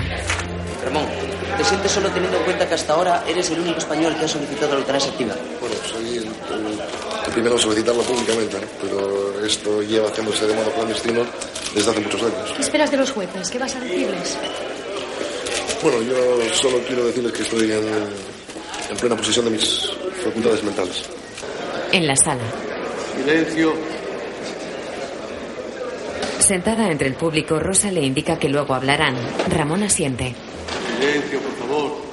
¿Te 1.63 1.69
sientes 1.69 1.91
solo 1.91 2.09
teniendo 2.09 2.37
en 2.37 2.43
cuenta 2.43 2.67
que 2.67 2.73
hasta 2.75 2.93
ahora 2.93 3.23
eres 3.27 3.49
el 3.51 3.59
único 3.61 3.79
español 3.79 4.15
que 4.17 4.25
ha 4.25 4.27
solicitado 4.27 4.73
la 4.73 4.79
eutanasia 4.79 5.11
activa? 5.11 5.33
Bueno, 5.61 5.75
soy 5.89 6.17
el, 6.17 6.23
el- 6.25 6.79
el 7.25 7.31
primero 7.31 7.55
en 7.55 7.61
solicitarlo 7.61 8.03
públicamente, 8.03 8.57
¿no? 8.59 8.67
pero 8.81 9.45
esto 9.45 9.81
lleva 9.81 10.09
haciéndose 10.09 10.45
de 10.45 10.53
modo 10.55 10.69
clandestino 10.71 11.25
desde 11.73 11.91
hace 11.91 11.99
muchos 12.01 12.21
años. 12.21 12.51
¿Qué 12.55 12.61
esperas 12.61 12.91
de 12.91 12.97
los 12.97 13.11
jueces? 13.11 13.49
¿Qué 13.49 13.57
vas 13.59 13.75
a 13.75 13.79
decirles? 13.79 14.37
Bueno, 15.81 16.01
yo 16.01 16.53
solo 16.53 16.79
quiero 16.85 17.05
decirles 17.05 17.31
que 17.31 17.43
estoy 17.43 17.71
en, 17.71 17.87
en 18.91 18.97
plena 18.99 19.15
posesión 19.15 19.45
de 19.45 19.51
mis 19.51 19.89
facultades 20.23 20.63
mentales. 20.63 21.03
En 21.93 22.05
la 22.07 22.15
sala. 22.15 22.41
Silencio. 23.17 23.73
Sentada 26.39 26.91
entre 26.91 27.07
el 27.07 27.13
público, 27.15 27.57
Rosa 27.59 27.89
le 27.91 28.01
indica 28.01 28.37
que 28.37 28.49
luego 28.49 28.73
hablarán. 28.75 29.15
Ramón 29.49 29.83
asiente. 29.83 30.35
Silencio, 30.99 31.39
por 31.39 31.55
favor. 31.57 32.03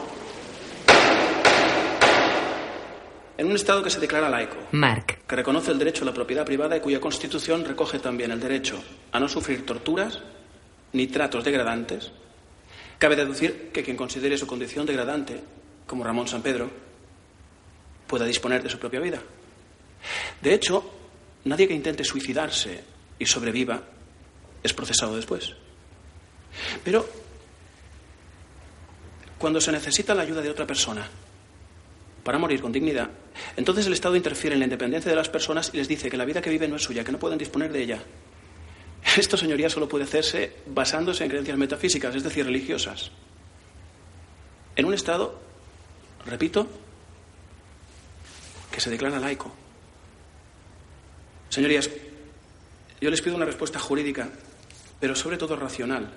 En 3.38 3.39
un 3.50 3.56
Estado 3.56 3.82
que 3.82 3.90
se 3.90 3.98
declara 3.98 4.28
laico, 4.28 4.56
Mark. 4.72 5.26
que 5.26 5.36
reconoce 5.36 5.72
el 5.72 5.78
derecho 5.78 6.02
a 6.02 6.06
la 6.06 6.14
propiedad 6.14 6.44
privada 6.44 6.76
y 6.76 6.80
cuya 6.80 7.00
Constitución 7.00 7.64
recoge 7.64 7.98
también 7.98 8.30
el 8.30 8.38
derecho 8.38 8.82
a 9.10 9.18
no 9.18 9.28
sufrir 9.28 9.66
torturas 9.66 10.20
ni 10.92 11.08
tratos 11.08 11.44
degradantes, 11.44 12.12
cabe 12.98 13.16
deducir 13.16 13.70
que 13.72 13.82
quien 13.82 13.96
considere 13.96 14.38
su 14.38 14.46
condición 14.46 14.86
degradante, 14.86 15.40
como 15.86 16.04
Ramón 16.04 16.28
San 16.28 16.42
Pedro, 16.42 16.70
pueda 18.06 18.24
disponer 18.24 18.62
de 18.62 18.70
su 18.70 18.78
propia 18.78 19.00
vida. 19.00 19.20
De 20.40 20.54
hecho, 20.54 20.88
nadie 21.44 21.66
que 21.68 21.74
intente 21.74 22.04
suicidarse 22.04 22.84
y 23.18 23.26
sobreviva 23.26 23.82
es 24.62 24.72
procesado 24.72 25.16
después. 25.16 25.54
Pero 26.84 27.08
cuando 29.38 29.60
se 29.60 29.72
necesita 29.72 30.14
la 30.14 30.22
ayuda 30.22 30.42
de 30.42 30.50
otra 30.50 30.66
persona 30.66 31.08
para 32.22 32.38
morir 32.38 32.60
con 32.60 32.72
dignidad, 32.72 33.08
entonces 33.56 33.86
el 33.86 33.92
Estado 33.92 34.16
interfiere 34.16 34.54
en 34.54 34.60
la 34.60 34.66
independencia 34.66 35.10
de 35.10 35.16
las 35.16 35.28
personas 35.28 35.70
y 35.72 35.76
les 35.76 35.88
dice 35.88 36.10
que 36.10 36.16
la 36.16 36.24
vida 36.24 36.42
que 36.42 36.50
viven 36.50 36.70
no 36.70 36.76
es 36.76 36.82
suya, 36.82 37.04
que 37.04 37.12
no 37.12 37.18
pueden 37.18 37.38
disponer 37.38 37.72
de 37.72 37.82
ella. 37.82 38.02
Esto, 39.16 39.36
señoría, 39.36 39.70
solo 39.70 39.88
puede 39.88 40.04
hacerse 40.04 40.56
basándose 40.66 41.24
en 41.24 41.30
creencias 41.30 41.58
metafísicas, 41.58 42.14
es 42.14 42.22
decir, 42.22 42.44
religiosas. 42.44 43.10
En 44.76 44.84
un 44.84 44.94
Estado, 44.94 45.38
repito, 46.26 46.66
que 48.70 48.80
se 48.80 48.90
declara 48.90 49.18
laico. 49.18 49.52
Señorías, 51.48 51.90
yo 53.00 53.10
les 53.10 53.20
pido 53.20 53.36
una 53.36 53.44
respuesta 53.44 53.78
jurídica, 53.78 54.28
pero 55.00 55.16
sobre 55.16 55.36
todo 55.36 55.56
racional 55.56 56.10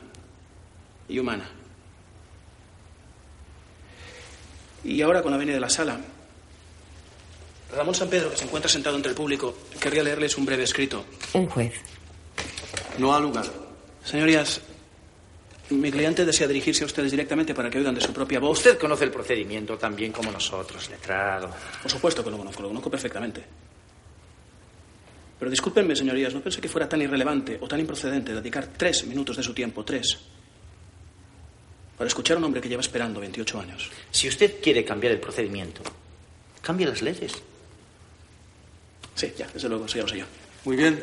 y 1.07 1.17
humana. 1.17 1.49
Y 4.83 5.01
ahora, 5.01 5.21
con 5.21 5.31
la 5.31 5.37
venia 5.37 5.53
de 5.53 5.61
la 5.61 5.69
sala, 5.69 5.99
Ramón 7.75 7.95
San 7.95 8.09
Pedro, 8.09 8.29
que 8.29 8.37
se 8.37 8.45
encuentra 8.45 8.69
sentado 8.69 8.95
entre 8.95 9.09
el 9.09 9.15
público, 9.15 9.55
querría 9.79 10.03
leerles 10.03 10.37
un 10.37 10.45
breve 10.45 10.63
escrito. 10.63 11.05
Un 11.33 11.47
juez. 11.47 11.73
No 12.97 13.13
ha 13.13 13.19
lugar. 13.19 13.45
Señorías, 14.03 14.61
mi 15.69 15.91
cliente 15.91 16.25
desea 16.25 16.47
dirigirse 16.47 16.83
a 16.83 16.87
ustedes 16.87 17.11
directamente 17.11 17.53
para 17.53 17.69
que 17.69 17.79
oigan 17.79 17.95
de 17.95 18.01
su 18.01 18.13
propia 18.13 18.39
voz. 18.39 18.59
Usted 18.59 18.77
conoce 18.77 19.05
el 19.05 19.11
procedimiento 19.11 19.77
tan 19.77 19.95
bien 19.95 20.11
como 20.11 20.31
nosotros, 20.31 20.89
letrado. 20.89 21.49
Por 21.81 21.89
supuesto 21.89 22.23
que 22.23 22.29
lo 22.29 22.37
conozco, 22.37 22.61
lo 22.61 22.67
conozco 22.69 22.91
perfectamente. 22.91 23.43
Pero 25.39 25.49
discúlpenme, 25.49 25.95
señorías, 25.95 26.33
no 26.33 26.41
pensé 26.41 26.61
que 26.61 26.69
fuera 26.69 26.87
tan 26.87 27.01
irrelevante 27.01 27.57
o 27.59 27.67
tan 27.67 27.79
improcedente 27.79 28.33
dedicar 28.33 28.67
tres 28.77 29.05
minutos 29.07 29.35
de 29.35 29.43
su 29.43 29.53
tiempo, 29.53 29.83
tres, 29.83 30.17
para 31.97 32.07
escuchar 32.07 32.35
a 32.35 32.37
un 32.39 32.45
hombre 32.45 32.61
que 32.61 32.69
lleva 32.69 32.81
esperando 32.81 33.19
28 33.19 33.59
años. 33.59 33.89
Si 34.11 34.27
usted 34.27 34.61
quiere 34.61 34.85
cambiar 34.85 35.13
el 35.13 35.19
procedimiento, 35.19 35.81
cambie 36.61 36.87
las 36.87 37.01
leyes. 37.01 37.33
Sí, 39.15 39.31
ya, 39.37 39.47
desde 39.53 39.69
luego, 39.69 39.85
eso 39.85 39.97
ya 39.97 40.03
lo 40.03 40.09
sé 40.09 40.17
yo. 40.19 40.25
Muy 40.65 40.75
bien. 40.75 41.01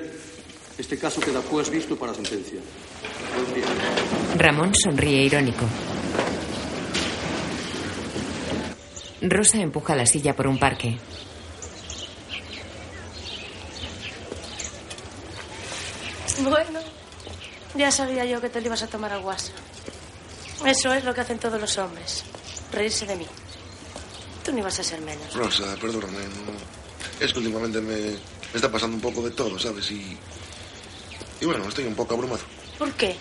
Este 0.79 0.99
caso 0.99 1.21
queda 1.21 1.41
pues 1.43 1.69
visto 1.71 1.97
para 1.97 2.15
sentencia. 2.15 2.61
Buen 3.37 3.55
día. 3.55 3.65
Ramón 4.37 4.73
sonríe 4.75 5.23
irónico. 5.25 5.65
Rosa 9.23 9.59
empuja 9.61 9.95
la 9.95 10.07
silla 10.07 10.35
por 10.35 10.47
un 10.47 10.59
parque. 10.59 10.99
Bueno, 16.43 16.81
ya 17.75 17.91
sabía 17.91 18.25
yo 18.25 18.41
que 18.41 18.49
te 18.49 18.61
lo 18.61 18.67
ibas 18.69 18.83
a 18.83 18.87
tomar 18.87 19.13
a 19.13 19.19
guasa. 19.19 19.53
Eso 20.65 20.93
es 20.93 21.05
lo 21.05 21.15
que 21.15 21.21
hacen 21.21 21.39
todos 21.39 21.61
los 21.61 21.77
hombres. 21.79 22.25
Reírse 22.73 23.07
de 23.07 23.17
mí. 23.17 23.27
Tú 24.45 24.53
ni 24.53 24.63
vas 24.63 24.79
a 24.79 24.85
ser 24.85 25.01
menos. 25.01 25.35
Rosa, 25.35 25.75
perdóname. 25.81 26.19
no- 26.25 26.80
Es 27.21 27.33
que 27.33 27.39
últimamente 27.39 27.81
me, 27.81 27.97
me 27.97 28.17
está 28.55 28.71
pasando 28.71 28.97
un 28.97 29.03
poco 29.03 29.23
de 29.23 29.31
todo, 29.31 29.59
¿sabes? 29.59 29.91
Y, 29.91 30.17
y 31.41 31.45
bueno, 31.45 31.69
estoy 31.69 31.85
un 31.85 31.95
poco 31.95 32.15
abrumado. 32.15 32.41
¿Por 32.79 32.93
qué? 32.95 33.17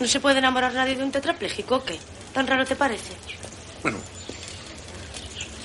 ¿No 0.00 0.06
se 0.06 0.20
puede 0.20 0.38
enamorar 0.38 0.74
nadie 0.74 0.96
de 0.96 1.04
un 1.04 1.12
tetrapléjico 1.12 1.76
o 1.76 1.84
qué? 1.84 1.98
¿Tan 2.32 2.46
raro 2.46 2.64
te 2.66 2.76
parece? 2.76 3.12
Bueno, 3.82 3.98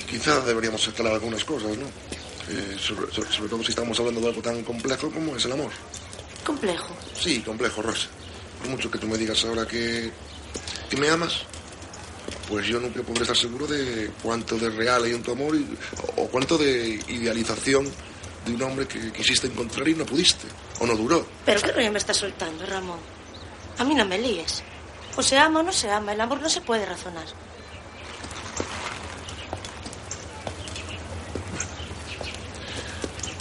quizá 0.10 0.40
deberíamos 0.42 0.88
escalar 0.88 1.14
algunas 1.14 1.44
cosas, 1.44 1.76
¿no? 1.78 1.86
Eh, 2.50 2.78
sobre, 2.80 3.12
sobre- 3.14 3.32
sobre 3.32 3.50
todo 3.50 3.64
si 3.64 3.70
estamos 3.70 4.00
hablando 4.00 4.22
de 4.22 4.28
algo 4.28 4.42
tan 4.42 4.64
complejo 4.64 5.10
como 5.12 5.36
es 5.36 5.46
el 5.46 5.54
amor. 5.54 5.72
Complejo. 6.46 6.96
Sí, 7.20 7.42
complejo, 7.42 7.82
Rosa. 7.82 8.08
Por 8.60 8.70
mucho 8.70 8.92
que 8.92 8.98
tú 9.00 9.08
me 9.08 9.18
digas 9.18 9.44
ahora 9.46 9.66
que, 9.66 10.12
que 10.90 10.98
me 10.98 11.10
amas, 11.10 11.44
pues 12.50 12.68
yo 12.68 12.80
nunca 12.80 13.02
podré 13.04 13.22
estar 13.24 13.38
seguro 13.38 13.66
de 13.68 14.12
cuánto 14.22 14.58
de 14.58 14.70
real 14.70 15.04
hay 15.04 15.12
en 15.14 15.24
tu 15.24 15.32
amor 15.32 15.56
y- 15.56 15.68
o 16.18 16.28
cuánto 16.28 16.58
de 16.58 17.00
idealización 17.08 17.90
de 18.46 18.54
un 18.54 18.62
hombre 18.64 18.88
que 18.88 19.12
quisiste 19.12 19.48
encontrar 19.48 19.88
y 19.88 19.96
no 19.96 20.06
pudiste, 20.06 20.48
o 20.80 20.86
no 20.86 20.96
duró. 20.96 21.26
¿Pero 21.46 21.62
qué 21.62 21.72
rollo 21.72 21.92
me 21.92 21.98
estás 22.00 22.18
soltando, 22.18 22.66
Ramón? 22.66 23.00
A 23.78 23.84
mí 23.84 23.96
no 23.96 24.06
me 24.06 24.18
líes. 24.20 24.62
O 25.16 25.24
se 25.24 25.38
ama 25.38 25.62
o 25.62 25.64
no 25.64 25.72
se 25.72 25.90
ama. 25.90 26.14
El 26.14 26.22
amor 26.22 26.42
no 26.42 26.50
se 26.50 26.62
puede 26.62 26.86
razonar. 26.86 27.26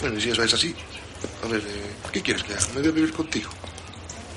Bueno, 0.01 0.17
y 0.17 0.21
si 0.21 0.29
eso 0.31 0.43
es 0.43 0.53
así, 0.53 0.75
a 1.43 1.47
ver, 1.47 1.61
eh, 1.65 1.93
¿qué 2.11 2.21
quieres 2.21 2.43
que 2.43 2.53
haga? 2.53 2.65
¿Me 2.73 2.81
voy 2.81 2.89
a 2.89 2.91
vivir 2.91 3.13
contigo? 3.13 3.49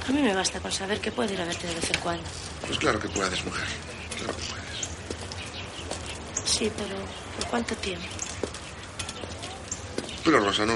A 0.08 0.12
mí 0.12 0.22
me 0.22 0.34
basta 0.34 0.60
con 0.60 0.70
saber 0.70 1.00
que 1.00 1.10
puedo 1.10 1.32
ir 1.32 1.40
a 1.40 1.44
verte 1.44 1.66
de 1.66 1.74
vez 1.74 1.90
en 1.90 2.00
cuando. 2.00 2.22
Pues 2.66 2.78
claro 2.78 3.00
que 3.00 3.08
puedes, 3.08 3.44
mujer. 3.44 3.64
Claro 4.18 4.36
que 4.36 4.42
puedes. 4.44 4.66
Sí, 6.50 6.70
pero 6.76 6.96
¿por 7.38 7.46
cuánto 7.50 7.74
tiempo? 7.76 8.06
Pero 10.24 10.40
Rosa, 10.40 10.66
no, 10.66 10.74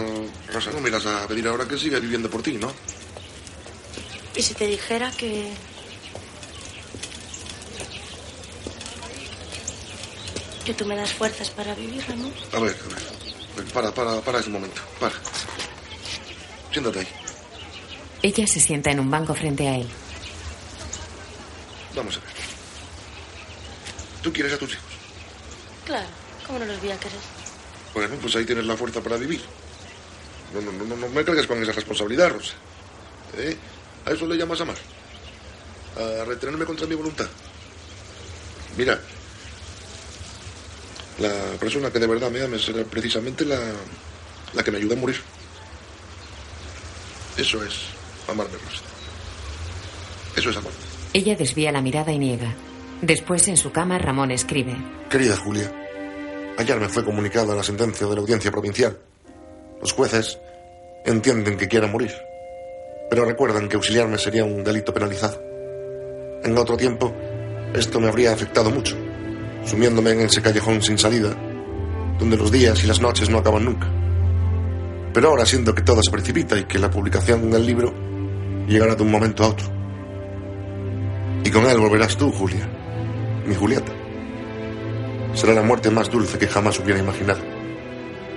Rosa, 0.53 0.71
no 0.71 0.81
me 0.81 0.89
irás 0.89 1.07
a 1.07 1.27
pedir 1.27 1.49
ahora 1.49 1.67
que 1.67 1.77
siga 1.77 1.99
viviendo 1.99 2.31
por 2.31 2.43
ti, 2.43 2.53
¿no? 2.53 2.73
¿Y 4.37 4.43
si 4.43 4.55
te 4.55 4.67
dijera 4.67 5.11
que... 5.11 5.53
que 10.65 10.75
tú 10.75 10.85
me 10.87 10.95
das 10.97 11.13
fuerzas 11.13 11.51
para 11.51 11.75
vivir, 11.75 12.05
Ramón? 12.07 12.33
A 12.53 12.59
ver, 12.61 12.77
a 12.85 12.95
ver. 12.95 13.03
A 13.55 13.57
ver, 13.61 13.73
Para, 13.73 13.93
para, 13.93 14.21
para 14.21 14.39
ese 14.39 14.51
momento. 14.51 14.81
Para. 15.01 15.15
Siéntate 16.73 17.01
ahí. 17.01 17.09
Ella 18.23 18.47
se 18.47 18.61
sienta 18.61 18.91
en 18.91 19.01
un 19.01 19.11
banco 19.11 19.35
frente 19.35 19.67
a 19.67 19.77
él. 19.77 19.89
Vamos 21.97 22.17
a 22.19 22.21
ver. 22.21 22.31
¿Tú 24.23 24.33
quieres 24.33 24.53
a 24.53 24.59
tus 24.59 24.73
hijos? 24.73 24.85
Claro, 25.87 26.07
¿cómo 26.47 26.59
no 26.59 26.65
los 26.67 26.81
voy 26.81 26.91
a 26.91 26.99
querer? 26.99 27.19
Bueno, 27.95 28.15
pues 28.21 28.37
ahí 28.37 28.45
tienes 28.45 28.67
la 28.67 28.77
fuerza 28.77 29.01
para 29.01 29.17
vivir. 29.17 29.41
No, 30.55 30.61
no, 30.61 30.73
no, 30.73 30.85
no, 30.85 30.97
no 30.97 31.09
me 31.09 31.25
cargues 31.25 31.47
con 31.47 31.63
esa 31.63 31.73
responsabilidad, 31.73 32.31
Rosa. 32.31 32.55
¿Eh? 33.37 33.57
¿A 34.07 34.11
eso 34.13 34.27
le 34.27 34.37
llamas 34.37 34.61
amar? 34.61 34.77
¿A 35.97 36.25
retenerme 36.25 36.65
contra 36.65 36.87
mi 36.87 36.95
voluntad? 36.95 37.29
Mira, 38.77 39.01
la 41.19 41.33
persona 41.59 41.91
que 41.91 41.99
de 41.99 42.07
verdad 42.07 42.31
me 42.31 42.43
ame 42.43 42.59
será 42.59 42.85
precisamente 42.85 43.45
la, 43.45 43.59
la 44.55 44.63
que 44.63 44.71
me 44.71 44.79
ayuda 44.79 44.95
a 44.95 44.99
morir. 44.99 45.21
Eso 47.37 47.63
es 47.65 47.75
amarme, 48.29 48.53
Rosa. 48.53 48.83
Eso 50.37 50.51
es 50.51 50.57
amor. 50.57 50.73
Ella 51.13 51.35
desvía 51.37 51.73
la 51.73 51.81
mirada 51.81 52.13
y 52.13 52.19
niega. 52.19 52.55
Después, 53.03 53.49
en 53.49 53.57
su 53.57 53.73
cama, 53.73 53.99
Ramón 53.99 54.31
escribe. 54.31 54.77
Querida 55.09 55.37
Julia, 55.37 55.73
ayer 56.59 56.79
me 56.79 56.89
fue 56.89 57.05
comunicada 57.05 57.55
la 57.55 57.63
sentencia 57.63 58.07
de 58.07 58.15
la 58.15 58.21
audiencia 58.21 58.51
provincial. 58.51 58.99
Los 59.81 59.93
jueces 59.93 60.39
entienden 61.07 61.57
que 61.57 61.67
quiera 61.67 61.87
morir, 61.87 62.13
pero 63.09 63.25
recuerdan 63.25 63.69
que 63.69 63.77
auxiliarme 63.77 64.19
sería 64.19 64.45
un 64.45 64.63
delito 64.63 64.93
penalizado. 64.93 65.41
En 66.45 66.57
otro 66.59 66.77
tiempo, 66.77 67.15
esto 67.75 68.01
me 68.01 68.09
habría 68.09 68.33
afectado 68.33 68.71
mucho, 68.71 68.97
sumiéndome 69.65 70.11
en 70.11 70.21
ese 70.21 70.43
callejón 70.43 70.83
sin 70.83 70.99
salida, 70.99 71.35
donde 72.19 72.37
los 72.37 72.53
días 72.53 72.85
y 72.85 72.87
las 72.87 73.01
noches 73.01 73.31
no 73.31 73.39
acaban 73.39 73.65
nunca. 73.65 73.89
Pero 75.15 75.29
ahora 75.29 75.47
siento 75.47 75.75
que 75.75 75.83
todo 75.83 76.03
se 76.03 76.11
precipita 76.11 76.59
y 76.59 76.65
que 76.65 76.79
la 76.79 76.91
publicación 76.91 77.51
del 77.51 77.65
libro 77.65 77.95
llegará 78.69 78.95
de 78.95 79.03
un 79.03 79.11
momento 79.11 79.45
a 79.45 79.49
otro. 79.49 79.67
Y 81.43 81.51
con 81.51 81.65
él 81.65 81.79
volverás 81.79 82.17
tú, 82.17 82.31
Julia, 82.31 82.69
mi 83.47 83.55
Julieta. 83.55 83.93
Será 85.35 85.55
la 85.55 85.63
muerte 85.63 85.91
más 85.91 86.11
dulce 86.11 86.39
que 86.39 86.47
jamás 86.47 86.79
hubiera 86.79 87.01
imaginado. 87.01 87.41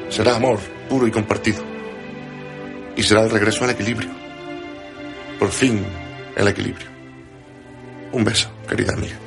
Será 0.10 0.36
amor 0.36 0.60
puro 0.90 1.08
y 1.08 1.12
compartido. 1.12 1.64
Y 2.96 3.04
será 3.04 3.24
el 3.24 3.32
regreso 3.32 3.64
al 3.64 3.72
equilibrio. 3.72 4.10
Por 5.40 5.50
fin, 5.50 5.84
el 6.36 6.48
equilibrio. 6.48 6.88
Un 8.12 8.24
beso, 8.24 8.50
querida 8.68 8.94
amiga. 8.94 9.18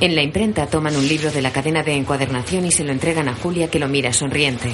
En 0.00 0.14
la 0.14 0.22
imprenta 0.22 0.66
toman 0.66 0.96
un 0.96 1.06
libro 1.06 1.30
de 1.30 1.40
la 1.40 1.52
cadena 1.52 1.82
de 1.82 1.94
encuadernación 1.94 2.66
y 2.66 2.72
se 2.72 2.84
lo 2.84 2.92
entregan 2.92 3.28
a 3.28 3.34
Julia 3.34 3.68
que 3.68 3.78
lo 3.78 3.88
mira 3.88 4.12
sonriente. 4.12 4.70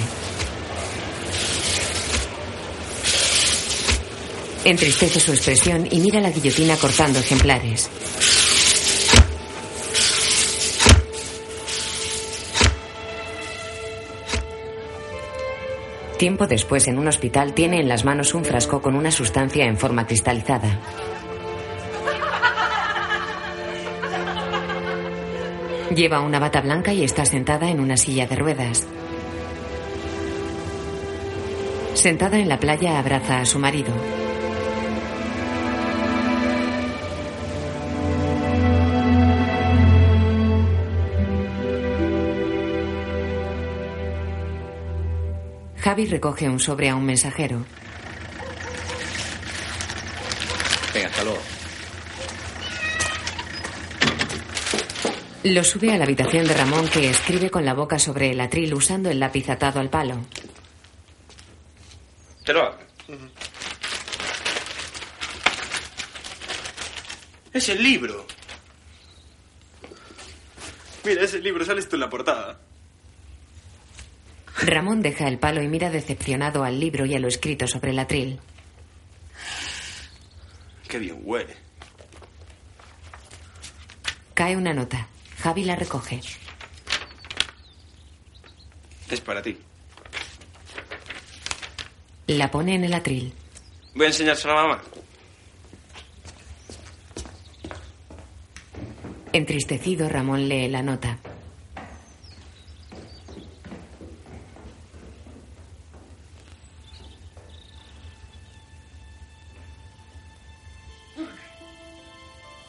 Entristece 4.65 5.19
su 5.19 5.31
expresión 5.31 5.87
y 5.91 5.99
mira 5.99 6.21
la 6.21 6.31
guillotina 6.31 6.77
cortando 6.77 7.19
ejemplares. 7.19 7.89
Tiempo 16.17 16.47
después, 16.47 16.87
en 16.87 16.99
un 16.99 17.07
hospital, 17.07 17.53
tiene 17.53 17.79
en 17.79 17.89
las 17.89 18.05
manos 18.05 18.33
un 18.33 18.45
frasco 18.45 18.81
con 18.81 18.95
una 18.95 19.11
sustancia 19.11 19.65
en 19.65 19.77
forma 19.77 20.05
cristalizada. 20.05 20.79
Lleva 25.95 26.21
una 26.21 26.39
bata 26.39 26.61
blanca 26.61 26.93
y 26.93 27.03
está 27.03 27.25
sentada 27.25 27.69
en 27.69 27.79
una 27.79 27.97
silla 27.97 28.25
de 28.25 28.35
ruedas. 28.35 28.87
Sentada 31.93 32.39
en 32.39 32.49
la 32.49 32.59
playa, 32.59 32.97
abraza 32.97 33.41
a 33.41 33.45
su 33.45 33.59
marido. 33.59 33.93
Javi 45.83 46.05
recoge 46.05 46.47
un 46.47 46.61
sobre 46.61 46.87
a 46.89 46.95
un 46.95 47.05
mensajero. 47.05 47.65
Venga, 50.93 51.07
hasta 51.09 51.23
luego. 51.25 51.41
Lo 55.43 55.63
sube 55.65 55.91
a 55.91 55.97
la 55.97 56.05
habitación 56.05 56.47
de 56.47 56.53
Ramón 56.53 56.87
que 56.87 57.09
escribe 57.09 57.49
con 57.49 57.65
la 57.65 57.73
boca 57.73 57.99
sobre 57.99 58.31
el 58.31 58.39
atril 58.39 58.73
usando 58.73 59.09
el 59.09 59.19
lápiz 59.19 59.49
atado 59.49 59.81
al 59.81 59.89
palo. 59.89 60.21
Te 62.45 62.53
lo 62.53 62.61
hago. 62.61 62.77
Es 67.51 67.67
el 67.67 67.83
libro. 67.83 68.25
Mira, 71.03 71.23
ese 71.23 71.39
libro, 71.39 71.65
sales 71.65 71.89
tú 71.89 71.97
en 71.97 71.99
la 71.99 72.09
portada. 72.09 72.57
Ramón 74.61 75.01
deja 75.01 75.27
el 75.27 75.39
palo 75.39 75.61
y 75.61 75.67
mira 75.67 75.89
decepcionado 75.89 76.63
al 76.63 76.79
libro 76.79 77.05
y 77.05 77.15
a 77.15 77.19
lo 77.19 77.27
escrito 77.27 77.67
sobre 77.67 77.91
el 77.91 77.99
atril. 77.99 78.39
Qué 80.87 80.99
bien 80.99 81.19
huele. 81.23 81.55
Cae 84.33 84.55
una 84.55 84.73
nota. 84.73 85.07
Javi 85.39 85.63
la 85.63 85.75
recoge. 85.75 86.21
Es 89.09 89.21
para 89.21 89.41
ti. 89.41 89.57
La 92.27 92.49
pone 92.49 92.75
en 92.75 92.83
el 92.83 92.93
atril. 92.93 93.33
Voy 93.95 94.05
a 94.05 94.09
enseñárselo 94.09 94.57
a 94.57 94.63
mamá. 94.63 94.81
Entristecido, 99.33 100.09
Ramón 100.09 100.47
lee 100.47 100.67
la 100.69 100.83
nota. 100.83 101.19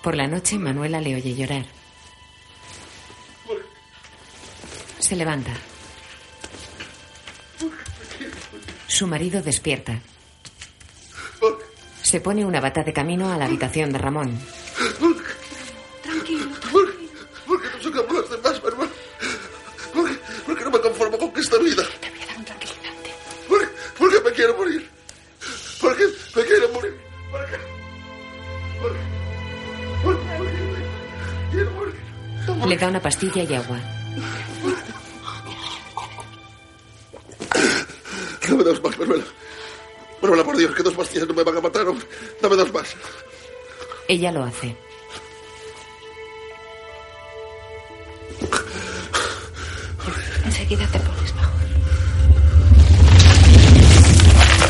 Por 0.04 0.16
la 0.16 0.26
noche, 0.26 0.58
Manuela 0.58 1.00
le 1.00 1.14
oye 1.14 1.34
llorar. 1.34 1.64
Se 4.98 5.16
levanta. 5.16 5.50
Su 8.86 9.06
marido 9.06 9.40
despierta. 9.40 9.98
Se 12.02 12.20
pone 12.20 12.44
una 12.44 12.60
bata 12.60 12.82
de 12.82 12.92
camino 12.92 13.32
a 13.32 13.38
la 13.38 13.46
habitación 13.46 13.94
de 13.94 13.98
Ramón. 13.98 14.38
Tranquilo. 16.02 16.50
¿Por 17.46 17.62
qué 17.62 17.68
no 17.74 17.82
soy 17.82 17.92
como 17.92 18.12
los 18.12 18.30
demás, 18.30 18.60
hermano? 18.62 18.90
¿Por 19.94 20.10
qué, 20.10 20.18
por 20.44 20.58
qué 20.58 20.64
no 20.64 20.70
me 20.70 20.80
conformo 20.80 21.16
con 21.16 21.32
esta 21.34 21.56
vida? 21.56 21.82
Te 21.98 22.10
voy 22.10 22.20
a 22.20 22.26
dar 22.26 22.36
un 22.36 22.44
tranquilizante. 22.44 23.10
¿Por 23.48 23.58
qué, 23.58 23.68
por 23.98 24.10
qué 24.10 24.20
me 24.20 24.32
quiero 24.32 24.54
morir? 24.54 24.90
¿Por 25.80 25.96
qué 25.96 26.04
me 26.36 26.44
quiero 26.44 26.68
morir? 26.74 27.03
Le 32.66 32.78
da 32.78 32.88
una 32.88 33.00
pastilla 33.00 33.42
y 33.42 33.54
agua. 33.54 33.78
Dame 38.48 38.64
dos 38.64 38.82
más, 38.82 38.98
Manuela. 38.98 39.24
Manuela, 40.22 40.44
por 40.44 40.56
Dios, 40.56 40.74
que 40.74 40.82
dos 40.82 40.94
pastillas 40.94 41.28
no 41.28 41.34
me 41.34 41.42
van 41.42 41.58
a 41.58 41.60
matar, 41.60 41.86
hombre. 41.86 42.06
Dame 42.40 42.56
dos 42.56 42.72
más. 42.72 42.96
Ella 44.08 44.32
lo 44.32 44.44
hace. 44.44 44.76
Enseguida 50.44 50.86
te 50.86 50.98
pones 51.00 51.34
mejor. 51.34 51.54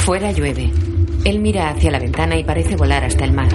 Fuera 0.05 0.33
llueve. 0.33 0.73
Él 1.25 1.39
mira 1.39 1.71
hacia 1.71 1.91
la 1.91 1.99
ventana 1.99 2.37
y 2.37 2.45
parece 2.45 2.77
volar 2.77 3.05
hasta 3.05 3.25
el 3.25 3.33
mar. 3.33 3.49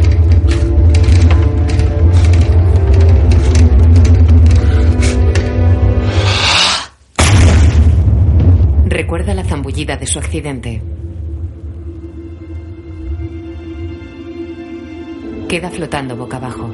Su 10.09 10.17
accidente. 10.17 10.81
Queda 15.47 15.69
flotando 15.69 16.15
boca 16.15 16.37
abajo. 16.37 16.73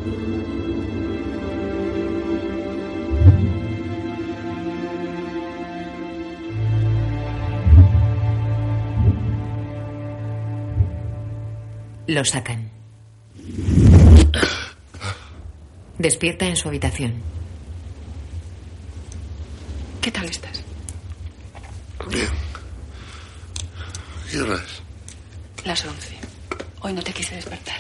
Lo 12.08 12.24
sacan. 12.24 12.70
Despierta 15.98 16.46
en 16.46 16.56
su 16.56 16.70
habitación. 16.70 17.14
¿Qué 20.02 20.12
tal 20.12 20.26
estás? 20.26 20.64
Bien. 22.10 22.46
¿Qué 24.36 24.42
hora 24.42 24.56
es? 24.56 25.66
Las 25.66 25.86
once. 25.86 26.14
Hoy 26.82 26.92
no 26.92 27.02
te 27.02 27.14
quise 27.14 27.36
despertar. 27.36 27.78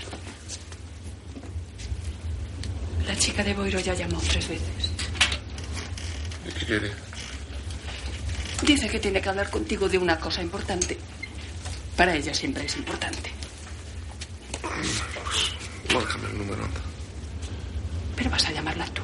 La 3.05 3.15
chica 3.17 3.43
de 3.43 3.53
Boiro 3.53 3.77
ya 3.81 3.93
llamó 3.93 4.21
tres 4.21 4.47
veces. 4.47 4.91
¿Y 6.47 6.51
¿Qué 6.57 6.65
quiere? 6.65 6.91
Dice 8.65 8.87
que 8.87 8.99
tiene 8.99 9.21
que 9.21 9.24
hablar 9.35 9.51
contigo 9.51 9.89
de 9.89 9.97
una 9.97 10.17
cosa 10.17 10.41
importante. 10.41 10.97
Para 11.97 12.15
ella 12.15 12.33
siempre 12.33 12.65
es 12.65 12.77
importante. 12.77 13.31
Márcame 15.93 16.29
el 16.29 16.37
número. 16.37 16.65
Pero 18.15 18.29
vas 18.29 18.45
a 18.45 18.51
llamarla 18.53 18.85
tú. 18.87 19.01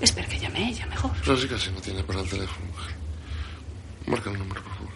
Espera 0.00 0.28
que 0.28 0.38
llame 0.38 0.68
ella 0.68 0.86
mejor. 0.86 1.10
Pero 1.24 1.36
sí 1.36 1.48
casi 1.48 1.70
no 1.72 1.80
tiene 1.80 2.04
para 2.04 2.20
el 2.20 2.28
teléfono, 2.28 2.66
mujer. 2.66 2.94
Marca 4.06 4.30
el 4.30 4.38
número, 4.38 4.62
por 4.62 4.72
favor. 4.74 4.92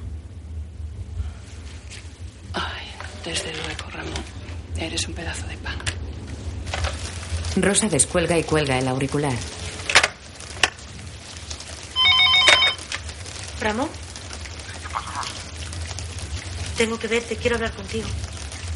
Ay, 2.52 2.86
desde 3.24 3.52
luego, 3.52 3.90
Ramón. 3.90 4.24
eres 4.76 5.08
un 5.08 5.14
pedazo 5.14 5.46
de 5.48 5.56
pan. 5.56 5.78
Rosa 7.56 7.88
descuelga 7.88 8.38
y 8.38 8.44
cuelga 8.44 8.78
el 8.78 8.86
auricular. 8.86 9.34
Ramón. 13.60 13.88
Tengo 16.78 16.96
que 16.96 17.08
verte, 17.08 17.34
quiero 17.34 17.56
hablar 17.56 17.72
contigo. 17.74 18.06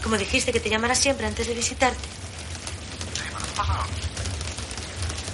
Como 0.03 0.19
dijiste 0.19 0.53
que 0.53 0.59
te 0.59 0.69
llamara 0.69 0.97
siempre 0.97 1.25
antes 1.25 1.47
de 1.47 1.55
visitarte. 1.55 2.01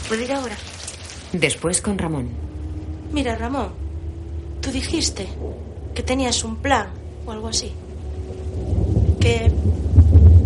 ¿Puedo 0.07 0.23
ir 0.23 0.32
ahora? 0.32 0.57
Después 1.32 1.81
con 1.81 1.97
Ramón. 1.97 2.28
Mira, 3.11 3.36
Ramón, 3.36 3.73
tú 4.61 4.70
dijiste 4.70 5.27
que 5.95 6.03
tenías 6.03 6.45
un 6.45 6.57
plan 6.57 6.90
o 7.24 7.32
algo 7.32 7.49
así. 7.49 7.73
Que, 9.19 9.51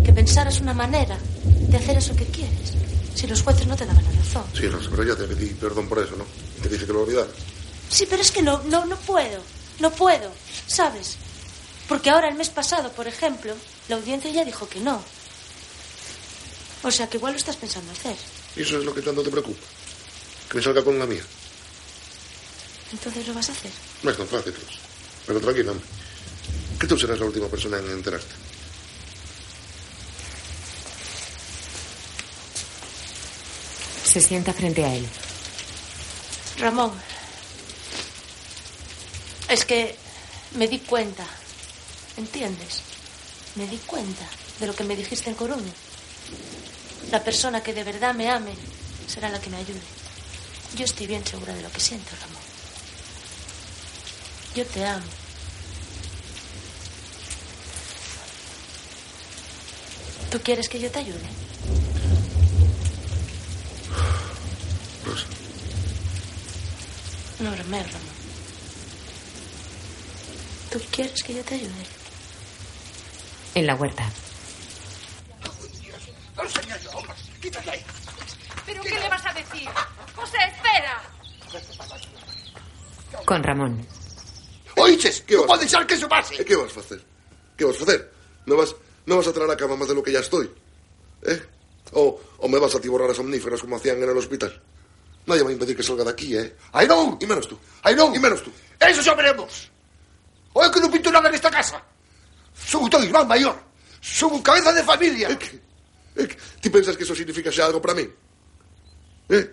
que 0.05 0.13
pensaras 0.13 0.61
una 0.61 0.73
manera 0.73 1.17
de 1.43 1.77
hacer 1.77 1.97
eso 1.97 2.15
que 2.15 2.25
quieres. 2.25 2.73
Si 3.15 3.27
los 3.27 3.41
jueces 3.41 3.67
no 3.67 3.75
te 3.75 3.85
daban 3.85 4.03
la 4.03 4.11
razón. 4.11 4.43
Sí, 4.53 4.67
Rosa, 4.69 4.89
pero 4.91 5.03
ya 5.03 5.15
te 5.17 5.25
pedí 5.25 5.47
perdón 5.55 5.89
por 5.89 5.99
eso, 5.99 6.15
¿no? 6.15 6.23
Te 6.61 6.69
dije 6.69 6.85
que 6.85 6.93
lo 6.93 7.03
olvidara. 7.03 7.29
Sí, 7.89 8.07
pero 8.09 8.21
es 8.21 8.31
que 8.31 8.41
no, 8.41 8.61
no, 8.63 8.85
no 8.85 8.95
puedo. 8.95 9.41
No 9.79 9.91
puedo, 9.91 10.31
¿sabes? 10.67 11.17
Porque 11.87 12.09
ahora, 12.09 12.29
el 12.29 12.35
mes 12.35 12.49
pasado, 12.49 12.91
por 12.91 13.07
ejemplo, 13.07 13.55
la 13.89 13.95
audiencia 13.95 14.31
ya 14.31 14.45
dijo 14.45 14.67
que 14.67 14.79
no. 14.79 15.03
O 16.83 16.91
sea, 16.91 17.07
que 17.07 17.17
igual 17.17 17.33
lo 17.33 17.39
estás 17.39 17.55
pensando 17.55 17.91
hacer. 17.91 18.15
Y 18.55 18.61
eso 18.61 18.77
es 18.77 18.85
lo 18.85 18.93
que 18.93 19.01
tanto 19.01 19.23
te 19.23 19.29
preocupa. 19.29 19.61
Que 20.49 20.57
me 20.57 20.63
salga 20.63 20.83
con 20.83 20.99
la 20.99 21.05
mía. 21.05 21.23
Entonces 22.91 23.27
lo 23.27 23.33
vas 23.33 23.49
a 23.49 23.53
hacer. 23.53 23.71
No 24.03 24.11
es 24.11 24.17
tan 24.17 24.27
fácil. 24.27 24.53
Pero 25.25 25.39
tranquila, 25.39 25.71
hombre. 25.71 25.87
Que 26.79 26.87
tú 26.87 26.97
serás 26.97 27.19
la 27.19 27.25
última 27.25 27.47
persona 27.47 27.79
en 27.79 27.89
enterarte. 27.89 28.33
Se 34.03 34.21
sienta 34.21 34.53
frente 34.53 34.85
a 34.85 34.93
él. 34.93 35.07
Ramón, 36.59 36.91
es 39.49 39.65
que 39.65 39.95
me 40.55 40.67
di 40.67 40.79
cuenta, 40.79 41.25
¿entiendes? 42.17 42.81
Me 43.55 43.67
di 43.67 43.77
cuenta 43.77 44.25
de 44.59 44.67
lo 44.67 44.75
que 44.75 44.83
me 44.83 44.95
dijiste 44.95 45.29
en 45.29 45.35
Coruña. 45.35 45.73
La 47.11 47.23
persona 47.23 47.61
que 47.61 47.73
de 47.73 47.83
verdad 47.83 48.13
me 48.13 48.29
ame 48.29 48.53
será 49.07 49.29
la 49.29 49.39
que 49.39 49.49
me 49.49 49.57
ayude. 49.57 49.81
Yo 50.75 50.85
estoy 50.85 51.05
bien 51.07 51.25
segura 51.25 51.53
de 51.53 51.61
lo 51.61 51.71
que 51.71 51.79
siento, 51.79 52.11
Ramón. 52.19 52.41
Yo 54.55 54.65
te 54.65 54.85
amo. 54.85 55.05
¿Tú 60.31 60.39
quieres 60.41 60.67
que 60.67 60.79
yo 60.79 60.89
te 60.89 60.99
ayude? 60.99 61.29
Rosa. 65.05 65.27
No 67.39 67.51
bromees, 67.51 67.91
Ramón. 67.91 68.15
¿Tú 70.71 70.81
quieres 70.89 71.21
que 71.21 71.35
yo 71.35 71.43
te 71.43 71.53
ayude? 71.53 72.02
En 73.55 73.67
la 73.67 73.75
huerta. 73.75 74.09
¿Pero 78.65 78.81
qué 78.81 78.99
le 78.99 79.09
vas 79.09 79.25
a 79.25 79.33
decir? 79.33 79.69
José, 80.15 80.37
espera. 80.51 81.01
Con 83.25 83.43
Ramón. 83.43 83.85
Oiches, 84.75 85.21
que 85.21 85.37
non 85.37 85.45
pode 85.45 85.69
ser 85.69 85.85
que 85.85 85.93
iso 85.93 86.09
pase. 86.09 86.33
E 86.33 86.43
que 86.43 86.57
vas 86.57 86.73
facer? 86.73 86.97
Que 87.53 87.61
vas 87.61 87.77
facer? 87.77 88.09
Non 88.49 88.57
vas, 88.57 88.73
non 89.05 89.21
vas 89.21 89.29
a 89.29 89.33
traer 89.35 89.51
a 89.53 89.59
cama 89.59 89.77
máis 89.77 89.93
de 89.93 89.95
lo 89.95 90.01
que 90.01 90.09
ya 90.09 90.25
estoy? 90.25 90.49
Eh? 91.21 91.39
O, 91.93 92.17
o 92.17 92.45
me 92.49 92.57
vas 92.57 92.73
a 92.73 92.81
tiborrar 92.81 93.05
as 93.05 93.21
omníferas 93.21 93.61
como 93.61 93.77
hacían 93.77 94.01
en 94.01 94.09
el 94.09 94.17
hospital? 94.17 94.49
Nadie 95.29 95.45
va 95.45 95.53
a 95.53 95.55
impedir 95.55 95.77
que 95.77 95.85
salga 95.85 96.03
de 96.03 96.09
aquí, 96.09 96.33
eh? 96.33 96.57
Ai 96.73 96.89
non! 96.89 97.21
Y 97.21 97.25
menos 97.29 97.45
tú. 97.45 97.53
Ai 97.85 97.93
non! 97.93 98.09
Y 98.17 98.19
menos 98.19 98.41
tú. 98.41 98.49
Eso 98.81 99.05
xa 99.05 99.13
veremos. 99.13 99.69
Oye 100.57 100.73
que 100.73 100.81
non 100.81 100.89
pinto 100.89 101.13
nada 101.13 101.29
nesta 101.29 101.53
casa. 101.53 101.77
Son 102.65 102.89
todo 102.89 103.03
irmán 103.03 103.27
maior. 103.27 103.55
Son 104.01 104.33
un 104.33 104.41
cabeza 104.41 104.73
de 104.73 104.83
familia. 104.83 105.29
É 105.29 105.35
que, 105.35 105.59
é 106.15 106.27
que, 106.27 106.35
ti 106.61 106.69
pensas 106.69 106.97
que 106.97 107.03
eso 107.03 107.15
significa 107.15 107.51
xa 107.51 107.65
algo 107.65 107.81
para 107.81 107.93
mí? 107.93 108.07
Eh? 109.29 109.45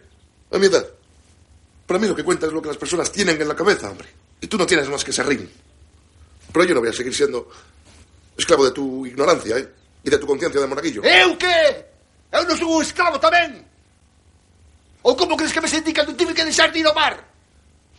A 0.53 0.59
mi 0.59 0.67
edad. 0.67 0.87
Para 1.87 1.99
mí 1.99 2.07
lo 2.07 2.15
que 2.15 2.25
cuenta 2.25 2.47
es 2.47 2.53
lo 2.53 2.63
que 2.63 2.69
las 2.69 2.77
personas 2.77 3.11
tienen 3.11 3.41
en 3.41 3.49
la 3.49 3.55
cabeza, 3.55 3.91
hombre. 3.91 4.09
Y 4.41 4.47
tú 4.47 4.57
no 4.57 4.67
tienes 4.67 4.89
más 4.89 5.05
que 5.05 5.13
ring. 5.23 5.47
Pero 6.53 6.65
yo 6.65 6.75
no 6.75 6.81
voy 6.81 6.91
a 6.91 6.93
seguir 6.93 7.15
siendo 7.15 7.49
esclavo 8.37 8.65
de 8.65 8.73
tu 8.73 9.07
ignorancia, 9.07 9.59
¿eh? 9.59 9.69
Y 10.03 10.11
de 10.11 10.19
tu 10.19 10.27
conciencia 10.27 10.61
de 10.61 10.67
monaguillo. 10.67 11.03
Eu 11.05 11.37
que? 11.37 11.87
Eu 12.33 12.47
non 12.47 12.57
sou 12.57 12.79
un 12.79 12.83
esclavo 12.83 13.19
tamén. 13.19 13.63
Ou 15.03 15.15
como 15.17 15.37
crees 15.37 15.53
que 15.53 15.61
me 15.61 15.69
sentí 15.69 15.93
cando 15.93 16.15
tive 16.15 16.35
que 16.35 16.45
deixar 16.45 16.73
de 16.73 16.81
ir 16.81 16.87
ao 16.87 16.95
mar? 16.95 17.21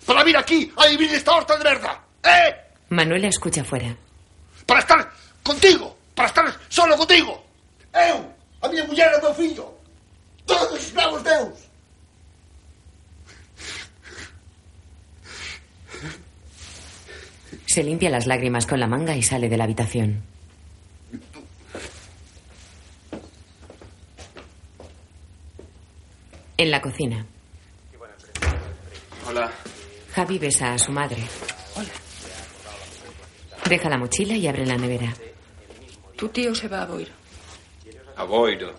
Para 0.06 0.24
vir 0.24 0.36
aquí 0.36 0.72
a 0.76 0.88
vivir 0.88 1.12
nesta 1.12 1.32
horta 1.32 1.58
de 1.58 1.64
merda. 1.64 1.92
Eh? 2.24 2.52
Manuela 2.90 3.28
escucha 3.28 3.64
fuera. 3.64 3.96
Para 4.72 4.80
estar 4.80 5.12
contigo. 5.44 5.98
Para 6.16 6.30
estar 6.30 6.60
solo 6.70 6.96
contigo. 6.96 7.44
Eu, 7.92 8.24
a 8.62 8.70
miña 8.70 8.86
muller 8.88 9.12
e 9.12 9.18
o 9.18 9.22
meu 9.22 9.34
fillo. 9.36 9.68
Todos 10.46 10.80
esclavos 10.80 11.22
deus. 11.26 11.60
Se 17.66 17.84
limpia 17.84 18.10
las 18.10 18.28
lágrimas 18.28 18.66
con 18.66 18.80
la 18.80 18.88
manga 18.88 19.14
y 19.14 19.22
sale 19.24 19.50
de 19.50 19.58
la 19.58 19.66
habitación. 19.66 20.24
En 26.56 26.72
la 26.72 26.80
cocina, 26.80 27.26
Hola. 29.28 29.52
Javi 30.14 30.40
besa 30.40 30.74
a 30.74 30.80
su 30.80 30.94
madre. 30.94 31.28
Deja 33.68 33.90
la 33.90 33.98
mochila 33.98 34.36
y 34.36 34.48
abre 34.48 34.66
la 34.66 34.78
nevera. 34.78 35.14
Tu 36.16 36.30
tío 36.30 36.54
se 36.54 36.68
va 36.68 36.84
a 36.84 36.86
Boiro. 36.86 37.12
A 38.16 38.24
Boiro. 38.24 38.76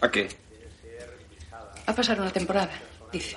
¿A 0.00 0.10
qué? 0.10 0.28
A 1.86 1.94
pasar 1.94 2.20
una 2.20 2.30
temporada, 2.30 2.72
dice. 3.12 3.36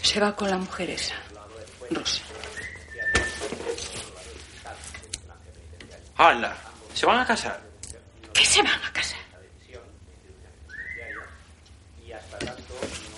Se 0.00 0.20
va 0.20 0.34
con 0.34 0.48
la 0.48 0.56
mujer 0.56 0.90
esa, 0.90 1.16
Rosa. 1.90 2.22
¡Hala! 6.16 6.56
¿Se 6.94 7.06
van 7.06 7.20
a 7.20 7.26
casar? 7.26 7.60
¿Qué 8.32 8.44
se 8.44 8.62
van 8.62 8.82
a 8.82 8.92
casar? 8.92 9.18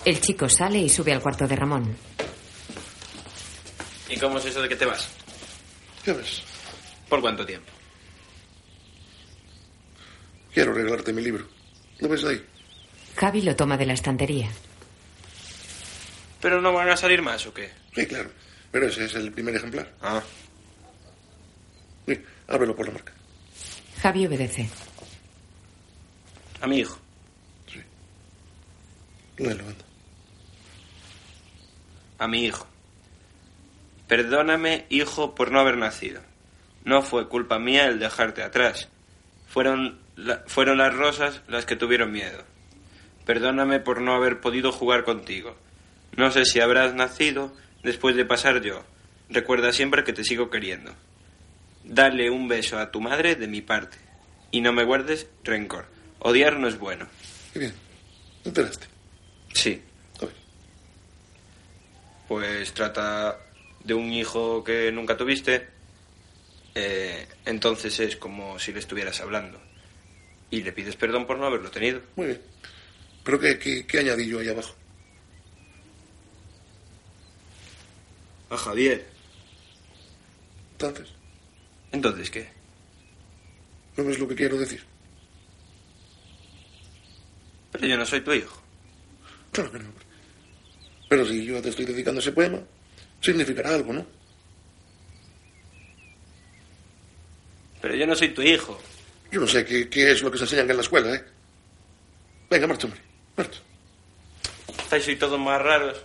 El 0.03 0.19
chico 0.19 0.49
sale 0.49 0.79
y 0.79 0.89
sube 0.89 1.13
al 1.13 1.21
cuarto 1.21 1.47
de 1.47 1.55
Ramón. 1.55 1.95
¿Y 4.11 4.17
cómo 4.19 4.37
es 4.39 4.45
eso 4.45 4.61
de 4.61 4.67
que 4.67 4.75
te 4.75 4.85
vas? 4.85 5.07
¿Qué 6.03 6.11
ves? 6.11 6.43
¿Por 7.07 7.21
cuánto 7.21 7.45
tiempo? 7.45 7.71
Quiero 10.53 10.73
regalarte 10.73 11.13
mi 11.13 11.21
libro. 11.21 11.47
¿Lo 11.99 12.09
ves 12.09 12.25
ahí? 12.25 12.45
Javi 13.15 13.41
lo 13.41 13.55
toma 13.55 13.77
de 13.77 13.85
la 13.85 13.93
estantería. 13.93 14.49
¿Pero 16.41 16.59
no 16.59 16.73
van 16.73 16.89
a 16.89 16.97
salir 16.97 17.21
más 17.21 17.45
o 17.45 17.53
qué? 17.53 17.71
Sí, 17.95 18.05
claro. 18.05 18.31
Pero 18.71 18.87
ese 18.87 19.05
es 19.05 19.15
el 19.15 19.31
primer 19.31 19.55
ejemplar. 19.55 19.93
Ah. 20.01 20.21
Sí, 22.05 22.19
ábrelo 22.47 22.75
por 22.75 22.87
la 22.87 22.93
marca. 22.93 23.13
Javi 24.01 24.27
obedece. 24.27 24.69
A 26.59 26.67
mi 26.67 26.79
hijo. 26.79 26.99
Léelo, 29.37 29.63
anda. 29.63 29.85
A 32.19 32.27
mi 32.27 32.45
hijo. 32.45 32.70
Perdóname, 34.15 34.87
hijo, 34.89 35.35
por 35.35 35.51
no 35.53 35.61
haber 35.61 35.77
nacido. 35.77 36.19
No 36.83 37.01
fue 37.01 37.29
culpa 37.29 37.59
mía 37.59 37.85
el 37.85 37.97
dejarte 37.97 38.43
atrás. 38.43 38.89
Fueron, 39.47 40.01
la- 40.17 40.43
fueron 40.47 40.79
las 40.79 40.93
rosas 40.93 41.39
las 41.47 41.65
que 41.65 41.77
tuvieron 41.77 42.11
miedo. 42.11 42.43
Perdóname 43.25 43.79
por 43.79 44.01
no 44.01 44.13
haber 44.13 44.41
podido 44.41 44.73
jugar 44.73 45.05
contigo. 45.05 45.55
No 46.17 46.29
sé 46.29 46.43
si 46.43 46.59
habrás 46.59 46.93
nacido 46.93 47.55
después 47.83 48.17
de 48.17 48.25
pasar 48.25 48.61
yo. 48.61 48.83
Recuerda 49.29 49.71
siempre 49.71 50.03
que 50.03 50.11
te 50.11 50.25
sigo 50.25 50.49
queriendo. 50.49 50.93
Dale 51.85 52.29
un 52.29 52.49
beso 52.49 52.79
a 52.79 52.91
tu 52.91 52.99
madre 52.99 53.37
de 53.37 53.47
mi 53.47 53.61
parte. 53.61 53.97
Y 54.51 54.59
no 54.59 54.73
me 54.73 54.83
guardes 54.83 55.29
rencor. 55.45 55.85
Odiar 56.19 56.57
no 56.59 56.67
es 56.67 56.77
bueno. 56.77 57.07
Qué 57.53 57.59
bien. 57.59 57.73
¿Te 58.43 58.49
enteraste? 58.49 58.87
Sí. 59.53 59.81
Pues 62.27 62.73
trata 62.73 63.37
de 63.83 63.93
un 63.93 64.11
hijo 64.11 64.63
que 64.63 64.91
nunca 64.91 65.17
tuviste. 65.17 65.67
eh, 66.75 67.27
entonces 67.45 67.99
es 67.99 68.15
como 68.15 68.57
si 68.59 68.71
le 68.71 68.79
estuvieras 68.79 69.19
hablando. 69.21 69.59
Y 70.49 70.63
le 70.63 70.71
pides 70.73 70.95
perdón 70.95 71.25
por 71.27 71.37
no 71.37 71.45
haberlo 71.45 71.71
tenido. 71.71 72.01
Muy 72.15 72.27
bien. 72.27 72.41
¿Pero 73.23 73.39
qué, 73.39 73.57
qué, 73.59 73.85
qué 73.85 73.99
añadí 73.99 74.27
yo 74.27 74.39
ahí 74.39 74.49
abajo? 74.49 74.75
A 78.49 78.57
Javier. 78.57 79.05
Entonces. 80.73 81.09
Entonces, 81.91 82.29
¿qué? 82.31 82.49
¿No 83.97 84.03
ves 84.03 84.19
lo 84.19 84.27
que 84.27 84.35
quiero 84.35 84.57
decir? 84.57 84.83
Pero 87.71 87.87
yo 87.87 87.97
no 87.97 88.05
soy 88.05 88.21
tu 88.21 88.33
hijo. 88.33 88.61
Claro 89.51 89.71
que 89.71 89.79
no. 89.79 89.89
Pero 91.07 91.25
si 91.25 91.45
yo 91.45 91.61
te 91.61 91.69
estoy 91.69 91.85
dedicando 91.85 92.19
ese 92.19 92.31
poema, 92.31 92.59
significará 93.21 93.75
algo, 93.75 93.93
¿no? 93.93 94.05
Pero 97.81 97.95
yo 97.95 98.05
no 98.05 98.15
soy 98.15 98.29
tu 98.29 98.41
hijo. 98.41 98.79
Yo 99.31 99.39
no 99.39 99.47
sé 99.47 99.65
qué, 99.65 99.89
qué 99.89 100.11
es 100.11 100.21
lo 100.21 100.29
que 100.31 100.37
se 100.37 100.43
enseñan 100.43 100.69
en 100.69 100.75
la 100.75 100.81
escuela, 100.81 101.15
¿eh? 101.15 101.23
Venga, 102.49 102.67
marcha, 102.67 102.87
hombre. 102.87 103.01
Marcha. 103.37 103.59
Estáis 104.83 105.07
hoy 105.07 105.15
todos 105.15 105.39
más 105.39 105.61
raros. 105.61 105.97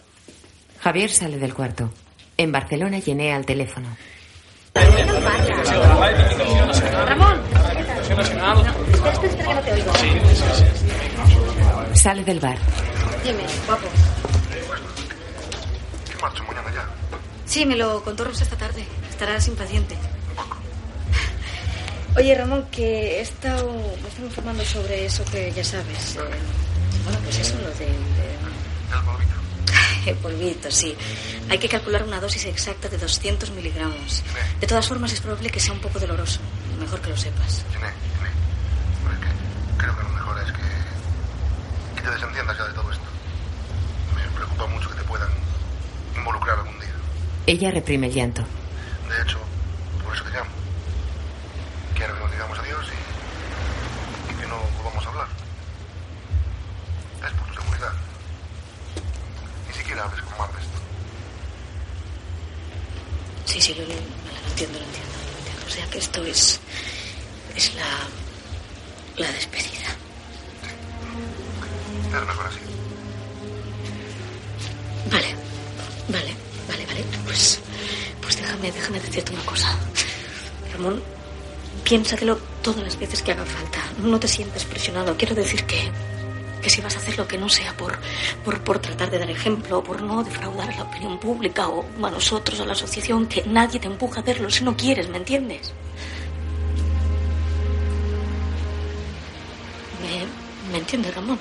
Javier 0.80 1.10
sale 1.10 1.38
del 1.38 1.52
cuarto. 1.52 1.92
En 2.36 2.52
Barcelona 2.52 2.98
llenea 3.00 3.36
al 3.36 3.44
teléfono. 3.44 3.96
Ramón. 7.06 7.42
Sale 11.94 12.24
del 12.24 12.40
bar. 12.40 12.58
Dime, 13.24 13.42
guapo. 13.66 13.88
¿Qué 16.10 16.22
marcho 16.22 16.44
mañana 16.44 16.72
ya? 16.72 17.05
Sí, 17.46 17.64
me 17.64 17.76
lo 17.76 18.02
contó 18.02 18.24
Rosa 18.24 18.44
esta 18.44 18.56
tarde. 18.56 18.84
Estarás 19.08 19.46
impaciente. 19.48 19.96
Oye, 22.16 22.34
Ramón, 22.34 22.66
que 22.70 23.18
he 23.18 23.20
estado, 23.20 23.70
me 24.02 24.08
estado 24.08 24.26
informando 24.26 24.64
sobre 24.64 25.04
eso 25.04 25.24
que 25.26 25.52
ya 25.52 25.62
sabes. 25.62 26.16
eh, 26.16 26.20
bueno, 27.04 27.18
pues 27.22 27.38
eso, 27.38 27.54
lo 27.58 27.70
de... 27.72 27.86
El 27.86 29.02
polvito. 29.04 29.34
El 30.06 30.16
polvito, 30.16 30.70
sí. 30.70 30.96
Hay 31.50 31.58
que 31.58 31.68
calcular 31.68 32.02
una 32.02 32.18
dosis 32.20 32.46
exacta 32.46 32.88
de 32.88 32.96
200 32.98 33.50
miligramos. 33.50 34.22
De 34.60 34.66
todas 34.66 34.86
formas, 34.88 35.12
es 35.12 35.20
probable 35.20 35.50
que 35.50 35.60
sea 35.60 35.72
un 35.74 35.80
poco 35.80 35.98
doloroso. 36.00 36.40
Mejor 36.80 37.00
que 37.00 37.10
lo 37.10 37.16
sepas. 37.16 37.58
Es 37.58 37.64
que 37.64 37.78
creo 39.78 39.96
que 39.96 40.02
lo 40.02 40.08
mejor 40.08 40.38
es 40.42 40.52
que, 40.52 40.62
que 41.96 42.02
te 42.02 42.10
desentiendas 42.10 42.56
ya 42.56 42.64
de 42.64 42.72
todo 42.72 42.90
esto. 42.92 43.04
Me 44.16 44.22
preocupa 44.36 44.66
mucho 44.66 44.88
que 44.90 44.96
te 44.96 45.02
puedan 45.04 45.28
involucrar 46.16 46.58
algún 46.58 46.78
día. 46.80 46.94
Ella 47.46 47.70
reprime 47.70 48.08
el 48.08 48.12
llanto. 48.14 48.42
De 49.08 49.22
hecho, 49.22 49.38
por 50.04 50.14
eso 50.14 50.24
te 50.24 50.30
llamo. 50.30 50.50
Quiero 51.94 52.14
que 52.14 52.20
nos 52.20 52.30
digamos 52.32 52.58
adiós 52.58 52.86
y, 52.88 54.32
y 54.32 54.36
que 54.40 54.46
no 54.46 54.56
volvamos 54.82 55.06
a 55.06 55.08
hablar. 55.10 55.28
Es 57.24 57.32
por 57.32 57.46
tu 57.48 57.54
seguridad. 57.62 57.92
Ni 59.68 59.74
siquiera 59.74 60.04
hables 60.04 60.22
con 60.22 60.38
Mar 60.38 60.50
de 60.52 60.60
esto. 60.60 60.78
Sí, 63.46 63.60
sí, 63.60 63.74
lo, 63.74 63.82
lo- 63.82 63.88
lo 63.88 64.48
entiendo, 64.50 64.78
lo 64.78 64.84
entiendo, 64.84 65.12
lo 65.14 65.38
entiendo. 65.38 65.66
O 65.66 65.70
sea 65.70 65.86
que 65.90 65.98
esto 65.98 66.24
es. 66.24 66.60
es 67.54 67.74
la. 67.76 69.24
la 69.24 69.32
despedida. 69.32 69.88
Es 72.08 72.26
mejor 72.26 72.46
así. 72.46 72.58
Vale, 75.10 75.34
vale, 76.08 76.34
Pues. 77.24 77.60
pues 78.20 78.36
déjame, 78.36 78.72
déjame 78.72 79.00
decirte 79.00 79.32
una 79.32 79.44
cosa. 79.44 79.76
Ramón, 80.72 81.02
piénsatelo 81.84 82.36
todas 82.62 82.82
las 82.82 82.98
veces 82.98 83.22
que 83.22 83.32
haga 83.32 83.44
falta. 83.44 83.78
No 84.02 84.18
te 84.18 84.28
sientas 84.28 84.64
presionado. 84.64 85.16
Quiero 85.16 85.34
decir 85.34 85.64
que. 85.64 85.90
que 86.62 86.70
si 86.70 86.80
vas 86.80 86.96
a 86.96 86.98
hacer 86.98 87.16
lo 87.16 87.26
que 87.26 87.38
no 87.38 87.48
sea 87.48 87.76
por, 87.76 87.98
por, 88.44 88.60
por 88.62 88.78
tratar 88.78 89.10
de 89.10 89.18
dar 89.18 89.30
ejemplo, 89.30 89.82
por 89.82 90.02
no 90.02 90.22
defraudar 90.24 90.70
a 90.70 90.76
la 90.76 90.82
opinión 90.84 91.18
pública 91.18 91.68
o 91.68 91.84
a 92.02 92.10
nosotros, 92.10 92.60
a 92.60 92.66
la 92.66 92.72
asociación, 92.72 93.26
que 93.26 93.44
nadie 93.46 93.80
te 93.80 93.86
empuja 93.86 94.20
a 94.20 94.22
hacerlo 94.22 94.50
si 94.50 94.64
no 94.64 94.76
quieres, 94.76 95.08
¿me 95.08 95.18
entiendes? 95.18 95.72
¿Me, 100.02 100.72
¿me 100.72 100.78
entiendes, 100.78 101.14
Ramón? 101.14 101.38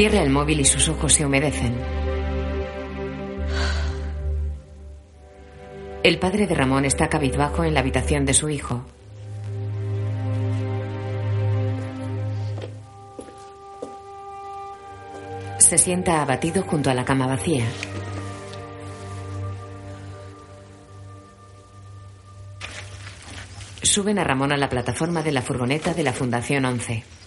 Cierra 0.00 0.22
el 0.22 0.30
móvil 0.30 0.60
y 0.60 0.64
sus 0.64 0.88
ojos 0.88 1.12
se 1.12 1.26
humedecen. 1.26 1.76
El 6.02 6.18
padre 6.18 6.46
de 6.46 6.54
Ramón 6.54 6.86
está 6.86 7.10
cabizbajo 7.10 7.64
en 7.64 7.74
la 7.74 7.80
habitación 7.80 8.24
de 8.24 8.32
su 8.32 8.48
hijo. 8.48 8.82
Se 15.58 15.76
sienta 15.76 16.22
abatido 16.22 16.62
junto 16.62 16.88
a 16.88 16.94
la 16.94 17.04
cama 17.04 17.26
vacía. 17.26 17.66
Suben 23.82 24.18
a 24.18 24.24
Ramón 24.24 24.52
a 24.52 24.56
la 24.56 24.70
plataforma 24.70 25.22
de 25.22 25.32
la 25.32 25.42
furgoneta 25.42 25.92
de 25.92 26.04
la 26.04 26.14
Fundación 26.14 26.64
11. 26.64 27.19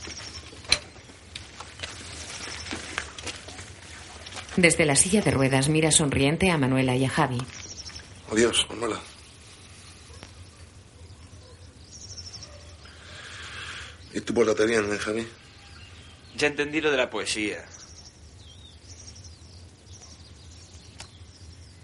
Desde 4.57 4.85
la 4.85 4.95
silla 4.95 5.21
de 5.21 5.31
ruedas 5.31 5.67
mira 5.67 5.91
sonriente 5.91 6.51
a 6.51 6.57
Manuela 6.57 6.95
y 6.95 7.05
a 7.05 7.09
Javi. 7.09 7.41
Adiós, 8.31 8.67
Manuela. 8.69 8.99
¿Y 14.13 14.21
tú 14.21 14.33
por 14.33 14.45
la 14.45 14.53
te 14.53 14.67
bien, 14.67 14.93
eh, 14.93 14.97
Javi? 14.97 15.27
Ya 16.37 16.47
entendí 16.47 16.81
lo 16.81 16.91
de 16.91 16.97
la 16.97 17.09
poesía. 17.09 17.65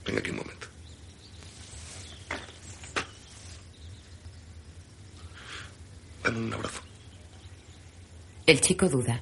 Venga 0.05 0.19
aquí 0.19 0.29
un 0.29 0.37
momento. 0.37 0.67
Dame 6.23 6.37
un 6.37 6.53
abrazo. 6.53 6.81
El 8.45 8.61
chico 8.61 8.87
duda. 8.87 9.21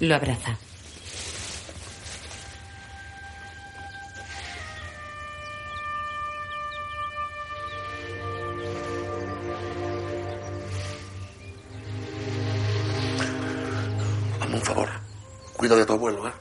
Lo 0.00 0.14
abraza. 0.14 0.58
Hazme 14.40 14.54
un 14.54 14.62
favor. 14.62 14.88
Cuida 15.56 15.76
de 15.76 15.86
tu 15.86 15.92
abuelo, 15.94 16.28
¿eh? 16.28 16.32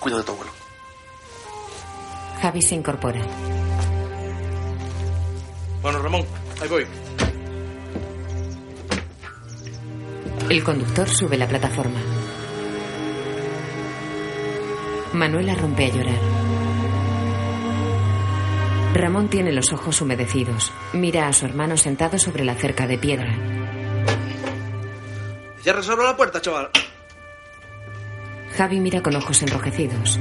Cuida 0.00 0.16
de 0.18 0.22
tu 0.24 0.32
abuelo. 0.32 0.50
Javi 2.42 2.62
se 2.62 2.74
incorpora. 2.74 3.20
Bueno, 5.82 6.02
Ramón, 6.02 6.26
ahí 6.60 6.68
voy. 6.68 6.86
El 10.50 10.64
conductor 10.64 11.08
sube 11.08 11.36
la 11.36 11.46
plataforma. 11.46 12.00
Manuela 15.12 15.54
rompe 15.54 15.86
a 15.86 15.88
llorar. 15.88 16.20
Ramón 18.94 19.28
tiene 19.28 19.52
los 19.52 19.72
ojos 19.72 20.00
humedecidos. 20.02 20.72
Mira 20.92 21.28
a 21.28 21.32
su 21.32 21.46
hermano 21.46 21.76
sentado 21.76 22.18
sobre 22.18 22.44
la 22.44 22.54
cerca 22.54 22.86
de 22.86 22.98
piedra. 22.98 23.34
Cierra 25.62 25.82
solo 25.82 26.04
la 26.04 26.16
puerta, 26.16 26.40
chaval. 26.40 26.70
Javi 28.56 28.80
mira 28.80 29.02
con 29.02 29.16
ojos 29.16 29.40
enrojecidos. 29.42 30.18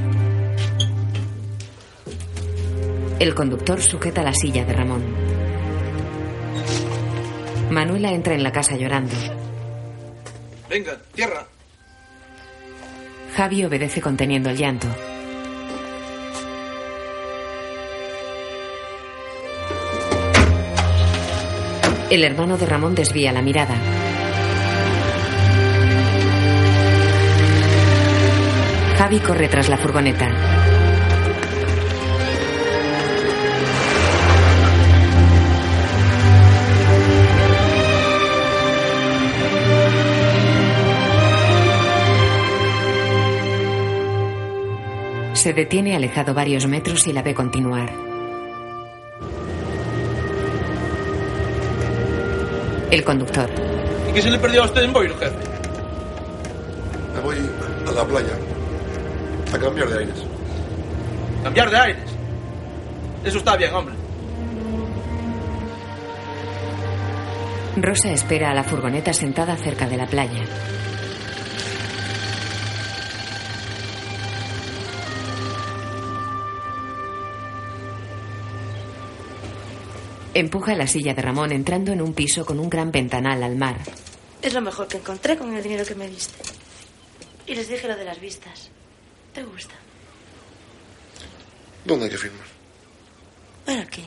El 3.20 3.34
conductor 3.34 3.82
sujeta 3.82 4.24
la 4.24 4.34
silla 4.34 4.64
de 4.64 4.74
Ramón. 4.74 5.04
Manuela 7.72 8.12
entra 8.12 8.36
en 8.36 8.44
la 8.44 8.52
casa 8.52 8.78
llorando. 8.78 9.16
Venga, 10.70 10.98
tierra. 11.14 11.46
Javi 13.38 13.64
obedece 13.64 14.02
conteniendo 14.02 14.50
el 14.50 14.58
llanto. 14.58 14.88
El 22.10 22.24
hermano 22.24 22.58
de 22.58 22.66
Ramón 22.66 22.96
desvía 22.96 23.32
la 23.32 23.44
mirada. 23.44 23.76
Javi 28.98 29.20
corre 29.20 29.48
tras 29.50 29.70
la 29.70 29.78
furgoneta. 29.78 30.77
Se 45.38 45.54
detiene 45.54 45.96
alejado 45.96 46.34
varios 46.34 46.66
metros 46.66 47.06
y 47.06 47.14
la 47.14 47.22
ve 47.22 47.36
continuar. 47.36 47.94
El 52.90 53.04
conductor. 53.04 53.48
¿Y 54.10 54.14
qué 54.14 54.22
se 54.24 54.32
le 54.32 54.40
perdió 54.40 54.64
a 54.64 54.66
usted 54.66 54.82
en 54.82 54.94
jefe? 54.96 55.36
Me 57.14 57.20
voy 57.22 57.36
a 57.88 57.92
la 57.92 58.04
playa 58.04 58.34
a 59.54 59.60
cambiar 59.60 59.88
de 59.90 60.00
aires. 60.00 60.26
Cambiar 61.44 61.70
de 61.70 61.78
aires. 61.78 62.10
Eso 63.24 63.38
está 63.38 63.56
bien, 63.56 63.76
hombre. 63.76 63.94
Rosa 67.78 68.12
espera 68.12 68.50
a 68.50 68.56
la 68.56 68.64
furgoneta 68.64 69.14
sentada 69.14 69.56
cerca 69.56 69.88
de 69.88 69.98
la 69.98 70.08
playa. 70.08 70.42
Empuja 80.38 80.76
la 80.76 80.86
silla 80.86 81.16
de 81.16 81.22
Ramón 81.24 81.52
entrando 81.52 81.92
en 81.92 82.00
un 82.00 82.14
piso 82.14 82.46
con 82.46 82.60
un 82.60 82.70
gran 82.70 82.92
ventanal 82.92 83.42
al 83.42 83.56
mar. 83.56 83.80
Es 84.40 84.54
lo 84.54 84.62
mejor 84.62 84.88
que 84.88 84.98
encontré 84.98 85.36
con 85.36 85.52
el 85.56 85.64
dinero 85.64 85.84
que 85.84 85.96
me 85.96 86.08
diste. 86.08 86.38
Y 87.48 87.56
les 87.56 87.68
dije 87.68 87.88
lo 87.88 87.96
de 87.96 88.06
las 88.06 88.22
vistas. 88.22 88.70
¿Te 89.34 89.44
gusta? 89.44 89.74
¿Dónde 91.86 92.06
hay 92.06 92.12
que 92.12 92.20
firmar? 92.20 92.46
¿Para 93.66 93.88
qué? 93.88 94.04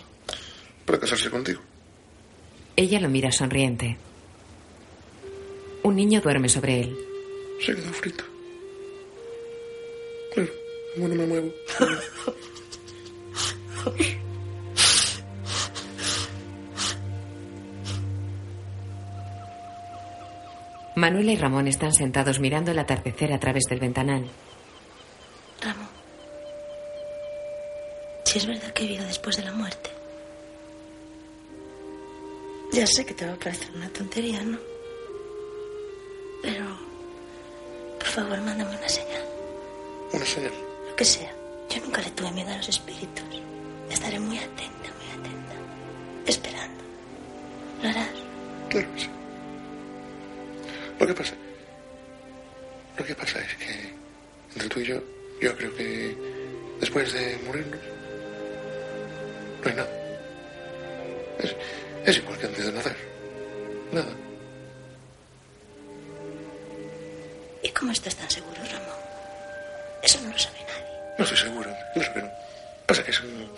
Para 0.85 1.01
casarse 1.01 1.31
contigo. 1.31 1.61
Ella 2.77 3.01
lo 3.01 3.09
mira 3.09 3.32
sonriente. 3.32 3.97
Un 5.82 5.97
niño 5.97 6.20
duerme 6.20 6.48
sobre 6.48 6.82
él. 6.82 6.97
Se 7.66 7.74
quedó 7.74 7.93
frito. 7.93 8.23
Claro, 10.32 10.52
como 10.94 11.09
no 11.09 11.15
me 11.16 11.27
muevo. 11.27 11.51
Manuela 20.96 21.32
y 21.32 21.36
Ramón 21.36 21.68
están 21.68 21.92
sentados 21.92 22.40
mirando 22.40 22.72
el 22.72 22.78
atardecer 22.78 23.32
a 23.32 23.38
través 23.38 23.64
del 23.68 23.80
ventanal. 23.80 24.28
Ramón. 25.60 25.88
Si 28.24 28.38
es 28.38 28.46
verdad 28.46 28.70
que 28.72 28.84
he 28.84 28.88
vida 28.88 29.04
después 29.04 29.36
de 29.36 29.44
la 29.44 29.52
muerte. 29.52 29.90
Ya 32.72 32.86
sé 32.86 33.04
que 33.04 33.14
te 33.14 33.26
va 33.26 33.32
a 33.32 33.36
parecer 33.36 33.68
una 33.74 33.88
tontería, 33.88 34.42
¿no? 34.42 34.58
Pero, 36.42 36.64
por 37.98 38.08
favor, 38.08 38.40
mándame 38.40 38.76
una 38.76 38.88
señal. 38.88 39.24
Una 40.12 40.24
señal. 40.24 40.52
Lo 40.88 40.96
que 40.96 41.04
sea. 41.04 41.32
Yo 41.68 41.80
nunca 41.82 42.00
le 42.00 42.10
tuve 42.10 42.30
miedo 42.32 42.50
a 42.50 42.56
los 42.56 42.68
espíritus. 42.68 43.24
Estaré 43.90 44.18
muy 44.18 44.38
atenta, 44.38 44.90
muy 44.98 45.20
atenta. 45.20 45.54
Esperando. 46.26 46.84
¿Lo 47.82 47.88
harás? 47.88 48.08
Claro 48.68 48.94
que 48.94 49.00
sí. 49.00 49.08
Lo 51.01 51.06
que 51.06 51.14
pasa. 51.14 51.35
Lo 52.98 53.05
que 53.05 53.14
pasa 53.14 53.39
es 53.40 53.55
que 53.56 53.94
entre 54.52 54.68
tú 54.68 54.81
y 54.81 54.85
yo, 54.85 55.02
yo 55.40 55.56
creo 55.56 55.74
que 55.74 56.14
después 56.78 57.10
de 57.12 57.39
morirnos, 57.47 57.81
no 59.64 59.70
hay 59.70 59.77
nada. 59.77 59.90
Es, 61.39 61.56
es 62.05 62.16
igual 62.18 62.39
que 62.39 62.47
antes 62.47 62.66
de 62.66 62.72
nacer. 62.72 62.97
Nada. 63.93 64.12
¿Y 67.62 67.70
cómo 67.70 67.93
estás 67.93 68.14
tan 68.16 68.28
seguro, 68.31 68.56
Ramón? 68.70 68.98
Eso 70.02 70.20
no 70.20 70.31
lo 70.31 70.39
sabe 70.39 70.59
nadie. 70.60 71.14
No 71.16 71.24
estoy 71.24 71.39
seguro, 71.39 71.70
claro 71.94 72.12
que 72.14 72.20
no. 72.20 72.31
Pasa 72.86 73.02
que 73.02 73.10
es 73.10 73.20
un. 73.22 73.51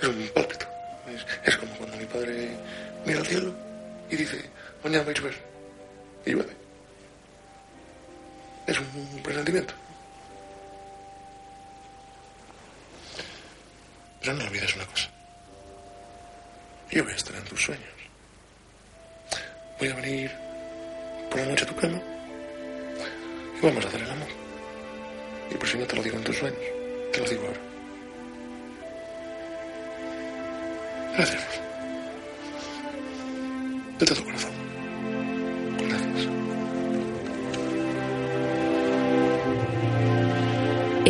Es 0.00 0.08
un 0.08 0.30
pálpito. 0.34 0.66
Es, 1.14 1.26
es 1.46 1.56
como 1.58 1.74
cuando 1.76 1.96
mi 1.98 2.06
padre 2.06 2.48
mira 3.04 3.18
al 3.18 3.26
cielo 3.26 3.52
y 4.08 4.16
dice: 4.16 4.40
Mañana 4.82 5.04
va 5.04 5.10
a 5.10 5.14
llover. 5.14 5.49
Y 6.26 6.30
llueve. 6.32 6.56
Es 8.66 8.78
un 8.78 9.20
presentimiento. 9.22 9.74
Pero 14.20 14.34
no 14.34 14.44
olvides 14.44 14.76
una 14.76 14.86
cosa. 14.86 15.08
Yo 16.90 17.04
voy 17.04 17.12
a 17.12 17.16
estar 17.16 17.34
en 17.36 17.44
tus 17.44 17.62
sueños. 17.62 17.88
Voy 19.78 19.88
a 19.88 19.94
venir 19.94 20.30
por 21.30 21.40
la 21.40 21.46
noche 21.46 21.64
a 21.64 21.68
tu 21.68 21.76
cama 21.76 22.00
y 23.56 23.64
vamos 23.64 23.84
a 23.84 23.88
hacer 23.88 24.02
el 24.02 24.10
amor. 24.10 24.28
Y 25.50 25.54
por 25.54 25.68
si 25.68 25.78
no 25.78 25.86
te 25.86 25.96
lo 25.96 26.02
digo 26.02 26.16
en 26.16 26.24
tus 26.24 26.36
sueños, 26.36 26.60
te 27.12 27.20
lo 27.20 27.28
digo 27.28 27.46
ahora. 27.46 27.60
Gracias. 31.16 31.60
De 33.98 34.06
todo 34.06 34.24
corazón. 34.24 34.59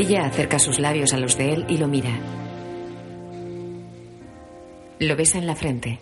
Ella 0.01 0.25
acerca 0.25 0.59
sus 0.59 0.79
labios 0.79 1.13
a 1.13 1.19
los 1.19 1.37
de 1.37 1.53
él 1.53 1.67
y 1.69 1.77
lo 1.77 1.87
mira. 1.87 2.09
Lo 4.99 5.15
besa 5.15 5.37
en 5.37 5.47
la 5.47 5.55
frente. 5.55 5.99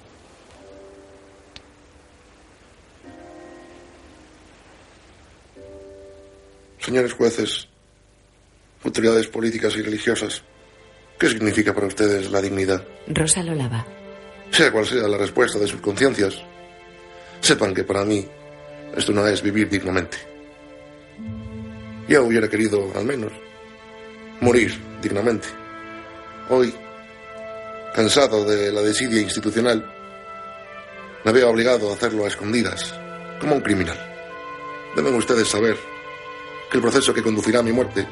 Señores 6.79 7.13
jueces, 7.13 7.67
autoridades 8.85 9.27
políticas 9.27 9.75
y 9.75 9.83
religiosas, 9.83 10.45
¿qué 11.19 11.29
significa 11.29 11.75
para 11.75 11.89
ustedes 11.89 12.31
la 12.31 12.41
dignidad? 12.41 12.87
Rosa 13.09 13.43
lo 13.43 13.57
lava. 13.57 13.85
Sea 14.53 14.71
cual 14.71 14.87
sea 14.87 15.09
la 15.09 15.19
respuesta 15.19 15.59
de 15.59 15.67
sus 15.67 15.81
conciencias, 15.81 16.41
sepan 17.41 17.75
que 17.75 17.83
para 17.83 18.05
mí 18.05 18.25
esto 18.97 19.11
no 19.11 19.27
es 19.27 19.43
vivir 19.43 19.69
dignamente. 19.69 20.19
Yo 22.09 22.23
hubiera 22.23 22.49
querido, 22.49 22.93
al 22.95 23.05
menos, 23.05 23.33
morir 24.41 24.79
dignamente. 25.03 25.49
Hoy, 26.49 26.75
cansado 27.95 28.45
de 28.45 28.73
la 28.73 28.81
desidia 28.81 29.21
institucional, 29.21 29.85
me 31.25 31.33
veo 31.33 31.51
obligado 31.51 31.91
a 31.91 31.95
hacerlo 31.95 32.25
a 32.25 32.29
escondidas, 32.29 32.95
como 33.41 33.57
un 33.57 33.61
criminal. 33.61 33.99
Deben 34.95 35.15
ustedes 35.15 35.49
saber 35.49 35.77
que 36.71 36.77
el 36.77 36.83
proceso 36.83 37.13
que 37.13 37.23
conducirá 37.23 37.61
a 37.61 37.63
mi 37.63 37.73
muerte 37.73 38.07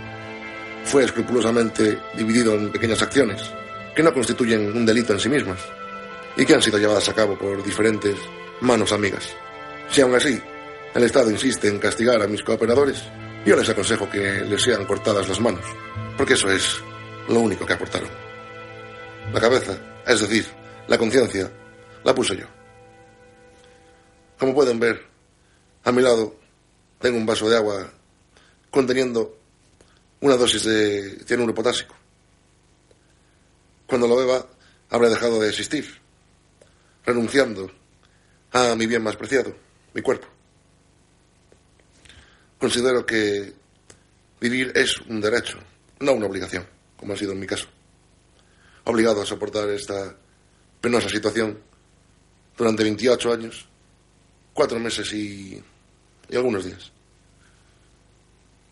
fue 0.85 1.05
escrupulosamente 1.05 1.99
dividido 2.15 2.55
en 2.55 2.71
pequeñas 2.71 3.03
acciones 3.03 3.43
que 3.95 4.03
no 4.03 4.13
constituyen 4.13 4.77
un 4.77 4.85
delito 4.85 5.13
en 5.13 5.21
sí 5.21 5.29
mismas 5.29 5.59
y 6.37 6.45
que 6.45 6.55
han 6.55 6.63
sido 6.63 6.79
llevadas 6.79 7.09
a 7.09 7.15
cabo 7.15 7.37
por 7.39 7.63
diferentes 7.65 8.15
manos 8.61 8.93
amigas. 8.93 9.35
Si 9.91 10.03
aún 10.03 10.15
así 10.15 10.41
el 10.95 11.03
Estado 11.03 11.31
insiste 11.31 11.69
en 11.69 11.79
castigar 11.79 12.21
a 12.23 12.27
mis 12.27 12.43
cooperadores, 12.43 13.03
yo 13.45 13.57
les 13.57 13.69
aconsejo 13.69 14.09
que 14.11 14.43
les 14.43 14.63
sean 14.63 14.85
cortadas 14.85 15.29
las 15.29 15.41
manos, 15.41 15.65
porque 16.17 16.35
eso 16.35 16.51
es 16.51 16.81
lo 17.29 17.41
único 17.41 17.67
que 17.67 17.73
aportaron. 17.73 18.09
La 19.33 19.41
cabeza, 19.41 19.77
es 20.07 20.21
decir, 20.21 20.47
la 20.89 20.99
conciencia, 20.99 21.51
la 22.05 22.15
puse 22.15 22.37
yo. 22.37 22.47
Como 24.39 24.55
pueden 24.55 24.79
ver, 24.79 25.05
a 25.85 25.93
mi 25.93 26.03
lado 26.03 26.37
tengo 27.01 27.17
un 27.17 27.27
vaso 27.27 27.49
de 27.49 27.57
agua 27.57 27.91
conteniendo 28.71 29.39
una 30.21 30.37
dosis 30.37 30.65
de 30.65 31.19
cianuro 31.27 31.55
potásico. 31.55 31.95
Cuando 33.87 34.09
lo 34.09 34.17
beba, 34.17 34.47
habré 34.91 35.09
dejado 35.09 35.41
de 35.41 35.49
existir, 35.49 36.01
renunciando 37.05 37.71
a 38.53 38.75
mi 38.75 38.87
bien 38.87 39.03
más 39.03 39.17
preciado, 39.17 39.55
mi 39.95 40.03
cuerpo. 40.03 40.27
Considero 42.59 43.05
que 43.05 43.53
vivir 44.41 44.73
es 44.75 44.99
un 45.03 45.21
derecho, 45.21 45.59
no 46.01 46.13
una 46.13 46.27
obligación, 46.27 46.67
como 46.97 47.13
ha 47.13 47.17
sido 47.17 47.33
en 47.33 47.41
mi 47.41 47.47
caso. 47.47 47.67
Obligado 48.85 49.23
a 49.23 49.27
soportar 49.27 49.69
esta 49.71 50.17
penosa 50.81 51.09
situación 51.09 51.59
durante 52.57 52.83
28 52.83 53.33
años, 53.33 53.67
cuatro 54.53 54.79
meses 54.79 55.13
y, 55.13 55.63
y 56.29 56.37
algunos 56.37 56.65
días. 56.65 56.93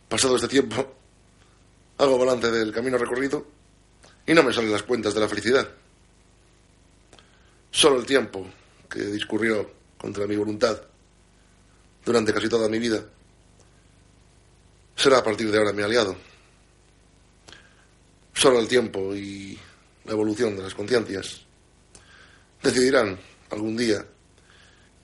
Pasado 0.09 0.36
este 0.36 0.48
tiempo, 0.48 0.94
hago 1.98 2.18
balance 2.18 2.51
del 2.51 2.72
camino 2.72 2.98
recorrido 2.98 3.46
y 4.26 4.34
no 4.34 4.42
me 4.42 4.52
salen 4.52 4.72
las 4.72 4.82
cuentas 4.82 5.14
de 5.14 5.20
la 5.20 5.28
felicidad. 5.28 5.68
Solo 7.70 7.96
el 7.98 8.06
tiempo 8.06 8.46
que 8.88 9.01
discurrió 9.01 9.68
contra 9.98 10.26
mi 10.26 10.36
voluntad 10.36 10.80
durante 12.05 12.32
casi 12.32 12.48
toda 12.48 12.68
mi 12.68 12.78
vida 12.78 13.02
será 14.94 15.18
a 15.18 15.24
partir 15.24 15.51
de 15.51 15.59
ahora 15.59 15.72
mi 15.72 15.82
aliado. 15.82 16.16
Solo 18.35 18.61
el 18.61 18.69
tiempo 18.69 19.15
y 19.15 19.59
la 20.05 20.12
evolución 20.12 20.56
de 20.56 20.62
las 20.62 20.74
conciencias 20.74 21.40
decidirán 22.62 23.19
algún 23.51 23.77
día 23.77 24.05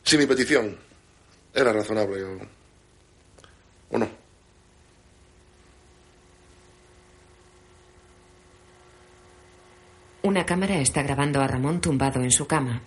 si 0.02 0.18
mi 0.18 0.26
petición 0.26 0.76
era 1.54 1.72
razonable 1.72 2.24
o, 3.90 3.98
no. 3.98 4.08
Una 10.22 10.44
cámara 10.44 10.78
está 10.78 11.02
grabando 11.02 11.40
a 11.40 11.46
Ramón 11.46 11.80
tumbado 11.80 12.20
en 12.22 12.30
su 12.30 12.46
cama. 12.46 12.82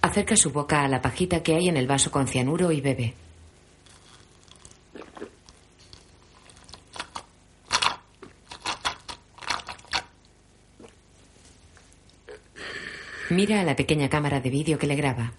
Acerca 0.00 0.36
su 0.36 0.50
boca 0.50 0.82
a 0.82 0.88
la 0.88 1.00
pajita 1.00 1.42
que 1.42 1.54
hay 1.54 1.68
en 1.68 1.76
el 1.76 1.86
vaso 1.86 2.10
con 2.10 2.26
cianuro 2.26 2.72
y 2.72 2.80
bebe. 2.80 3.14
Mira 13.32 13.62
a 13.62 13.64
la 13.64 13.76
pequeña 13.76 14.10
cámara 14.10 14.42
de 14.42 14.50
vídeo 14.50 14.78
que 14.78 14.86
le 14.86 14.94
graba. 14.94 15.32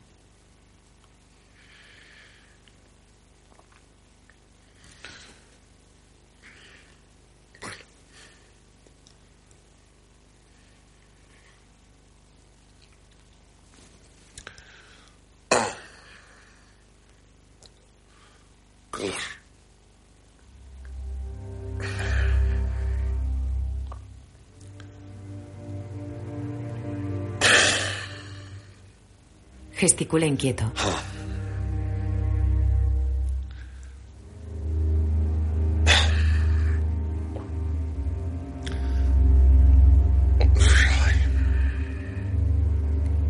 Gesticula 29.83 30.25
inquieto. 30.25 30.71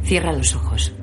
Cierra 0.04 0.32
los 0.34 0.56
ojos. 0.56 0.94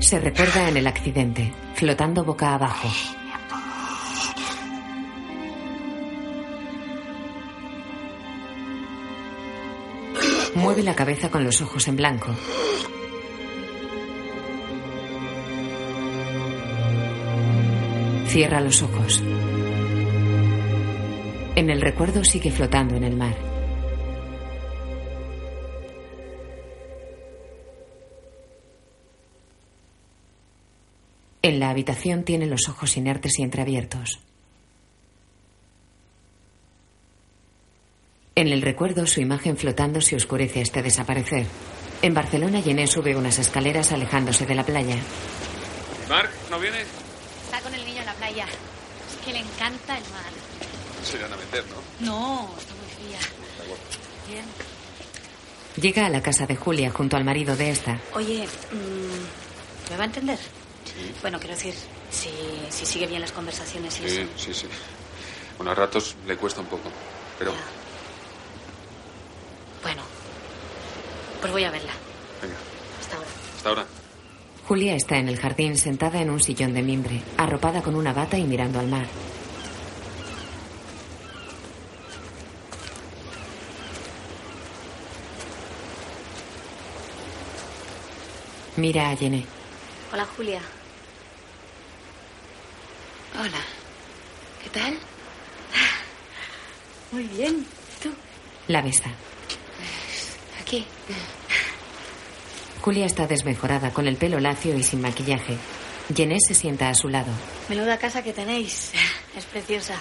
Se 0.00 0.20
recuerda 0.20 0.68
en 0.68 0.76
el 0.76 0.86
accidente, 0.86 1.50
flotando 1.76 2.24
boca 2.24 2.52
abajo. 2.52 2.90
Mueve 10.56 10.82
la 10.82 10.94
cabeza 10.94 11.30
con 11.30 11.44
los 11.44 11.60
ojos 11.60 11.86
en 11.86 11.96
blanco. 11.96 12.34
Cierra 18.28 18.62
los 18.62 18.82
ojos. 18.82 19.22
En 21.56 21.68
el 21.68 21.82
recuerdo 21.82 22.24
sigue 22.24 22.50
flotando 22.50 22.96
en 22.96 23.04
el 23.04 23.16
mar. 23.16 23.36
En 31.42 31.60
la 31.60 31.68
habitación 31.68 32.24
tiene 32.24 32.46
los 32.46 32.66
ojos 32.70 32.96
inertes 32.96 33.38
y 33.38 33.42
entreabiertos. 33.42 34.25
En 38.38 38.48
el 38.48 38.60
recuerdo 38.60 39.06
su 39.06 39.22
imagen 39.22 39.56
flotando 39.56 40.02
se 40.02 40.14
oscurece 40.14 40.60
hasta 40.60 40.82
desaparecer. 40.82 41.46
En 42.02 42.12
Barcelona 42.12 42.60
Jené 42.60 42.86
sube 42.86 43.16
unas 43.16 43.38
escaleras 43.38 43.92
alejándose 43.92 44.44
de 44.44 44.54
la 44.54 44.62
playa. 44.62 44.96
Marc, 46.06 46.30
¿no 46.50 46.60
viene? 46.60 46.82
Está 46.82 47.62
con 47.62 47.72
el 47.72 47.82
niño 47.86 48.00
en 48.00 48.04
la 48.04 48.12
playa. 48.12 48.44
Es 48.44 49.24
que 49.24 49.32
le 49.32 49.38
encanta 49.38 49.96
el 49.96 50.04
mar. 50.10 50.30
Se 51.02 51.16
irán 51.16 51.32
a 51.32 51.36
meter, 51.38 51.64
¿no? 51.70 52.06
No, 52.06 52.54
está 52.58 52.74
muy 52.74 53.06
fría. 53.06 53.18
Bien. 54.28 54.44
Llega 55.80 56.04
a 56.04 56.10
la 56.10 56.20
casa 56.20 56.46
de 56.46 56.56
Julia 56.56 56.90
junto 56.90 57.16
al 57.16 57.24
marido 57.24 57.56
de 57.56 57.70
esta. 57.70 57.98
Oye, 58.12 58.46
mm, 58.70 59.90
¿me 59.92 59.96
va 59.96 60.02
a 60.02 60.06
entender? 60.06 60.38
Bueno, 61.22 61.38
quiero 61.38 61.54
decir, 61.54 61.72
si, 62.10 62.28
si 62.68 62.84
sigue 62.84 63.06
bien 63.06 63.22
las 63.22 63.32
conversaciones 63.32 63.98
y 64.02 64.04
eso. 64.04 64.14
Sí, 64.36 64.52
sí, 64.52 64.54
sí. 64.54 64.66
Bueno, 65.56 65.72
a 65.72 65.74
ratos 65.74 66.16
le 66.26 66.36
cuesta 66.36 66.60
un 66.60 66.66
poco, 66.66 66.90
pero... 67.38 67.52
Bueno, 67.52 67.75
pues 71.46 71.52
voy 71.52 71.64
a 71.64 71.70
verla. 71.70 71.92
Venga, 72.42 72.56
Hasta 73.00 73.16
ahora. 73.16 73.28
hasta 73.56 73.68
ahora. 73.68 73.86
Julia 74.66 74.96
está 74.96 75.16
en 75.18 75.28
el 75.28 75.38
jardín 75.38 75.78
sentada 75.78 76.20
en 76.20 76.30
un 76.30 76.40
sillón 76.40 76.74
de 76.74 76.82
mimbre, 76.82 77.22
arropada 77.36 77.82
con 77.82 77.94
una 77.94 78.12
bata 78.12 78.36
y 78.36 78.42
mirando 78.42 78.80
al 78.80 78.88
mar. 78.88 79.06
Mira 88.76 89.10
a 89.10 89.16
Jené. 89.16 89.44
Hola, 90.12 90.26
Julia. 90.36 90.60
Hola. 93.38 93.62
¿Qué 94.62 94.70
tal? 94.70 94.98
Muy 97.12 97.22
bien. 97.24 97.66
¿Tú? 98.02 98.10
La 98.68 98.82
besa. 98.82 99.10
Aquí. 100.66 100.84
Julia 102.80 103.06
está 103.06 103.28
desmejorada, 103.28 103.92
con 103.92 104.08
el 104.08 104.16
pelo 104.16 104.40
lacio 104.40 104.76
y 104.76 104.82
sin 104.82 105.00
maquillaje. 105.00 105.56
Jené 106.12 106.38
se 106.40 106.54
sienta 106.54 106.88
a 106.88 106.94
su 106.96 107.08
lado. 107.08 107.30
Menuda 107.68 107.98
casa 107.98 108.20
que 108.24 108.32
tenéis. 108.32 108.90
Es 109.36 109.44
preciosa. 109.44 109.94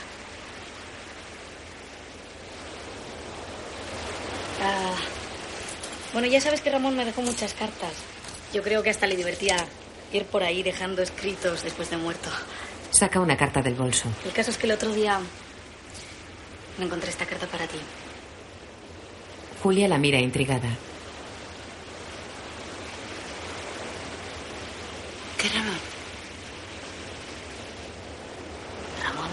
Ah, 4.63 4.95
bueno, 6.13 6.27
ya 6.27 6.41
sabes 6.41 6.61
que 6.61 6.71
Ramón 6.71 6.97
me 6.97 7.05
dejó 7.05 7.21
muchas 7.21 7.53
cartas. 7.53 7.93
Yo 8.51 8.63
creo 8.63 8.81
que 8.81 8.89
hasta 8.89 9.05
le 9.05 9.15
divertía 9.15 9.57
ir 10.13 10.25
por 10.25 10.41
ahí 10.41 10.63
dejando 10.63 11.03
escritos 11.03 11.61
después 11.61 11.91
de 11.91 11.97
muerto. 11.97 12.31
Saca 12.89 13.19
una 13.19 13.37
carta 13.37 13.61
del 13.61 13.75
bolso. 13.75 14.09
El 14.25 14.31
caso 14.31 14.49
es 14.49 14.57
que 14.57 14.65
el 14.65 14.71
otro 14.71 14.91
día 14.91 15.19
me 16.79 16.85
encontré 16.85 17.11
esta 17.11 17.27
carta 17.27 17.45
para 17.45 17.67
ti. 17.67 17.77
Julia 19.65 19.87
la 19.87 19.97
mira 19.97 20.19
intrigada. 20.19 20.69
¿Qué 25.39 25.49
Ramón? 25.49 25.79
Ramón. 29.03 29.31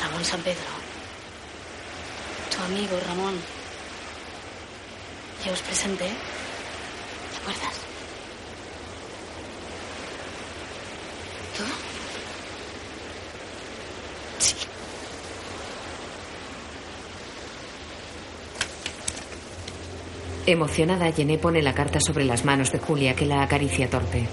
Ramón 0.00 0.24
San 0.24 0.40
Pedro. 0.40 0.56
Tu 2.50 2.62
amigo 2.62 2.98
Ramón. 3.08 3.34
Yo 5.44 5.52
os 5.52 5.60
presenté. 5.60 6.06
¿Te 6.08 7.36
acuerdas? 7.42 7.74
¿Tú? 11.58 11.83
Emocionada, 20.46 21.10
Jené 21.10 21.38
pone 21.38 21.62
la 21.62 21.72
carta 21.72 22.00
sobre 22.00 22.26
las 22.26 22.44
manos 22.44 22.70
de 22.70 22.78
Julia, 22.78 23.14
que 23.14 23.24
la 23.24 23.42
acaricia 23.42 23.88
torpe. 23.88 24.26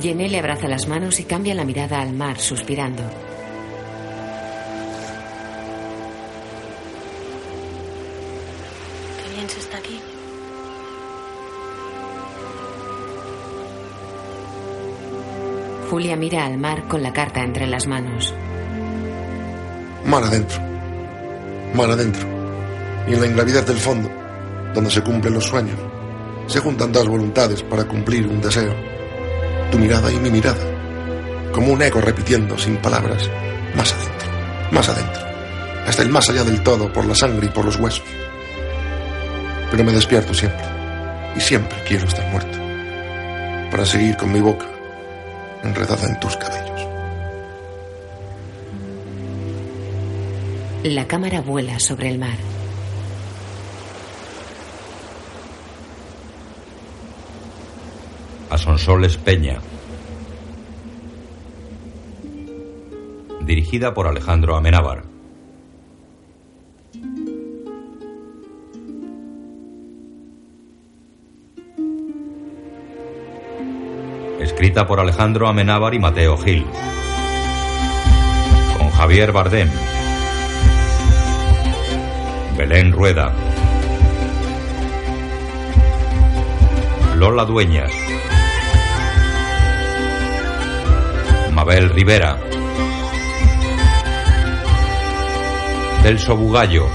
Jené 0.00 0.30
le 0.30 0.38
abraza 0.38 0.66
las 0.66 0.88
manos 0.88 1.20
y 1.20 1.24
cambia 1.24 1.54
la 1.54 1.64
mirada 1.64 2.00
al 2.00 2.14
mar, 2.14 2.38
suspirando. 2.38 3.02
Qué 9.22 9.34
bien 9.34 9.48
se 9.50 9.60
está 9.60 9.76
aquí. 9.76 10.00
Julia 15.90 16.16
mira 16.16 16.46
al 16.46 16.56
mar 16.56 16.88
con 16.88 17.02
la 17.02 17.12
carta 17.12 17.42
entre 17.42 17.66
las 17.66 17.86
manos. 17.86 18.32
Mar 20.06 20.22
adentro. 20.22 20.60
Mar 21.74 21.90
adentro. 21.90 22.29
Y 23.08 23.14
en 23.14 23.20
la 23.20 23.26
ingravidez 23.26 23.66
del 23.66 23.78
fondo, 23.78 24.10
donde 24.74 24.90
se 24.90 25.02
cumplen 25.02 25.34
los 25.34 25.44
sueños, 25.44 25.78
se 26.46 26.60
juntan 26.60 26.92
dos 26.92 27.06
voluntades 27.08 27.62
para 27.62 27.84
cumplir 27.84 28.26
un 28.26 28.40
deseo. 28.40 28.74
Tu 29.70 29.78
mirada 29.78 30.12
y 30.12 30.16
mi 30.16 30.30
mirada. 30.30 30.64
Como 31.52 31.72
un 31.72 31.82
eco 31.82 32.00
repitiendo 32.00 32.58
sin 32.58 32.76
palabras. 32.76 33.28
Más 33.76 33.92
adentro. 33.92 34.28
Más 34.72 34.88
adentro. 34.88 35.22
Hasta 35.86 36.02
el 36.02 36.08
más 36.08 36.28
allá 36.28 36.44
del 36.44 36.62
todo, 36.62 36.92
por 36.92 37.04
la 37.06 37.14
sangre 37.14 37.46
y 37.46 37.50
por 37.50 37.64
los 37.64 37.76
huesos. 37.76 38.04
Pero 39.70 39.84
me 39.84 39.92
despierto 39.92 40.34
siempre. 40.34 40.64
Y 41.36 41.40
siempre 41.40 41.78
quiero 41.86 42.06
estar 42.06 42.28
muerto. 42.30 42.58
Para 43.70 43.86
seguir 43.86 44.16
con 44.16 44.32
mi 44.32 44.40
boca 44.40 44.66
enredada 45.62 46.06
en 46.06 46.18
tus 46.18 46.36
cabellos. 46.36 46.86
La 50.82 51.06
cámara 51.06 51.40
vuela 51.42 51.78
sobre 51.78 52.08
el 52.08 52.18
mar. 52.18 52.38
Sonsoles 58.70 59.16
Peña. 59.16 59.58
Dirigida 63.40 63.92
por 63.92 64.06
Alejandro 64.06 64.54
Amenábar. 64.54 65.02
Escrita 74.38 74.86
por 74.86 75.00
Alejandro 75.00 75.48
Amenábar 75.48 75.92
y 75.94 75.98
Mateo 75.98 76.36
Gil. 76.38 76.64
Con 78.78 78.88
Javier 78.90 79.32
Bardem. 79.32 79.68
Belén 82.56 82.92
Rueda. 82.92 83.34
Lola 87.16 87.44
Dueñas. 87.44 87.90
Mabel 91.60 91.90
Rivera. 91.90 92.38
Celso 96.02 96.34
Bugallo. 96.34 96.88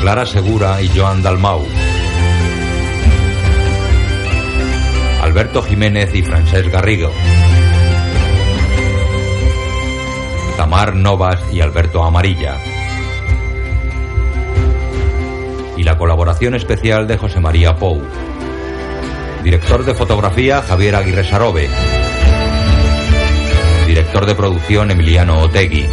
Clara 0.00 0.26
Segura 0.26 0.82
y 0.82 0.88
Joan 0.88 1.22
Dalmau. 1.22 1.64
Alberto 5.22 5.62
Jiménez 5.62 6.12
y 6.16 6.22
Francesc 6.22 6.68
Garrido. 6.68 7.12
Tamar 10.56 10.96
Novas 10.96 11.40
y 11.52 11.60
Alberto 11.60 12.02
Amarilla. 12.02 12.56
Y 15.76 15.84
la 15.84 15.96
colaboración 15.96 16.56
especial 16.56 17.06
de 17.06 17.16
José 17.18 17.38
María 17.38 17.76
Pou. 17.76 18.02
Director 19.48 19.82
de 19.82 19.94
fotografía 19.94 20.60
Javier 20.60 20.94
Aguirre 20.94 21.24
Sarobe. 21.24 21.70
Director 23.86 24.26
de 24.26 24.34
producción 24.34 24.90
Emiliano 24.90 25.40
Otegui. 25.40 25.86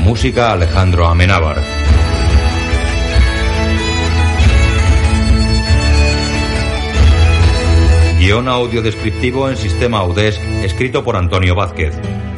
Música 0.00 0.52
Alejandro 0.52 1.06
Amenábar. 1.06 1.58
Guión 8.18 8.48
audio 8.48 8.80
descriptivo 8.80 9.50
en 9.50 9.58
sistema 9.58 9.98
Audesc, 9.98 10.40
escrito 10.62 11.04
por 11.04 11.16
Antonio 11.16 11.54
Vázquez. 11.54 11.92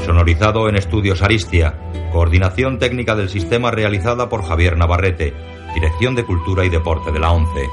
Sonorizado 0.04 0.68
en 0.68 0.74
Estudios 0.74 1.22
Aristia. 1.22 1.78
Coordinación 2.10 2.80
técnica 2.80 3.14
del 3.14 3.28
sistema 3.28 3.70
realizada 3.70 4.28
por 4.28 4.44
Javier 4.44 4.76
Navarrete. 4.76 5.59
Dirección 5.74 6.14
de 6.14 6.24
Cultura 6.26 6.64
y 6.64 6.68
Deporte 6.68 7.12
de 7.12 7.18
la 7.20 7.30
ONCE. 7.30 7.70